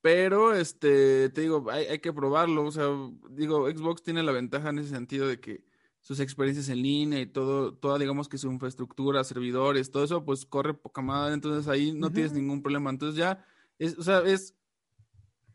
Pero 0.02 0.54
este, 0.56 1.30
te 1.30 1.41
digo, 1.41 1.66
hay, 1.72 1.86
hay 1.86 1.99
que 1.99 2.14
probarlo, 2.14 2.66
o 2.66 2.72
sea, 2.72 2.88
digo, 3.32 3.70
Xbox 3.70 4.04
tiene 4.04 4.24
la 4.24 4.32
ventaja 4.32 4.70
en 4.70 4.80
ese 4.80 4.89
sentido 4.89 5.28
de 5.28 5.39
que 5.39 5.64
sus 6.02 6.20
experiencias 6.20 6.70
en 6.70 6.82
línea 6.82 7.20
y 7.22 7.28
todo, 7.28 7.76
toda, 7.76 7.99
digamos 7.99 8.28
que 8.28 8.39
su 8.39 8.52
infraestructura, 8.52 9.24
servidores, 9.24 9.91
todo 9.91 10.04
eso, 10.04 10.26
pues 10.26 10.45
corre 10.45 10.74
poca 10.74 11.02
madre, 11.02 11.36
entonces 11.36 11.68
ahí 11.68 11.91
no 11.93 12.12
tienes 12.12 12.34
ningún 12.34 12.64
problema, 12.64 12.89
entonces 12.89 13.18
ya, 13.18 13.45
es, 13.78 13.97
o 13.99 14.04
sea, 14.04 14.20
es, 14.22 14.56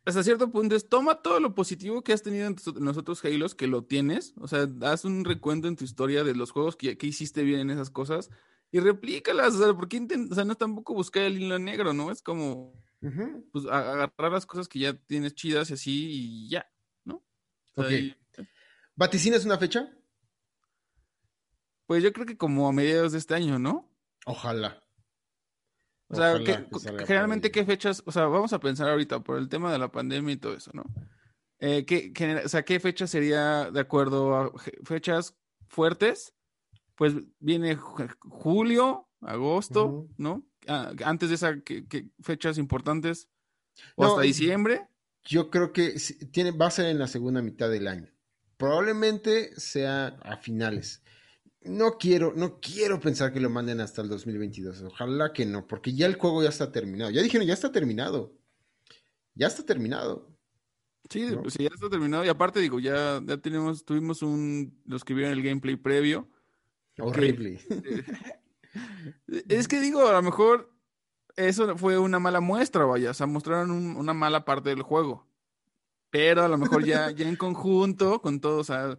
hasta 0.04 0.22
cierto 0.22 0.52
punto 0.52 0.76
es, 0.76 0.88
toma 0.88 1.20
todo 1.20 1.40
lo 1.40 1.54
positivo 1.56 2.02
que 2.02 2.12
has 2.12 2.22
tenido 2.22 2.46
en, 2.46 2.54
tus- 2.54 2.76
en 2.76 2.84
los 2.84 2.96
otros 2.96 3.24
Halos, 3.24 3.56
que 3.56 3.66
lo 3.66 3.82
tienes, 3.82 4.34
o 4.38 4.46
sea, 4.46 4.68
haz 4.82 5.04
un 5.04 5.24
recuento 5.24 5.66
en 5.66 5.74
tu 5.74 5.84
historia 5.84 6.22
de 6.22 6.36
los 6.36 6.52
juegos 6.52 6.76
que, 6.76 6.96
que 6.96 7.08
hiciste 7.08 7.42
bien 7.42 7.58
en 7.60 7.70
esas 7.70 7.90
cosas 7.90 8.30
y 8.70 8.78
replícalas, 8.78 9.54
o 9.56 9.58
sea, 9.64 9.74
porque 9.74 9.98
o 10.30 10.34
sea, 10.34 10.44
no 10.44 10.52
es 10.52 10.58
tampoco 10.58 10.94
buscar 10.94 11.24
el 11.24 11.42
hilo 11.42 11.58
negro, 11.58 11.92
¿no? 11.92 12.12
Es 12.12 12.22
como, 12.22 12.72
Pues, 13.52 13.66
agarrar 13.66 14.32
las 14.32 14.46
cosas 14.46 14.66
que 14.68 14.78
ya 14.80 14.94
tienes 14.94 15.34
chidas 15.34 15.70
y 15.70 15.74
así 15.74 16.06
y 16.10 16.48
ya, 16.50 16.66
¿no? 17.04 17.16
O 17.76 17.82
sea, 17.82 17.84
Ok. 17.84 17.90
y- 17.92 18.16
¿Vaticinas 18.96 19.44
una 19.44 19.58
fecha? 19.58 19.92
pues 21.86 22.02
yo 22.02 22.12
creo 22.12 22.26
que 22.26 22.36
como 22.36 22.66
a 22.68 22.72
mediados 22.72 23.12
de 23.12 23.18
este 23.18 23.34
año, 23.34 23.58
¿no? 23.60 23.88
Ojalá. 24.24 24.82
O 26.08 26.16
sea, 26.16 26.30
Ojalá 26.34 26.44
¿qué- 26.44 26.68
que 26.68 26.78
salga 26.80 26.98
por 26.98 27.06
generalmente 27.06 27.50
qué 27.52 27.64
fechas, 27.64 28.02
o 28.06 28.10
sea, 28.12 28.26
vamos 28.26 28.52
a 28.52 28.58
pensar 28.58 28.88
ahorita 28.88 29.20
por 29.20 29.38
el 29.38 29.48
tema 29.48 29.70
de 29.72 29.78
la 29.78 29.92
pandemia 29.92 30.34
y 30.34 30.36
todo 30.36 30.54
eso, 30.54 30.72
¿no? 30.74 30.84
Eh, 31.60 31.84
¿qué, 31.86 32.12
genera- 32.14 32.42
o 32.44 32.48
sea, 32.48 32.64
¿qué 32.64 32.80
fecha 32.80 33.06
sería 33.06 33.70
de 33.70 33.78
acuerdo 33.80 34.34
a 34.34 34.52
fechas 34.84 35.36
fuertes? 35.68 36.34
Pues 36.96 37.14
viene 37.38 37.76
ju- 37.78 38.16
julio, 38.20 39.08
agosto. 39.20 40.08
¿no? 40.16 40.44
Ah, 40.66 40.92
antes 41.04 41.28
de 41.28 41.34
esas 41.34 41.56
fechas 42.20 42.58
importantes, 42.58 43.28
o 43.94 44.04
No, 44.04 44.10
hasta 44.10 44.22
diciembre. 44.22 44.86
Yo 45.24 45.50
creo 45.50 45.72
que 45.72 45.96
tiene, 46.30 46.52
va 46.52 46.66
a 46.66 46.70
ser 46.70 46.86
en 46.86 46.98
la 46.98 47.08
segunda 47.08 47.42
mitad 47.42 47.68
del 47.68 47.88
año. 47.88 48.08
Probablemente 48.56 49.58
sea 49.58 50.08
a 50.22 50.36
finales. 50.36 51.02
No 51.62 51.98
quiero, 51.98 52.32
no 52.36 52.60
quiero 52.60 53.00
pensar 53.00 53.32
que 53.32 53.40
lo 53.40 53.50
manden 53.50 53.80
hasta 53.80 54.02
el 54.02 54.08
2022. 54.08 54.82
Ojalá 54.82 55.32
que 55.32 55.44
no, 55.44 55.66
porque 55.66 55.94
ya 55.94 56.06
el 56.06 56.14
juego 56.14 56.42
ya 56.42 56.48
está 56.50 56.70
terminado. 56.70 57.10
Ya 57.10 57.22
dijeron, 57.22 57.46
ya 57.46 57.54
está 57.54 57.72
terminado. 57.72 58.38
Ya 59.34 59.48
está 59.48 59.64
terminado. 59.64 60.30
Sí, 61.10 61.26
¿no? 61.26 61.42
pues 61.42 61.54
ya 61.54 61.66
está 61.66 61.90
terminado. 61.90 62.24
Y 62.24 62.28
aparte, 62.28 62.60
digo, 62.60 62.78
ya, 62.78 63.20
ya 63.24 63.36
tenemos, 63.38 63.84
tuvimos 63.84 64.22
un, 64.22 64.80
los 64.86 65.04
que 65.04 65.14
vieron 65.14 65.32
el 65.32 65.42
gameplay 65.42 65.76
previo. 65.76 66.28
Horrible. 66.98 67.60
Es 69.48 69.68
que 69.68 69.80
digo, 69.80 70.06
a 70.08 70.12
lo 70.12 70.22
mejor 70.22 70.72
eso 71.36 71.76
fue 71.76 71.98
una 71.98 72.18
mala 72.18 72.40
muestra, 72.40 72.84
vaya, 72.84 73.10
o 73.10 73.14
sea, 73.14 73.26
mostraron 73.26 73.70
un- 73.70 73.96
una 73.96 74.14
mala 74.14 74.44
parte 74.44 74.70
del 74.70 74.82
juego. 74.82 75.26
Pero 76.10 76.44
a 76.44 76.48
lo 76.48 76.56
mejor 76.56 76.84
ya, 76.84 77.10
ya 77.10 77.28
en 77.28 77.36
conjunto, 77.36 78.22
con 78.22 78.40
todo, 78.40 78.58
o 78.58 78.64
sea, 78.64 78.98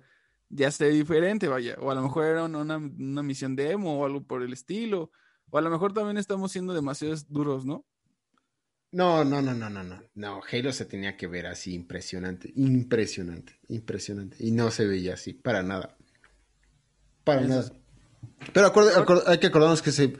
ya 0.50 0.70
ve 0.80 0.90
diferente, 0.90 1.48
vaya. 1.48 1.76
O 1.80 1.90
a 1.92 1.96
lo 1.96 2.02
mejor 2.02 2.26
era 2.26 2.44
una, 2.44 2.78
una 2.78 3.24
misión 3.24 3.56
demo 3.56 4.00
o 4.00 4.06
algo 4.06 4.24
por 4.24 4.44
el 4.44 4.54
estilo. 4.54 5.12
O 5.50 5.58
a 5.58 5.62
lo 5.62 5.70
mejor 5.70 5.94
también 5.94 6.18
estamos 6.18 6.52
siendo 6.52 6.74
demasiado 6.74 7.16
duros, 7.30 7.66
¿no? 7.66 7.86
No, 8.92 9.24
no, 9.26 9.42
no, 9.42 9.54
no, 9.54 9.70
no, 9.70 9.84
no. 9.84 10.02
No, 10.16 10.42
Halo 10.50 10.72
se 10.72 10.86
tenía 10.86 11.18
que 11.18 11.28
ver 11.28 11.48
así 11.48 11.74
impresionante, 11.74 12.52
impresionante, 12.56 13.60
impresionante. 13.68 14.38
Y 14.40 14.52
no 14.52 14.72
se 14.72 14.86
veía 14.86 15.16
así, 15.16 15.34
para 15.34 15.64
nada. 15.64 15.98
Para 17.24 17.42
Eso 17.42 17.50
nada. 17.50 17.72
Pero 18.54 18.72
hay 19.28 19.38
que 19.40 19.48
acordarnos 19.48 19.82
que 19.82 19.92
se 19.92 20.14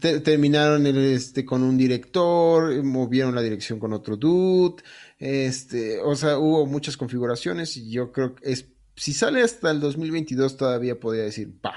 te- 0.00 0.20
terminaron 0.20 0.86
este, 0.86 1.44
con 1.44 1.62
un 1.62 1.76
director, 1.78 2.82
movieron 2.82 3.34
la 3.34 3.42
dirección 3.42 3.78
con 3.78 3.92
otro 3.92 4.16
dude, 4.16 4.82
este, 5.18 5.98
o 6.00 6.14
sea, 6.14 6.38
hubo 6.38 6.66
muchas 6.66 6.96
configuraciones 6.96 7.76
y 7.76 7.90
yo 7.90 8.12
creo 8.12 8.34
que 8.34 8.52
es, 8.52 8.66
si 8.96 9.12
sale 9.12 9.42
hasta 9.42 9.70
el 9.70 9.80
2022 9.80 10.56
todavía 10.56 10.98
podría 11.00 11.24
decir, 11.24 11.52
pa, 11.60 11.74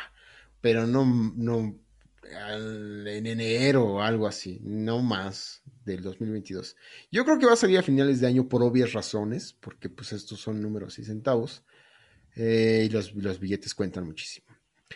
pero 0.61 0.85
no, 0.87 1.33
no 1.35 1.75
en 3.05 3.27
enero 3.27 3.85
o 3.85 4.01
algo 4.01 4.27
así, 4.27 4.59
no 4.63 5.01
más 5.01 5.61
del 5.85 6.01
2022. 6.01 6.75
Yo 7.11 7.25
creo 7.25 7.37
que 7.37 7.45
va 7.45 7.53
a 7.53 7.57
salir 7.57 7.77
a 7.77 7.83
finales 7.83 8.19
de 8.19 8.27
año 8.27 8.47
por 8.47 8.63
obvias 8.63 8.93
razones, 8.93 9.53
porque 9.59 9.89
pues 9.89 10.13
estos 10.13 10.39
son 10.39 10.61
números 10.61 10.97
y 10.99 11.03
centavos, 11.03 11.63
eh, 12.35 12.83
y 12.85 12.89
los, 12.89 13.13
los 13.15 13.39
billetes 13.39 13.75
cuentan 13.75 14.05
muchísimo. 14.05 14.47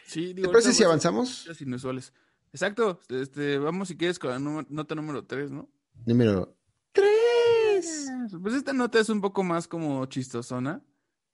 Sí, 0.05 0.27
¿Te 0.27 0.33
digo, 0.35 0.51
parece 0.51 0.69
ahorita 0.69 0.77
si 0.77 0.83
avanzamos? 0.83 1.61
Inusuales. 1.61 2.13
Exacto. 2.53 2.99
Este, 3.09 3.57
vamos 3.57 3.87
si 3.87 3.97
quieres 3.97 4.19
con 4.19 4.29
la 4.31 4.65
nota 4.69 4.95
número 4.95 5.25
3, 5.25 5.51
¿no? 5.51 5.69
Número 6.05 6.55
3. 6.91 8.11
Pues 8.41 8.53
esta 8.53 8.73
nota 8.73 8.99
es 8.99 9.09
un 9.09 9.21
poco 9.21 9.43
más 9.43 9.67
como 9.67 10.05
chistosona. 10.05 10.81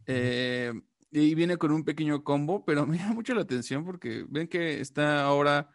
eh, 0.06 0.74
y 1.16 1.36
viene 1.36 1.58
con 1.58 1.72
un 1.72 1.84
pequeño 1.84 2.24
combo, 2.24 2.66
pero 2.66 2.86
me 2.88 2.98
llama 2.98 3.14
mucho 3.14 3.36
la 3.36 3.42
atención 3.42 3.86
porque 3.86 4.26
ven 4.28 4.48
que 4.48 4.82
está 4.82 5.24
ahora, 5.24 5.70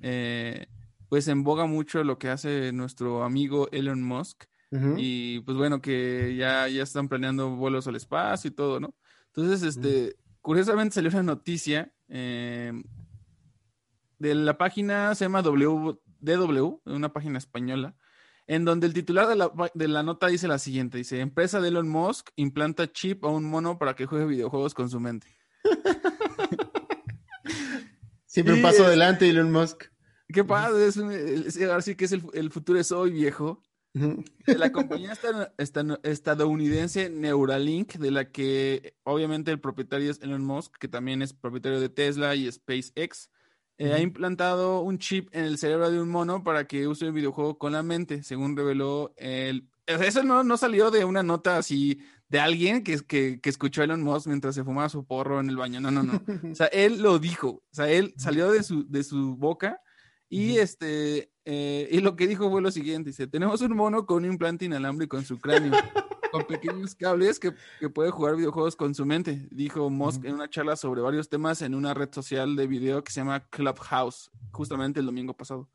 eh, 0.00 0.66
pues 1.08 1.28
en 1.28 1.42
boga 1.44 1.66
mucho 1.66 2.04
lo 2.04 2.18
que 2.18 2.28
hace 2.28 2.72
nuestro 2.72 3.24
amigo 3.24 3.68
Elon 3.72 4.02
Musk. 4.02 4.44
Y 4.96 5.40
pues 5.40 5.58
bueno, 5.58 5.82
que 5.82 6.34
ya, 6.34 6.66
ya 6.66 6.82
están 6.82 7.06
planeando 7.06 7.56
vuelos 7.56 7.86
al 7.86 7.96
espacio 7.96 8.48
y 8.48 8.54
todo, 8.54 8.80
¿no? 8.80 8.94
Entonces, 9.26 9.62
este, 9.62 10.16
curiosamente 10.42 10.94
salió 10.94 11.10
una 11.10 11.22
noticia 11.22 11.92
eh, 12.08 12.72
de 14.18 14.34
la 14.34 14.58
página, 14.58 15.14
se 15.14 15.24
llama 15.24 15.40
w, 15.42 15.98
DW, 16.20 16.80
una 16.84 17.12
página 17.12 17.38
española, 17.38 17.96
en 18.46 18.64
donde 18.64 18.86
el 18.86 18.92
titular 18.92 19.26
de 19.28 19.36
la, 19.36 19.50
de 19.74 19.88
la 19.88 20.02
nota 20.02 20.26
dice 20.26 20.46
la 20.48 20.58
siguiente, 20.58 20.98
dice, 20.98 21.20
empresa 21.20 21.60
de 21.60 21.68
Elon 21.68 21.88
Musk 21.88 22.28
implanta 22.36 22.90
chip 22.92 23.24
a 23.24 23.28
un 23.28 23.44
mono 23.44 23.78
para 23.78 23.94
que 23.94 24.06
juegue 24.06 24.26
videojuegos 24.26 24.74
con 24.74 24.90
su 24.90 25.00
mente. 25.00 25.28
Siempre 28.26 28.54
un 28.54 28.62
paso 28.62 28.84
adelante, 28.86 29.28
Elon 29.28 29.52
Musk. 29.52 29.84
Qué 30.28 30.42
padre, 30.44 30.86
es 30.86 30.96
un- 30.96 31.12
es- 31.12 31.60
ahora 31.62 31.82
sí 31.82 31.94
que 31.94 32.06
es 32.06 32.12
el, 32.12 32.22
el 32.32 32.50
futuro 32.50 32.78
es 32.80 32.90
hoy, 32.90 33.10
viejo. 33.12 33.62
Ujú. 33.94 34.24
La 34.46 34.72
compañía 34.72 35.12
esta- 35.12 35.52
esta- 35.58 36.00
estadounidense 36.02 37.10
Neuralink, 37.10 37.94
de 37.96 38.10
la 38.10 38.30
que 38.30 38.94
obviamente 39.04 39.50
el 39.50 39.60
propietario 39.60 40.10
es 40.10 40.20
Elon 40.22 40.44
Musk, 40.44 40.76
que 40.78 40.88
también 40.88 41.20
es 41.22 41.32
propietario 41.32 41.78
de 41.80 41.88
Tesla 41.88 42.34
y 42.34 42.50
SpaceX, 42.50 43.30
eh, 43.78 43.92
ha 43.92 44.00
implantado 44.00 44.80
un 44.80 44.98
chip 44.98 45.28
en 45.32 45.44
el 45.44 45.58
cerebro 45.58 45.90
de 45.90 46.00
un 46.00 46.08
mono 46.08 46.44
para 46.44 46.66
que 46.66 46.86
use 46.86 47.06
el 47.06 47.12
videojuego 47.12 47.58
con 47.58 47.72
la 47.72 47.82
mente, 47.82 48.22
según 48.22 48.56
reveló 48.56 49.12
el... 49.16 49.68
sea, 49.86 49.96
Eso 50.06 50.22
no, 50.22 50.44
no 50.44 50.56
salió 50.56 50.90
de 50.90 51.04
una 51.04 51.22
nota 51.22 51.58
así 51.58 52.00
de 52.28 52.38
alguien 52.40 52.82
que, 52.84 52.98
que, 53.00 53.40
que 53.40 53.50
escuchó 53.50 53.80
a 53.82 53.84
Elon 53.84 54.02
Musk 54.02 54.26
mientras 54.26 54.54
se 54.54 54.64
fumaba 54.64 54.88
su 54.88 55.04
porro 55.04 55.40
en 55.40 55.48
el 55.50 55.56
baño. 55.56 55.80
No, 55.80 55.90
no, 55.90 56.02
no. 56.02 56.22
O 56.50 56.54
sea, 56.54 56.66
él 56.68 57.02
lo 57.02 57.18
dijo. 57.18 57.48
O 57.48 57.62
sea, 57.74 57.90
él 57.90 58.14
salió 58.16 58.50
de 58.52 58.62
su, 58.62 58.88
de 58.88 59.04
su 59.04 59.36
boca 59.36 59.80
y 60.30 60.56
este 60.58 61.31
eh, 61.44 61.88
y 61.90 62.00
lo 62.00 62.16
que 62.16 62.26
dijo 62.26 62.50
fue 62.50 62.62
lo 62.62 62.70
siguiente: 62.70 63.10
dice, 63.10 63.26
tenemos 63.26 63.60
un 63.60 63.76
mono 63.76 64.06
con 64.06 64.24
un 64.24 64.32
implante 64.32 64.64
inalámbrico 64.64 65.16
en 65.18 65.24
su 65.24 65.38
cráneo, 65.38 65.72
con 66.30 66.44
pequeños 66.44 66.94
cables 66.94 67.38
que, 67.38 67.52
que 67.80 67.88
puede 67.88 68.10
jugar 68.10 68.36
videojuegos 68.36 68.76
con 68.76 68.94
su 68.94 69.04
mente, 69.04 69.48
dijo 69.50 69.90
Musk 69.90 70.24
en 70.24 70.34
una 70.34 70.48
charla 70.48 70.76
sobre 70.76 71.00
varios 71.00 71.28
temas 71.28 71.62
en 71.62 71.74
una 71.74 71.94
red 71.94 72.08
social 72.12 72.56
de 72.56 72.66
video 72.66 73.02
que 73.04 73.12
se 73.12 73.20
llama 73.20 73.40
Clubhouse, 73.50 74.30
justamente 74.50 75.00
el 75.00 75.06
domingo 75.06 75.34
pasado. 75.36 75.68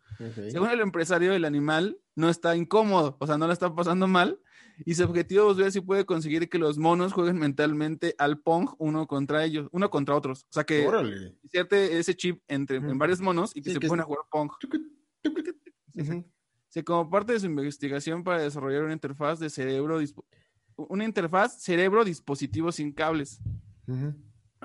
Según 0.49 0.69
el 0.69 0.79
empresario, 0.79 1.33
el 1.33 1.45
animal 1.45 1.99
no 2.15 2.29
está 2.29 2.55
incómodo, 2.55 3.17
o 3.19 3.27
sea, 3.27 3.37
no 3.37 3.45
la 3.45 3.53
está 3.53 3.73
pasando 3.75 4.07
mal. 4.07 4.39
Y 4.85 4.93
su 4.93 5.03
objetivo 5.03 5.51
es 5.51 5.57
ver 5.57 5.71
si 5.71 5.81
puede 5.81 6.05
conseguir 6.05 6.49
que 6.49 6.59
los 6.59 6.77
monos 6.77 7.11
jueguen 7.11 7.37
mentalmente 7.39 8.13
al 8.19 8.39
Pong 8.39 8.69
uno 8.77 9.07
contra 9.07 9.43
ellos, 9.43 9.67
uno 9.71 9.89
contra 9.89 10.15
otros. 10.15 10.43
O 10.43 10.53
sea, 10.53 10.65
que 10.65 10.87
Órale. 10.87 11.35
ese 11.51 12.15
chip 12.15 12.43
entre, 12.47 12.77
en 12.77 12.97
varios 12.97 13.19
monos 13.19 13.55
y 13.55 13.61
que 13.61 13.69
Sí, 13.69 13.73
se 13.73 13.79
que 13.79 13.87
pueden 13.87 14.01
a 14.01 14.05
jugar 14.05 14.25
Pong. 14.29 14.51
Sí, 16.69 16.83
como 16.83 17.09
parte 17.09 17.31
de 17.33 17.39
su 17.39 17.45
investigación 17.45 18.23
para 18.25 18.41
desarrollar 18.41 18.83
una 18.83 18.93
interfaz 18.93 19.39
de 19.39 19.49
cerebro, 19.49 19.99
una 20.75 21.05
interfaz 21.05 21.61
cerebro-dispositivo 21.63 22.71
sin 22.73 22.91
cables. 22.91 23.39
Ujú. 23.87 24.13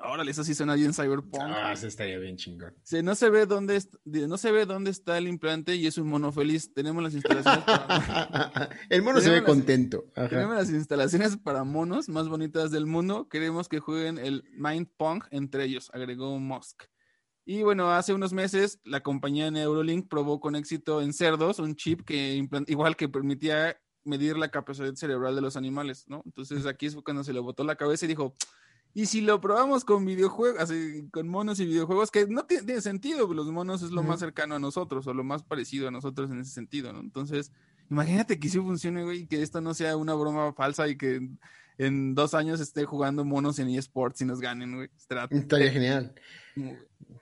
Órale, 0.04 0.32
eso 0.32 0.42
sí 0.42 0.52
suena 0.54 0.74
bien 0.74 0.92
cyberpunk. 0.92 1.40
Ah, 1.40 1.72
eso 1.72 1.86
estaría 1.86 2.18
bien 2.18 2.36
chingón. 2.36 2.74
Sí, 2.82 3.02
no 3.02 3.14
se 3.14 3.30
ve 3.30 3.46
dónde 3.46 3.80
no 4.04 4.36
se 4.36 4.50
ve 4.50 4.66
dónde 4.66 4.90
está 4.90 5.16
el 5.16 5.28
implante 5.28 5.76
y 5.76 5.86
es 5.86 5.96
un 5.96 6.08
mono 6.08 6.32
feliz. 6.32 6.74
Tenemos 6.74 7.02
las 7.04 7.14
instalaciones 7.14 7.62
para, 7.64 8.68
El 8.90 9.02
mono 9.02 9.20
se 9.20 9.30
ve 9.30 9.36
las- 9.36 9.44
contento. 9.46 10.04
Ajá. 10.16 10.28
tenemos 10.28 10.56
las 10.56 10.70
instalaciones 10.70 11.36
para 11.36 11.62
monos 11.62 12.08
más 12.08 12.28
bonitas 12.28 12.72
del 12.72 12.86
mundo. 12.86 13.28
Queremos 13.28 13.68
que 13.68 13.78
jueguen 13.78 14.18
el 14.18 14.42
Mind 14.56 14.88
Pong 14.96 15.22
entre 15.30 15.64
ellos, 15.64 15.88
agregó 15.94 16.36
Musk. 16.40 16.82
Y 17.44 17.62
bueno, 17.62 17.90
hace 17.90 18.14
unos 18.14 18.32
meses 18.32 18.80
la 18.84 19.02
compañía 19.02 19.50
Neuralink 19.50 20.08
probó 20.08 20.40
con 20.40 20.54
éxito 20.54 21.02
en 21.02 21.12
cerdos 21.12 21.58
un 21.58 21.74
chip 21.74 22.02
que 22.02 22.48
igual 22.68 22.96
que 22.96 23.08
permitía 23.08 23.76
medir 24.04 24.36
la 24.36 24.50
capacidad 24.50 24.94
cerebral 24.94 25.34
de 25.34 25.40
los 25.40 25.56
animales, 25.56 26.04
¿no? 26.08 26.22
Entonces 26.24 26.66
aquí 26.66 26.88
fue 26.90 27.04
cuando 27.04 27.24
se 27.24 27.32
le 27.32 27.40
botó 27.40 27.64
la 27.64 27.76
cabeza 27.76 28.04
y 28.04 28.08
dijo, 28.08 28.34
y 28.94 29.06
si 29.06 29.22
lo 29.22 29.40
probamos 29.40 29.84
con 29.84 30.04
videojuegos, 30.04 30.60
así, 30.60 31.08
con 31.10 31.26
monos 31.26 31.58
y 31.60 31.66
videojuegos, 31.66 32.10
que 32.10 32.26
no 32.26 32.44
tiene, 32.44 32.80
sentido, 32.80 33.32
los 33.32 33.50
monos 33.50 33.82
es 33.82 33.90
lo 33.90 34.02
más 34.02 34.20
cercano 34.20 34.56
a 34.56 34.58
nosotros 34.58 35.06
o 35.06 35.14
lo 35.14 35.24
más 35.24 35.42
parecido 35.42 35.88
a 35.88 35.90
nosotros 35.90 36.30
en 36.30 36.40
ese 36.40 36.50
sentido, 36.50 36.92
¿no? 36.92 37.00
Entonces, 37.00 37.52
imagínate 37.90 38.38
que 38.38 38.48
sí 38.50 38.58
funcione, 38.58 39.02
güey, 39.02 39.20
y 39.20 39.26
que 39.26 39.42
esto 39.42 39.60
no 39.60 39.72
sea 39.72 39.96
una 39.96 40.14
broma 40.14 40.52
falsa 40.52 40.88
y 40.88 40.96
que 40.96 41.26
en, 41.78 42.14
dos 42.14 42.34
años 42.34 42.60
esté 42.60 42.84
jugando 42.84 43.24
monos 43.24 43.58
en 43.58 43.70
eSports 43.70 44.20
y 44.20 44.24
nos 44.26 44.40
ganen, 44.40 44.76
güey. 44.76 44.90
Estaría 45.30 45.70
genial. 45.70 46.14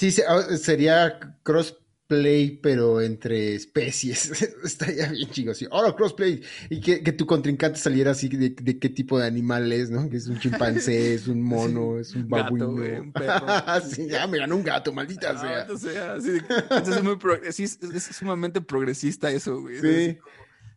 Sí, 0.00 0.10
se- 0.10 0.24
ah, 0.26 0.56
sería 0.56 1.36
crossplay, 1.42 2.58
pero 2.62 3.02
entre 3.02 3.54
especies. 3.54 4.30
Estaría 4.64 5.08
bien 5.10 5.28
chido, 5.30 5.52
sí. 5.52 5.66
Ahora 5.70 5.94
crossplay. 5.94 6.42
Y 6.70 6.80
que, 6.80 7.02
que 7.02 7.12
tu 7.12 7.26
contrincante 7.26 7.78
saliera 7.78 8.12
así 8.12 8.28
de, 8.28 8.48
de 8.50 8.78
qué 8.78 8.88
tipo 8.88 9.18
de 9.18 9.26
animal 9.26 9.70
es, 9.72 9.90
¿no? 9.90 10.08
Que 10.08 10.16
es 10.16 10.26
un 10.26 10.38
chimpancé, 10.38 11.12
es 11.16 11.28
un 11.28 11.42
mono, 11.42 11.98
es 12.00 12.14
un 12.14 12.28
Gato, 12.28 12.44
babuino. 12.44 12.72
güey, 12.72 12.98
un 12.98 13.12
perro. 13.12 13.46
sí, 13.90 14.08
ya 14.08 14.26
me 14.26 14.38
ganó 14.38 14.56
un 14.56 14.64
gato, 14.64 14.90
maldita 14.90 15.32
Ah, 15.32 15.38
sea. 15.38 16.14
de- 16.18 16.38
entonces 16.38 16.96
es 16.96 17.02
muy 17.02 17.18
es, 17.44 17.60
es 17.60 18.04
sumamente 18.16 18.62
progresista 18.62 19.30
eso, 19.30 19.60
güey. 19.60 19.80
Sí. 19.80 20.18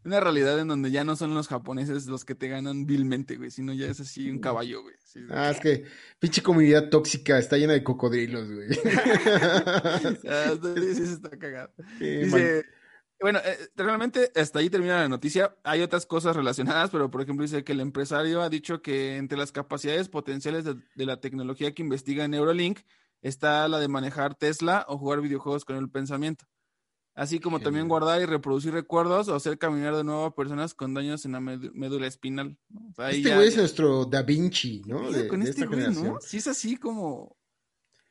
Una 0.06 0.20
realidad 0.20 0.60
en 0.60 0.68
donde 0.68 0.91
ya 0.91 1.04
no 1.04 1.16
son 1.16 1.34
los 1.34 1.47
japoneses 1.47 2.08
los 2.08 2.26
que 2.26 2.36
te 2.36 2.49
ganan 2.49 2.86
vilmente, 2.86 3.38
güey, 3.38 3.51
sino 3.51 3.74
ya 3.74 3.88
es 3.88 3.99
así 3.99 4.30
un 4.30 4.39
caballo, 4.39 4.82
güey. 4.82 4.95
Sí, 5.04 5.22
Ah, 5.30 5.49
es 5.51 5.60
que 5.60 5.86
pinche 6.20 6.41
comunidad 6.41 6.89
tóxica 6.89 7.38
está 7.38 7.58
llena 7.58 7.74
de 7.74 7.84
cocodrilos, 7.84 8.51
güey. 8.51 8.68
Ah, 10.28 10.54
sí, 10.76 10.95
sí, 10.95 11.06
se 11.06 11.14
está 11.14 11.30
cagado. 11.38 11.72
Dice, 11.99 12.66
bueno, 13.20 13.39
eh, 13.39 13.58
realmente 13.76 14.32
hasta 14.36 14.60
ahí 14.60 14.70
termina 14.70 15.01
la 15.01 15.08
noticia. 15.08 15.56
Hay 15.64 15.82
otras 15.82 16.06
cosas 16.06 16.36
relacionadas, 16.36 16.89
pero 16.89 17.10
por 17.10 17.22
ejemplo 17.22 17.43
dice 17.43 17.64
que 17.64 17.72
el 17.72 17.80
empresario 17.80 18.41
ha 18.41 18.49
dicho 18.49 18.82
que 18.82 19.16
entre 19.18 19.38
las 19.38 19.51
capacidades 19.51 20.10
potenciales 20.10 20.66
de, 20.66 20.76
de 20.95 21.06
la 21.06 21.22
tecnología 21.22 21.74
que 21.74 21.84
investiga 21.84 22.28
Neuralink 22.28 22.80
está 23.22 23.68
la 23.70 23.80
de 23.80 23.88
manejar 23.88 24.36
Tesla 24.36 24.86
o 24.89 24.97
jugar 24.97 25.22
videojuegos 25.22 25.64
con 25.64 25.78
el 25.78 25.89
pensamiento. 25.89 26.45
Así 27.16 27.39
como 27.39 27.59
también 27.59 27.88
guardar 27.88 28.22
y 28.22 28.26
reproducir 28.26 28.74
recuerdos 28.74 29.28
o 29.28 29.36
hacer 29.36 29.59
caminar 29.59 29.95
de 29.95 30.03
nuevo 30.03 30.26
a 30.26 30.34
personas 30.36 30.74
con 30.74 30.95
daños 30.95 31.26
en 31.26 31.34
la 31.34 31.39
médula 31.39 32.07
espinal. 32.07 32.57
Este 33.09 33.22
ya- 33.30 33.36
güey 33.36 33.49
es 33.49 33.57
nuestro 33.57 34.05
Da 34.05 34.24
Vinci, 34.24 34.82
¿Qué 34.82 34.89
¿no? 34.89 35.11
De, 35.11 35.28
con 35.28 35.41
de 35.41 35.49
este 35.51 35.61
esta 35.61 35.68
güey, 35.70 35.80
generación. 35.86 36.14
¿no? 36.16 36.20
Sí 36.22 36.38
es 36.38 36.47
así 36.47 36.76
como... 36.78 37.38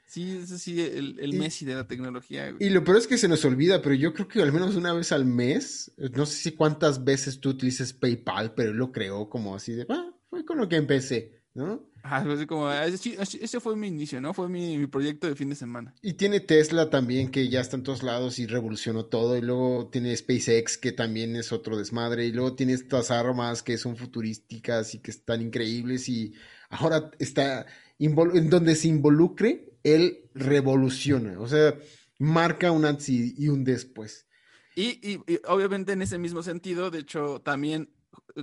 Sí, 0.06 0.38
es 0.42 0.52
así 0.52 0.80
el, 0.80 1.18
el 1.18 1.34
Y- 1.34 1.38
Messi 1.38 1.64
de 1.64 1.74
la 1.74 1.86
tecnología, 1.88 2.50
güey. 2.52 2.64
Y 2.64 2.70
lo 2.70 2.84
peor 2.84 2.98
es 2.98 3.06
que 3.08 3.16
se 3.18 3.28
nos 3.28 3.44
olvida, 3.44 3.80
pero 3.82 3.94
yo 3.94 4.12
creo 4.12 4.28
que 4.28 4.42
al 4.42 4.52
menos 4.52 4.76
una 4.76 4.92
vez 4.92 5.10
al 5.10 5.24
mes, 5.24 5.90
no 5.96 6.24
sé 6.26 6.34
si 6.36 6.52
cuántas 6.52 7.02
veces 7.02 7.40
tú 7.40 7.48
utilices 7.48 7.92
PayPal, 7.94 8.54
pero 8.54 8.70
él 8.70 8.76
lo 8.76 8.92
creó 8.92 9.28
como 9.30 9.56
así 9.56 9.72
de, 9.72 9.86
ah, 9.88 10.12
fue 10.30 10.44
con 10.44 10.58
lo 10.58 10.68
que 10.68 10.76
empecé, 10.76 11.41
¿no? 11.54 11.82
Fue 12.02 12.34
así 12.34 12.46
como, 12.46 12.66
ah, 12.66 12.84
ese, 12.86 13.60
fue 13.60 13.76
mi 13.76 13.86
inicio, 13.86 14.20
¿no? 14.20 14.34
Fue 14.34 14.48
mi, 14.48 14.76
mi 14.76 14.86
proyecto 14.88 15.28
de 15.28 15.36
fin 15.36 15.50
de 15.50 15.54
semana. 15.54 15.94
Y 16.02 16.14
tiene 16.14 16.40
Tesla 16.40 16.90
también, 16.90 17.30
que 17.30 17.48
ya 17.48 17.60
está 17.60 17.76
en 17.76 17.84
todos 17.84 18.02
lados 18.02 18.38
y 18.40 18.46
revolucionó 18.46 19.04
todo. 19.04 19.36
Y 19.36 19.40
luego 19.40 19.88
tiene 19.90 20.16
SpaceX, 20.16 20.78
que 20.78 20.90
también 20.92 21.36
es 21.36 21.52
otro 21.52 21.76
desmadre. 21.76 22.26
Y 22.26 22.32
luego 22.32 22.54
tiene 22.56 22.72
estas 22.72 23.10
armas 23.12 23.62
que 23.62 23.78
son 23.78 23.96
futurísticas 23.96 24.94
y 24.94 24.98
que 24.98 25.12
están 25.12 25.42
increíbles. 25.42 26.08
Y 26.08 26.34
ahora 26.70 27.10
está 27.20 27.66
en 28.00 28.50
donde 28.50 28.74
se 28.74 28.88
involucre, 28.88 29.76
él 29.84 30.28
revoluciona. 30.34 31.38
O 31.38 31.46
sea, 31.46 31.76
marca 32.18 32.72
un 32.72 32.84
antes 32.84 33.08
y, 33.10 33.34
y 33.38 33.48
un 33.48 33.62
después. 33.62 34.26
Y, 34.74 34.98
y- 35.08 35.20
y 35.26 35.38
obviamente 35.46 35.92
en 35.92 36.02
ese 36.02 36.18
mismo 36.18 36.42
sentido, 36.42 36.90
de 36.90 37.00
hecho, 37.00 37.40
también 37.44 37.90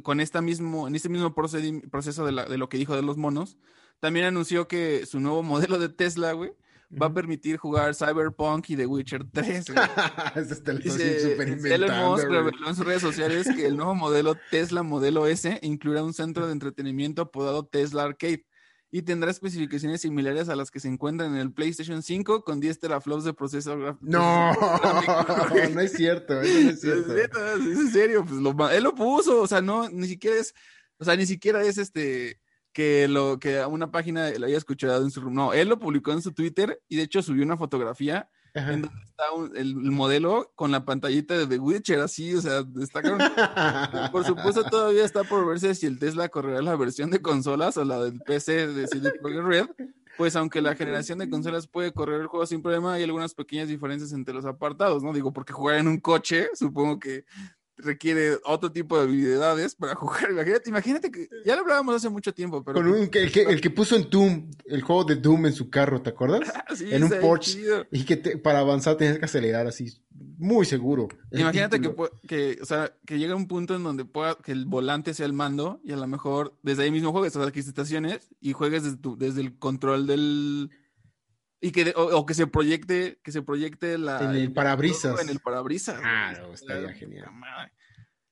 con 0.03 0.19
esta 0.19 0.41
mismo, 0.41 0.87
en 0.87 0.95
este 0.95 1.09
mismo 1.09 1.33
proceso 1.33 2.25
de, 2.25 2.31
la- 2.31 2.45
de 2.45 2.57
lo 2.57 2.69
que 2.69 2.77
dijo 2.77 2.95
de 2.95 3.01
los 3.01 3.17
monos, 3.17 3.57
también 3.99 4.25
anunció 4.25 4.67
que 4.67 5.05
su 5.05 5.19
nuevo 5.19 5.43
modelo 5.73 5.79
de 5.79 5.89
Tesla, 5.89 6.31
güey, 6.33 6.51
va 6.91 7.07
a 7.07 7.13
permitir 7.13 7.57
jugar 7.57 7.93
Cyberpunk 7.93 8.69
y 8.71 8.75
The 8.75 8.87
Witcher 8.87 9.23
3, 9.31 9.65
güey. 9.73 9.87
Eso 10.35 10.55
te 10.63 10.73
lo 10.73 10.79
estoy 10.79 11.03
Dice, 11.03 11.75
Elon 11.75 11.97
Musk 12.09 12.25
güey. 12.27 12.37
reveló 12.39 12.67
en 12.69 12.75
sus 12.75 12.85
redes 12.85 13.01
sociales 13.03 13.47
que 13.55 13.67
el 13.67 13.77
nuevo 13.77 13.93
modelo 13.93 14.35
Tesla 14.49 14.81
Modelo 14.81 15.27
S 15.27 15.59
incluirá 15.61 16.03
un 16.03 16.13
centro 16.13 16.47
de 16.47 16.53
entretenimiento 16.53 17.21
apodado 17.21 17.65
Tesla 17.67 18.03
Arcade 18.05 18.43
y 18.91 19.03
tendrá 19.03 19.29
especificaciones 19.29 20.01
similares 20.01 20.49
a 20.49 20.55
las 20.55 20.71
que 20.71 20.79
se 20.79 20.87
encuentran 20.87 21.35
en 21.35 21.41
el 21.41 21.53
PlayStation 21.53 22.01
5 22.01 22.43
con 22.43 22.59
10 22.59 22.79
teraflops 22.79 23.23
de 23.23 23.33
procesador 23.33 23.97
No, 24.01 24.51
gráfico, 24.53 25.55
no 25.75 25.81
es 25.81 25.93
cierto, 25.93 26.41
eso 26.41 26.63
no 26.63 26.69
es 26.71 26.81
cierto. 26.81 27.15
es 27.15 27.77
en 27.77 27.91
serio, 27.91 28.25
pues 28.25 28.41
lo, 28.41 28.69
él 28.69 28.83
lo 28.83 28.95
puso, 28.95 29.41
o 29.41 29.47
sea, 29.47 29.61
no, 29.61 29.89
ni 29.89 30.07
siquiera 30.07 30.37
es, 30.37 30.55
o 30.97 31.05
sea, 31.05 31.15
ni 31.15 31.25
siquiera 31.25 31.61
es 31.63 31.77
este, 31.77 32.39
que 32.73 33.07
lo, 33.07 33.39
que 33.39 33.59
a 33.59 33.67
una 33.67 33.91
página 33.91 34.31
lo 34.31 34.47
haya 34.47 34.57
escuchado 34.57 35.03
en 35.03 35.11
su, 35.11 35.29
no, 35.29 35.53
él 35.53 35.69
lo 35.69 35.77
publicó 35.77 36.11
en 36.11 36.21
su 36.21 36.33
Twitter 36.33 36.81
y 36.87 36.97
de 36.97 37.03
hecho 37.03 37.21
subió 37.21 37.43
una 37.43 37.57
fotografía 37.57 38.29
Ajá. 38.59 38.73
en 38.73 38.81
donde 38.83 39.01
está 39.05 39.31
un- 39.33 39.55
el, 39.57 39.69
el 39.71 39.91
modelo 39.91 40.51
con 40.55 40.71
la 40.71 40.85
pantallita 40.85 41.37
de 41.37 41.47
The 41.47 41.59
Witcher, 41.59 41.99
así, 41.99 42.33
o 42.35 42.41
sea, 42.41 42.63
está. 42.81 43.01
Por 44.11 44.25
supuesto, 44.25 44.63
todavía 44.63 45.03
está 45.05 45.23
por 45.23 45.45
verse 45.47 45.75
si 45.75 45.85
el 45.85 45.99
Tesla 45.99 46.29
correrá 46.29 46.61
la 46.61 46.75
versión 46.75 47.09
de 47.11 47.21
consolas 47.21 47.77
o 47.77 47.85
la 47.85 47.99
del 48.03 48.19
PC 48.21 48.67
de 48.67 48.87
CD 48.87 49.11
Projekt 49.21 49.43
Red. 49.45 49.67
Pues 50.17 50.35
aunque 50.35 50.61
la 50.61 50.75
generación 50.75 51.19
de 51.19 51.29
consolas 51.29 51.65
puede 51.67 51.93
correr 51.93 52.19
el 52.19 52.27
juego 52.27 52.45
sin 52.45 52.61
problema, 52.61 52.93
hay 52.95 53.03
algunas 53.03 53.33
pequeñas 53.33 53.69
diferencias 53.69 54.11
entre 54.11 54.33
los 54.33 54.43
apartados, 54.45 55.01
¿no? 55.01 55.13
Digo, 55.13 55.31
porque 55.31 55.53
jugar 55.53 55.77
en 55.77 55.87
un 55.87 55.97
coche, 56.01 56.49
supongo 56.55 56.99
que 56.99 57.23
requiere 57.79 58.37
otro 58.45 58.71
tipo 58.71 58.97
de 58.97 59.03
habilidades 59.03 59.75
para 59.75 59.95
jugar. 59.95 60.31
Imagínate, 60.31 60.69
imagínate 60.69 61.11
que 61.11 61.27
ya 61.45 61.55
lo 61.55 61.61
hablábamos 61.61 61.95
hace 61.95 62.09
mucho 62.09 62.33
tiempo, 62.33 62.63
pero 62.63 62.79
Con 62.79 62.87
un, 62.89 63.07
que- 63.07 63.23
el, 63.23 63.31
que, 63.31 63.41
el 63.43 63.59
que 63.61 63.69
puso 63.69 63.95
en 63.95 64.09
Doom, 64.09 64.51
el 64.65 64.81
juego 64.81 65.03
de 65.05 65.15
Doom 65.15 65.47
en 65.47 65.53
su 65.53 65.69
carro, 65.69 66.01
¿te 66.01 66.09
acuerdas? 66.11 66.41
Sí, 66.75 66.85
en 66.91 67.03
un 67.03 67.09
Porsche. 67.21 67.53
chido. 67.53 67.85
Y 67.91 68.03
que 68.05 68.15
te- 68.17 68.37
para 68.37 68.59
avanzar 68.59 68.95
tenías 68.95 69.17
que 69.17 69.25
acelerar 69.25 69.65
así, 69.67 70.01
muy 70.37 70.65
seguro. 70.65 71.07
Imagínate 71.31 71.81
que, 71.81 71.93
que, 72.27 72.59
o 72.61 72.65
sea, 72.65 72.93
que 73.05 73.17
llegue 73.17 73.33
un 73.33 73.47
punto 73.47 73.75
en 73.75 73.83
donde 73.83 74.05
pueda, 74.05 74.35
que 74.35 74.51
el 74.51 74.65
volante 74.65 75.13
sea 75.13 75.25
el 75.25 75.33
mando 75.33 75.81
y 75.83 75.91
a 75.91 75.97
lo 75.97 76.07
mejor 76.07 76.55
desde 76.63 76.83
ahí 76.83 76.91
mismo 76.91 77.11
juegues 77.11 77.35
las 77.35 77.47
adquisiciones 77.47 78.29
y 78.39 78.53
juegues 78.53 78.83
desde, 78.83 78.97
tu- 78.97 79.17
desde 79.17 79.41
el 79.41 79.57
control 79.57 80.07
del, 80.07 80.69
Y 81.61 81.71
que, 81.71 81.93
o, 81.95 82.17
o 82.17 82.25
que 82.25 82.33
se 82.33 82.47
proyecte, 82.47 83.19
que 83.23 83.31
se 83.31 83.41
proyecte 83.41 83.97
la. 83.97 84.23
En 84.23 84.35
el 84.35 84.53
parabrisas. 84.53 85.21
En 85.21 85.29
el 85.29 85.39
parabrisas. 85.39 85.99
Ah, 86.03 86.33
no, 86.39 86.53
estaría 86.53 86.93
genial. 86.93 87.29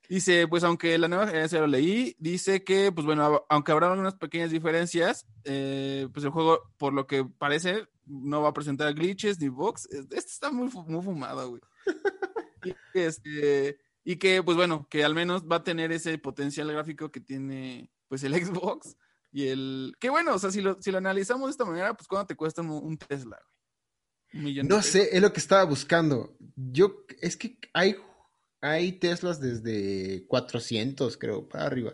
Dice, 0.09 0.47
pues 0.47 0.63
aunque 0.63 0.97
la 0.97 1.09
nueva, 1.09 1.47
se 1.49 1.59
lo 1.59 1.67
leí, 1.67 2.15
dice 2.17 2.63
que, 2.63 2.93
pues 2.93 3.05
bueno, 3.05 3.45
aunque 3.49 3.73
habrá 3.73 3.91
algunas 3.91 4.15
pequeñas 4.15 4.51
diferencias, 4.51 5.27
eh, 5.43 6.07
pues 6.13 6.23
el 6.23 6.31
juego, 6.31 6.61
por 6.77 6.93
lo 6.93 7.07
que 7.07 7.25
parece, 7.25 7.87
no 8.05 8.41
va 8.41 8.49
a 8.49 8.53
presentar 8.53 8.93
glitches 8.93 9.37
ni 9.41 9.49
bugs. 9.49 9.85
Este 9.91 10.15
está 10.15 10.49
muy, 10.49 10.69
muy 10.87 11.03
fumado, 11.03 11.49
güey. 11.49 11.61
y, 12.63 12.73
este, 12.93 13.79
y 14.05 14.15
que, 14.15 14.41
pues 14.41 14.55
bueno, 14.55 14.87
que 14.89 15.03
al 15.03 15.13
menos 15.13 15.43
va 15.43 15.57
a 15.57 15.63
tener 15.63 15.91
ese 15.91 16.17
potencial 16.17 16.71
gráfico 16.71 17.11
que 17.11 17.19
tiene, 17.19 17.91
pues 18.07 18.23
el 18.23 18.33
Xbox 18.45 18.95
y 19.31 19.47
el... 19.47 19.95
Que 19.99 20.09
bueno, 20.09 20.35
o 20.35 20.39
sea, 20.39 20.51
si 20.51 20.61
lo, 20.61 20.81
si 20.81 20.91
lo 20.91 20.97
analizamos 20.97 21.47
de 21.47 21.51
esta 21.51 21.65
manera, 21.65 21.93
pues 21.95 22.07
¿cuánto 22.07 22.27
te 22.27 22.35
cuesta 22.35 22.61
un, 22.61 22.71
un 22.71 22.97
Tesla, 22.97 23.37
güey? 23.41 23.53
Un 24.33 24.43
millón 24.43 24.67
de 24.67 24.75
No 24.75 24.81
sé, 24.81 25.15
es 25.15 25.21
lo 25.21 25.31
que 25.31 25.39
estaba 25.39 25.63
buscando. 25.63 26.35
Yo, 26.55 27.05
es 27.21 27.37
que 27.37 27.57
hay, 27.73 27.95
hay 28.61 28.91
Teslas 28.93 29.39
desde 29.39 30.25
400, 30.27 31.17
creo, 31.17 31.47
para 31.47 31.65
arriba. 31.65 31.93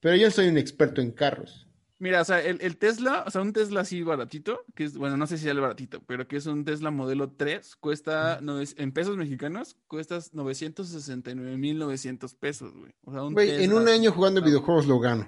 Pero 0.00 0.16
yo 0.16 0.30
soy 0.30 0.48
un 0.48 0.58
experto 0.58 1.00
en 1.00 1.10
carros. 1.12 1.62
Mira, 1.98 2.20
o 2.20 2.24
sea, 2.26 2.42
el, 2.42 2.60
el 2.60 2.76
Tesla, 2.76 3.24
o 3.26 3.30
sea, 3.30 3.40
un 3.40 3.54
Tesla 3.54 3.80
así 3.80 4.02
baratito, 4.02 4.60
que 4.74 4.84
es, 4.84 4.98
bueno, 4.98 5.16
no 5.16 5.26
sé 5.26 5.38
si 5.38 5.44
sea 5.44 5.52
el 5.52 5.60
baratito, 5.60 6.02
pero 6.06 6.28
que 6.28 6.36
es 6.36 6.44
un 6.44 6.62
Tesla 6.64 6.90
modelo 6.90 7.32
3, 7.32 7.74
cuesta, 7.76 8.38
nove- 8.42 8.74
en 8.76 8.92
pesos 8.92 9.16
mexicanos, 9.16 9.78
cuesta 9.88 10.18
969.900 10.18 12.36
pesos, 12.38 12.74
güey. 12.76 12.92
O 13.04 13.12
sea, 13.12 13.22
un 13.24 13.32
Güey, 13.34 13.64
en 13.64 13.72
un 13.72 13.88
año 13.88 14.12
jugando 14.12 14.42
videojuegos 14.42 14.86
lo 14.86 15.00
gano. 15.00 15.26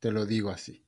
Te 0.00 0.10
lo 0.10 0.26
digo 0.26 0.50
así. 0.50 0.84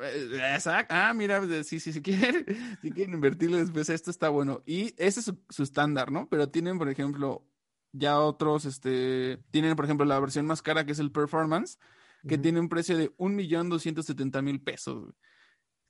Eh, 0.00 0.54
Exacto. 0.54 0.94
Ah, 0.96 1.12
mira, 1.12 1.42
sí, 1.64 1.80
sí, 1.80 1.92
si 1.92 2.00
quieren, 2.00 2.46
si 2.82 2.90
quieren 2.90 3.14
invertirle 3.14 3.58
después, 3.58 3.88
esto 3.90 4.10
está 4.10 4.28
bueno. 4.28 4.62
Y 4.64 4.94
ese 4.96 5.20
es 5.20 5.32
su, 5.50 5.62
estándar, 5.62 6.10
¿no? 6.10 6.28
Pero 6.28 6.48
tienen, 6.48 6.78
por 6.78 6.88
ejemplo, 6.88 7.46
ya 7.92 8.18
otros, 8.18 8.64
este, 8.64 9.42
tienen, 9.50 9.76
por 9.76 9.84
ejemplo, 9.84 10.06
la 10.06 10.18
versión 10.18 10.46
más 10.46 10.62
cara 10.62 10.86
que 10.86 10.92
es 10.92 10.98
el 10.98 11.12
Performance, 11.12 11.78
que 12.26 12.38
tiene 12.38 12.60
un 12.60 12.68
precio 12.68 12.96
de 12.96 13.10
1.270.000 13.16 14.62
pesos. 14.62 15.12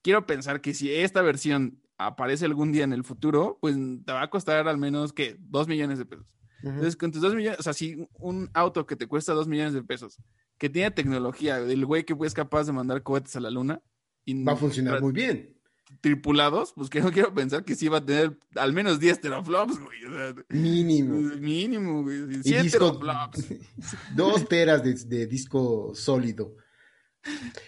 Quiero 0.00 0.26
pensar 0.26 0.62
que 0.62 0.72
si 0.72 0.90
esta 0.90 1.20
versión 1.20 1.82
aparece 1.98 2.46
algún 2.46 2.72
día 2.72 2.84
en 2.84 2.94
el 2.94 3.04
futuro, 3.04 3.58
pues 3.60 3.76
te 3.76 4.12
va 4.12 4.22
a 4.22 4.30
costar 4.30 4.66
al 4.66 4.78
menos, 4.78 5.12
que 5.12 5.36
2 5.38 5.68
millones 5.68 5.98
de 5.98 6.06
pesos. 6.06 6.34
Entonces, 6.62 6.96
con 6.96 7.12
tus 7.12 7.20
2 7.20 7.34
millones, 7.34 7.60
o 7.60 7.62
sea, 7.62 7.74
si 7.74 8.08
un 8.14 8.48
auto 8.54 8.86
que 8.86 8.96
te 8.96 9.06
cuesta 9.06 9.34
2 9.34 9.46
millones 9.46 9.74
de 9.74 9.82
pesos, 9.82 10.18
que 10.62 10.70
tiene 10.70 10.92
tecnología, 10.92 11.58
del 11.60 11.84
güey 11.84 12.04
que 12.04 12.14
es 12.24 12.34
capaz 12.34 12.66
de 12.66 12.72
mandar 12.72 13.02
cohetes 13.02 13.34
a 13.34 13.40
la 13.40 13.50
luna, 13.50 13.82
y 14.24 14.44
Va 14.44 14.52
a 14.52 14.56
funcionar 14.56 15.00
muy 15.02 15.10
bien. 15.12 15.58
tripulados, 16.00 16.72
pues 16.76 16.88
que 16.88 17.00
no 17.00 17.10
quiero 17.10 17.34
pensar 17.34 17.64
que 17.64 17.74
sí 17.74 17.88
va 17.88 17.98
a 17.98 18.06
tener 18.06 18.38
al 18.54 18.72
menos 18.72 19.00
10 19.00 19.20
teraflops, 19.22 19.80
güey. 19.80 20.04
O 20.04 20.12
sea, 20.14 20.34
Mínimo. 20.50 21.14
mínimo, 21.40 22.02
güey. 22.04 22.36
Y 22.38 22.42
100 22.44 22.62
disco, 22.62 22.92
teraflops. 22.96 23.44
dos 24.14 24.48
teras 24.48 24.84
de, 24.84 24.94
de 24.94 25.26
disco 25.26 25.92
sólido. 25.96 26.54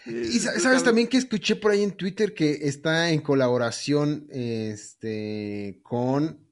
Y 0.06 0.38
sa- 0.38 0.50
Entonces, 0.50 0.62
sabes 0.62 0.84
también 0.84 1.08
que 1.08 1.16
escuché 1.16 1.56
por 1.56 1.72
ahí 1.72 1.82
en 1.82 1.96
Twitter 1.96 2.32
que 2.32 2.52
está 2.68 3.10
en 3.10 3.20
colaboración 3.22 4.28
este 4.30 5.80
con 5.82 6.46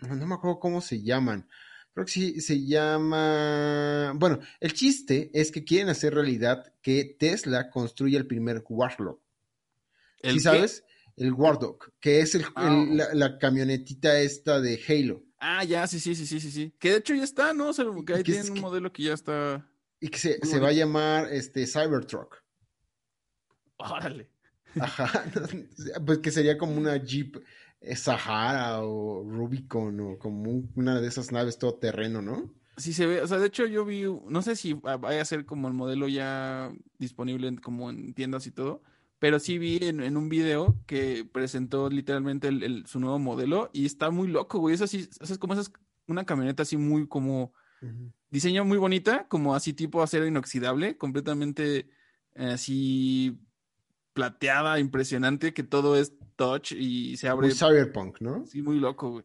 no 0.00 0.26
me 0.26 0.34
acuerdo 0.34 0.58
cómo 0.60 0.80
se 0.80 1.02
llaman. 1.02 1.46
Creo 1.94 2.06
que 2.06 2.12
sí 2.12 2.40
se 2.40 2.64
llama. 2.66 4.12
Bueno, 4.16 4.40
el 4.60 4.72
chiste 4.72 5.30
es 5.32 5.52
que 5.52 5.64
quieren 5.64 5.88
hacer 5.88 6.12
realidad 6.14 6.72
que 6.82 7.04
Tesla 7.18 7.70
construya 7.70 8.18
el 8.18 8.26
primer. 8.26 8.64
¿El 10.20 10.32
¿Sí 10.32 10.36
qué? 10.38 10.40
sabes? 10.40 10.84
El 11.16 11.32
Warthog, 11.32 11.92
que 12.00 12.20
es 12.20 12.34
el, 12.34 12.44
Ah, 12.56 12.68
el- 12.90 12.96
la, 12.96 13.14
la 13.14 13.38
camionetita 13.38 14.18
esta 14.18 14.60
de 14.60 14.80
Halo. 14.88 15.22
Ah, 15.38 15.62
ya, 15.62 15.86
sí, 15.86 16.00
sí, 16.00 16.16
sí, 16.16 16.26
sí, 16.26 16.40
sí, 16.40 16.50
sí. 16.50 16.74
Que 16.80 16.90
de 16.90 16.96
hecho 16.96 17.14
ya 17.14 17.22
está, 17.22 17.52
¿no? 17.52 17.68
O 17.68 17.72
sea, 17.72 17.84
que 18.04 18.14
ahí 18.14 18.22
tienen 18.24 18.48
un 18.48 18.54
que- 18.54 18.60
modelo 18.60 18.92
que 18.92 19.04
ya 19.04 19.12
está. 19.14 19.70
Y 20.00 20.08
que 20.08 20.18
se, 20.18 20.40
se 20.44 20.58
va 20.58 20.68
a 20.68 20.72
llamar 20.72 21.32
este 21.32 21.64
Cybertruck. 21.66 22.42
Órale. 23.76 24.28
Ajá, 24.80 25.24
pues 26.06 26.18
que 26.18 26.32
sería 26.32 26.58
como 26.58 26.76
una 26.76 26.96
Jeep 26.96 27.36
Sahara 27.96 28.82
o 28.82 29.22
Rubicon 29.28 30.00
o 30.00 30.18
como 30.18 30.50
un- 30.50 30.70
una 30.74 31.00
de 31.00 31.08
esas 31.08 31.32
naves 31.32 31.58
todoterreno, 31.58 32.22
¿no? 32.22 32.52
Sí 32.76 32.92
se 32.92 33.06
ve, 33.06 33.20
o 33.22 33.26
sea, 33.28 33.38
de 33.38 33.46
hecho 33.46 33.66
yo 33.66 33.84
vi, 33.84 34.02
no 34.26 34.42
sé 34.42 34.56
si 34.56 34.72
va- 34.72 34.96
vaya 34.96 35.22
a 35.22 35.24
ser 35.24 35.44
como 35.44 35.68
el 35.68 35.74
modelo 35.74 36.08
ya 36.08 36.72
disponible 36.98 37.48
en- 37.48 37.56
como 37.58 37.88
en 37.90 38.14
tiendas 38.14 38.46
y 38.46 38.50
todo, 38.50 38.82
pero 39.20 39.38
sí 39.38 39.58
vi 39.58 39.78
en, 39.82 40.00
en 40.00 40.16
un 40.16 40.28
video 40.28 40.76
que 40.86 41.24
presentó 41.30 41.88
literalmente 41.88 42.48
el- 42.48 42.62
el- 42.64 42.86
su 42.86 42.98
nuevo 43.00 43.18
modelo 43.18 43.70
y 43.72 43.86
está 43.86 44.10
muy 44.10 44.26
loco, 44.28 44.58
güey. 44.58 44.74
Es 44.74 44.80
así, 44.82 45.08
es 45.20 45.38
como 45.38 45.52
esas, 45.54 45.72
una 46.08 46.24
camioneta 46.26 46.62
así 46.64 46.76
muy 46.76 47.06
como 47.06 47.52
diseño 48.30 48.64
muy 48.64 48.78
bonita, 48.78 49.28
como 49.28 49.54
así 49.54 49.72
tipo 49.72 50.02
acero 50.02 50.26
inoxidable, 50.26 50.96
completamente 50.98 51.88
eh, 52.34 52.46
así 52.54 53.38
plateada, 54.12 54.78
impresionante, 54.80 55.52
que 55.54 55.62
todo 55.62 55.96
es 55.96 56.12
touch 56.36 56.72
y 56.72 57.16
se 57.16 57.28
abre 57.28 57.48
Muy 57.48 57.54
cyberpunk, 57.56 58.20
¿no? 58.20 58.46
Sí, 58.46 58.62
muy 58.62 58.78
loco, 58.78 59.10
güey. 59.10 59.24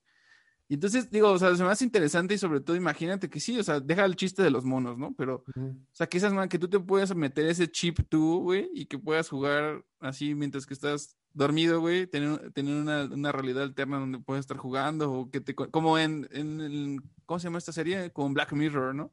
Y 0.72 0.76
entonces, 0.76 1.10
digo, 1.10 1.32
o 1.32 1.40
sea, 1.40 1.56
se 1.56 1.64
me 1.64 1.70
hace 1.70 1.84
interesante 1.84 2.36
y 2.36 2.38
sobre 2.38 2.60
todo 2.62 2.76
imagínate 2.76 3.28
que 3.28 3.40
sí, 3.40 3.58
o 3.58 3.64
sea, 3.64 3.80
deja 3.80 4.06
el 4.06 4.16
chiste 4.16 4.44
de 4.44 4.52
los 4.52 4.66
monos, 4.66 5.00
¿no? 5.00 5.16
Pero, 5.18 5.44
o 5.56 5.96
sea, 5.96 6.06
que 6.06 6.20
esas 6.20 6.32
man, 6.32 6.48
que 6.48 6.60
tú 6.60 6.68
te 6.70 6.80
puedas 6.80 7.16
meter 7.16 7.48
ese 7.48 7.72
chip 7.72 8.02
tú, 8.08 8.42
güey, 8.44 8.70
y 8.76 8.86
que 8.86 9.00
puedas 9.00 9.30
jugar 9.30 9.84
así 10.00 10.36
mientras 10.36 10.68
que 10.68 10.76
estás 10.76 11.18
dormido, 11.34 11.80
güey, 11.80 12.06
tener, 12.06 12.52
tener 12.52 12.76
una, 12.76 13.06
una 13.06 13.32
realidad 13.32 13.64
alterna 13.64 13.98
donde 13.98 14.20
puedes 14.20 14.42
estar 14.42 14.58
jugando, 14.58 15.12
o 15.12 15.32
que 15.32 15.42
te, 15.42 15.56
co- 15.56 15.72
como 15.72 15.98
en, 15.98 16.28
en 16.32 16.62
el, 16.62 17.02
¿cómo 17.26 17.40
se 17.40 17.46
llama 17.46 17.58
esta 17.58 17.72
serie? 17.72 18.12
Como 18.12 18.32
Black 18.36 18.54
Mirror, 18.54 18.94
¿no? 18.94 19.12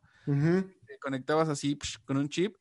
Te 0.86 0.98
conectabas 0.98 1.48
así 1.48 1.74
psh, 1.80 2.04
con 2.04 2.18
un 2.18 2.28
chip 2.28 2.54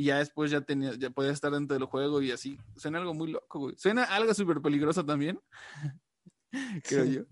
y 0.00 0.04
ya 0.04 0.16
después 0.18 0.50
ya 0.50 0.62
tenías, 0.62 0.98
ya 0.98 1.10
podías 1.10 1.34
estar 1.34 1.52
dentro 1.52 1.76
del 1.76 1.84
juego 1.84 2.22
y 2.22 2.30
así. 2.30 2.58
Suena 2.74 2.96
algo 2.98 3.12
muy 3.12 3.30
loco, 3.30 3.58
güey. 3.58 3.74
Suena 3.76 4.04
algo 4.04 4.32
súper 4.32 4.62
peligroso 4.62 5.04
también, 5.04 5.38
creo 6.84 7.04
Sí. 7.04 7.12
yo. 7.12 7.22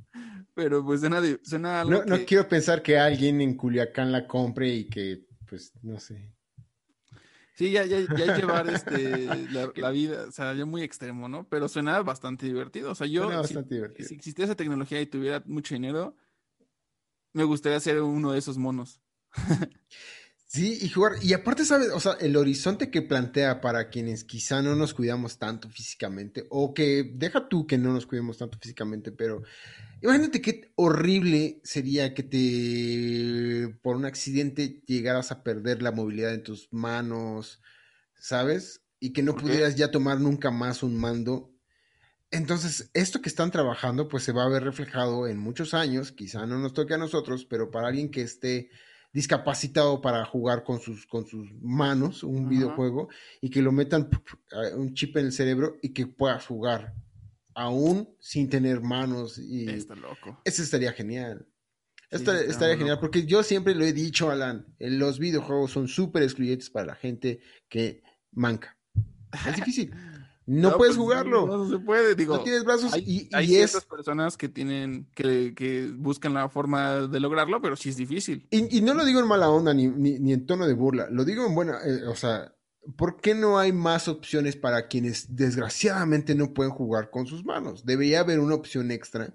Pero 0.52 0.84
pues 0.84 1.00
suena, 1.00 1.20
de- 1.22 1.40
suena 1.42 1.80
algo 1.80 1.92
No, 1.92 2.04
no 2.04 2.24
quiero 2.26 2.46
pensar 2.46 2.82
que 2.82 2.98
alguien 2.98 3.40
en 3.40 3.56
Culiacán 3.56 4.12
la 4.12 4.26
compre 4.26 4.68
y 4.68 4.84
que, 4.84 5.24
pues, 5.48 5.72
no 5.82 5.98
sé. 5.98 6.34
Sí, 7.54 7.70
ya, 7.72 7.86
ya, 7.86 8.00
ya 8.00 8.36
llevar 8.36 8.68
este, 8.68 9.48
la, 9.50 9.72
la 9.74 9.90
vida, 9.90 10.26
o 10.28 10.30
sea, 10.30 10.52
ya 10.52 10.66
muy 10.66 10.82
extremo, 10.82 11.26
¿no? 11.26 11.48
Pero 11.48 11.68
suena 11.68 12.02
bastante 12.02 12.44
divertido. 12.44 12.90
O 12.92 12.94
sea, 12.94 13.06
yo, 13.06 13.22
Suena 13.22 13.36
si, 13.38 13.54
bastante 13.54 13.74
divertido. 13.76 14.08
si 14.08 14.14
existiera 14.14 14.44
esa 14.44 14.56
tecnología 14.56 15.00
y 15.00 15.06
tuviera 15.06 15.42
mucho 15.46 15.74
dinero, 15.74 16.16
me 17.32 17.44
gustaría 17.44 17.80
ser 17.80 18.02
uno 18.02 18.32
de 18.32 18.38
esos 18.40 18.58
monos. 18.58 19.00
Sí, 20.50 20.78
y 20.80 20.88
jugar, 20.88 21.12
y 21.22 21.34
aparte, 21.34 21.66
¿sabes? 21.66 21.90
O 21.92 22.00
sea, 22.00 22.12
el 22.20 22.34
horizonte 22.34 22.90
que 22.90 23.02
plantea 23.02 23.60
para 23.60 23.90
quienes 23.90 24.24
quizá 24.24 24.62
no 24.62 24.74
nos 24.76 24.94
cuidamos 24.94 25.38
tanto 25.38 25.68
físicamente, 25.68 26.46
o 26.48 26.72
que 26.72 27.12
deja 27.14 27.50
tú 27.50 27.66
que 27.66 27.76
no 27.76 27.92
nos 27.92 28.06
cuidemos 28.06 28.38
tanto 28.38 28.56
físicamente, 28.58 29.12
pero 29.12 29.42
imagínate 30.00 30.40
qué 30.40 30.72
horrible 30.76 31.60
sería 31.64 32.14
que 32.14 32.22
te, 32.22 33.76
por 33.82 33.96
un 33.96 34.06
accidente, 34.06 34.82
llegaras 34.86 35.32
a 35.32 35.42
perder 35.42 35.82
la 35.82 35.92
movilidad 35.92 36.32
en 36.32 36.42
tus 36.42 36.72
manos, 36.72 37.60
¿sabes? 38.18 38.80
Y 39.00 39.12
que 39.12 39.22
no 39.22 39.36
pudieras 39.36 39.76
ya 39.76 39.90
tomar 39.90 40.18
nunca 40.18 40.50
más 40.50 40.82
un 40.82 40.96
mando. 40.98 41.52
Entonces, 42.30 42.90
esto 42.94 43.20
que 43.20 43.28
están 43.28 43.50
trabajando, 43.50 44.08
pues 44.08 44.22
se 44.22 44.32
va 44.32 44.44
a 44.44 44.48
ver 44.48 44.64
reflejado 44.64 45.26
en 45.28 45.38
muchos 45.38 45.74
años, 45.74 46.10
quizá 46.10 46.46
no 46.46 46.58
nos 46.58 46.72
toque 46.72 46.94
a 46.94 46.98
nosotros, 46.98 47.44
pero 47.44 47.70
para 47.70 47.88
alguien 47.88 48.10
que 48.10 48.22
esté 48.22 48.70
discapacitado 49.12 50.00
para 50.00 50.24
jugar 50.24 50.64
con 50.64 50.80
sus, 50.80 51.06
con 51.06 51.26
sus 51.26 51.50
manos 51.60 52.22
un 52.22 52.40
Ajá. 52.40 52.48
videojuego 52.48 53.08
y 53.40 53.50
que 53.50 53.62
lo 53.62 53.72
metan 53.72 54.08
un 54.76 54.94
chip 54.94 55.16
en 55.16 55.26
el 55.26 55.32
cerebro 55.32 55.76
y 55.82 55.90
que 55.90 56.06
puedas 56.06 56.46
jugar 56.46 56.94
aún 57.54 58.08
sin 58.20 58.48
tener 58.48 58.80
manos 58.80 59.38
y 59.38 59.68
Está 59.68 59.94
loco. 59.96 60.40
eso 60.44 60.62
estaría 60.62 60.92
genial. 60.92 61.46
Sí, 62.10 62.16
está 62.16 62.40
estaría 62.40 62.76
genial 62.76 62.96
loco. 62.96 63.00
porque 63.02 63.26
yo 63.26 63.42
siempre 63.42 63.74
lo 63.74 63.84
he 63.84 63.92
dicho, 63.92 64.30
Alan, 64.30 64.66
eh, 64.78 64.90
los 64.90 65.18
videojuegos 65.18 65.72
son 65.72 65.88
súper 65.88 66.22
excluyentes 66.22 66.70
para 66.70 66.86
la 66.86 66.94
gente 66.94 67.40
que 67.68 68.02
manca. 68.32 68.76
Es 69.46 69.56
difícil. 69.56 69.92
No, 70.48 70.78
puedes 70.78 70.96
pues, 70.96 71.04
jugarlo. 71.04 71.46
No, 71.46 71.68
se 71.68 71.78
puede, 71.78 72.14
digo. 72.14 72.36
no 72.36 72.42
tienes 72.42 72.64
brazos 72.64 72.94
Hay, 72.94 73.04
y, 73.06 73.28
hay 73.34 73.44
y 73.44 73.48
ciertas 73.48 73.82
es 73.82 73.84
personas 73.84 74.36
que 74.38 74.48
tienen, 74.48 75.06
que, 75.14 75.54
que 75.54 75.90
buscan 75.94 76.32
la 76.32 76.48
forma 76.48 77.06
de 77.06 77.20
lograrlo, 77.20 77.60
pero 77.60 77.76
sí 77.76 77.90
es 77.90 77.96
difícil. 77.96 78.46
Y, 78.50 78.78
y 78.78 78.80
no 78.80 78.94
lo 78.94 79.04
digo 79.04 79.20
en 79.20 79.26
mala 79.26 79.50
onda 79.50 79.74
ni, 79.74 79.88
ni, 79.88 80.18
ni 80.18 80.32
en 80.32 80.46
tono 80.46 80.66
de 80.66 80.72
burla, 80.72 81.08
lo 81.10 81.26
digo 81.26 81.46
en 81.46 81.54
buena, 81.54 81.78
eh, 81.84 82.06
o 82.06 82.16
sea, 82.16 82.54
¿por 82.96 83.20
qué 83.20 83.34
no 83.34 83.58
hay 83.58 83.72
más 83.72 84.08
opciones 84.08 84.56
para 84.56 84.88
quienes 84.88 85.36
desgraciadamente 85.36 86.34
no 86.34 86.54
pueden 86.54 86.72
jugar 86.72 87.10
con 87.10 87.26
sus 87.26 87.44
manos? 87.44 87.84
Debería 87.84 88.20
haber 88.20 88.40
una 88.40 88.54
opción 88.54 88.90
extra 88.90 89.34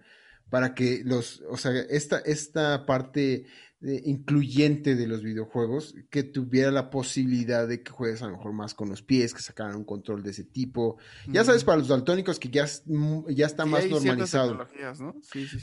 para 0.50 0.74
que 0.74 1.04
los, 1.06 1.44
o 1.48 1.58
sea, 1.58 1.74
esta, 1.90 2.20
esta 2.20 2.88
parte 2.88 3.46
incluyente 3.84 4.96
de 4.96 5.08
los 5.08 5.24
videojuegos, 5.24 5.94
que 6.10 6.24
tuviera 6.24 6.72
la 6.72 6.90
posibilidad 6.90 7.68
de 7.68 7.84
que 7.84 7.92
juegues 7.92 8.22
a 8.22 8.28
lo 8.28 8.38
mejor 8.38 8.54
más 8.54 8.74
con 8.74 8.90
los 8.90 9.02
pies, 9.02 9.34
que 9.34 9.42
sacaran 9.42 9.76
un 9.76 9.84
control 9.84 10.24
de 10.24 10.32
ese 10.32 10.46
tipo. 10.46 10.98
Ya 11.28 11.44
sabes, 11.44 11.64
para 11.64 11.80
los 11.80 11.90
daltónicos 11.90 12.40
que 12.40 12.50
ya, 12.50 12.66
ya 13.30 13.46
está 13.46 13.66
más 13.66 13.86
normalizado. 13.90 14.66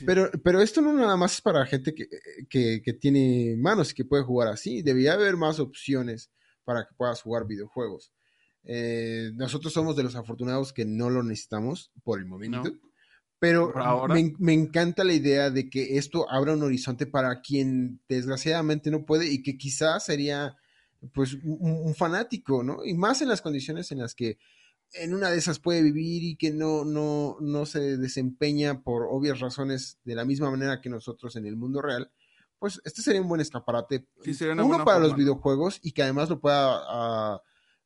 Pero, 0.04 0.30
pero 0.44 0.60
esto 0.60 0.82
no 0.82 0.92
nada 0.92 1.16
más 1.16 1.34
es 1.34 1.40
para 1.40 1.64
gente 1.64 1.94
que, 1.94 2.08
que, 2.48 2.82
que 2.82 2.92
tiene 2.92 3.56
manos 3.56 3.92
y 3.92 3.94
que 3.94 4.04
puede 4.04 4.22
jugar 4.22 4.48
así. 4.48 4.82
Debería 4.82 5.14
haber 5.14 5.36
más 5.36 5.58
opciones 5.58 6.30
para 6.64 6.84
que 6.86 6.94
puedas 6.94 7.22
jugar 7.22 7.46
videojuegos. 7.46 8.12
Eh, 8.64 9.30
nosotros 9.34 9.72
somos 9.72 9.96
de 9.96 10.02
los 10.02 10.16
afortunados 10.16 10.72
que 10.72 10.84
no 10.84 11.08
lo 11.08 11.22
necesitamos 11.22 11.90
por 12.02 12.18
el 12.18 12.26
momento. 12.26 12.62
Pero 13.40 13.72
me, 14.38 14.52
encanta 14.52 15.02
la 15.02 15.14
idea 15.14 15.50
de 15.50 15.70
que 15.70 15.96
esto 15.96 16.30
abra 16.30 16.52
un 16.52 16.62
horizonte 16.62 17.06
para 17.06 17.40
quien 17.40 17.98
desgraciadamente 18.06 18.90
no 18.90 19.06
puede 19.06 19.32
y 19.32 19.42
que 19.42 19.56
quizás 19.56 20.04
sería 20.04 20.58
pues 21.14 21.38
un, 21.42 21.94
fanático, 21.94 22.62
¿no? 22.62 22.84
Y 22.84 22.92
más 22.92 23.22
en 23.22 23.28
las 23.28 23.40
condiciones 23.40 23.90
en 23.92 24.00
las 24.00 24.14
que 24.14 24.36
en 24.92 25.14
una 25.14 25.30
de 25.30 25.38
esas 25.38 25.58
puede 25.58 25.82
vivir 25.82 26.22
y 26.22 26.36
que 26.36 26.50
no, 26.50 26.84
no, 26.84 27.38
no 27.40 27.64
se 27.64 27.96
desempeña 27.96 28.82
por 28.82 29.06
obvias 29.08 29.40
razones 29.40 29.98
de 30.04 30.16
la 30.16 30.26
misma 30.26 30.50
manera 30.50 30.82
que 30.82 30.90
nosotros 30.90 31.34
en 31.36 31.46
el 31.46 31.56
mundo 31.56 31.80
real, 31.80 32.10
pues 32.58 32.82
este 32.84 33.00
sería 33.00 33.22
un 33.22 33.28
buen 33.28 33.40
escaparate. 33.40 34.06
uno 34.62 34.84
para 34.84 34.98
los 34.98 35.16
videojuegos 35.16 35.80
y 35.82 35.92
que 35.92 36.02
además 36.02 36.28
lo 36.28 36.40
pueda 36.40 36.82
ah, 36.88 37.42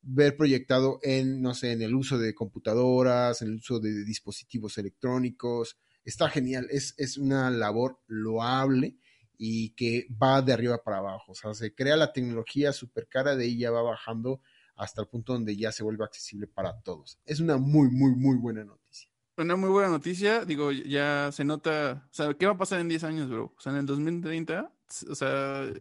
ver 0.06 0.36
proyectado 0.36 0.98
en, 1.02 1.40
no 1.40 1.54
sé, 1.54 1.72
en 1.72 1.82
el 1.82 1.94
uso 1.94 2.18
de 2.18 2.34
computadoras, 2.34 3.42
en 3.42 3.48
el 3.48 3.54
uso 3.56 3.80
de 3.80 4.04
dispositivos 4.04 4.78
electrónicos. 4.78 5.78
Está 6.04 6.28
genial, 6.28 6.66
es, 6.70 6.94
es 6.98 7.16
una 7.16 7.50
labor 7.50 8.00
loable 8.06 8.98
y 9.36 9.70
que 9.70 10.06
va 10.10 10.42
de 10.42 10.52
arriba 10.52 10.82
para 10.82 10.98
abajo. 10.98 11.32
O 11.32 11.34
sea, 11.34 11.54
se 11.54 11.74
crea 11.74 11.96
la 11.96 12.12
tecnología 12.12 12.72
súper 12.72 13.08
cara, 13.08 13.36
de 13.36 13.46
ella 13.46 13.70
va 13.70 13.82
bajando 13.82 14.40
hasta 14.76 15.02
el 15.02 15.08
punto 15.08 15.32
donde 15.32 15.56
ya 15.56 15.72
se 15.72 15.82
vuelve 15.82 16.04
accesible 16.04 16.46
para 16.46 16.80
todos. 16.80 17.18
Es 17.24 17.40
una 17.40 17.56
muy, 17.56 17.88
muy, 17.90 18.14
muy 18.14 18.36
buena 18.36 18.64
noticia. 18.64 19.10
Una 19.36 19.56
muy 19.56 19.70
buena 19.70 19.88
noticia, 19.88 20.44
digo, 20.44 20.70
ya 20.70 21.30
se 21.32 21.44
nota, 21.44 22.06
o 22.08 22.14
sea, 22.14 22.34
¿qué 22.34 22.46
va 22.46 22.52
a 22.52 22.58
pasar 22.58 22.80
en 22.80 22.88
10 22.88 23.04
años, 23.04 23.28
bro? 23.28 23.52
O 23.56 23.60
sea, 23.60 23.72
en 23.72 23.78
el 23.78 23.86
2030, 23.86 24.72
o 25.08 25.14
sea, 25.14 25.72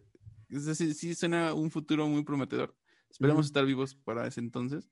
sí 0.74 1.14
suena 1.14 1.54
un 1.54 1.70
futuro 1.70 2.08
muy 2.08 2.24
prometedor. 2.24 2.74
Esperemos 3.14 3.46
estar 3.46 3.64
vivos 3.64 3.94
para 3.94 4.26
ese 4.26 4.40
entonces. 4.40 4.90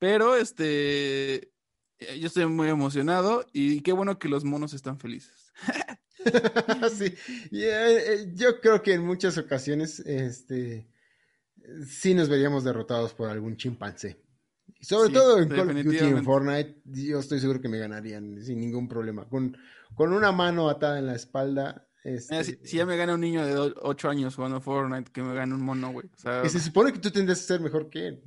Pero 0.00 0.34
este, 0.34 1.52
eh, 2.00 2.18
yo 2.18 2.26
estoy 2.26 2.46
muy 2.46 2.68
emocionado 2.68 3.46
y 3.52 3.82
qué 3.82 3.92
bueno 3.92 4.18
que 4.18 4.28
los 4.28 4.42
monos 4.42 4.74
están 4.74 4.98
felices. 4.98 5.52
sí, 6.92 7.14
eh, 7.52 8.32
yo 8.34 8.60
creo 8.60 8.82
que 8.82 8.94
en 8.94 9.06
muchas 9.06 9.38
ocasiones, 9.38 10.00
este, 10.00 10.88
sí 11.86 12.14
nos 12.14 12.28
veríamos 12.28 12.64
derrotados 12.64 13.14
por 13.14 13.30
algún 13.30 13.56
chimpancé. 13.56 14.20
Sobre 14.80 15.12
todo 15.12 15.38
en 15.38 15.48
Call 15.48 15.70
of 15.70 15.84
Duty 15.84 15.96
y 15.96 15.98
en 16.00 16.24
Fortnite, 16.24 16.82
yo 16.84 17.20
estoy 17.20 17.38
seguro 17.38 17.60
que 17.60 17.68
me 17.68 17.78
ganarían 17.78 18.42
sin 18.42 18.58
ningún 18.58 18.88
problema. 18.88 19.28
Con, 19.28 19.56
con 19.94 20.12
una 20.12 20.32
mano 20.32 20.68
atada 20.68 20.98
en 20.98 21.06
la 21.06 21.14
espalda, 21.14 21.86
este, 22.04 22.44
si, 22.44 22.76
ya 22.76 22.84
me 22.84 22.96
gana 22.96 23.14
un 23.14 23.20
niño 23.20 23.46
de 23.46 23.74
8 23.80 24.08
años 24.08 24.34
jugando 24.34 24.60
Fortnite, 24.60 25.12
que 25.12 25.22
me 25.22 25.34
gane 25.34 25.54
un 25.54 25.62
mono, 25.62 25.92
güey. 25.92 26.08
se 26.16 26.60
supone 26.60 26.92
que 26.92 26.98
tú 26.98 27.10
tendrías 27.10 27.40
que 27.40 27.46
ser 27.46 27.60
mejor 27.60 27.88
que 27.88 28.08
él. 28.08 28.22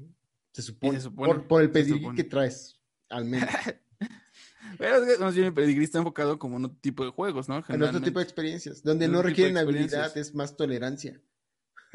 Se 0.51 0.61
supone. 0.61 0.99
por, 1.47 1.61
el 1.61 1.69
pedigrí 1.69 2.15
que 2.15 2.23
traes, 2.23 2.79
al 3.09 3.25
menos. 3.25 3.49
Pero 4.77 5.03
es 5.03 5.17
que 5.17 5.31
bien 5.31 5.45
el 5.45 5.53
pedigrí 5.53 5.83
está 5.83 5.99
enfocado 5.99 6.39
como 6.39 6.57
en 6.57 6.65
otro 6.65 6.77
tipo 6.81 7.03
de 7.05 7.11
juegos, 7.11 7.47
¿no? 7.47 7.63
En 7.67 7.83
otro 7.83 8.01
tipo 8.01 8.19
de 8.19 8.23
experiencias, 8.23 8.83
donde 8.83 9.07
no 9.07 9.21
requieren 9.21 9.57
habilidad, 9.57 10.17
es 10.17 10.33
más 10.33 10.55
tolerancia. 10.55 11.21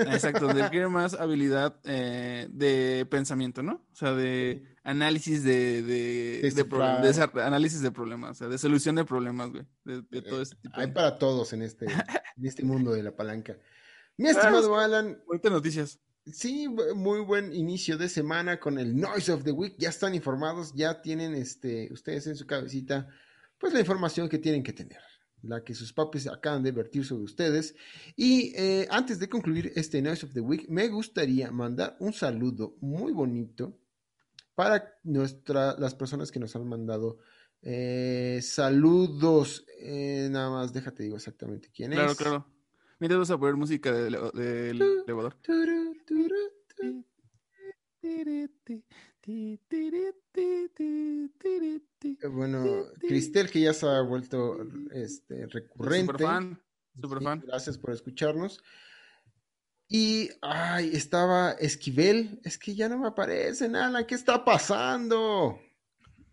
Exacto, 0.00 0.46
donde 0.46 0.62
requiere 0.62 0.88
más 0.88 1.14
habilidad 1.14 1.80
eh, 1.84 2.48
de 2.50 3.06
pensamiento, 3.10 3.62
¿no? 3.62 3.86
O 3.92 3.96
sea, 3.96 4.12
de 4.12 4.64
análisis 4.82 5.44
de, 5.44 5.82
de, 5.82 6.50
de, 6.50 7.42
análisis 7.42 7.80
de 7.82 7.90
problemas, 7.90 8.30
o 8.30 8.34
sea, 8.34 8.48
de 8.48 8.58
solución 8.58 8.96
de 8.96 9.04
problemas, 9.04 9.50
güey, 9.50 9.64
de, 9.84 10.02
eh, 10.10 10.22
todo 10.22 10.42
este 10.42 10.56
tipo. 10.56 10.78
Hay 10.78 10.88
para 10.88 11.18
todos 11.18 11.52
en 11.52 11.62
este, 11.62 11.86
en 12.36 12.46
este 12.46 12.64
mundo 12.64 12.92
de 12.92 13.02
la 13.02 13.14
palanca. 13.14 13.56
Mi 14.16 14.28
estimado 14.28 14.78
Alan. 14.78 15.22
Ahorita 15.26 15.50
noticias. 15.50 15.98
Sí, 16.26 16.68
muy 16.94 17.20
buen 17.20 17.52
inicio 17.54 17.96
de 17.96 18.08
semana 18.08 18.60
con 18.60 18.78
el 18.78 18.94
Noise 18.98 19.32
of 19.32 19.44
the 19.44 19.52
Week. 19.52 19.74
Ya 19.78 19.88
están 19.88 20.14
informados, 20.14 20.74
ya 20.74 21.00
tienen 21.00 21.34
este, 21.34 21.88
ustedes 21.92 22.26
en 22.26 22.36
su 22.36 22.46
cabecita, 22.46 23.08
pues 23.58 23.72
la 23.72 23.80
información 23.80 24.28
que 24.28 24.38
tienen 24.38 24.62
que 24.62 24.72
tener 24.72 24.98
la 25.42 25.62
que 25.64 25.74
sus 25.74 25.92
papis 25.92 26.26
acaban 26.26 26.62
de 26.62 26.72
vertir 26.72 27.04
sobre 27.04 27.24
ustedes. 27.24 27.74
Y 28.16 28.52
eh, 28.56 28.86
antes 28.90 29.18
de 29.18 29.28
concluir 29.28 29.72
este 29.74 30.02
Noise 30.02 30.26
of 30.26 30.32
the 30.32 30.40
Week, 30.40 30.68
me 30.68 30.88
gustaría 30.88 31.50
mandar 31.50 31.96
un 32.00 32.12
saludo 32.12 32.76
muy 32.80 33.12
bonito 33.12 33.78
para 34.54 34.94
nuestra, 35.04 35.76
las 35.78 35.94
personas 35.94 36.30
que 36.30 36.40
nos 36.40 36.54
han 36.56 36.68
mandado 36.68 37.18
eh, 37.62 38.40
saludos. 38.42 39.64
Eh, 39.78 40.28
nada 40.30 40.50
más, 40.50 40.72
déjate 40.72 41.02
digo 41.02 41.16
exactamente 41.16 41.70
quién 41.74 41.92
es. 41.92 41.98
Claro, 41.98 42.14
claro. 42.14 42.46
Mira, 42.98 43.14
vamos 43.14 43.30
a 43.30 43.38
poner 43.38 43.56
música 43.56 43.92
del 43.92 44.18
de, 44.34 44.70
elevador. 44.70 45.36
Bueno, 52.32 52.86
Cristel, 53.00 53.50
que 53.50 53.60
ya 53.60 53.74
se 53.74 53.86
ha 53.86 54.00
vuelto 54.00 54.56
este, 54.92 55.46
recurrente. 55.46 56.12
Super 56.12 56.26
fan, 56.26 56.62
super 57.00 57.22
fan. 57.22 57.42
Gracias 57.46 57.78
por 57.78 57.92
escucharnos. 57.92 58.62
Y, 59.88 60.30
ay, 60.40 60.90
estaba 60.94 61.50
Esquivel. 61.52 62.40
Es 62.44 62.56
que 62.58 62.74
ya 62.74 62.88
no 62.88 62.98
me 62.98 63.08
aparece 63.08 63.68
nada. 63.68 64.06
¿Qué 64.06 64.14
está 64.14 64.44
pasando? 64.44 65.58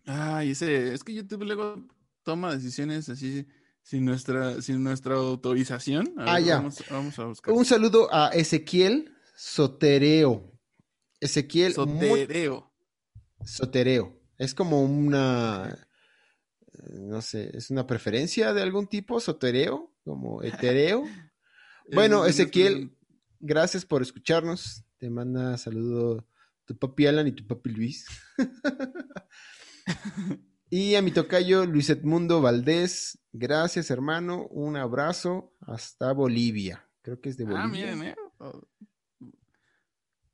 Ay, 0.06 0.52
ese, 0.52 0.94
es 0.94 1.02
que 1.02 1.12
YouTube 1.12 1.42
luego 1.42 1.84
toma 2.22 2.54
decisiones 2.54 3.08
así 3.08 3.46
sin 3.82 4.04
nuestra, 4.04 4.62
sin 4.62 4.82
nuestra 4.82 5.16
autorización. 5.16 6.14
ah, 6.18 6.38
ya. 6.38 6.60
Vamos, 6.90 7.18
a 7.18 7.24
buscar. 7.24 7.52
Un 7.52 7.64
saludo 7.64 8.08
a 8.12 8.28
Ezequiel 8.28 9.12
Sotereo. 9.34 10.52
Ezequiel. 11.20 11.74
Sotereo. 11.74 12.67
Sotereo. 13.44 14.18
Es 14.38 14.54
como 14.54 14.82
una, 14.82 15.88
no 16.92 17.22
sé, 17.22 17.56
es 17.56 17.70
una 17.70 17.86
preferencia 17.86 18.52
de 18.52 18.62
algún 18.62 18.86
tipo, 18.86 19.20
sotereo, 19.20 19.92
como 20.04 20.42
etereo. 20.42 21.04
bueno, 21.92 22.26
Ezequiel, 22.26 22.96
gracias 23.40 23.84
por 23.84 24.02
escucharnos. 24.02 24.84
Te 24.98 25.10
manda 25.10 25.56
saludo 25.58 26.26
tu 26.64 26.76
papi 26.76 27.06
Alan 27.06 27.26
y 27.26 27.32
tu 27.32 27.46
papi 27.46 27.70
Luis. 27.70 28.06
y 30.70 30.94
a 30.94 31.02
mi 31.02 31.10
tocayo 31.10 31.66
Luis 31.66 31.90
Edmundo 31.90 32.42
Valdés, 32.42 33.18
gracias 33.32 33.90
hermano, 33.90 34.46
un 34.48 34.76
abrazo 34.76 35.54
hasta 35.60 36.12
Bolivia. 36.12 36.88
Creo 37.02 37.20
que 37.20 37.30
es 37.30 37.36
de 37.36 37.44
ah, 37.44 37.66
Bolivia. 37.66 38.16
Ah, 38.38 38.52
eh. 38.52 38.88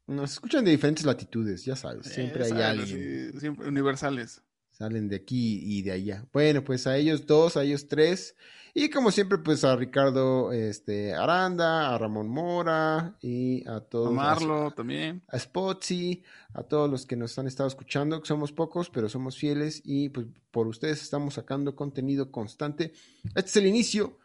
Nos 0.07 0.33
escuchan 0.33 0.65
de 0.65 0.71
diferentes 0.71 1.05
latitudes, 1.05 1.65
ya 1.65 1.77
sabes, 1.77 2.07
siempre 2.07 2.45
hay 2.45 2.53
alguien. 2.53 3.41
siempre 3.41 3.69
universales. 3.69 4.43
Salen 4.71 5.09
de 5.09 5.17
aquí 5.17 5.61
y 5.63 5.83
de 5.83 5.93
allá. 5.93 6.27
Bueno, 6.33 6.65
pues 6.65 6.87
a 6.89 6.97
ellos 6.97 7.27
dos, 7.27 7.57
a 7.57 7.63
ellos 7.63 7.87
tres. 7.87 8.35
Y 8.75 8.91
como 8.91 9.13
siempre, 9.13 9.39
pues 9.39 9.63
a 9.63 9.77
Ricardo 9.77 10.53
este, 10.53 11.15
Aranda, 11.15 11.95
a 11.95 11.99
Ramón 11.99 12.29
Mora 12.29 13.17
y 13.23 13.67
a 13.69 13.79
todos. 13.79 14.09
A 14.09 14.11
Marlo 14.11 14.73
también. 14.73 15.23
A 15.29 15.39
Spotsy, 15.39 16.25
a 16.53 16.65
todos 16.65 16.91
los 16.91 17.07
que 17.07 17.15
nos 17.15 17.39
han 17.39 17.47
estado 17.47 17.69
escuchando, 17.69 18.21
que 18.21 18.27
somos 18.27 18.51
pocos, 18.51 18.91
pero 18.91 19.09
somos 19.09 19.39
fieles 19.39 19.81
y 19.85 20.09
pues 20.09 20.27
por 20.51 20.67
ustedes 20.67 21.03
estamos 21.03 21.35
sacando 21.35 21.77
contenido 21.77 22.33
constante. 22.33 22.93
Este 23.37 23.51
es 23.51 23.57
el 23.57 23.67
inicio 23.69 24.19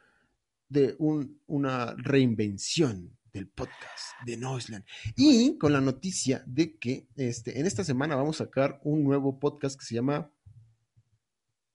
de 0.68 0.96
un, 0.98 1.40
una 1.46 1.94
reinvención 1.96 3.19
del 3.34 3.48
podcast 3.48 4.16
de 4.26 4.38
Noisland. 4.38 4.86
Y 5.16 5.58
con 5.58 5.74
la 5.74 5.82
noticia 5.82 6.44
de 6.46 6.78
que 6.78 7.08
este, 7.16 7.60
en 7.60 7.66
esta 7.66 7.84
semana 7.84 8.16
vamos 8.16 8.42
a 8.42 8.46
sacar 8.46 8.80
un 8.84 9.04
nuevo 9.04 9.40
podcast 9.40 9.80
que 9.80 9.86
se 9.86 9.96
llama 9.96 10.32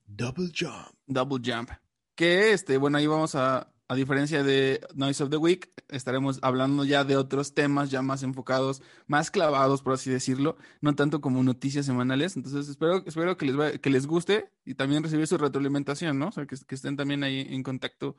Double 0.07 0.51
Jump. 0.57 0.95
Double 1.07 1.41
Jump. 1.45 1.71
Que, 2.15 2.53
este, 2.53 2.77
bueno, 2.77 2.99
ahí 2.99 3.07
vamos 3.07 3.35
a, 3.35 3.75
a 3.89 3.95
diferencia 3.95 4.43
de 4.43 4.81
Noise 4.95 5.25
of 5.25 5.31
the 5.31 5.37
Week, 5.37 5.71
estaremos 5.89 6.39
hablando 6.43 6.85
ya 6.85 7.05
de 7.05 7.17
otros 7.17 7.55
temas 7.55 7.91
ya 7.91 8.03
más 8.03 8.23
enfocados, 8.23 8.83
más 9.07 9.31
clavados, 9.31 9.83
por 9.83 9.93
así 9.93 10.11
decirlo, 10.11 10.57
no 10.81 10.95
tanto 10.95 11.21
como 11.21 11.43
noticias 11.43 11.85
semanales. 11.85 12.37
Entonces, 12.37 12.69
espero, 12.69 13.03
espero 13.07 13.37
que, 13.37 13.47
les 13.47 13.81
que 13.81 13.91
les 13.91 14.07
guste 14.07 14.51
y 14.65 14.75
también 14.75 15.03
recibir 15.03 15.27
su 15.27 15.37
retroalimentación, 15.37 16.19
¿no? 16.19 16.29
O 16.29 16.33
sea, 16.33 16.47
que, 16.47 16.57
que 16.67 16.75
estén 16.75 16.97
también 16.97 17.25
ahí 17.25 17.47
en 17.51 17.63
contacto, 17.63 18.17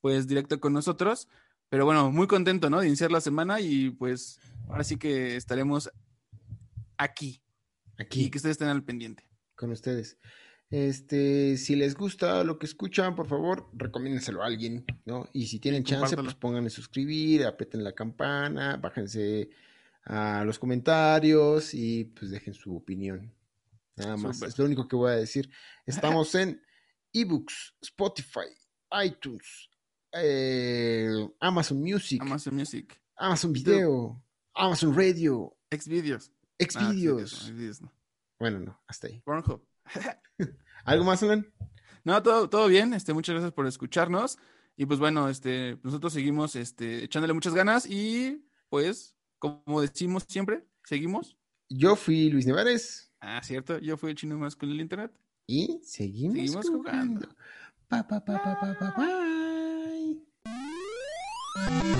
pues, 0.00 0.28
directo 0.28 0.60
con 0.60 0.72
nosotros. 0.72 1.28
Pero 1.68 1.84
bueno, 1.84 2.10
muy 2.10 2.26
contento, 2.26 2.70
¿no? 2.70 2.80
De 2.80 2.86
iniciar 2.86 3.12
la 3.12 3.20
semana 3.20 3.60
y 3.60 3.90
pues 3.90 4.40
ahora 4.68 4.84
sí 4.84 4.96
que 4.96 5.36
estaremos 5.36 5.90
aquí. 6.96 7.42
Aquí. 7.98 8.24
Y 8.24 8.30
que 8.30 8.38
ustedes 8.38 8.54
estén 8.54 8.68
al 8.68 8.84
pendiente. 8.84 9.24
Con 9.54 9.72
ustedes. 9.72 10.18
Este, 10.70 11.56
si 11.56 11.76
les 11.76 11.94
gusta 11.94 12.44
lo 12.44 12.58
que 12.58 12.66
escuchan, 12.66 13.14
por 13.14 13.26
favor, 13.26 13.70
recomiéndenselo 13.72 14.42
a 14.42 14.46
alguien, 14.46 14.84
¿no? 15.06 15.28
Y 15.32 15.46
si 15.46 15.58
tienen 15.58 15.84
chance, 15.84 16.14
pues 16.16 16.34
pónganle 16.34 16.68
suscribir, 16.68 17.46
aprieten 17.46 17.82
la 17.82 17.92
campana, 17.92 18.76
bájense 18.76 19.48
a 20.04 20.44
los 20.44 20.58
comentarios 20.58 21.72
y 21.72 22.04
pues 22.04 22.30
dejen 22.30 22.54
su 22.54 22.76
opinión. 22.76 23.32
Nada 23.96 24.16
más, 24.16 24.42
es 24.42 24.58
lo 24.58 24.66
único 24.66 24.86
que 24.86 24.96
voy 24.96 25.10
a 25.10 25.16
decir. 25.16 25.50
Estamos 25.86 26.34
en 26.34 26.62
ebooks, 27.12 27.74
Spotify, 27.80 28.48
iTunes, 29.04 29.70
eh, 30.22 31.28
Amazon 31.40 31.80
Music, 31.80 32.20
Amazon 32.22 32.54
Music, 32.54 33.00
Amazon 33.16 33.52
Video, 33.52 34.22
Amazon 34.54 34.94
Radio, 34.96 35.56
Xvideos, 35.70 36.30
Xvideos. 36.58 37.82
Bueno, 38.38 38.60
no, 38.60 38.80
hasta 38.86 39.08
ahí. 39.08 39.20
Pornhub. 39.24 39.62
¿Algo 40.84 41.04
más, 41.04 41.22
Alan? 41.22 41.46
No, 42.04 42.22
todo, 42.22 42.48
todo 42.48 42.68
bien. 42.68 42.94
Este, 42.94 43.12
muchas 43.12 43.34
gracias 43.34 43.52
por 43.52 43.66
escucharnos. 43.66 44.38
Y 44.76 44.86
pues 44.86 45.00
bueno, 45.00 45.28
este, 45.28 45.78
nosotros 45.82 46.12
seguimos 46.12 46.54
este, 46.54 47.04
echándole 47.04 47.34
muchas 47.34 47.54
ganas 47.54 47.84
y 47.86 48.44
pues, 48.68 49.16
como 49.38 49.80
decimos 49.80 50.24
siempre, 50.28 50.64
seguimos. 50.84 51.36
Yo 51.68 51.96
fui 51.96 52.30
Luis 52.30 52.46
Nevares. 52.46 53.12
Ah, 53.20 53.40
cierto. 53.42 53.78
Yo 53.78 53.96
fui 53.96 54.10
el 54.10 54.16
chino 54.16 54.38
más 54.38 54.54
con 54.54 54.70
el 54.70 54.80
internet. 54.80 55.12
Y 55.46 55.80
seguimos, 55.82 56.36
seguimos 56.36 56.68
jugando. 56.68 57.28
Pa, 57.88 58.06
pa, 58.06 58.24
pa, 58.24 58.42
pa, 58.42 58.60
pa, 58.60 58.94
pa, 58.94 59.37
Música 61.66 61.98